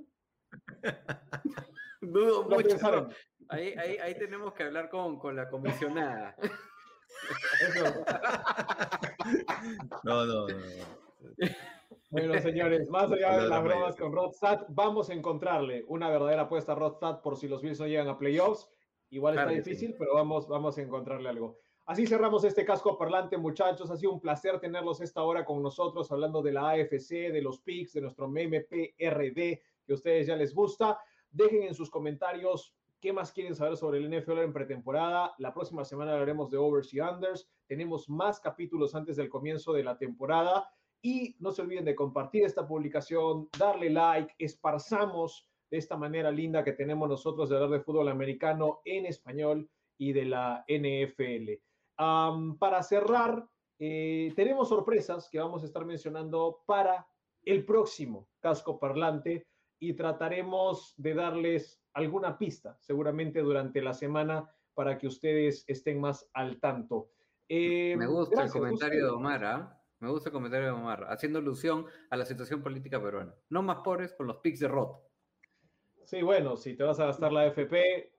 Dudo 2.00 2.44
mucho. 2.44 2.68
pensaron. 2.68 3.12
Ahí, 3.48 3.74
ahí, 3.76 3.98
ahí 3.98 4.14
tenemos 4.18 4.54
que 4.54 4.64
hablar 4.64 4.88
con, 4.88 5.18
con 5.18 5.36
la 5.36 5.48
comisionada. 5.48 6.34
Eso. 7.60 8.04
No, 10.04 10.24
no, 10.24 10.48
no. 10.48 10.48
no. 10.48 10.54
Bueno, 12.10 12.40
señores, 12.40 12.88
más 12.88 13.10
allá 13.12 13.32
de 13.34 13.40
las 13.42 13.50
la 13.50 13.60
bromas 13.60 13.96
con 13.96 14.12
Rodstad, 14.12 14.62
vamos 14.68 15.10
a 15.10 15.14
encontrarle 15.14 15.84
una 15.86 16.08
verdadera 16.10 16.42
apuesta 16.42 16.72
a 16.72 16.74
Rodstad 16.74 17.20
por 17.22 17.36
si 17.36 17.46
los 17.46 17.62
Bills 17.62 17.78
no 17.78 17.86
llegan 17.86 18.08
a 18.08 18.18
playoffs. 18.18 18.68
Igual 19.10 19.34
Claro 19.34 19.50
está 19.50 19.62
sí. 19.62 19.70
difícil, 19.70 19.94
pero 19.96 20.14
vamos, 20.14 20.48
vamos 20.48 20.76
a 20.78 20.82
encontrarle 20.82 21.28
algo. 21.28 21.60
Así 21.90 22.06
cerramos 22.06 22.44
este 22.44 22.64
casco 22.64 22.96
parlante, 22.96 23.36
muchachos. 23.36 23.90
Ha 23.90 23.96
sido 23.96 24.12
un 24.12 24.20
placer 24.20 24.60
tenerlos 24.60 25.00
esta 25.00 25.24
hora 25.24 25.44
con 25.44 25.60
nosotros, 25.60 26.12
hablando 26.12 26.40
de 26.40 26.52
la 26.52 26.70
AFC, 26.70 27.32
de 27.32 27.42
los 27.42 27.58
picks, 27.58 27.94
de 27.94 28.00
nuestro 28.00 28.28
meme 28.28 28.60
PRD, 28.60 29.60
que 29.84 29.92
a 29.92 29.94
ustedes 29.94 30.28
ya 30.28 30.36
les 30.36 30.54
gusta. 30.54 31.00
Dejen 31.32 31.64
en 31.64 31.74
sus 31.74 31.90
comentarios 31.90 32.76
qué 33.00 33.12
más 33.12 33.32
quieren 33.32 33.56
saber 33.56 33.76
sobre 33.76 33.98
el 33.98 34.08
NFL 34.08 34.38
en 34.38 34.52
pretemporada. 34.52 35.34
La 35.38 35.52
próxima 35.52 35.84
semana 35.84 36.12
hablaremos 36.12 36.48
de 36.48 36.58
overs 36.58 36.94
y 36.94 37.00
unders. 37.00 37.50
Tenemos 37.66 38.08
más 38.08 38.38
capítulos 38.38 38.94
antes 38.94 39.16
del 39.16 39.28
comienzo 39.28 39.72
de 39.72 39.82
la 39.82 39.98
temporada. 39.98 40.70
Y 41.02 41.34
no 41.40 41.50
se 41.50 41.62
olviden 41.62 41.86
de 41.86 41.96
compartir 41.96 42.44
esta 42.44 42.68
publicación, 42.68 43.48
darle 43.58 43.90
like, 43.90 44.32
esparzamos 44.38 45.48
de 45.68 45.78
esta 45.78 45.96
manera 45.96 46.30
linda 46.30 46.62
que 46.62 46.72
tenemos 46.72 47.08
nosotros 47.08 47.48
de 47.48 47.56
hablar 47.56 47.70
de 47.70 47.80
fútbol 47.80 48.10
americano 48.10 48.80
en 48.84 49.06
español 49.06 49.68
y 49.98 50.12
de 50.12 50.26
la 50.26 50.64
NFL. 50.68 51.69
Am, 52.02 52.56
para 52.56 52.82
cerrar, 52.82 53.46
eh, 53.78 54.32
tenemos 54.34 54.70
sorpresas 54.70 55.28
que 55.30 55.38
vamos 55.38 55.62
a 55.62 55.66
estar 55.66 55.84
mencionando 55.84 56.62
para 56.66 57.06
el 57.44 57.66
próximo 57.66 58.30
casco 58.40 58.78
parlante 58.78 59.46
y 59.78 59.92
trataremos 59.92 60.94
de 60.96 61.12
darles 61.12 61.82
alguna 61.92 62.38
pista 62.38 62.78
seguramente 62.80 63.40
durante 63.40 63.82
la 63.82 63.92
semana 63.92 64.50
para 64.72 64.96
que 64.96 65.08
ustedes 65.08 65.62
estén 65.66 66.00
más 66.00 66.26
al 66.32 66.58
tanto. 66.58 67.10
Eh, 67.46 67.94
Me 67.98 68.06
gusta 68.06 68.36
gracias, 68.36 68.54
el 68.54 68.60
comentario 68.62 69.04
de. 69.04 69.10
Omar, 69.10 69.44
¿ah? 69.44 69.82
Me 69.98 70.08
gusta 70.08 70.30
el 70.30 70.32
comentario 70.32 70.68
de 70.68 70.72
Omar, 70.72 71.04
haciendo 71.10 71.38
alusión 71.38 71.84
a 72.08 72.16
la 72.16 72.24
situación 72.24 72.62
política 72.62 73.02
peruana. 73.02 73.34
No 73.50 73.60
más 73.60 73.80
pobres 73.84 74.14
con 74.14 74.26
los 74.26 74.38
pics 74.38 74.60
de 74.60 74.68
Rot. 74.68 75.02
Sí, 76.04 76.22
bueno, 76.22 76.56
si 76.56 76.74
te 76.76 76.82
vas 76.82 76.98
a 76.98 77.06
gastar 77.06 77.30
la 77.30 77.44
FP, 77.44 78.10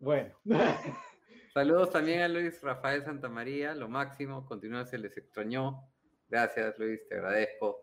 bueno. 0.00 0.34
Saludos 1.52 1.90
también 1.90 2.20
a 2.22 2.28
Luis 2.28 2.62
Rafael 2.62 3.04
Santamaría, 3.04 3.74
lo 3.74 3.88
máximo, 3.88 4.46
continúa, 4.46 4.86
se 4.86 4.96
les 4.98 5.16
extrañó. 5.18 5.86
Gracias 6.28 6.78
Luis, 6.78 7.06
te 7.08 7.16
agradezco. 7.16 7.82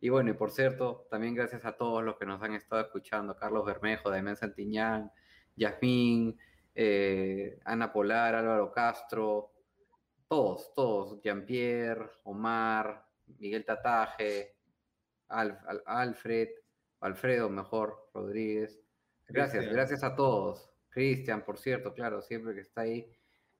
Y 0.00 0.10
bueno, 0.10 0.30
y 0.30 0.34
por 0.34 0.50
cierto, 0.50 1.06
también 1.10 1.34
gracias 1.34 1.64
a 1.64 1.76
todos 1.76 2.04
los 2.04 2.16
que 2.18 2.26
nos 2.26 2.40
han 2.42 2.54
estado 2.54 2.82
escuchando, 2.82 3.34
Carlos 3.36 3.64
Bermejo, 3.64 4.10
Damián 4.10 4.36
Santiñán, 4.36 5.10
Yasmín, 5.56 6.38
eh, 6.74 7.58
Ana 7.64 7.92
Polar, 7.92 8.34
Álvaro 8.36 8.70
Castro, 8.70 9.52
todos, 10.28 10.72
todos, 10.74 11.20
Jean-Pierre, 11.22 12.10
Omar, 12.24 13.06
Miguel 13.38 13.64
Tataje, 13.64 14.56
Alf- 15.28 15.64
Al- 15.66 15.82
Alfred, 15.86 16.48
Alfredo 17.00 17.48
mejor, 17.48 18.08
Rodríguez. 18.14 18.80
Gracias, 19.26 19.66
gracias 19.72 20.04
a 20.04 20.14
todos. 20.14 20.70
Cristian, 20.94 21.44
por 21.44 21.58
cierto, 21.58 21.92
claro, 21.92 22.22
siempre 22.22 22.54
que 22.54 22.60
está 22.60 22.82
ahí. 22.82 23.10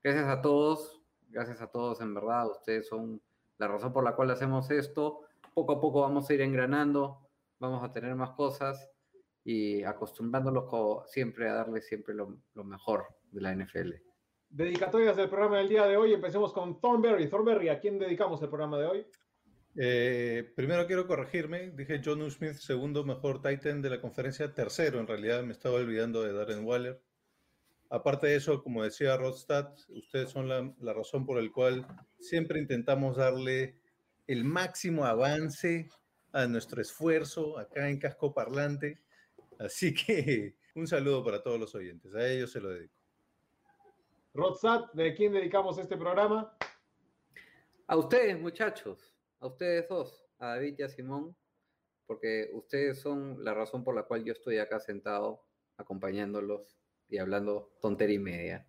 Gracias 0.01 0.25
a 0.27 0.41
todos, 0.41 1.01
gracias 1.29 1.61
a 1.61 1.67
todos, 1.67 1.99
en 2.01 2.13
verdad, 2.13 2.47
ustedes 2.49 2.87
son 2.87 3.21
la 3.57 3.67
razón 3.67 3.91
por 3.91 4.03
la 4.03 4.15
cual 4.15 4.31
hacemos 4.31 4.71
esto. 4.71 5.21
Poco 5.53 5.73
a 5.73 5.81
poco 5.81 6.01
vamos 6.01 6.29
a 6.29 6.33
ir 6.33 6.41
engranando. 6.41 7.19
vamos 7.59 7.83
a 7.83 7.91
tener 7.91 8.15
más 8.15 8.31
cosas 8.31 8.89
y 9.43 9.83
acostumbrándolos 9.83 10.65
co- 10.65 11.03
siempre 11.07 11.47
a 11.49 11.53
darle 11.53 11.81
siempre 11.81 12.13
lo, 12.13 12.37
lo 12.53 12.63
mejor 12.63 13.05
de 13.31 13.41
la 13.41 13.51
NFL. 13.55 13.93
Dedicatorias 14.49 15.15
del 15.15 15.29
programa 15.29 15.57
del 15.57 15.69
día 15.69 15.85
de 15.87 15.97
hoy. 15.97 16.13
Empecemos 16.13 16.51
con 16.53 16.79
Thornberry. 16.81 17.27
Thornberry, 17.29 17.69
¿a 17.69 17.79
quién 17.79 17.97
dedicamos 17.99 18.41
el 18.41 18.49
programa 18.49 18.77
de 18.79 18.85
hoy? 18.85 19.07
Eh, 19.77 20.53
primero 20.55 20.87
quiero 20.87 21.05
corregirme, 21.05 21.71
dije 21.71 22.01
John 22.03 22.29
Smith, 22.31 22.53
segundo 22.53 23.03
mejor 23.03 23.41
Titan 23.41 23.81
de 23.81 23.89
la 23.89 23.99
conferencia, 24.01 24.53
tercero 24.53 24.99
en 25.01 25.07
realidad, 25.07 25.43
me 25.43 25.51
estaba 25.51 25.75
olvidando 25.75 26.21
de 26.23 26.31
Darren 26.31 26.63
Waller. 26.65 27.01
Aparte 27.95 28.27
de 28.27 28.35
eso, 28.35 28.61
como 28.61 28.83
decía 28.83 29.15
Rodstad, 29.15 29.73
ustedes 29.87 30.29
son 30.29 30.49
la, 30.49 30.69
la 30.81 30.91
razón 30.91 31.25
por 31.25 31.41
la 31.41 31.49
cual 31.49 31.87
siempre 32.19 32.59
intentamos 32.59 33.15
darle 33.15 33.79
el 34.27 34.43
máximo 34.43 35.05
avance 35.05 35.87
a 36.33 36.45
nuestro 36.45 36.81
esfuerzo 36.81 37.57
acá 37.57 37.89
en 37.89 37.97
Casco 37.97 38.33
Parlante. 38.33 38.99
Así 39.59 39.93
que 39.93 40.57
un 40.75 40.87
saludo 40.87 41.23
para 41.23 41.41
todos 41.41 41.57
los 41.57 41.73
oyentes, 41.73 42.13
a 42.15 42.27
ellos 42.27 42.51
se 42.51 42.59
lo 42.59 42.67
dedico. 42.67 42.93
Rodsat, 44.33 44.91
¿de 44.91 45.15
quién 45.15 45.31
dedicamos 45.31 45.77
este 45.77 45.95
programa? 45.95 46.53
A 47.87 47.95
ustedes, 47.95 48.37
muchachos, 48.37 49.15
a 49.39 49.47
ustedes 49.47 49.87
dos, 49.87 50.27
a 50.39 50.47
David 50.47 50.75
y 50.79 50.83
a 50.83 50.89
Simón, 50.89 51.33
porque 52.07 52.49
ustedes 52.51 52.99
son 52.99 53.41
la 53.41 53.53
razón 53.53 53.85
por 53.85 53.95
la 53.95 54.03
cual 54.03 54.25
yo 54.25 54.33
estoy 54.33 54.57
acá 54.57 54.81
sentado 54.81 55.45
acompañándolos 55.77 56.77
y 57.09 57.17
hablando 57.17 57.73
tontería 57.81 58.15
y 58.15 58.19
media. 58.19 58.67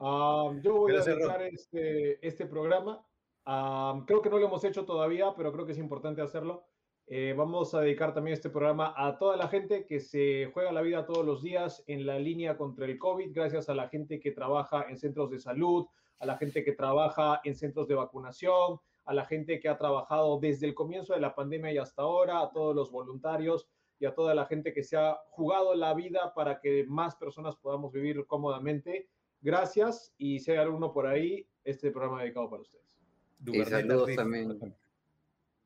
Ah, 0.00 0.52
yo 0.62 0.76
voy 0.76 0.92
Gracias, 0.92 1.08
a 1.08 1.18
dedicar 1.18 1.40
Rod. 1.40 1.46
este, 1.52 2.26
este 2.26 2.46
programa. 2.46 3.04
ah, 3.46 4.02
creo 4.06 4.22
que 4.22 4.30
no 4.30 4.38
lo 4.38 4.46
hemos 4.46 4.64
hecho 4.64 4.84
todavía, 4.84 5.34
pero 5.36 5.52
creo 5.52 5.66
que 5.66 5.72
es 5.72 5.78
importante 5.78 6.22
hacerlo. 6.22 6.66
Eh, 7.06 7.34
vamos 7.36 7.74
a 7.74 7.80
dedicar 7.80 8.12
también 8.14 8.34
este 8.34 8.50
programa 8.50 8.92
a 8.96 9.18
toda 9.18 9.36
la 9.36 9.48
gente 9.48 9.86
que 9.86 9.98
se 10.00 10.50
juega 10.52 10.72
la 10.72 10.82
vida 10.82 11.06
todos 11.06 11.24
los 11.24 11.42
días 11.42 11.82
en 11.86 12.04
la 12.06 12.18
línea 12.18 12.56
contra 12.58 12.84
el 12.84 12.98
COVID, 12.98 13.32
gracias 13.34 13.68
a 13.70 13.74
la 13.74 13.88
gente 13.88 14.20
que 14.20 14.30
trabaja 14.32 14.86
en 14.90 14.98
centros 14.98 15.30
de 15.30 15.38
salud, 15.38 15.86
a 16.18 16.26
la 16.26 16.36
gente 16.36 16.62
que 16.62 16.72
trabaja 16.72 17.40
en 17.44 17.54
centros 17.54 17.88
de 17.88 17.94
vacunación, 17.94 18.78
a 19.06 19.14
la 19.14 19.24
gente 19.24 19.58
que 19.58 19.70
ha 19.70 19.78
trabajado 19.78 20.38
desde 20.38 20.66
el 20.66 20.74
comienzo 20.74 21.14
de 21.14 21.20
la 21.20 21.34
pandemia 21.34 21.72
y 21.72 21.78
hasta 21.78 22.02
ahora, 22.02 22.42
a 22.42 22.50
todos 22.52 22.76
los 22.76 22.90
voluntarios 22.90 23.66
y 23.98 24.06
a 24.06 24.14
toda 24.14 24.34
la 24.34 24.46
gente 24.46 24.72
que 24.72 24.82
se 24.82 24.96
ha 24.96 25.16
jugado 25.30 25.74
la 25.74 25.94
vida 25.94 26.32
para 26.34 26.60
que 26.60 26.84
más 26.86 27.16
personas 27.16 27.56
podamos 27.56 27.92
vivir 27.92 28.24
cómodamente. 28.26 29.08
Gracias 29.40 30.14
y 30.18 30.40
si 30.40 30.50
hay 30.52 30.58
alguno 30.58 30.92
por 30.92 31.06
ahí, 31.06 31.46
este 31.64 31.90
programa 31.90 32.22
dedicado 32.22 32.50
para 32.50 32.62
ustedes. 32.62 32.98
Duvernay 33.38 33.82
saludos 33.82 34.00
Tardif, 34.00 34.16
también. 34.16 34.76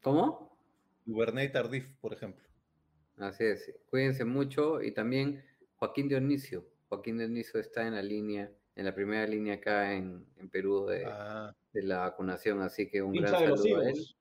¿Cómo? 0.03 0.57
Duvernay 1.05 1.53
Tardif, 1.53 1.89
por 2.01 2.13
ejemplo. 2.13 2.47
Así 3.19 3.45
es, 3.45 3.73
cuídense 3.89 4.25
mucho 4.25 4.83
y 4.83 4.93
también 4.93 5.45
Joaquín 5.77 6.09
Dionisio. 6.09 6.67
Joaquín 6.89 7.19
Dionisio 7.19 7.61
está 7.61 7.87
en 7.87 7.95
la 7.95 8.03
línea, 8.03 8.51
en 8.77 8.85
la 8.85 8.95
primera 8.95 9.27
línea 9.27 9.55
acá 9.55 9.95
en, 9.95 10.27
en 10.37 10.49
Perú 10.49 10.87
de, 10.87 11.05
Ah, 11.07 11.55
de 11.73 11.83
la 11.83 12.01
vacunación, 12.01 12.61
así 12.63 12.89
que 12.89 13.03
un 13.03 13.15
Hincha 13.15 13.41
gran 13.41 13.57
saludo 13.57 13.81
a 13.81 13.91
él. 13.91 14.17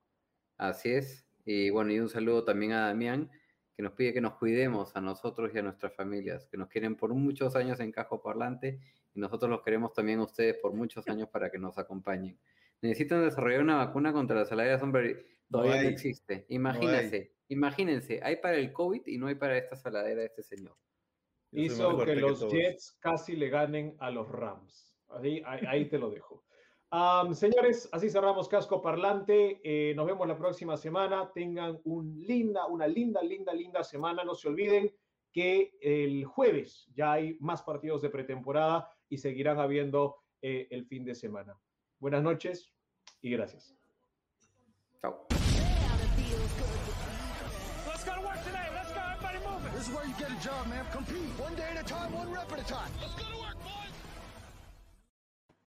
Así 0.57 0.91
es. 0.91 1.25
Y 1.45 1.69
bueno, 1.69 1.91
y 1.91 1.99
un 1.99 2.09
saludo 2.09 2.43
también 2.43 2.73
a 2.73 2.87
Damián, 2.87 3.29
que 3.81 3.85
nos 3.85 3.93
pide 3.93 4.13
que 4.13 4.21
nos 4.21 4.33
cuidemos 4.35 4.95
a 4.95 5.01
nosotros 5.01 5.51
y 5.55 5.57
a 5.57 5.63
nuestras 5.63 5.95
familias, 5.95 6.45
que 6.45 6.55
nos 6.55 6.67
quieren 6.67 6.95
por 6.95 7.11
muchos 7.15 7.55
años 7.55 7.79
en 7.79 7.91
Cajo 7.91 8.21
Parlante 8.21 8.79
y 9.15 9.19
nosotros 9.19 9.49
los 9.49 9.63
queremos 9.63 9.91
también 9.91 10.19
a 10.19 10.23
ustedes 10.23 10.55
por 10.57 10.71
muchos 10.73 11.07
años 11.07 11.29
para 11.29 11.49
que 11.49 11.57
nos 11.57 11.79
acompañen. 11.79 12.37
Necesitan 12.83 13.23
desarrollar 13.23 13.61
una 13.61 13.77
vacuna 13.77 14.13
contra 14.13 14.35
la 14.35 14.45
salaria 14.45 14.77
hombre. 14.77 15.25
Todavía 15.49 15.81
no, 15.81 15.89
existe. 15.89 16.45
Imagínense, 16.49 17.33
imagínense, 17.47 18.19
hay 18.21 18.35
para 18.35 18.57
el 18.57 18.71
COVID 18.71 19.01
y 19.07 19.17
no 19.17 19.25
hay 19.25 19.35
para 19.35 19.57
esta 19.57 19.75
saladera 19.75 20.21
de 20.21 20.27
este 20.27 20.43
señor. 20.43 20.77
hizo 21.51 21.97
que 22.05 22.15
los. 22.17 22.47
Jets 22.51 22.97
casi 22.99 23.35
le 23.35 23.49
ganen 23.49 23.95
a 23.97 24.11
los 24.11 24.29
Rams. 24.29 24.95
Ahí, 25.09 25.41
ahí, 25.43 25.65
ahí 25.67 25.89
te 25.89 25.97
lo 25.97 26.11
dejo. 26.11 26.43
Am, 26.93 27.33
señores, 27.33 27.87
así 27.93 28.09
cerramos 28.09 28.49
Casco 28.49 28.81
Parlante. 28.81 29.61
Eh, 29.63 29.95
nos 29.95 30.05
vemos 30.05 30.27
la 30.27 30.37
próxima 30.37 30.75
semana. 30.75 31.31
Tengan 31.33 31.79
un 31.85 32.13
linda, 32.27 32.65
una 32.67 32.85
linda, 32.85 33.23
linda, 33.23 33.53
linda 33.53 33.81
semana. 33.81 34.25
No 34.25 34.35
se 34.35 34.49
olviden 34.49 34.93
que 35.31 35.71
el 35.81 36.25
jueves 36.25 36.89
ya 36.93 37.13
hay 37.13 37.37
más 37.39 37.61
partidos 37.63 38.01
de 38.01 38.09
pretemporada 38.09 38.89
y 39.07 39.19
seguirán 39.19 39.59
habiendo 39.59 40.17
eh, 40.41 40.67
el 40.69 40.85
fin 40.85 41.05
de 41.05 41.15
semana. 41.15 41.57
Buenas 41.97 42.23
noches 42.23 42.73
y 43.21 43.31
gracias. 43.31 43.73
Chao. 44.99 45.27
Let's 47.87 48.03
go 48.03 48.15
to 48.15 48.21
work 48.21 48.43
today. 48.43 48.67
Let's 48.73 48.91
go. 48.91 48.99
Everybody 48.99 49.39
moving. 49.47 49.71
This 49.73 49.87
is 49.87 49.95
where 49.95 50.05
you 50.05 50.13
get 50.19 50.29
a 50.29 50.43
job, 50.43 50.67
man. 50.67 50.85
Compete 50.91 51.39
one 51.39 51.55
day 51.55 51.69
at 51.73 51.79
a 51.79 51.85
time, 51.85 52.11
one 52.11 52.29
rep 52.33 52.51
at 52.51 52.59
a 52.59 52.65
time. 52.65 52.91
Let's 52.99 53.15
go 53.15 53.23
to 53.31 53.37
work, 53.39 53.55
boys. 53.63 54.00